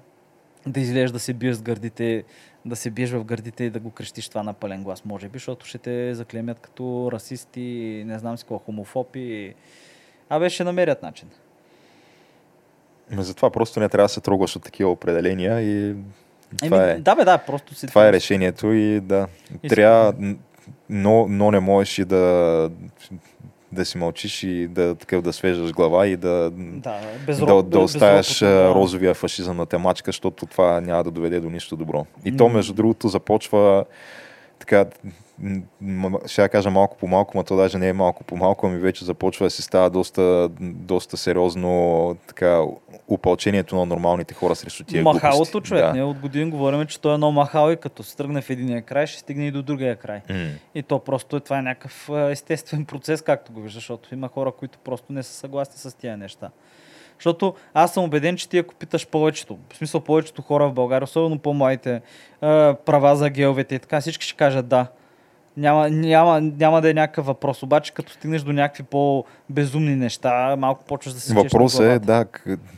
да 0.66 0.80
излезеш 0.80 1.10
да 1.10 1.18
се 1.18 1.32
биеш 1.32 1.56
с 1.56 1.62
гърдите, 1.62 2.24
да 2.64 2.76
се 2.76 2.90
биеш 2.90 3.10
в 3.10 3.24
гърдите 3.24 3.64
и 3.64 3.70
да 3.70 3.80
го 3.80 3.90
крещиш 3.90 4.28
това 4.28 4.42
на 4.42 4.52
пълен 4.52 4.84
глас, 4.84 5.04
може 5.04 5.28
би, 5.28 5.38
защото 5.38 5.66
ще 5.66 5.78
те 5.78 6.14
заклемят 6.14 6.58
като 6.58 7.08
расисти, 7.12 8.02
не 8.06 8.18
знам 8.18 8.38
си 8.38 8.44
какво, 8.44 8.58
хомофоби. 8.58 9.54
Абе, 10.28 10.50
ще 10.50 10.64
намерят 10.64 11.02
начин. 11.02 11.28
Затова 13.10 13.50
просто 13.50 13.80
не 13.80 13.88
трябва 13.88 14.04
да 14.04 14.08
се 14.08 14.20
трогваш 14.20 14.56
от 14.56 14.62
такива 14.62 14.90
определения 14.90 15.60
и 15.60 15.96
това, 16.56 16.82
Еми, 16.82 16.92
е, 16.92 16.98
Да, 16.98 17.14
бе, 17.14 17.24
да, 17.24 17.38
просто 17.38 17.74
си... 17.74 17.86
това 17.86 18.08
е 18.08 18.12
решението 18.12 18.72
и 18.72 19.00
да, 19.00 19.26
И 19.62 19.68
трябва, 19.68 20.14
но, 20.92 21.26
но 21.28 21.50
не 21.50 21.60
можеш 21.60 21.98
и 21.98 22.04
да, 22.04 22.70
да 23.72 23.84
си 23.84 23.98
мълчиш 23.98 24.42
и 24.42 24.68
да, 24.68 24.94
такъв, 24.94 25.22
да 25.22 25.32
свеждаш 25.32 25.72
глава 25.72 26.06
и 26.06 26.16
да, 26.16 26.50
Да, 26.50 26.80
да, 26.80 27.00
безро... 27.26 27.62
да 27.62 27.78
оставяш 27.78 28.40
безропотно, 28.40 28.68
да. 28.68 28.74
розовия 28.74 29.14
фашизъм 29.14 29.56
на 29.56 29.66
темачка, 29.66 30.08
защото 30.08 30.46
това 30.46 30.80
няма 30.80 31.04
да 31.04 31.10
доведе 31.10 31.40
до 31.40 31.50
нищо 31.50 31.76
добро. 31.76 32.06
И 32.24 32.36
то, 32.36 32.48
между 32.48 32.72
другото, 32.72 33.08
започва 33.08 33.84
така, 34.62 34.84
ще 36.26 36.42
я 36.42 36.48
кажа 36.48 36.70
малко 36.70 36.96
по 36.96 37.06
малко, 37.06 37.32
но 37.36 37.44
то 37.44 37.56
даже 37.56 37.78
не 37.78 37.88
е 37.88 37.92
малко 37.92 38.24
по 38.24 38.36
малко, 38.36 38.66
ами 38.66 38.78
вече 38.78 39.04
започва 39.04 39.46
да 39.46 39.50
се 39.50 39.62
става 39.62 39.90
доста, 39.90 40.48
доста 40.60 41.16
сериозно 41.16 42.16
така, 42.26 42.62
опълчението 43.08 43.76
на 43.76 43.86
нормалните 43.86 44.34
хора 44.34 44.56
срещу 44.56 44.84
тия 44.84 45.02
Махалото, 45.02 45.36
глупости. 45.36 45.68
човек. 45.68 45.84
Да. 45.84 45.92
Ние 45.92 46.02
от 46.02 46.18
години 46.18 46.50
говорим, 46.50 46.86
че 46.86 47.00
той 47.00 47.12
е 47.12 47.14
едно 47.14 47.32
махало 47.32 47.70
и 47.70 47.76
като 47.76 48.02
се 48.02 48.16
тръгне 48.16 48.42
в 48.42 48.50
единия 48.50 48.82
край, 48.82 49.06
ще 49.06 49.18
стигне 49.18 49.46
и 49.46 49.50
до 49.50 49.62
другия 49.62 49.96
край. 49.96 50.20
М. 50.30 50.50
И 50.74 50.82
то 50.82 50.98
просто 50.98 51.36
е, 51.36 51.40
това 51.40 51.58
е 51.58 51.62
някакъв 51.62 52.10
естествен 52.30 52.84
процес, 52.84 53.22
както 53.22 53.52
го 53.52 53.60
виждаш, 53.60 53.74
защото 53.74 54.14
има 54.14 54.28
хора, 54.28 54.52
които 54.52 54.78
просто 54.78 55.12
не 55.12 55.22
са 55.22 55.32
съгласни 55.32 55.90
с 55.90 55.96
тия 55.96 56.16
неща. 56.16 56.50
Защото 57.22 57.54
аз 57.74 57.94
съм 57.94 58.04
убеден, 58.04 58.36
че 58.36 58.48
ти 58.48 58.58
ако 58.58 58.74
питаш 58.74 59.06
повечето, 59.06 59.58
в 59.72 59.76
смисъл 59.76 60.00
повечето 60.00 60.42
хора 60.42 60.68
в 60.68 60.72
България, 60.72 61.04
особено 61.04 61.38
по-младите, 61.38 62.00
права 62.84 63.16
за 63.16 63.30
геовете 63.30 63.74
и 63.74 63.78
така, 63.78 64.00
всички 64.00 64.26
ще 64.26 64.36
кажат 64.36 64.68
да. 64.68 64.86
Няма, 65.56 65.90
няма, 65.90 66.40
няма 66.40 66.80
да 66.80 66.90
е 66.90 66.94
някакъв 66.94 67.26
въпрос. 67.26 67.62
Обаче, 67.62 67.92
като 67.92 68.12
стигнеш 68.12 68.42
до 68.42 68.52
някакви 68.52 68.82
по-безумни 68.82 69.96
неща, 69.96 70.56
малко 70.58 70.84
почваш 70.84 71.14
да 71.14 71.20
се 71.20 71.34
Въпросът 71.34 71.80
е, 71.80 71.98
да, 71.98 72.24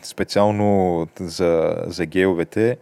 специално 0.03 1.07
за, 1.21 1.75
за 1.87 2.07
геовете, 2.07 2.77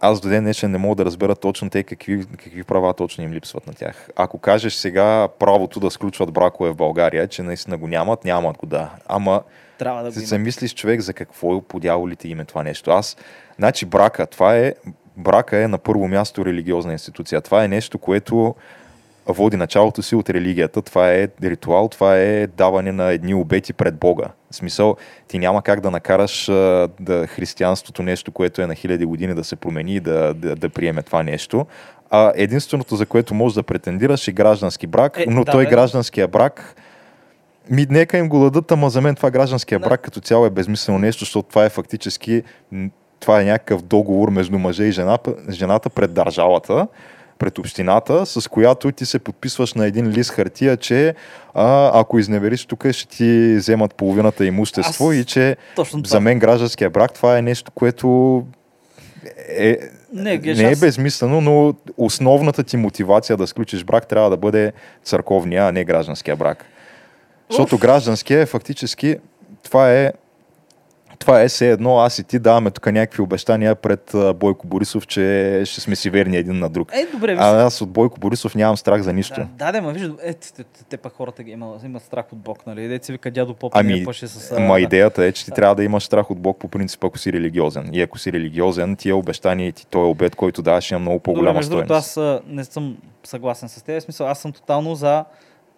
аз 0.00 0.20
до 0.20 0.28
ден 0.28 0.44
днешен 0.44 0.70
не 0.70 0.78
мога 0.78 0.94
да 0.94 1.04
разбера 1.04 1.36
точно 1.36 1.70
те 1.70 1.82
какви, 1.82 2.26
какви 2.26 2.64
права 2.64 2.94
точно 2.94 3.24
им 3.24 3.32
липсват 3.32 3.66
на 3.66 3.74
тях. 3.74 4.08
Ако 4.16 4.38
кажеш 4.38 4.74
сега 4.74 5.28
правото 5.38 5.80
да 5.80 5.90
сключват 5.90 6.32
бракове 6.32 6.70
в 6.70 6.76
България, 6.76 7.28
че 7.28 7.42
наистина 7.42 7.78
го 7.78 7.86
нямат, 7.86 8.24
нямат 8.24 8.58
го 8.58 8.66
да. 8.66 8.90
Ама 9.06 9.42
трябва 9.78 10.02
да 10.02 10.20
го 10.20 10.26
се 10.26 10.38
мислиш 10.38 10.74
човек 10.74 11.00
за 11.00 11.12
какво 11.12 11.56
е 11.56 11.60
подяволите 11.60 12.28
име 12.28 12.44
това 12.44 12.62
нещо. 12.62 12.90
Аз, 12.90 13.16
значи 13.58 13.86
брака, 13.86 14.26
това 14.26 14.56
е, 14.56 14.74
брака 15.16 15.58
е 15.58 15.68
на 15.68 15.78
първо 15.78 16.08
място 16.08 16.44
религиозна 16.44 16.92
институция. 16.92 17.40
Това 17.40 17.64
е 17.64 17.68
нещо, 17.68 17.98
което 17.98 18.54
води 19.26 19.56
началото 19.56 20.02
си 20.02 20.14
от 20.14 20.30
религията. 20.30 20.82
Това 20.82 21.12
е 21.12 21.28
ритуал, 21.42 21.88
това 21.88 22.18
е 22.18 22.46
даване 22.46 22.92
на 22.92 23.12
едни 23.12 23.34
обети 23.34 23.72
пред 23.72 23.96
Бога. 23.96 24.26
В 24.50 24.56
смисъл, 24.56 24.96
ти 25.28 25.38
няма 25.38 25.62
как 25.62 25.80
да 25.80 25.90
накараш 25.90 26.44
да 27.00 27.26
християнството 27.26 28.02
нещо, 28.02 28.32
което 28.32 28.62
е 28.62 28.66
на 28.66 28.74
хиляди 28.74 29.04
години 29.04 29.34
да 29.34 29.44
се 29.44 29.56
промени 29.56 29.94
и 29.94 30.00
да, 30.00 30.34
да, 30.34 30.56
да 30.56 30.68
приеме 30.68 31.02
това 31.02 31.22
нещо. 31.22 31.66
А 32.10 32.32
единственото, 32.36 32.96
за 32.96 33.06
което 33.06 33.34
можеш 33.34 33.54
да 33.54 33.62
претендираш 33.62 34.28
е 34.28 34.32
граждански 34.32 34.86
брак, 34.86 35.18
е, 35.18 35.26
но 35.28 35.44
да, 35.44 35.52
той 35.52 35.64
бе. 35.64 35.70
гражданския 35.70 36.28
брак 36.28 36.74
ми, 37.70 37.86
нека 37.90 38.18
им 38.18 38.28
го 38.28 38.38
дадат, 38.38 38.72
ама 38.72 38.90
за 38.90 39.00
мен 39.00 39.14
това 39.14 39.30
гражданския 39.30 39.78
брак 39.78 40.00
като 40.00 40.20
цяло 40.20 40.46
е 40.46 40.50
безмислено 40.50 40.98
нещо, 40.98 41.20
защото 41.24 41.48
това 41.48 41.64
е 41.64 41.68
фактически 41.68 42.42
това 43.20 43.40
е 43.40 43.44
някакъв 43.44 43.82
договор 43.82 44.30
между 44.30 44.58
мъжа 44.58 44.84
и 44.84 44.92
жената, 44.92 45.34
жената 45.50 45.90
пред 45.90 46.12
държавата, 46.12 46.86
пред 47.38 47.58
общината, 47.58 48.26
с 48.26 48.48
която 48.48 48.92
ти 48.92 49.06
се 49.06 49.18
подписваш 49.18 49.74
на 49.74 49.86
един 49.86 50.08
лист 50.08 50.30
хартия, 50.30 50.76
че 50.76 51.14
а, 51.54 52.00
ако 52.00 52.18
изневериш 52.18 52.66
тук, 52.66 52.90
ще 52.90 53.08
ти 53.08 53.54
вземат 53.56 53.94
половината 53.94 54.44
имущество 54.44 55.10
Аз... 55.10 55.16
и 55.16 55.24
че 55.24 55.56
за 56.04 56.20
мен 56.20 56.38
гражданския 56.38 56.90
брак 56.90 57.12
това 57.12 57.38
е 57.38 57.42
нещо, 57.42 57.70
което 57.70 58.46
е, 59.48 59.78
не, 60.12 60.38
геш, 60.38 60.58
не 60.58 60.70
е 60.70 60.76
безмислено, 60.76 61.40
но 61.40 61.74
основната 61.96 62.64
ти 62.64 62.76
мотивация 62.76 63.36
да 63.36 63.46
сключиш 63.46 63.84
брак 63.84 64.06
трябва 64.06 64.30
да 64.30 64.36
бъде 64.36 64.72
църковния, 65.04 65.64
а 65.64 65.72
не 65.72 65.84
гражданския 65.84 66.36
брак. 66.36 66.64
Защото 67.50 67.78
гражданския 67.78 68.40
е 68.40 68.46
фактически, 68.46 69.16
това 69.62 69.92
е 69.92 70.12
това 71.18 71.42
е 71.42 71.48
все 71.48 71.70
едно, 71.70 71.98
аз 71.98 72.18
и 72.18 72.24
ти 72.24 72.38
даваме 72.38 72.70
тук 72.70 72.86
някакви 72.86 73.22
обещания 73.22 73.74
пред 73.74 74.14
Бойко 74.34 74.66
Борисов, 74.66 75.06
че 75.06 75.62
ще 75.64 75.80
сме 75.80 75.96
си 75.96 76.10
верни 76.10 76.36
един 76.36 76.58
на 76.58 76.68
друг. 76.68 76.92
Е, 76.94 77.06
добре, 77.12 77.32
виж. 77.32 77.40
А 77.42 77.64
аз 77.64 77.80
от 77.80 77.90
Бойко 77.90 78.20
Борисов 78.20 78.54
нямам 78.54 78.76
страх 78.76 79.02
за 79.02 79.12
нищо. 79.12 79.34
Да, 79.34 79.46
да, 79.66 79.72
да 79.72 79.82
ма 79.82 79.92
виж, 79.92 80.02
е, 80.22 80.34
те, 80.34 80.52
те, 80.52 80.64
те 80.88 80.96
пък 80.96 81.12
хората 81.12 81.42
ги 81.42 81.50
имат, 81.50 81.82
имат 81.84 82.02
страх 82.02 82.32
от 82.32 82.38
Бог, 82.38 82.66
нали? 82.66 82.88
Де 82.88 82.98
си 83.02 83.12
вика 83.12 83.30
дядо 83.30 83.54
Поп, 83.54 83.72
ами, 83.74 84.04
пъше 84.04 84.28
с... 84.28 84.52
Ама 84.52 84.74
да. 84.74 84.80
идеята 84.80 85.24
е, 85.24 85.32
че 85.32 85.44
ти 85.44 85.50
да. 85.50 85.54
трябва 85.54 85.74
да 85.74 85.84
имаш 85.84 86.04
страх 86.04 86.30
от 86.30 86.38
Бог 86.38 86.58
по 86.58 86.68
принцип, 86.68 87.04
ако 87.04 87.18
си 87.18 87.32
религиозен. 87.32 87.90
И 87.92 88.02
ако 88.02 88.18
си 88.18 88.32
религиозен, 88.32 88.96
тия 88.96 89.16
обещания 89.16 89.68
и 89.68 89.72
ти 89.72 89.86
този 89.86 90.10
обед, 90.10 90.36
който 90.36 90.62
даваш, 90.62 90.90
има 90.90 91.00
много 91.00 91.18
по-голяма 91.18 91.62
стоеност. 91.62 91.90
аз 91.90 92.18
не 92.46 92.64
съм 92.64 92.96
съгласен 93.24 93.68
с 93.68 93.82
теб. 93.82 94.02
Смисъл, 94.02 94.26
аз 94.28 94.38
съм 94.38 94.52
тотално 94.52 94.94
за 94.94 95.24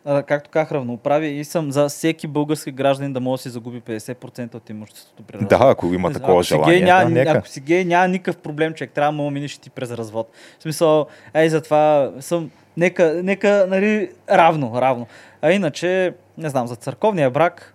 както 0.05 0.51
казах, 0.51 0.73
равноправие 0.73 1.31
и 1.31 1.45
съм 1.45 1.73
за 1.73 1.89
всеки 1.89 2.27
български 2.27 2.73
гражданин 2.73 3.13
да 3.13 3.21
може 3.21 3.41
да 3.41 3.43
си 3.43 3.49
загуби 3.49 3.81
50% 3.81 4.55
от 4.55 4.71
имуществото 4.71 5.23
при 5.23 5.35
развод. 5.35 5.49
Да, 5.49 5.59
ако 5.71 5.87
има 5.87 6.13
такова 6.13 6.33
ако 6.33 6.43
желание. 6.43 6.75
Си 6.75 6.81
гей, 6.81 6.87
няма, 6.87 7.11
да, 7.11 7.21
Ако 7.21 7.49
си 7.49 7.61
гей, 7.61 7.85
няма 7.85 8.09
никакъв 8.09 8.37
проблем, 8.37 8.75
човек. 8.75 8.93
Трябва 8.93 9.25
да 9.25 9.31
минеш 9.31 9.59
ти 9.59 9.71
през 9.71 9.91
развод. 9.91 10.31
В 10.59 10.63
смисъл, 10.63 11.07
ей, 11.35 11.49
затова 11.49 12.13
съм... 12.21 12.51
Нека, 12.77 13.21
нека 13.25 13.67
нали, 13.69 14.11
равно, 14.31 14.73
равно. 14.75 15.07
А 15.43 15.53
иначе, 15.53 16.15
не 16.39 16.49
знам, 16.49 16.67
за 16.67 16.77
църковния 16.77 17.31
брак, 17.31 17.75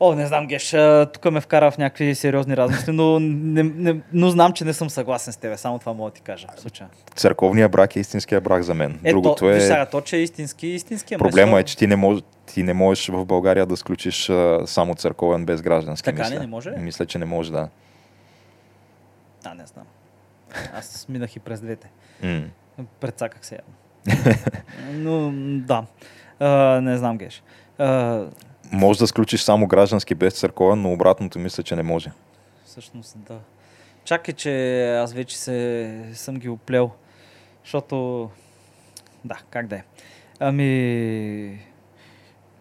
О, 0.00 0.14
не 0.14 0.26
знам, 0.26 0.46
Геш, 0.46 0.74
тук 1.12 1.32
ме 1.32 1.40
вкара 1.40 1.70
в 1.70 1.78
някакви 1.78 2.14
сериозни 2.14 2.56
размисли, 2.56 2.92
но, 2.92 3.20
не, 3.20 3.62
не, 3.62 4.00
но 4.12 4.30
знам, 4.30 4.52
че 4.52 4.64
не 4.64 4.72
съм 4.72 4.90
съгласен 4.90 5.32
с 5.32 5.36
тебе. 5.36 5.56
Само 5.56 5.78
това 5.78 5.92
мога 5.92 6.10
да 6.10 6.14
ти 6.14 6.20
кажа. 6.20 6.46
Църковният 7.14 7.72
брак 7.72 7.96
е 7.96 8.00
истинския 8.00 8.40
брак 8.40 8.62
за 8.62 8.74
мен. 8.74 9.00
Е, 9.04 9.10
Другото 9.10 9.34
то, 9.34 9.50
е... 9.50 9.60
Сега, 9.60 9.86
то, 9.86 10.00
че 10.00 10.16
е 10.16 10.20
истински, 10.22 10.66
истински. 10.66 11.16
Проблема 11.18 11.60
е, 11.60 11.62
че 11.62 11.76
ти 11.76 11.86
не, 11.86 11.96
мож, 11.96 12.20
ти 12.46 12.62
не 12.62 12.74
можеш 12.74 13.08
в 13.08 13.24
България 13.24 13.66
да 13.66 13.76
сключиш 13.76 14.30
а, 14.30 14.62
само 14.66 14.94
църковен 14.94 15.46
без 15.46 15.62
граждански. 15.62 16.04
Така 16.04 16.22
мисля. 16.22 16.34
не, 16.34 16.40
не 16.40 16.46
може? 16.46 16.70
Мисля, 16.70 17.06
че 17.06 17.18
не 17.18 17.24
може, 17.24 17.52
да. 17.52 17.68
А, 19.44 19.54
не 19.54 19.66
знам. 19.66 19.84
Аз 20.74 21.06
минах 21.08 21.36
и 21.36 21.40
през 21.40 21.60
двете. 21.60 21.90
Mm. 22.22 22.44
Предсаках 23.00 23.46
се. 23.46 23.58
но, 24.92 25.32
да. 25.66 25.84
А, 26.40 26.80
не 26.80 26.96
знам, 26.96 27.18
Геш. 27.18 27.42
А, 27.78 28.24
може 28.72 28.98
да 28.98 29.06
сключиш 29.06 29.42
само 29.42 29.66
граждански 29.66 30.14
без 30.14 30.34
църковен, 30.34 30.82
но 30.82 30.92
обратното 30.92 31.38
мисля, 31.38 31.62
че 31.62 31.76
не 31.76 31.82
може. 31.82 32.12
Всъщност, 32.64 33.16
да. 33.28 33.38
Чакай, 34.04 34.34
че 34.34 34.82
аз 34.94 35.12
вече 35.12 35.38
се, 35.38 36.10
съм 36.14 36.36
ги 36.36 36.48
оплел, 36.48 36.90
защото... 37.64 38.30
Да, 39.24 39.38
как 39.50 39.66
да 39.66 39.76
е. 39.76 39.82
Ами... 40.40 41.58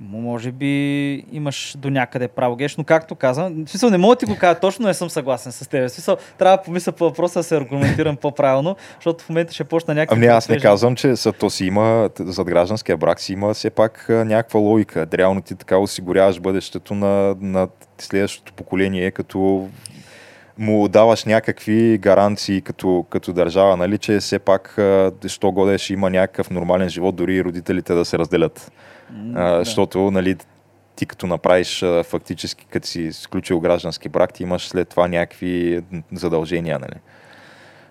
Може 0.02 0.52
би 0.52 1.14
имаш 1.32 1.76
до 1.78 1.90
някъде 1.90 2.28
право, 2.28 2.56
Геш, 2.56 2.78
но 2.78 2.84
както 2.84 3.16
казвам, 3.16 3.66
в 3.66 3.70
смисъл 3.70 3.90
не 3.90 3.98
мога 3.98 4.16
да 4.16 4.20
ти 4.20 4.26
го 4.26 4.38
кажа 4.38 4.60
точно, 4.60 4.88
не 4.88 4.94
съм 4.94 5.10
съгласен 5.10 5.52
с 5.52 5.70
теб. 5.70 5.90
В 5.90 5.94
смисъл, 5.94 6.18
трябва 6.38 6.58
да 6.58 6.64
помисля 6.64 6.92
по 6.92 7.04
въпроса 7.04 7.40
да 7.40 7.44
се 7.44 7.58
аргументирам 7.58 8.18
по-правилно, 8.18 8.76
защото 8.96 9.24
в 9.24 9.30
момента 9.30 9.54
ще 9.54 9.64
почна 9.64 9.94
някакви... 9.94 10.16
Ами 10.16 10.26
аз 10.26 10.50
не 10.50 10.60
казвам, 10.60 10.96
че 10.96 11.14
то 11.40 11.50
си 11.50 11.66
има, 11.66 12.10
зад 12.20 12.48
гражданския 12.48 12.98
брак 12.98 13.20
си 13.20 13.34
има 13.34 13.54
все 13.54 13.70
пак 13.70 14.06
някаква 14.10 14.60
логика. 14.60 15.08
Реално 15.14 15.42
ти 15.42 15.56
така 15.56 15.78
осигуряваш 15.78 16.40
бъдещето 16.40 16.96
на, 16.96 17.36
на 17.42 17.68
следващото 17.98 18.54
поколение, 18.54 19.12
като 19.12 19.70
му 20.58 20.88
даваш 20.88 21.26
някакви 21.26 21.98
гаранции 21.98 22.62
като, 22.62 23.06
като 23.10 23.34
държава, 23.34 23.78
нали, 23.78 23.98
че 23.98 24.20
все 24.20 24.40
пак, 24.40 24.78
що 25.28 25.52
годеш 25.52 25.90
има 25.90 26.10
някакъв 26.10 26.50
нормален 26.50 26.90
живот, 26.90 27.16
дори 27.16 27.36
и 27.36 27.44
родителите 27.44 27.94
да 27.94 28.06
се 28.06 28.18
разделят. 28.18 28.72
А, 29.36 29.64
защото, 29.64 30.12
нали, 30.12 30.36
ти 30.96 31.06
като 31.06 31.28
направиш 31.28 31.84
фактически, 32.04 32.66
като 32.66 32.88
си 32.88 33.14
сключил 33.14 33.60
граждански 33.60 34.10
брак, 34.10 34.34
ти 34.34 34.44
имаш 34.44 34.68
след 34.68 34.90
това 34.90 35.08
някакви 35.08 35.82
задължения, 36.12 36.80
нали? 36.80 37.00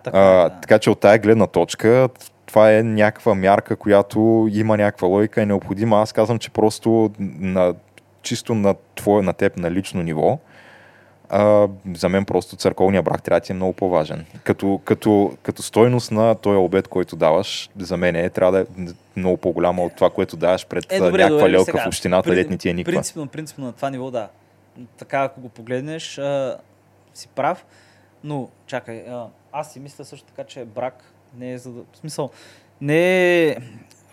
Така, 0.03 0.17
а, 0.17 0.49
да. 0.49 0.49
така 0.61 0.79
че 0.79 0.89
от 0.89 0.99
тая 0.99 1.19
гледна 1.19 1.47
точка, 1.47 2.09
това 2.45 2.73
е 2.73 2.83
някаква 2.83 3.35
мярка, 3.35 3.75
която 3.75 4.49
има 4.51 4.77
някаква 4.77 5.07
логика, 5.07 5.41
е 5.41 5.45
необходима. 5.45 6.01
Аз 6.01 6.13
казвам, 6.13 6.39
че 6.39 6.49
просто 6.49 7.11
на, 7.19 7.73
чисто 8.21 8.55
на 8.55 8.75
твое, 8.95 9.21
на 9.21 9.33
теб, 9.33 9.57
на 9.57 9.71
лично 9.71 10.03
ниво, 10.03 10.39
а, 11.29 11.67
за 11.93 12.09
мен 12.09 12.25
просто 12.25 12.55
църковния 12.55 13.03
брак 13.03 13.23
трябва 13.23 13.39
да 13.39 13.45
ти 13.45 13.51
е 13.51 13.55
много 13.55 13.73
по-важен. 13.73 14.25
Като, 14.43 14.81
като, 14.85 15.37
като 15.43 15.61
стойност 15.61 16.11
на 16.11 16.35
този 16.35 16.57
обед, 16.57 16.87
който 16.87 17.15
даваш, 17.15 17.69
за 17.77 17.97
мен 17.97 18.15
е, 18.15 18.29
трябва 18.29 18.51
да 18.51 18.59
е 18.59 18.65
много 19.15 19.37
по-голяма 19.37 19.83
от 19.83 19.95
това, 19.95 20.09
което 20.09 20.37
даваш 20.37 20.67
пред 20.67 20.91
е, 20.91 20.99
добре, 20.99 21.17
някаква 21.17 21.37
добре, 21.37 21.51
лелка 21.51 21.65
сега, 21.65 21.83
в 21.83 21.87
общината, 21.87 22.29
при, 22.29 22.35
дет 22.35 22.59
ти 22.59 22.69
е 22.69 22.73
никаква. 22.73 22.97
Принципно, 22.97 23.27
принципно 23.27 23.65
на 23.65 23.73
това 23.73 23.89
ниво, 23.89 24.11
да. 24.11 24.27
Така, 24.97 25.23
ако 25.23 25.41
го 25.41 25.49
погледнеш, 25.49 26.17
а, 26.17 26.57
си 27.13 27.27
прав. 27.27 27.65
Но, 28.23 28.49
чакай, 28.67 29.03
а, 29.09 29.25
аз 29.51 29.73
си 29.73 29.79
мисля 29.79 30.05
също 30.05 30.27
така, 30.27 30.43
че 30.43 30.65
брак 30.65 31.03
не 31.37 31.53
е 31.53 31.57
за. 31.57 31.69
В 31.69 31.97
смисъл, 31.97 32.29
не 32.81 33.43
е... 33.43 33.57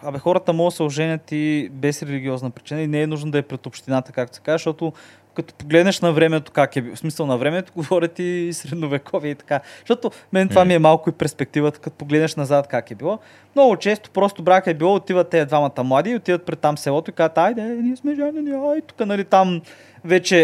Абе, 0.04 0.18
хората 0.18 0.52
могат 0.52 0.72
да 0.72 0.76
се 0.76 0.82
оженят 0.82 1.32
и 1.32 1.68
без 1.72 2.02
религиозна 2.02 2.50
причина 2.50 2.80
и 2.82 2.86
не 2.86 3.02
е 3.02 3.06
нужно 3.06 3.30
да 3.30 3.38
е 3.38 3.42
пред 3.42 3.66
общината, 3.66 4.12
както 4.12 4.36
се 4.36 4.42
казва, 4.42 4.54
защото 4.54 4.92
като 5.34 5.54
погледнеш 5.54 6.00
на 6.00 6.12
времето 6.12 6.52
как 6.52 6.76
е. 6.76 6.80
В 6.80 6.96
смисъл 6.96 7.26
на 7.26 7.38
времето 7.38 7.72
говорят 7.76 8.18
и 8.18 8.50
средновековие 8.52 9.30
и 9.30 9.34
така. 9.34 9.60
Защото 9.80 10.10
мен 10.32 10.48
това 10.48 10.64
ми 10.64 10.74
е 10.74 10.78
малко 10.78 11.10
и 11.10 11.12
перспективата, 11.12 11.78
като 11.78 11.96
погледнеш 11.96 12.36
назад 12.36 12.66
как 12.68 12.90
е 12.90 12.94
било. 12.94 13.18
Много 13.54 13.76
често 13.76 14.10
просто 14.10 14.42
брак 14.42 14.66
е 14.66 14.74
било, 14.74 14.94
отиват 14.94 15.28
те 15.28 15.44
двамата 15.44 15.82
млади 15.84 16.10
и 16.10 16.16
отиват 16.16 16.44
пред 16.44 16.58
там 16.58 16.78
селото 16.78 17.10
и 17.10 17.14
казват, 17.14 17.38
айде, 17.38 17.62
ние 17.62 17.96
сме 17.96 18.14
женени, 18.14 18.50
ай, 18.50 18.80
тук 18.86 19.06
нали 19.06 19.24
там 19.24 19.60
вече 20.04 20.38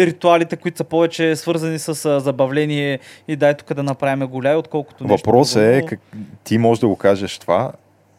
е 0.00 0.06
ритуалите, 0.06 0.56
които 0.56 0.78
са 0.78 0.84
повече 0.84 1.36
свързани 1.36 1.78
с 1.78 2.20
забавление 2.20 2.98
и 3.28 3.36
дай 3.36 3.54
тук 3.54 3.74
да 3.74 3.82
направим 3.82 4.28
голяй, 4.28 4.54
отколкото 4.54 5.06
Въпросът 5.06 5.62
е, 5.62 5.82
как, 5.86 6.00
ти 6.44 6.58
можеш 6.58 6.80
да 6.80 6.88
го 6.88 6.96
кажеш 6.96 7.38
това, 7.38 7.72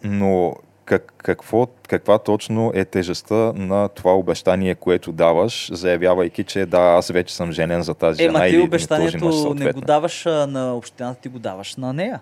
но 0.06 0.56
как, 0.86 1.14
какво, 1.18 1.68
каква 1.88 2.20
точно 2.20 2.72
е 2.76 2.86
тежестта 2.86 3.36
на 3.56 3.90
това 3.90 4.16
обещание, 4.16 4.76
което 4.76 5.12
даваш, 5.12 5.70
заявявайки, 5.74 6.44
че 6.44 6.66
да, 6.66 6.80
аз 6.80 7.08
вече 7.08 7.36
съм 7.36 7.52
женен 7.52 7.82
за 7.82 7.94
тази 7.94 8.24
е, 8.24 8.26
жена 8.26 8.40
ма 8.40 8.50
ти 8.50 8.60
обещанието 8.60 9.54
не 9.54 9.74
го 9.74 9.82
даваш 9.82 10.26
на 10.26 10.76
общината, 10.76 11.22
ти 11.22 11.30
го 11.30 11.40
даваш 11.40 11.76
на 11.76 11.94
нея. 11.94 12.20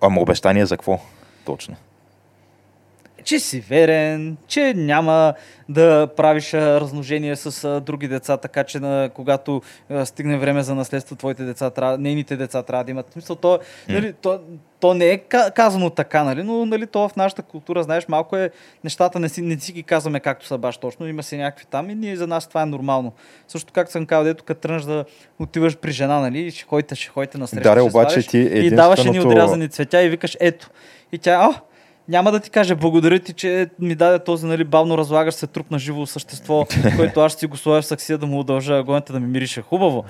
Ама 0.00 0.20
обещание 0.20 0.66
за 0.66 0.76
какво 0.76 0.98
точно? 1.44 1.76
че 3.26 3.38
си 3.38 3.60
верен, 3.60 4.36
че 4.46 4.74
няма 4.76 5.34
да 5.68 6.08
правиш 6.16 6.54
размножение 6.54 7.36
с 7.36 7.64
а, 7.64 7.80
други 7.80 8.08
деца, 8.08 8.36
така 8.36 8.64
че 8.64 8.80
на, 8.80 9.10
когато 9.14 9.62
а, 9.90 10.06
стигне 10.06 10.38
време 10.38 10.62
за 10.62 10.74
наследство, 10.74 11.16
твоите 11.16 11.44
деца 11.44 11.70
трябва, 11.70 11.98
нейните 11.98 12.36
деца 12.36 12.62
трябва 12.62 12.84
да 12.84 12.90
имат. 12.90 13.12
Смисъл, 13.12 13.36
то, 13.36 13.58
нали, 13.88 14.12
то, 14.12 14.40
то 14.86 14.94
не 14.94 15.06
е 15.06 15.18
ка- 15.18 15.50
казано 15.50 15.90
така, 15.90 16.24
нали, 16.24 16.42
но 16.42 16.66
нали, 16.66 16.86
то 16.86 17.08
в 17.08 17.16
нашата 17.16 17.42
култура, 17.42 17.82
знаеш, 17.82 18.08
малко 18.08 18.36
е, 18.36 18.50
нещата 18.84 19.20
не 19.20 19.28
си, 19.28 19.42
не 19.42 19.58
си 19.58 19.72
ги 19.72 19.82
казваме 19.82 20.20
както 20.20 20.46
са 20.46 20.58
баш 20.58 20.76
точно, 20.76 21.08
има 21.08 21.22
си 21.22 21.36
някакви 21.36 21.66
там 21.66 21.90
и 21.90 21.94
ние 21.94 22.16
за 22.16 22.26
нас 22.26 22.48
това 22.48 22.62
е 22.62 22.66
нормално. 22.66 23.12
Също 23.48 23.72
както 23.72 23.92
съм 23.92 24.06
казал, 24.06 24.24
дето 24.24 24.44
като 24.44 24.60
тръгнеш 24.60 24.82
да 24.82 25.04
отиваш 25.38 25.76
при 25.76 25.92
жена, 25.92 26.20
нали, 26.20 26.50
ще 26.50 26.64
ходите, 26.64 26.94
ще 26.94 27.08
ходите 27.08 27.38
на 27.38 27.46
среща, 27.46 27.62
Да, 27.64 27.84
обаче 27.84 28.22
ти 28.22 28.38
и 28.38 28.70
даваш 28.70 29.00
единственото- 29.00 29.28
отрязани 29.28 29.68
цветя 29.68 30.02
и 30.02 30.08
викаш 30.08 30.36
ето. 30.40 30.70
И 31.12 31.18
тя, 31.18 31.32
а, 31.32 31.60
няма 32.08 32.32
да 32.32 32.40
ти 32.40 32.50
каже 32.50 32.74
благодаря 32.74 33.18
ти, 33.18 33.32
че 33.32 33.68
ми 33.78 33.94
даде 33.94 34.18
този 34.18 34.46
нали, 34.46 34.64
бавно 34.64 34.98
разлагаш 34.98 35.34
се 35.34 35.46
труп 35.46 35.70
на 35.70 35.78
живо 35.78 36.06
същество, 36.06 36.66
който 36.96 37.20
аз 37.20 37.32
ще 37.32 37.40
си 37.40 37.46
го 37.46 37.56
сложа 37.56 37.82
в 37.82 37.86
саксия 37.86 38.18
да 38.18 38.26
му 38.26 38.40
удължа 38.40 38.78
агонята 38.78 39.12
да 39.12 39.20
ми 39.20 39.26
мирише 39.26 39.62
хубаво. 39.62 40.04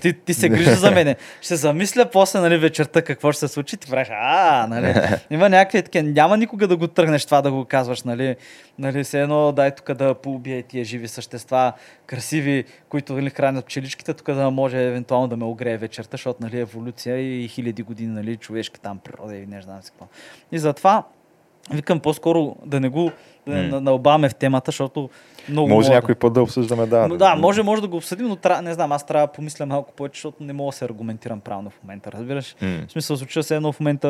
Ти, 0.00 0.12
ти 0.12 0.34
се 0.34 0.48
грижи 0.48 0.70
за 0.70 0.90
мене. 0.90 1.16
Ще 1.40 1.56
замисля 1.56 2.06
после 2.12 2.40
нали, 2.40 2.58
вечерта 2.58 3.02
какво 3.02 3.32
ще 3.32 3.40
се 3.40 3.48
случи. 3.48 3.76
Ти 3.76 3.90
правиш, 3.90 4.08
а, 4.10 4.66
нали. 4.70 4.94
Има 5.30 5.48
някакви 5.48 5.82
такива. 5.82 6.04
Няма 6.04 6.36
никога 6.36 6.68
да 6.68 6.76
го 6.76 6.86
тръгнеш 6.86 7.24
това 7.24 7.42
да 7.42 7.52
го 7.52 7.64
казваш, 7.64 8.02
нали. 8.02 8.36
Нали, 8.78 9.04
все 9.04 9.22
едно 9.22 9.52
дай 9.52 9.70
тук 9.70 9.92
да 9.92 10.14
поубие 10.14 10.62
тия 10.62 10.84
живи 10.84 11.08
същества, 11.08 11.72
красиви, 12.06 12.64
които 12.88 13.12
нали, 13.12 13.30
хранят 13.30 13.66
пчеличките, 13.66 14.14
тук 14.14 14.26
да 14.26 14.50
може 14.50 14.84
евентуално 14.84 15.28
да 15.28 15.36
ме 15.36 15.44
огрее 15.44 15.76
вечерта, 15.76 16.08
защото 16.12 16.38
нали, 16.42 16.60
еволюция 16.60 17.44
и 17.44 17.48
хиляди 17.48 17.82
години 17.82 18.12
нали, 18.12 18.36
човешки 18.36 18.80
там 18.80 18.98
природа 18.98 19.36
и 19.36 19.46
не 19.46 19.62
знам 19.62 19.82
си 19.82 19.90
какво. 19.90 20.06
И 20.52 20.58
затова 20.58 21.02
викам 21.70 22.00
по-скоро 22.00 22.56
да 22.64 22.80
не 22.80 22.88
го 22.88 23.10
да 23.46 23.54
не 23.54 23.68
М. 23.68 23.80
налбаваме 23.80 24.28
в 24.28 24.34
темата, 24.34 24.68
защото 24.68 25.10
много 25.48 25.68
Може 25.68 25.90
някой 25.90 26.14
път 26.14 26.32
да 26.32 26.42
обсъждаме, 26.42 26.86
да. 26.86 27.08
но, 27.08 27.16
да, 27.16 27.34
може, 27.34 27.62
може 27.62 27.82
да 27.82 27.88
го 27.88 27.96
обсъдим, 27.96 28.26
но 28.26 28.62
не 28.62 28.74
знам, 28.74 28.92
аз 28.92 29.06
трябва 29.06 29.26
да 29.26 29.32
помисля 29.32 29.66
малко 29.66 29.92
повече, 29.92 30.18
защото 30.18 30.42
не 30.42 30.52
мога 30.52 30.70
да 30.70 30.76
се 30.76 30.84
аргументирам 30.84 31.40
правилно 31.40 31.70
в 31.70 31.82
момента, 31.82 32.12
разбираш? 32.12 32.56
М. 32.62 32.78
В 32.88 32.92
смисъл, 32.92 33.16
случва 33.16 33.42
се 33.42 33.56
едно 33.56 33.72
в 33.72 33.80
момента 33.80 34.08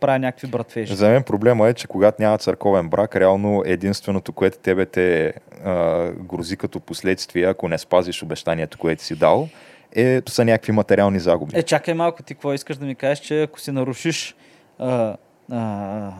правя 0.00 0.18
някакви 0.18 0.48
братвежи. 0.48 0.94
За 0.94 1.08
мен 1.08 1.22
проблема 1.22 1.68
е, 1.68 1.74
че 1.74 1.86
когато 1.86 2.22
няма 2.22 2.38
църковен 2.38 2.88
брак, 2.88 3.16
реално 3.16 3.62
единственото, 3.66 4.32
което 4.32 4.58
тебе 4.58 4.86
те 4.86 5.34
а, 5.64 6.08
грози 6.10 6.56
като 6.56 6.80
последствие, 6.80 7.44
ако 7.44 7.68
не 7.68 7.78
спазиш 7.78 8.22
обещанието, 8.22 8.78
което 8.78 9.02
си 9.02 9.16
дал, 9.16 9.48
е, 9.96 10.22
са 10.28 10.44
някакви 10.44 10.72
материални 10.72 11.20
загуби. 11.20 11.58
Е, 11.58 11.62
чакай 11.62 11.94
малко, 11.94 12.22
ти 12.22 12.34
какво 12.34 12.52
искаш 12.52 12.76
да 12.76 12.86
ми 12.86 12.94
кажеш, 12.94 13.18
че 13.18 13.42
ако 13.42 13.60
си 13.60 13.70
нарушиш 13.72 14.34
а, 14.78 15.16
а, 15.52 16.10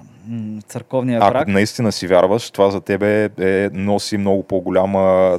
църковния 0.69 1.21
брак, 1.21 1.43
Ако 1.43 1.51
наистина 1.51 1.93
си 1.93 2.07
вярваш, 2.07 2.51
това 2.51 2.71
за 2.71 2.81
тебе 2.81 3.25
е, 3.41 3.71
носи 3.73 4.17
много 4.17 4.43
по-голяма 4.43 5.39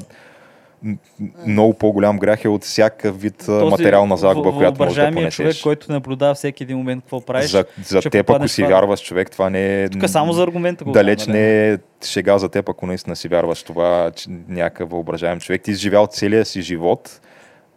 много 1.48 1.74
по-голям 1.74 2.20
грях 2.20 2.45
е 2.45 2.49
от 2.49 2.64
всякакъв 2.64 3.22
вид 3.22 3.44
този 3.45 3.66
материална 3.66 4.18
загуба, 4.18 4.52
в- 4.52 4.56
която 4.56 4.84
можеш 4.84 4.95
да 4.95 5.02
въображаемия 5.02 5.32
човек, 5.32 5.48
понесеш. 5.48 5.62
който 5.64 5.91
наблюдава 5.91 6.36
всеки 6.36 6.64
един 6.64 6.78
момент 6.78 7.03
какво 7.03 7.22
правиш. 7.22 7.52
За, 7.52 7.66
за 7.84 8.02
теб, 8.02 8.30
ако 8.30 8.48
си 8.48 8.62
това. 8.62 8.70
вярваш 8.76 9.02
човек, 9.02 9.32
това 9.32 9.49
не 9.49 9.84
е... 9.84 9.90
Тук 9.90 10.10
само 10.10 10.34
за 10.34 10.44
аргумента 10.44 10.84
го 10.84 10.91
Далеч 10.91 11.28
не 11.28 11.70
е 11.70 11.78
шега 12.06 12.38
за 12.38 12.49
теб, 12.49 12.70
ако 12.70 12.86
наистина 12.86 13.16
си 13.16 13.28
вярваш 13.28 13.64
това, 13.64 14.12
че 14.16 14.30
някакъв 14.48 14.90
въображаем 14.90 15.40
човек. 15.40 15.62
Ти 15.62 15.72
изживял 15.72 16.07
целия 16.07 16.45
си 16.45 16.62
живот 16.62 17.22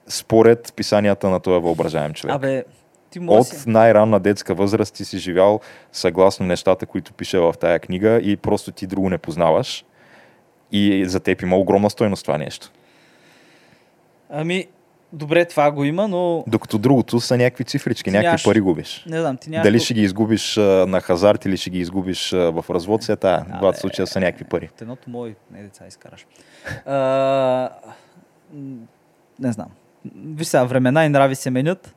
според 0.08 0.72
писанията 0.76 1.30
на 1.30 1.40
този 1.40 1.62
въображаем 1.62 2.12
човек. 2.12 2.36
Абе, 2.36 2.64
ти 3.10 3.20
От 3.20 3.46
си. 3.46 3.68
най-ранна 3.68 4.20
детска 4.20 4.54
възраст 4.54 4.94
ти 4.94 5.04
си 5.04 5.18
живял 5.18 5.60
съгласно 5.92 6.46
нещата, 6.46 6.86
които 6.86 7.12
пише 7.12 7.38
в 7.38 7.54
тая 7.60 7.78
книга 7.78 8.20
и 8.22 8.36
просто 8.36 8.72
ти 8.72 8.86
друго 8.86 9.10
не 9.10 9.18
познаваш. 9.18 9.84
И 10.72 11.04
за 11.06 11.20
теб 11.20 11.42
има 11.42 11.56
огромна 11.56 11.90
стойност 11.90 12.24
това 12.24 12.38
нещо. 12.38 12.70
Ами, 14.30 14.66
добре, 15.12 15.44
това 15.44 15.70
го 15.70 15.84
има, 15.84 16.08
но 16.08 16.44
Докато 16.46 16.78
другото 16.78 17.20
са 17.20 17.36
някакви 17.36 17.64
цифрички, 17.64 18.10
някакви 18.10 18.26
нямаш- 18.28 18.44
пари 18.44 18.60
губиш. 18.60 19.04
не 19.06 19.20
знам, 19.20 19.36
ти 19.36 19.50
нямаш... 19.50 19.64
Дали 19.64 19.80
ще 19.80 19.94
ги 19.94 20.02
изгубиш 20.02 20.56
а, 20.56 20.60
на 20.88 21.00
хазарт 21.00 21.44
или 21.44 21.56
ще 21.56 21.70
ги 21.70 21.78
изгубиш 21.78 22.32
а, 22.32 22.50
в 22.52 22.64
развод, 22.70 23.02
се 23.02 23.16
тая. 23.16 23.44
Двата 23.58 23.78
случая 23.78 24.06
са 24.06 24.20
някакви 24.20 24.44
пари. 24.44 24.68
От 24.74 24.82
едното 24.82 25.10
мое 25.10 25.34
не 25.50 25.62
деца 25.62 25.86
изкараш. 25.86 26.26
А, 26.86 27.70
не 29.38 29.52
знам. 29.52 29.68
Виж 30.16 30.46
сега, 30.46 30.64
времена 30.64 31.04
и 31.04 31.08
нрави 31.08 31.34
се 31.34 31.50
менят. 31.50 31.94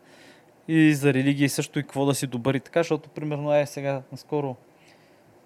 И 0.74 0.94
за 0.94 1.14
религия 1.14 1.50
също 1.50 1.80
и 1.80 1.82
какво 1.82 2.06
да 2.06 2.16
си 2.16 2.28
добър 2.28 2.54
и 2.54 2.60
така, 2.60 2.80
защото 2.80 3.10
примерно 3.10 3.56
е 3.56 3.66
сега 3.66 4.02
наскоро 4.12 4.56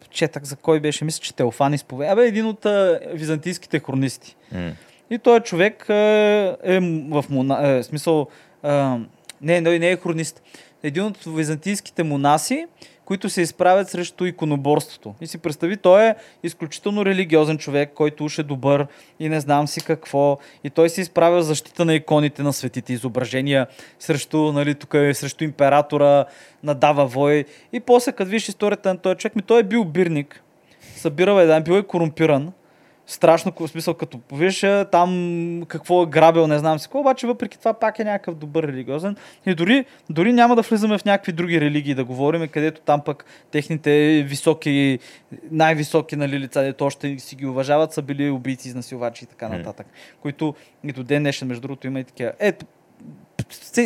четах 0.09 0.43
за 0.43 0.55
кой 0.55 0.79
беше, 0.79 1.05
мисля, 1.05 1.21
че 1.21 1.35
Теофан 1.35 1.73
изповеда. 1.73 2.11
Абе, 2.11 2.27
един 2.27 2.45
от 2.45 2.65
а, 2.65 2.99
византийските 3.13 3.79
хронисти. 3.79 4.35
М. 4.51 4.71
И 5.09 5.19
той 5.19 5.39
човек 5.39 5.85
е, 5.89 6.55
е 6.63 6.79
в 7.09 7.25
мона... 7.29 7.67
е, 7.69 7.83
смисъл... 7.83 8.27
А, 8.63 8.97
не, 9.41 9.61
не, 9.61 9.79
не 9.79 9.89
е 9.89 9.97
хронист. 9.97 10.41
Един 10.83 11.03
от 11.03 11.17
византийските 11.27 12.03
монаси, 12.03 12.65
които 13.05 13.29
се 13.29 13.41
изправят 13.41 13.89
срещу 13.89 14.25
иконоборството. 14.25 15.15
И 15.21 15.27
си 15.27 15.37
представи, 15.37 15.77
той 15.77 16.05
е 16.05 16.15
изключително 16.43 17.05
религиозен 17.05 17.57
човек, 17.57 17.91
който 17.95 18.25
уж 18.25 18.39
е 18.39 18.43
добър 18.43 18.87
и 19.19 19.29
не 19.29 19.39
знам 19.39 19.67
си 19.67 19.81
какво. 19.81 20.37
И 20.63 20.69
той 20.69 20.89
се 20.89 21.01
изправя 21.01 21.39
в 21.39 21.43
защита 21.43 21.85
на 21.85 21.93
иконите 21.93 22.43
на 22.43 22.53
светите 22.53 22.93
изображения 22.93 23.67
срещу, 23.99 24.51
нали, 24.51 24.75
тук 24.75 24.93
е 24.93 25.13
срещу 25.13 25.43
императора, 25.43 26.25
надава 26.63 27.05
вой. 27.05 27.45
И 27.73 27.79
после, 27.79 28.11
като 28.11 28.29
виж 28.29 28.49
историята 28.49 28.89
на 28.89 28.97
този 28.97 29.15
човек, 29.15 29.35
ми 29.35 29.41
той 29.41 29.59
е 29.59 29.63
бил 29.63 29.85
бирник, 29.85 30.43
събирал 30.95 31.39
е, 31.39 31.45
да, 31.45 31.61
бил 31.61 31.73
е 31.73 31.83
корумпиран, 31.83 32.51
страшно, 33.07 33.53
в 33.59 33.67
смисъл, 33.67 33.93
като 33.93 34.19
виж 34.33 34.63
а, 34.63 34.85
там 34.91 35.63
какво 35.67 36.03
е 36.03 36.05
грабил, 36.05 36.47
не 36.47 36.59
знам 36.59 36.79
си 36.79 36.85
какво, 36.85 36.99
обаче 36.99 37.27
въпреки 37.27 37.59
това 37.59 37.73
пак 37.73 37.99
е 37.99 38.03
някакъв 38.03 38.35
добър 38.35 38.67
религиозен. 38.67 39.15
И 39.45 39.55
дори, 39.55 39.85
дори 40.09 40.33
няма 40.33 40.55
да 40.55 40.61
влизаме 40.61 40.97
в 40.97 41.05
някакви 41.05 41.31
други 41.31 41.61
религии 41.61 41.95
да 41.95 42.05
говорим, 42.05 42.47
където 42.47 42.81
там 42.81 43.01
пък 43.01 43.25
техните 43.51 44.23
високи, 44.27 44.99
най-високи 45.51 46.15
нали, 46.15 46.39
лица, 46.39 46.61
дето 46.61 46.85
още 46.85 47.19
си 47.19 47.35
ги 47.35 47.45
уважават, 47.45 47.93
са 47.93 48.01
били 48.01 48.29
убийци, 48.29 48.67
изнасилвачи 48.67 49.23
и 49.23 49.27
така 49.27 49.49
нататък. 49.49 49.87
Които 50.21 50.55
и 50.83 50.91
до 50.91 51.03
ден 51.03 51.23
днешен, 51.23 51.47
между 51.47 51.61
другото, 51.61 51.87
има 51.87 51.99
и 51.99 52.03
такива. 52.03 52.31
Ето, 52.39 52.65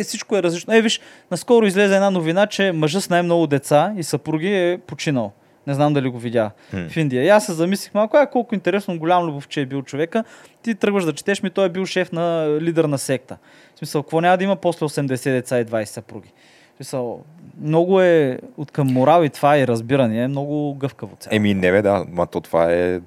всичко 0.04 0.36
е 0.36 0.42
различно. 0.42 0.74
Е, 0.74 0.82
виж, 0.82 1.00
наскоро 1.30 1.66
излезе 1.66 1.94
една 1.94 2.10
новина, 2.10 2.46
че 2.46 2.72
мъжът 2.72 3.04
с 3.04 3.10
най-много 3.10 3.46
деца 3.46 3.94
и 3.96 4.02
съпруги 4.02 4.48
е 4.48 4.78
починал. 4.86 5.32
Не 5.70 5.74
знам 5.74 5.92
дали 5.92 6.08
го 6.08 6.18
видя 6.18 6.50
Хм. 6.70 6.86
в 6.88 6.96
Индия. 6.96 7.24
И 7.24 7.28
аз 7.28 7.46
се 7.46 7.52
замислих 7.52 7.94
малко, 7.94 8.16
а 8.16 8.26
колко 8.26 8.54
интересно, 8.54 8.98
голям 8.98 9.26
любовче 9.26 9.60
е 9.60 9.66
бил 9.66 9.82
човека. 9.82 10.24
Ти 10.62 10.74
тръгваш 10.74 11.04
да 11.04 11.12
четеш 11.12 11.42
ми, 11.42 11.50
той 11.50 11.66
е 11.66 11.68
бил 11.68 11.86
шеф 11.86 12.12
на 12.12 12.58
лидер 12.60 12.84
на 12.84 12.98
секта. 12.98 13.38
В 13.74 13.78
смисъл, 13.78 14.02
какво 14.02 14.20
няма 14.20 14.38
да 14.38 14.44
има 14.44 14.56
после 14.56 14.86
80 14.86 15.30
деца 15.30 15.60
и 15.60 15.64
20 15.64 15.84
съпруги? 15.84 16.32
Смисъл, 16.76 17.24
много 17.60 18.00
е 18.00 18.38
от 18.56 18.70
към 18.70 18.86
морал 18.86 19.24
и 19.24 19.30
това 19.30 19.58
и 19.58 19.66
разбиране, 19.66 20.22
е 20.22 20.28
много 20.28 20.74
гъвкаво 20.74 21.16
цяло. 21.20 21.36
Еми, 21.36 21.54
не 21.54 21.70
бе, 21.70 21.82
да, 21.82 22.04
ма 22.08 22.26
то 22.26 22.40
това 22.40 22.72
е 22.72 23.00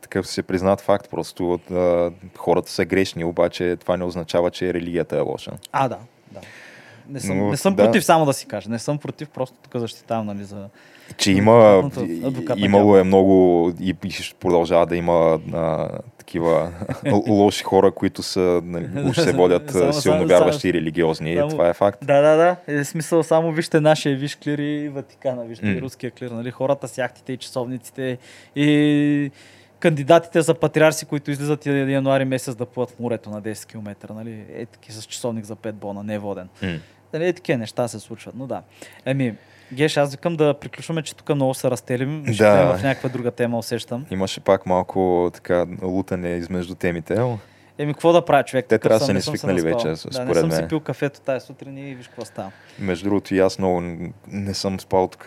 такъв 0.00 0.26
се 0.26 0.42
признат 0.42 0.80
факт. 0.80 1.10
Просто 1.10 1.58
хората 2.36 2.70
са 2.70 2.84
грешни, 2.84 3.24
обаче 3.24 3.76
това 3.76 3.96
не 3.96 4.04
означава, 4.04 4.50
че 4.50 4.74
религията 4.74 5.16
е 5.16 5.20
лоша. 5.20 5.50
А, 5.72 5.88
да. 5.88 5.98
Не 7.12 7.20
съм, 7.20 7.38
Но, 7.38 7.50
не 7.50 7.56
съм 7.56 7.74
да. 7.74 7.84
против, 7.84 8.04
само 8.04 8.26
да 8.26 8.32
си 8.32 8.46
кажа. 8.46 8.70
Не 8.70 8.78
съм 8.78 8.98
против, 8.98 9.28
просто 9.28 9.56
тук 9.62 9.76
защитавам 9.76 10.26
нали, 10.26 10.44
за... 10.44 10.68
Че 11.16 11.32
има, 11.32 11.90
имало 12.56 12.96
е 12.96 13.04
много 13.04 13.32
и, 13.80 13.96
и 14.04 14.10
ще 14.10 14.34
продължава 14.34 14.86
да 14.86 14.96
има 14.96 15.40
а, 15.52 15.88
такива 16.18 16.72
лоши 17.28 17.64
хора, 17.64 17.90
които 17.90 18.22
са, 18.22 18.60
нали, 18.64 18.88
уж 19.04 19.16
се 19.16 19.32
водят 19.32 19.70
Само- 19.70 19.92
силно 19.92 20.16
само- 20.18 20.26
вярващи 20.28 20.68
и 20.68 20.72
религиозни. 20.72 21.36
само- 21.36 21.50
Това 21.50 21.68
е 21.68 21.72
факт. 21.72 21.98
Да, 22.02 22.20
да, 22.22 22.36
да. 22.36 22.56
Е, 22.68 22.84
смисъл, 22.84 23.22
само 23.22 23.52
вижте 23.52 23.80
нашия 23.80 24.16
виж 24.16 24.36
клир 24.36 24.58
и 24.58 24.88
Ватикана, 24.88 25.44
вижте 25.44 25.66
М. 25.66 25.72
и 25.72 25.82
руския 25.82 26.10
клир, 26.10 26.30
нали? 26.30 26.50
Хората 26.50 26.88
с 26.88 26.98
яхтите 26.98 27.32
и 27.32 27.36
часовниците 27.36 28.18
и 28.56 29.30
кандидатите 29.80 30.42
за 30.42 30.54
патриарси, 30.54 31.06
които 31.06 31.30
излизат 31.30 31.66
януари 31.66 32.24
месец 32.24 32.54
да 32.54 32.66
плуват 32.66 32.90
в 32.90 32.98
морето 33.00 33.30
на 33.30 33.42
10 33.42 33.66
км, 33.66 34.14
нали? 34.14 34.44
Е, 34.54 34.66
таки 34.66 34.92
с 34.92 35.02
часовник 35.02 35.44
за 35.44 35.56
5 35.56 35.72
бона, 35.72 36.02
не 36.02 36.14
е 36.14 36.18
воден. 36.18 36.48
М. 36.62 36.78
Нали, 37.12 37.28
е, 37.28 37.32
такива 37.32 37.58
неща 37.58 37.88
се 37.88 38.00
случват, 38.00 38.34
но 38.34 38.46
да. 38.46 38.62
Еми, 39.06 39.34
Геш, 39.72 39.96
аз 39.96 40.10
викам 40.12 40.36
да 40.36 40.54
приключваме, 40.54 41.02
че 41.02 41.16
тук 41.16 41.34
много 41.34 41.54
се 41.54 41.70
разтелим. 41.70 42.24
Ще 42.34 42.44
Да. 42.44 42.66
да. 42.66 42.78
в 42.78 42.82
някаква 42.82 43.08
друга 43.08 43.30
тема, 43.30 43.58
усещам. 43.58 44.06
Имаше 44.10 44.40
пак 44.40 44.66
малко 44.66 45.30
така 45.34 45.66
лутане 45.82 46.28
измежду 46.28 46.74
темите. 46.74 47.36
Еми, 47.78 47.92
какво 47.92 48.12
да 48.12 48.24
правя, 48.24 48.44
човек? 48.44 48.66
Те 48.68 48.78
трябва 48.78 48.98
да 48.98 49.04
съм, 49.04 49.06
са 49.06 49.14
не 49.14 49.20
съм 49.20 49.36
свикнали 49.36 49.62
наспал. 49.62 49.72
вече, 49.72 49.84
Да, 49.84 49.90
не 49.90 50.24
според 50.24 50.40
съм 50.40 50.52
си 50.52 50.68
пил 50.68 50.80
кафето 50.80 51.20
тази 51.20 51.46
сутрин 51.46 51.78
и 51.78 51.94
виж 51.94 52.06
какво 52.06 52.24
става. 52.24 52.52
Между 52.78 53.04
другото 53.04 53.34
и 53.34 53.38
аз 53.38 53.58
много 53.58 53.82
не 54.28 54.54
съм 54.54 54.80
спал 54.80 55.08
тук, 55.08 55.24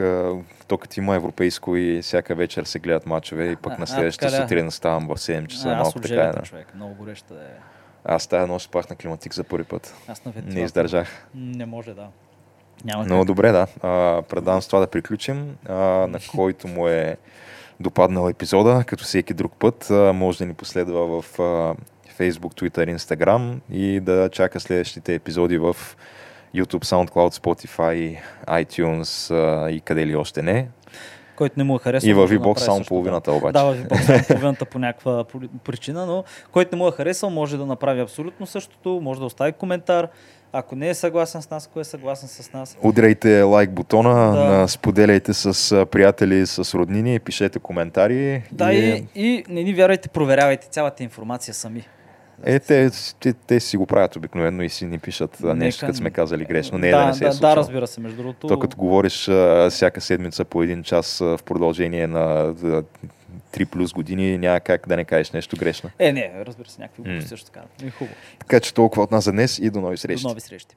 то 0.68 0.78
като 0.78 1.00
има 1.00 1.16
европейско 1.16 1.76
и 1.76 2.02
всяка 2.02 2.36
вечер 2.36 2.64
се 2.64 2.80
гледат 2.80 3.06
мачове 3.06 3.52
и 3.52 3.56
пък 3.56 3.74
А, 3.74 3.78
на 3.78 3.88
следващата 3.88 4.42
сутрин 4.42 4.72
ставам 4.72 5.08
в 5.08 5.18
7 5.18 5.48
часа. 5.48 5.70
А, 5.70 5.76
малко 5.76 6.00
така 6.00 6.22
е. 6.22 6.32
Да. 6.32 6.42
човек. 6.42 6.68
Много 6.76 6.94
гореща 6.94 7.34
да 7.34 7.42
е. 7.42 7.75
Аз 8.06 8.28
тая 8.28 8.48
нощ 8.48 8.66
спах 8.66 8.90
на 8.90 8.96
климатик 8.96 9.34
за 9.34 9.44
първи 9.44 9.64
път. 9.64 9.96
Аз 10.08 10.26
на 10.26 10.30
Не 10.30 10.34
вентилатор. 10.34 10.66
издържах. 10.66 11.28
Не 11.36 11.66
може, 11.66 11.94
да. 11.94 12.08
Няма 12.86 13.06
Но 13.06 13.18
как. 13.18 13.28
добре, 13.28 13.52
да. 13.52 13.68
А, 13.82 14.22
предавам 14.22 14.62
с 14.62 14.68
това 14.68 14.80
да 14.80 14.88
приключим. 14.88 15.58
А, 15.70 15.74
на 16.08 16.20
който 16.32 16.68
му 16.68 16.88
е 16.88 17.18
допаднал 17.80 18.30
епизода, 18.30 18.84
като 18.88 19.04
всеки 19.04 19.34
друг 19.34 19.54
път. 19.60 19.92
А, 19.92 20.14
може 20.14 20.38
да 20.38 20.46
ни 20.46 20.54
последва 20.54 21.00
в 21.00 21.40
а, 21.40 21.76
Facebook, 22.20 22.62
Twitter, 22.62 22.96
Instagram 22.96 23.58
и 23.72 24.00
да 24.00 24.30
чака 24.30 24.60
следващите 24.60 25.14
епизоди 25.16 25.58
в 25.58 25.76
YouTube, 26.56 26.86
SoundCloud, 26.86 27.40
Spotify, 27.40 28.18
iTunes 28.48 29.34
а, 29.34 29.72
и 29.72 29.82
къде 29.82 30.08
ли 30.08 30.16
още 30.16 30.42
не. 30.42 30.68
Който 31.36 31.54
не 31.58 31.64
му 31.64 31.76
е 31.76 31.80
харесал. 31.80 32.08
И 32.08 32.14
във 32.14 32.32
VBOX 32.32 32.58
само 32.58 32.78
също, 32.78 32.90
половината 32.90 33.32
обаче. 33.32 33.54
Да, 33.54 33.64
в 33.64 33.76
VBOX 33.78 34.02
само 34.02 34.20
половината 34.28 34.66
по 34.66 34.80
някаква 34.80 35.24
при- 35.24 35.50
причина, 35.64 36.06
но 36.06 36.24
който 36.52 36.76
не 36.76 36.80
му 36.80 36.88
е 36.88 36.92
харесал, 36.92 37.30
може 37.30 37.58
да 37.58 37.66
направи 37.66 38.02
абсолютно 38.02 38.46
същото, 38.46 39.00
може 39.04 39.20
да 39.20 39.26
остави 39.26 39.52
коментар. 39.52 40.08
Ако 40.54 40.76
не 40.76 40.90
е 40.90 40.94
съгласен 40.94 41.42
с 41.42 41.50
нас, 41.50 41.68
ако 41.68 41.80
е 41.80 41.84
съгласен 41.84 42.30
с 42.30 42.54
нас. 42.54 42.78
Удряйте 42.84 43.42
лайк 43.42 43.72
бутона, 43.72 44.32
Да. 44.34 44.68
споделяйте 44.68 45.34
с 45.34 45.46
приятели, 45.86 46.46
с 46.46 46.74
роднини, 46.74 47.20
пишете 47.20 47.60
коментари. 47.60 48.44
Да, 48.52 48.74
и, 48.74 49.06
и 49.16 49.44
не 49.50 49.64
ни 49.64 49.74
вярвайте, 49.74 50.10
проверявайте 50.10 50.68
цялата 50.68 51.04
информация 51.04 51.54
сами. 51.54 51.84
Е, 52.44 52.60
те, 52.60 52.90
те, 53.20 53.34
те 53.34 53.60
си 53.60 53.78
го 53.78 53.86
правят 53.86 54.16
обикновено 54.16 54.64
и 54.64 54.70
си 54.70 54.86
ни 54.86 55.00
пишат 55.00 55.38
а, 55.44 55.54
нещо, 55.54 55.78
Нека- 55.78 55.88
като 55.88 55.98
сме 55.98 56.12
казали 56.12 56.46
грешно. 56.46 56.78
Не 56.78 56.88
е 56.88 56.92
да, 56.92 56.98
да, 56.98 57.06
не 57.06 57.14
се 57.14 57.24
е 57.24 57.28
да, 57.28 57.34
случило. 57.34 57.50
да, 57.50 57.56
разбира 57.56 57.88
се, 57.88 58.02
между 58.02 58.18
другото. 58.18 58.48
То 58.48 58.60
като 58.60 58.78
говориш 58.78 59.28
а, 59.28 59.70
всяка 59.70 60.02
седмица 60.02 60.46
по 60.46 60.64
един 60.64 60.84
час 60.84 61.22
а, 61.22 61.38
в 61.38 61.44
продължение 61.44 62.08
на 62.08 62.20
а, 62.20 62.84
3 63.54 63.66
плюс 63.66 63.94
години, 63.94 64.38
няма 64.38 64.60
как 64.60 64.88
да 64.88 64.96
не 64.98 65.06
кажеш 65.06 65.32
нещо 65.32 65.58
грешно. 65.58 65.90
Е, 66.00 66.14
не, 66.14 66.32
разбира 66.38 66.70
се, 66.70 66.82
някакви 66.82 67.04
глупости 67.04 67.30
също 67.30 67.46
така. 67.46 67.62
И 67.86 67.90
хубаво. 67.90 68.16
Така 68.40 68.60
че 68.60 68.74
толкова 68.74 69.04
от 69.04 69.12
нас 69.12 69.24
за 69.24 69.32
днес 69.32 69.60
и 69.60 69.70
до 69.70 69.82
нови 69.82 69.94
До 69.94 69.98
срещи. 69.98 70.28
нови 70.28 70.42
срещи. 70.42 70.76